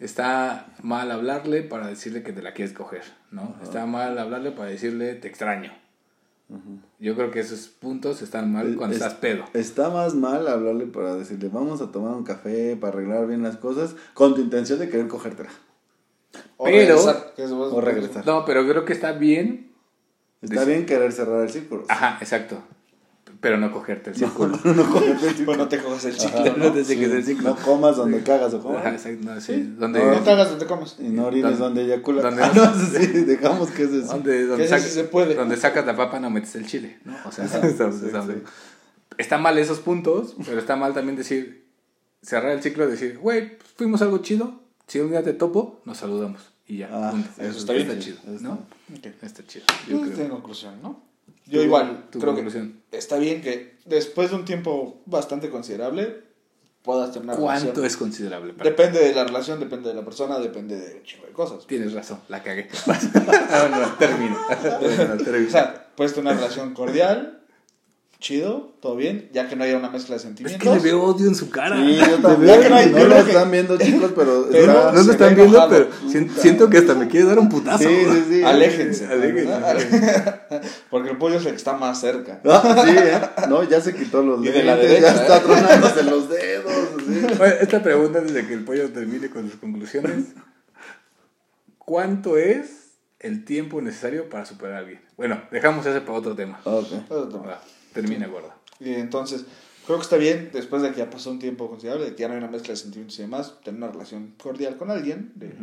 Está 0.00 0.66
mal 0.82 1.10
hablarle 1.10 1.62
para 1.62 1.86
decirle 1.86 2.22
que 2.22 2.32
te 2.32 2.42
la 2.42 2.52
quieres 2.52 2.74
coger, 2.74 3.02
¿no? 3.30 3.56
Está 3.62 3.86
mal 3.86 4.18
hablarle 4.18 4.50
para 4.50 4.68
decirle 4.70 5.14
te 5.14 5.28
extraño. 5.28 5.72
Yo 7.00 7.16
creo 7.16 7.30
que 7.30 7.40
esos 7.40 7.66
puntos 7.68 8.22
están 8.22 8.52
mal 8.52 8.76
cuando 8.76 8.94
Es- 8.96 9.02
estás 9.02 9.18
pedo. 9.18 9.44
Está 9.52 9.90
más 9.90 10.14
mal 10.14 10.46
hablarle 10.46 10.86
para 10.86 11.14
decirle, 11.16 11.48
vamos 11.52 11.80
a 11.80 11.90
tomar 11.90 12.14
un 12.14 12.22
café 12.24 12.76
para 12.76 12.92
arreglar 12.94 13.26
bien 13.26 13.42
las 13.42 13.56
cosas, 13.56 13.96
con 14.14 14.34
tu 14.34 14.40
intención 14.42 14.78
de 14.78 14.88
querer 14.88 15.08
cogértela. 15.08 15.50
O 16.56 16.64
Pero- 16.64 16.76
regresar, 16.78 17.32
que 17.34 17.44
es- 17.44 17.50
O 17.50 17.80
regresar. 17.80 18.24
No, 18.26 18.44
pero 18.44 18.66
creo 18.66 18.84
que 18.84 18.92
está 18.92 19.12
bien 19.12 19.72
Está 20.42 20.64
bien 20.64 20.86
querer 20.86 21.10
cerrar 21.12 21.42
el 21.42 21.50
círculo. 21.50 21.84
Ajá, 21.88 22.18
exacto. 22.20 22.62
Pero 23.40 23.58
no 23.58 23.70
cogerte 23.72 24.10
el 24.10 24.16
círculo. 24.16 24.58
no 24.64 24.90
cogerte 24.90 25.28
el 25.28 25.34
círculo. 25.36 25.58
No 25.58 25.68
te 25.68 25.78
cojas 25.82 26.04
el 26.06 26.16
chicle, 26.16 26.40
Ajá, 26.50 26.54
¿no? 26.56 26.64
no 26.66 26.72
te 26.72 26.84
sigues 26.84 27.10
el 27.12 27.24
ciclo. 27.24 27.50
No 27.50 27.56
comas 27.56 27.96
donde 27.96 28.22
cagas 28.22 28.54
o 28.54 28.62
comas. 28.62 28.84
No, 29.20 29.40
sí, 29.40 29.62
donde, 29.78 30.04
No 30.04 30.20
te 30.20 30.30
hagas 30.30 30.50
donde 30.50 30.66
comas. 30.66 30.96
Y 30.98 31.08
no 31.08 31.26
orines 31.26 31.58
Donde- 31.58 31.84
eyaculas. 31.84 32.22
donde- 32.22 32.42
Ah, 32.44 32.52
no, 32.54 32.74
sí, 32.74 33.06
dejamos 33.24 33.70
que 33.70 33.82
eso 33.84 34.00
sí. 34.00 34.06
donde, 34.06 34.46
donde, 34.46 34.64
Ese 34.64 34.74
saca- 34.74 34.82
sí 34.84 34.90
se 34.90 35.04
puede. 35.04 35.34
donde 35.34 35.56
sacas 35.56 35.84
la 35.86 35.96
papa 35.96 36.18
no 36.20 36.30
metes 36.30 36.54
el 36.56 36.66
chile, 36.66 36.98
¿no? 37.04 37.14
O 37.26 37.32
sea, 37.32 37.44
Ajá, 37.44 37.58
estamos- 37.66 37.96
sí, 38.00 38.06
estamos- 38.06 38.26
sí. 38.34 38.42
está 39.18 39.38
mal 39.38 39.58
esos 39.58 39.80
puntos, 39.80 40.34
pero 40.44 40.58
está 40.58 40.76
mal 40.76 40.94
también 40.94 41.16
decir, 41.16 41.66
cerrar 42.22 42.52
el 42.52 42.62
ciclo, 42.62 42.86
decir, 42.88 43.18
güey, 43.18 43.56
pues, 43.58 43.70
fuimos 43.76 44.02
algo 44.02 44.18
chido, 44.18 44.60
si 44.86 45.00
un 45.00 45.10
día 45.10 45.22
te 45.22 45.32
topo, 45.32 45.80
nos 45.84 45.98
saludamos 45.98 46.40
y 46.66 46.78
ya. 46.78 46.88
Ah, 46.90 47.10
punto. 47.10 47.28
eso 47.38 47.58
está 47.58 47.72
bien. 47.72 47.98
chido, 48.00 48.18
Eso 48.26 48.42
¿no? 48.42 48.58
Está 49.22 49.46
chido. 49.46 49.64
Yo 49.88 49.98
Pues, 49.98 50.10
creo. 50.12 50.24
en 50.24 50.30
conclusión, 50.30 50.74
¿no? 50.82 51.05
Yo 51.46 51.62
igual 51.62 52.06
creo 52.10 52.34
conclusión. 52.34 52.80
que 52.90 52.96
está 52.98 53.18
bien 53.18 53.40
que 53.40 53.76
después 53.84 54.30
de 54.30 54.36
un 54.36 54.44
tiempo 54.44 55.00
bastante 55.06 55.48
considerable 55.48 56.24
puedas 56.82 57.10
tener 57.12 57.24
una 57.24 57.36
¿Cuánto 57.36 57.64
relación. 57.66 57.86
es 57.86 57.96
considerable? 57.96 58.52
para- 58.52 58.70
Depende 58.70 58.98
de 59.00 59.14
la 59.14 59.24
relación, 59.24 59.58
depende 59.60 59.88
de 59.88 59.94
la 59.94 60.04
persona, 60.04 60.38
depende 60.38 60.76
de 60.78 60.96
un 60.96 61.02
chingo 61.04 61.26
de 61.26 61.32
cosas. 61.32 61.66
Tienes 61.66 61.92
razón, 61.92 62.20
la 62.28 62.42
cagué. 62.42 62.68
no, 62.86 63.68
no, 63.80 63.94
termino. 63.98 64.36
O 65.46 65.50
sea, 65.50 65.88
puedes 65.96 66.14
tener 66.14 66.32
una 66.32 66.40
relación 66.40 66.74
cordial, 66.74 67.35
chido, 68.18 68.72
todo 68.80 68.96
bien, 68.96 69.28
ya 69.32 69.48
que 69.48 69.56
no 69.56 69.64
haya 69.64 69.76
una 69.76 69.90
mezcla 69.90 70.12
de 70.14 70.16
es 70.16 70.22
sentimientos. 70.22 70.62
que 70.62 70.74
le 70.74 70.80
veo 70.82 71.02
odio 71.02 71.26
en 71.28 71.34
su 71.34 71.50
cara. 71.50 71.76
Sí, 71.76 71.96
yo 71.98 72.04
Ya 72.16 72.22
también. 72.22 72.60
que 72.62 72.68
no 72.70 72.74
hay- 72.76 72.90
no 72.90 73.04
lo 73.04 73.14
que- 73.24 73.30
están 73.30 73.50
viendo, 73.50 73.76
chicos, 73.78 74.12
pero. 74.16 74.48
Pero- 74.50 74.72
está- 74.72 74.92
No 74.92 75.02
lo 75.02 75.12
están 75.12 75.34
viendo, 75.34 75.58
enojado. 75.58 75.70
pero 75.70 76.10
si- 76.10 76.28
siento 76.40 76.70
que 76.70 76.78
hasta 76.78 76.94
me 76.94 77.08
quiere 77.08 77.26
dar 77.26 77.38
un 77.38 77.48
putazo. 77.48 77.84
Sí, 77.88 77.94
sí, 78.10 78.24
sí. 78.28 78.42
Aléjense. 78.42 79.06
Aléjense. 79.12 80.24
Porque 80.90 81.10
el 81.10 81.18
pollo 81.18 81.36
es 81.36 81.44
el 81.44 81.50
que 81.52 81.56
está 81.56 81.74
más 81.76 82.00
cerca. 82.00 82.40
Ah, 82.44 82.82
sí, 82.86 82.90
¿eh? 82.96 83.20
No, 83.48 83.62
ya 83.64 83.80
se 83.80 83.94
quitó 83.94 84.22
los 84.22 84.40
Y 84.42 84.46
de 84.46 84.52
dedos. 84.52 84.64
la 84.66 84.76
ya 84.76 84.82
derecha, 84.82 85.12
está 85.14 85.36
¿eh? 85.36 85.40
tronándose 85.44 86.02
los 86.04 86.28
dedos. 86.30 86.72
así. 86.98 87.34
Bueno, 87.38 87.54
esta 87.60 87.82
pregunta 87.82 88.18
antes 88.20 88.34
de 88.34 88.46
que 88.46 88.54
el 88.54 88.64
pollo 88.64 88.88
termine 88.90 89.28
con 89.30 89.50
sus 89.50 89.60
conclusiones. 89.60 90.24
¿Cuánto 91.78 92.36
es 92.36 92.94
el 93.20 93.44
tiempo 93.44 93.80
necesario 93.80 94.28
para 94.28 94.44
superar 94.44 94.74
a 94.74 94.78
alguien? 94.78 95.00
Bueno, 95.16 95.40
dejamos 95.50 95.86
ese 95.86 96.00
para 96.00 96.18
otro 96.18 96.34
tema. 96.34 96.60
Ok. 96.64 96.92
Va, 97.12 97.60
termina, 98.02 98.26
gordo. 98.26 98.52
Y 98.80 98.94
entonces, 98.94 99.44
creo 99.86 99.98
que 99.98 100.02
está 100.04 100.16
bien, 100.16 100.50
después 100.52 100.82
de 100.82 100.90
que 100.92 100.98
ya 100.98 101.10
pasó 101.10 101.30
un 101.30 101.38
tiempo 101.38 101.68
considerable, 101.68 102.06
de 102.06 102.14
que 102.14 102.20
ya 102.22 102.28
no 102.28 102.34
hay 102.34 102.38
una 102.38 102.50
mezcla 102.50 102.70
de 102.72 102.76
sentimientos 102.76 103.18
y 103.18 103.22
demás, 103.22 103.54
tener 103.64 103.82
una 103.82 103.92
relación 103.92 104.34
cordial 104.42 104.76
con 104.76 104.90
alguien. 104.90 105.32
de- 105.34 105.54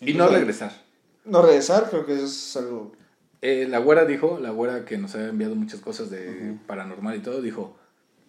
Y 0.00 0.14
no 0.14 0.28
regresar. 0.28 0.72
No 1.24 1.42
regresar, 1.42 1.88
creo 1.90 2.06
que 2.06 2.14
eso 2.14 2.24
es 2.24 2.56
algo... 2.56 2.92
Eh, 3.42 3.66
la 3.68 3.78
güera 3.78 4.04
dijo, 4.06 4.38
la 4.40 4.50
güera 4.50 4.84
que 4.84 4.96
nos 4.98 5.14
ha 5.14 5.28
enviado 5.28 5.54
muchas 5.54 5.80
cosas 5.80 6.10
de 6.10 6.56
paranormal 6.66 7.16
y 7.16 7.20
todo, 7.20 7.42
dijo, 7.42 7.76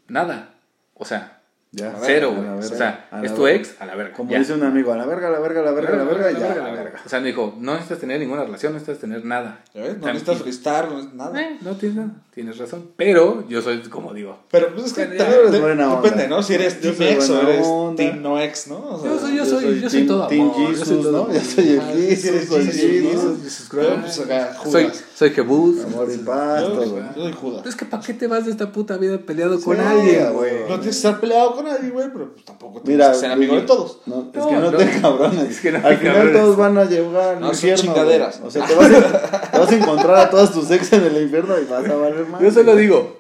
nada. 0.07 0.53
O 0.93 1.05
sea, 1.05 1.36
Ya. 1.78 1.93
cero, 2.01 2.30
A 2.32 2.34
la 2.34 2.38
güey. 2.39 2.49
O 2.49 2.59
verga. 2.61 2.75
sea, 2.78 3.09
es 3.23 3.36
tu 3.36 3.43
verga. 3.43 3.59
ex, 3.61 3.75
a 3.80 3.86
la 3.86 3.95
verga. 3.95 4.13
Como 4.15 4.32
ya. 4.32 4.39
dice 4.39 4.53
un 4.53 4.63
amigo, 4.63 4.91
a 4.91 4.97
la 4.97 5.05
verga, 5.05 5.28
a 5.28 5.32
la 5.32 5.39
verga, 5.39 5.59
a 5.61 5.63
la 5.63 5.71
verga, 5.71 5.93
a 5.93 5.97
la 5.97 6.03
verga, 6.05 6.32
ya. 6.32 6.39
verga, 6.39 6.63
la 6.63 6.71
verga. 6.73 7.01
O 7.05 7.09
sea, 7.09 7.19
me 7.19 7.28
dijo, 7.28 7.53
no 7.59 7.73
necesitas 7.73 7.99
tener 7.99 8.19
ninguna 8.19 8.43
relación, 8.43 8.73
no 8.73 8.80
necesitas 8.80 8.99
tener 9.01 9.23
nada. 9.23 9.59
¿Ya 9.75 9.82
ves? 9.82 9.89
No 9.89 9.93
También- 9.95 10.13
necesitas 10.15 10.41
freestar, 10.41 10.88
no 10.89 10.95
necesitas 10.97 11.15
nada. 11.17 11.41
Eh, 11.41 11.57
no 11.61 11.75
tienes 11.75 11.97
nada, 11.97 12.09
tienes 12.34 12.57
razón. 12.57 12.88
Pero 12.97 13.47
yo 13.47 13.61
soy 13.61 13.80
como 13.84 14.13
digo. 14.13 14.39
Pero 14.49 14.73
pues 14.73 14.88
es 14.88 14.93
que 14.93 15.05
también 15.05 15.39
eres 15.39 15.51
de- 15.51 15.59
buena 15.59 15.88
onda. 15.93 16.01
depende, 16.01 16.28
¿no? 16.28 16.41
Si 16.41 16.53
eres 16.55 16.82
team 16.82 16.95
ex 16.99 17.30
o 17.30 17.41
eres 17.41 17.67
team 17.95 18.21
no 18.23 18.39
ex, 18.41 18.67
¿no? 18.69 18.78
O 18.80 18.99
sea, 19.01 19.11
Yo 19.11 19.19
soy, 19.19 19.36
yo 19.38 19.45
soy, 19.45 19.80
yo 19.82 19.89
soy 19.89 19.99
team- 20.01 20.07
todo 20.07 20.28
Team 20.28 20.41
amor, 20.49 20.57
yo 20.57 20.65
soy 20.65 20.75
Jesus, 20.78 21.01
todo 21.03 21.11
¿no? 21.11 21.17
amor. 21.25 21.34
Yo 21.36 21.41
soy 21.41 21.69
el 21.69 21.80
Ah, 21.80 21.91
Jesus, 21.93 22.45
soy 22.47 22.65
Jesus, 22.65 22.82
Jesus. 22.82 23.43
Jesus 23.43 23.69
Christ. 23.69 23.89
pues, 24.01 24.19
acá, 24.21 24.53
soy, 24.63 24.84
Judas. 24.86 25.03
soy 25.15 25.30
Jebus. 25.30 25.84
Amor 25.86 26.07
y 26.11 26.17
paz, 26.17 26.61
Yo, 26.61 26.69
todo. 26.71 26.97
yo 27.15 27.21
soy 27.23 27.34
Judas. 27.34 27.65
Es 27.67 27.75
que 27.75 27.86
¿para 27.86 28.01
qué 28.03 28.13
te 28.13 28.25
vas 28.28 28.45
de 28.45 28.51
esta 28.51 28.71
puta 28.71 28.97
vida 28.97 29.17
peleado 29.19 29.59
con 29.61 29.80
alguien, 29.80 30.34
güey. 30.34 30.51
güey? 30.51 30.61
No 30.61 30.67
tienes 30.80 30.84
que 30.84 30.89
estar 30.89 31.19
peleado 31.19 31.55
con 31.55 31.66
nadie, 31.68 31.89
güey, 31.91 32.07
pero 32.11 32.32
pues, 32.34 32.45
tampoco 32.45 32.82
tienes 32.82 32.97
Mira, 33.05 33.11
que 33.11 33.18
ser 33.20 33.32
amigo 33.32 33.55
de 33.55 33.61
todos. 33.61 33.99
No, 34.05 34.32
es 34.34 34.45
que 34.45 34.53
no, 34.53 34.72
no. 34.72 34.78
te 34.78 35.01
cabrones. 35.01 35.43
Es 35.49 35.59
que 35.61 35.72
no 35.72 35.78
Al 35.86 35.97
final 35.97 36.13
cabrones. 36.15 36.41
todos 36.41 36.57
van 36.57 36.78
a 36.78 36.86
llegar 36.86 37.36
al 37.36 37.39
No, 37.39 37.47
son 37.47 37.55
infierno. 37.55 37.82
chingaderas. 37.84 38.41
O 38.43 38.49
sea, 38.51 38.65
te 38.65 38.76
vas, 38.76 38.91
a, 38.91 39.41
te 39.51 39.59
vas 39.59 39.72
a 39.72 39.76
encontrar 39.76 40.15
a 40.18 40.30
todas 40.30 40.51
tus 40.51 40.70
ex 40.72 40.93
en 40.93 41.03
el 41.05 41.22
infierno 41.24 41.59
y 41.59 41.65
vas 41.65 41.88
a 41.88 41.95
valer 41.95 42.26
más. 42.28 42.41
Yo 42.41 42.51
solo 42.51 42.76
digo, 42.76 43.18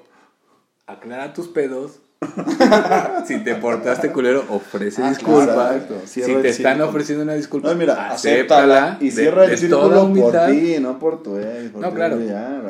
aclara 0.85 1.33
tus 1.33 1.47
pedos. 1.47 1.91
si 3.27 3.39
te 3.43 3.55
portaste 3.55 4.11
culero, 4.11 4.43
ofrece 4.49 5.01
Ah, 5.03 5.09
disculpas. 5.09 5.81
Si 6.05 6.21
te 6.21 6.31
el 6.33 6.45
están 6.45 6.73
círculo. 6.73 6.89
ofreciendo 6.89 7.23
una 7.23 7.33
disculpa, 7.35 7.69
No, 7.69 7.75
mira, 7.75 8.11
acéptala. 8.11 8.97
Y 8.99 9.05
de- 9.05 9.11
cierra 9.11 9.43
el 9.45 9.51
de 9.51 9.57
círculo 9.57 9.81
toda 9.89 10.13
por 10.13 10.51
ti, 10.51 10.75
no 10.79 10.99
por 10.99 11.21
tu 11.23 11.37
ex. 11.37 11.69
por 11.71 11.81
No, 11.81 11.93
claro. 11.93 12.17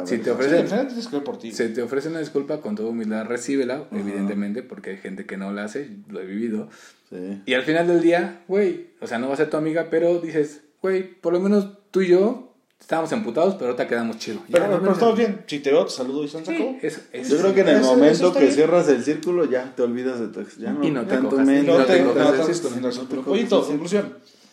Si 0.06 0.18
te. 0.18 0.24
Sí, 0.26 0.30
ofrecen-. 0.30 1.52
Se 1.54 1.70
te 1.70 1.82
ofrece 1.82 2.10
una 2.10 2.20
disculpa 2.20 2.60
con 2.62 2.76
toda 2.76 2.90
humildad, 2.90 3.26
recíbela, 3.26 3.86
evidentemente, 3.92 4.64
porque 4.64 4.92
hay 4.92 4.98
gente 4.98 5.26
que 5.26 5.38
no 5.38 5.52
la 5.52 5.64
hace, 5.66 5.90
lo 6.10 6.20
he 6.22 6.26
vivido. 6.26 6.70
Sí. 7.10 7.42
Y 7.46 7.54
al 7.54 7.64
final 7.64 7.88
del 7.88 8.02
día, 8.02 8.42
güey, 8.48 8.88
o 9.02 9.08
sea, 9.08 9.18
no 9.18 9.28
va 9.28 9.34
a 9.34 9.38
ser 9.38 9.50
tu 9.50 9.56
amiga, 9.58 9.88
pero 9.90 10.20
dices, 10.20 10.62
güey, 10.82 11.04
por 11.04 11.32
lo 11.32 11.40
menos 11.40 11.78
tú 11.92 12.02
y 12.02 12.08
yo 12.10 12.47
estábamos 12.88 13.12
emputados, 13.12 13.56
pero 13.56 13.72
ahorita 13.72 13.86
quedamos 13.86 14.18
chido. 14.18 14.40
Pero, 14.50 14.64
Ya, 14.64 14.70
pero 14.72 14.82
no, 14.82 14.92
estamos 14.94 15.18
bien. 15.18 15.42
Si 15.46 15.60
te 15.60 15.72
veo, 15.72 15.84
te 15.86 15.92
saludo 15.92 16.24
y 16.24 16.30
se 16.30 16.46
Sí, 16.46 16.56
acabó. 16.56 16.78
eso, 16.82 17.02
eso 17.12 17.36
Yo 17.36 17.42
creo 17.42 17.54
que 17.54 17.60
en 17.62 17.68
el 17.68 17.76
Eso- 17.82 17.86
momento 17.88 18.32
que 18.34 18.40
bien. 18.40 18.52
cierras 18.54 18.88
el 18.88 19.04
círculo 19.04 19.44
ya 19.44 19.74
te 19.76 19.82
olvidas 19.82 20.22
de 20.22 20.28
tu 20.30 20.40
ex. 20.40 20.56
Ya 20.58 20.72
no, 20.72 20.82
Y 20.86 20.92
no 20.92 21.06
te 21.06 21.16
y 21.16 21.18
No 21.18 21.24
no 21.24 21.30
te 21.30 21.36
no. 21.36 21.44
No 21.44 21.86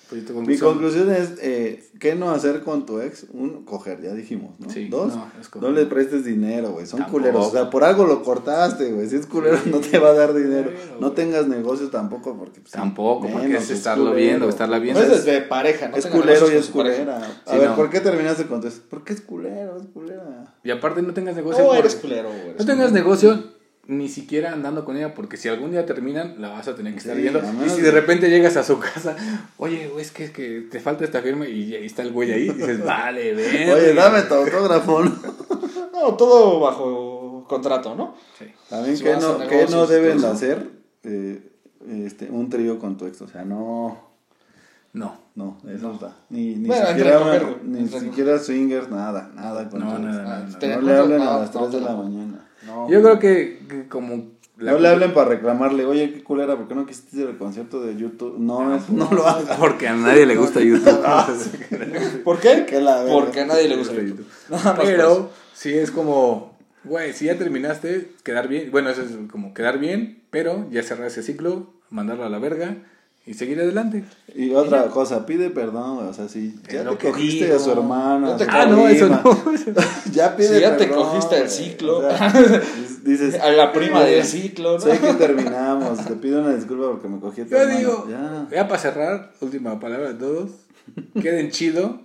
conclusión. 0.08 0.72
conclusión 0.72 1.10
es, 1.12 1.32
eh, 1.40 1.84
¿qué 1.98 2.14
no 2.14 2.30
hacer 2.30 2.62
con 2.62 2.86
tu 2.86 3.00
ex? 3.00 3.26
Uno, 3.32 3.64
coger, 3.64 4.00
ya 4.02 4.12
dijimos, 4.14 4.52
¿no? 4.58 4.68
Sí, 4.70 4.88
Dos, 4.88 5.14
no, 5.16 5.30
es 5.40 5.74
le 5.74 5.86
prestes 5.86 6.24
dinero, 6.24 6.70
güey, 6.72 6.86
son 6.86 7.00
Tampoco. 7.00 7.18
culeros. 7.18 7.46
O 7.46 7.50
sea, 7.50 7.70
por 7.70 7.84
algo 7.84 8.04
lo 8.06 8.22
cortaste, 8.22 8.92
güey. 8.92 9.08
Si 9.08 9.16
es 9.16 9.26
culero, 9.26 9.58
no 9.66 9.78
te 9.78 9.98
va 9.98 10.10
a 10.10 10.14
dar 10.14 10.34
dinero. 10.34 10.70
Culero, 10.70 10.96
no 11.00 11.12
tengas 11.12 11.48
negocios 11.48 11.90
tampoco, 11.90 12.36
porque... 12.36 12.60
pues, 12.60 12.72
Tampoco, 12.72 13.28
porque 13.28 13.48
menos, 13.48 13.62
es 13.64 13.70
estarlo 13.70 14.10
culero. 14.10 14.26
viendo, 14.26 14.48
estarla 14.48 14.78
viendo. 14.78 15.00
No 15.00 15.12
es 15.14 15.24
de 15.24 15.40
pareja, 15.42 15.88
¿no? 15.88 15.96
Es 15.96 16.06
culero 16.06 16.50
y 16.52 16.56
es 16.56 16.66
culera. 16.66 17.18
A 17.46 17.52
Sí, 17.52 17.58
ver, 17.58 17.70
no. 17.70 17.76
¿por 17.76 17.90
qué 17.90 18.00
terminaste 18.00 18.46
con 18.46 18.60
tu 18.60 18.66
ex? 18.68 18.80
Porque 18.90 19.12
es 19.12 19.20
culero, 19.20 19.76
es 19.78 19.86
culera. 19.92 20.54
Y 20.62 20.70
aparte 20.70 21.02
no 21.02 21.12
tengas 21.14 21.36
negocio. 21.36 21.64
Oh, 21.64 21.68
por- 21.68 21.78
eres 21.78 21.94
culero, 21.96 22.28
güey. 22.30 22.54
No 22.58 22.64
tengas 22.66 22.92
negocio 22.92 23.53
ni 23.86 24.08
siquiera 24.08 24.52
andando 24.52 24.84
con 24.84 24.96
ella, 24.96 25.14
porque 25.14 25.36
si 25.36 25.48
algún 25.48 25.70
día 25.70 25.84
terminan, 25.86 26.40
la 26.40 26.48
vas 26.50 26.68
a 26.68 26.74
tener 26.74 26.92
que 26.94 27.00
estar 27.00 27.14
Sí, 27.16 27.22
viendo. 27.22 27.40
Y 27.66 27.68
si 27.70 27.80
de 27.82 27.90
repente 27.90 28.30
llegas 28.30 28.56
a 28.56 28.62
su 28.64 28.78
casa, 28.78 29.14
oye, 29.58 29.88
güey, 29.88 30.02
es 30.04 30.10
que, 30.10 30.24
es 30.24 30.30
que 30.30 30.60
te 30.70 30.80
falta 30.80 31.04
esta 31.04 31.20
firma 31.22 31.46
y 31.46 31.74
ahí 31.74 31.84
está 31.86 32.02
el 32.02 32.12
güey 32.12 32.32
ahí, 32.32 32.48
y 32.48 32.52
dices, 32.52 32.84
vale, 32.84 33.34
ven. 33.34 33.70
Oye, 33.70 33.94
dame 33.94 34.22
tu 34.22 34.34
autógrafo, 34.34 35.02
¿no? 35.04 35.12
No, 35.92 36.14
todo 36.16 36.60
bajo 36.60 37.44
contrato, 37.48 37.94
¿no? 37.94 38.14
Sí. 38.38 38.46
También, 38.68 38.96
Si 38.96 39.04
¿qué 39.04 39.14
no, 39.16 39.38
qué 39.38 39.46
negocios 39.46 39.70
no 39.70 39.84
y 39.84 39.88
deben 39.88 40.20
de 40.20 40.26
hacer? 40.26 40.70
Eh, 41.04 41.50
este, 42.04 42.28
un 42.30 42.50
trío 42.50 42.78
con 42.78 42.96
tu 42.98 43.06
ex. 43.06 43.22
O 43.22 43.28
sea, 43.28 43.44
no... 43.44 43.96
No. 44.92 45.16
No, 45.36 45.56
eso 45.68 45.88
no 45.88 45.94
está. 45.94 46.16
Ni, 46.30 46.54
ni 46.56 46.68
Bueno, 46.68 46.86
siquiera, 46.88 47.20
ni 47.64 47.88
siquiera 47.88 48.38
swingers, 48.38 48.88
nada, 48.90 49.30
nada 49.34 49.68
con 49.68 49.80
No, 49.80 49.98
nada. 49.98 50.46
¿Te 50.60 50.68
No 50.68 50.74
das 50.76 50.84
le 50.84 50.96
hablen 50.96 51.22
a 51.22 51.24
No, 51.24 51.40
las 51.40 51.54
no, 51.54 51.60
3 51.62 51.72
de 51.72 51.80
no. 51.80 51.86
la 51.86 51.96
mañana. 51.96 52.48
No. 52.66 52.88
Yo 52.90 53.02
creo 53.02 53.18
que, 53.18 53.58
que 53.68 53.88
como... 53.88 54.30
la- 54.58 54.72
No 54.72 54.78
le 54.78 54.88
hablen 54.88 55.12
para 55.14 55.30
reclamarle, 55.30 55.84
oye, 55.84 56.12
qué 56.12 56.22
culera, 56.22 56.56
¿por 56.56 56.68
qué 56.68 56.74
no 56.74 56.86
quisiste 56.86 57.18
ir 57.20 57.26
al 57.26 57.36
concierto 57.38 57.80
de 57.82 57.96
YouTube? 57.96 58.36
No, 58.38 58.74
es- 58.76 58.88
no 58.90 59.10
lo 59.12 59.26
hagas. 59.26 59.56
Porque 59.60 59.88
a 59.88 59.94
nadie 59.94 60.26
le 60.26 60.36
gusta 60.36 60.60
YouTube. 60.60 61.00
¿Por 62.24 62.40
qué? 62.40 62.64
Que 62.66 62.80
la 62.80 63.02
verga. 63.02 63.12
Porque 63.12 63.40
a 63.40 63.46
nadie 63.46 63.68
le 63.68 63.76
gusta 63.76 63.94
YouTube. 63.94 64.26
Nada 64.48 64.62
más 64.64 64.74
por 64.76 64.84
eso. 64.84 64.92
Pero 64.96 65.30
sí 65.54 65.72
es 65.76 65.90
como, 65.90 66.56
güey, 66.84 67.12
si 67.12 67.26
ya 67.26 67.36
terminaste, 67.38 68.10
quedar 68.22 68.48
bien. 68.48 68.70
Bueno, 68.70 68.90
eso 68.90 69.02
es 69.02 69.10
como 69.30 69.54
quedar 69.54 69.78
bien, 69.78 70.22
pero 70.30 70.66
ya 70.70 70.82
cerrar 70.82 71.06
ese 71.08 71.22
ciclo, 71.22 71.72
mandarlo 71.90 72.24
a 72.24 72.28
la 72.28 72.38
verga 72.38 72.76
y 73.26 73.34
seguir 73.34 73.58
adelante. 73.60 74.04
Y 74.34 74.52
otra 74.52 74.88
cosa, 74.88 75.24
pide 75.24 75.48
perdón, 75.50 75.96
güey, 75.96 76.08
o 76.08 76.12
sea, 76.12 76.28
si 76.28 76.54
ya 76.70 76.84
te 76.90 76.96
cogiste 77.10 77.52
a 77.52 77.58
su 77.58 77.72
hermano, 77.72 78.26
No 78.28 78.36
te 78.36 78.44
Ah, 78.48 78.66
no, 78.66 78.86
eso 78.88 79.06
prima, 79.06 79.22
no. 79.24 79.82
Ya 80.12 80.36
pide 80.36 80.56
Si 80.56 80.60
ya 80.60 80.76
te 80.76 80.86
perdón, 80.86 81.04
cogiste 81.08 81.40
el 81.40 81.48
ciclo. 81.48 81.98
O 81.98 82.10
sea, 82.10 82.32
dices, 83.04 83.40
A 83.40 83.50
la 83.52 83.72
prima 83.72 84.06
"Eh, 84.06 84.16
del 84.16 84.24
ciclo, 84.24 84.74
¿no? 84.74 84.80
Sé 84.80 84.98
que 84.98 85.14
terminamos, 85.14 86.04
te 86.04 86.14
pido 86.16 86.40
una 86.40 86.54
disculpa 86.54 86.90
porque 86.90 87.08
me 87.08 87.18
cogí 87.20 87.40
a 87.40 87.44
tu 87.44 87.50
Yo 87.50 87.58
hermano". 87.58 87.78
digo, 87.78 88.06
ya. 88.10 88.46
ya 88.50 88.68
para 88.68 88.80
cerrar, 88.80 89.32
última 89.40 89.80
palabra 89.80 90.08
de 90.12 90.18
todos. 90.18 90.50
Queden 91.20 91.50
chido, 91.50 92.02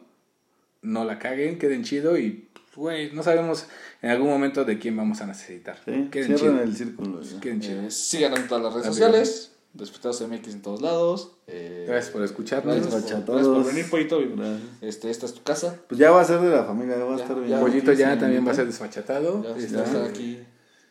no 0.82 1.04
la 1.04 1.20
caguen, 1.20 1.60
queden 1.60 1.84
chido 1.84 2.18
y, 2.18 2.48
güey, 2.78 3.12
no 3.12 3.24
sabemos 3.24 3.68
en 4.02 4.12
algún 4.12 4.30
momento 4.30 4.64
de 4.64 4.80
quién 4.80 4.96
vamos 4.96 5.20
a 5.20 5.28
necesitar. 5.28 5.78
Sí, 5.84 6.08
chido. 6.14 6.62
el 6.62 6.74
círculo. 6.76 7.22
ya. 7.22 7.42
Queden 7.42 7.60
chido. 7.60 7.82
Eh, 7.82 7.92
síganos 7.92 8.40
en 8.40 8.48
todas 8.48 8.64
las 8.64 8.74
redes 8.74 8.86
Adiós. 8.88 8.96
sociales. 8.98 9.52
Despetados 9.74 10.20
MX 10.22 10.48
en 10.56 10.62
todos 10.62 10.82
lados. 10.82 11.32
Eh, 11.48 11.86
Gracias 11.88 12.12
por 12.12 12.24
escucharnos. 12.24 12.76
Gracias 12.76 12.92
por, 12.94 13.02
Gracias 13.02 13.22
a 13.22 13.32
gracias 13.32 13.48
por 13.56 13.66
venir, 13.66 13.90
Pollito. 13.90 14.20
Este, 14.82 15.10
esta 15.12 15.26
es 15.28 15.34
tu 15.34 15.44
casa. 15.44 15.76
Pues 15.88 16.00
ya 16.00 16.10
va 16.12 16.22
a 16.22 16.26
ser 16.26 16.40
de 16.42 16.50
la 16.50 16.64
familia, 16.64 16.98
ya 16.98 17.04
va 17.06 17.14
a 17.14 17.18
Ya, 17.18 17.24
estar 17.24 17.38
ya. 17.38 17.44
bien. 17.44 17.60
Pollito 17.60 17.94
ya 17.94 18.14
Sí, 18.14 18.20
también 18.20 18.48
va 18.48 18.52
a 18.52 18.56
ser 18.56 18.66
desfachatado. 18.66 19.44
Ya, 19.44 19.50
Este, 19.52 19.66
está, 19.66 19.84
está 19.84 20.06
aquí. 20.06 20.40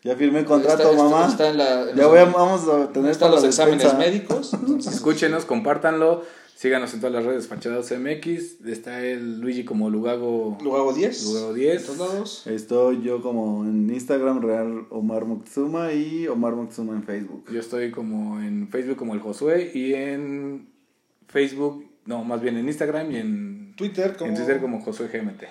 Ya 0.05 0.15
firmé 0.15 0.39
el 0.39 0.45
contrato, 0.45 0.79
Está- 0.83 0.91
está- 0.93 1.03
mamá. 1.03 1.27
está 1.29 1.49
en 1.51 1.59
la- 1.59 1.91
en 1.91 1.97
ya 1.97 2.07
voy 2.07 2.19
a, 2.19 2.25
vamos 2.27 2.69
a 2.69 2.93
tener 2.93 3.11
Están 3.11 3.33
los 3.33 3.43
la 3.43 3.49
exámenes 3.49 3.83
despensa. 3.83 3.99
médicos. 4.11 4.55
entonces, 4.55 4.95
Escúchenos, 4.95 5.45
compártanlo. 5.45 6.23
Síganos 6.59 6.93
en 6.93 6.99
todas 6.99 7.15
las 7.15 7.25
redes 7.25 7.47
Fachados 7.47 7.93
MX. 7.93 8.67
Está 8.67 9.05
el 9.05 9.39
Luigi 9.39 9.65
como 9.65 9.91
Lugago, 9.91 10.59
Lugago 10.61 10.93
10. 10.93 11.27
Lugago 11.27 11.55
10. 11.55 11.81
En 11.81 11.87
todos 11.87 11.99
lados. 11.99 12.47
Estoy 12.49 13.01
yo 13.01 13.23
como 13.23 13.65
en 13.65 13.89
Instagram, 13.89 14.43
Real 14.43 14.89
Omar 14.91 15.25
Moctezuma 15.25 15.93
y 15.93 16.27
Omar 16.27 16.57
Moctezuma 16.57 16.95
en 16.95 17.05
Facebook. 17.05 17.45
Yo 17.53 17.61
estoy 17.61 17.93
como 17.93 18.41
en 18.41 18.67
Facebook 18.67 18.97
como 18.97 19.15
el 19.15 19.21
Josué 19.21 19.71
y 19.73 19.95
en 19.95 20.69
Facebook, 21.29 21.89
no, 22.07 22.25
más 22.25 22.41
bien 22.41 22.57
en 22.57 22.67
Instagram 22.67 23.13
y 23.13 23.17
en 23.19 23.75
Twitter 23.77 24.17
como... 24.17 24.33
En 24.33 24.37
Twitter 24.37 24.61
como 24.61 24.81
Josué 24.81 25.07
GMT. 25.07 25.45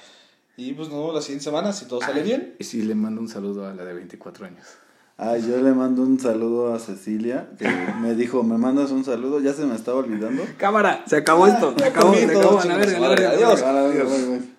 Y 0.58 0.74
pues 0.74 0.90
nos 0.90 0.98
vemos 0.98 1.16
la 1.16 1.22
siguiente 1.22 1.46
semana 1.46 1.72
si 1.72 1.86
todo 1.86 2.02
sale 2.02 2.22
bien. 2.22 2.56
Y 2.60 2.66
sí, 2.66 2.82
le 2.82 2.96
mando 2.96 3.22
un 3.22 3.30
saludo 3.30 3.66
a 3.66 3.74
la 3.74 3.86
de 3.86 3.94
24 3.94 4.46
años. 4.46 4.66
Ah, 5.20 5.36
yo 5.38 5.58
le 5.62 5.74
mando 5.74 6.04
un 6.04 6.20
saludo 6.20 6.76
a 6.76 6.80
Cecilia, 6.80 7.48
que 7.58 7.68
me 8.02 8.14
dijo, 8.14 8.44
¿me 8.44 8.58
mandas 8.58 8.92
un 8.92 9.04
saludo? 9.04 9.40
Ya 9.40 9.54
se 9.54 9.66
me 9.66 9.76
estaba 9.76 9.98
olvidando. 9.98 10.44
Cámara, 10.58 11.04
se 11.08 11.18
acabó 11.18 11.48
esto. 11.48 11.74
Se 11.78 11.86
acabó, 11.86 12.14
se 12.14 12.26
acabó. 12.26 12.60
A 12.60 12.66
la 12.66 12.74
chingas 12.74 12.78
verga, 12.78 12.98
a 12.98 13.00
la 13.02 13.08
madre, 13.10 13.24
verga. 13.24 13.36
adiós. 13.36 13.64
Güey. 14.28 14.57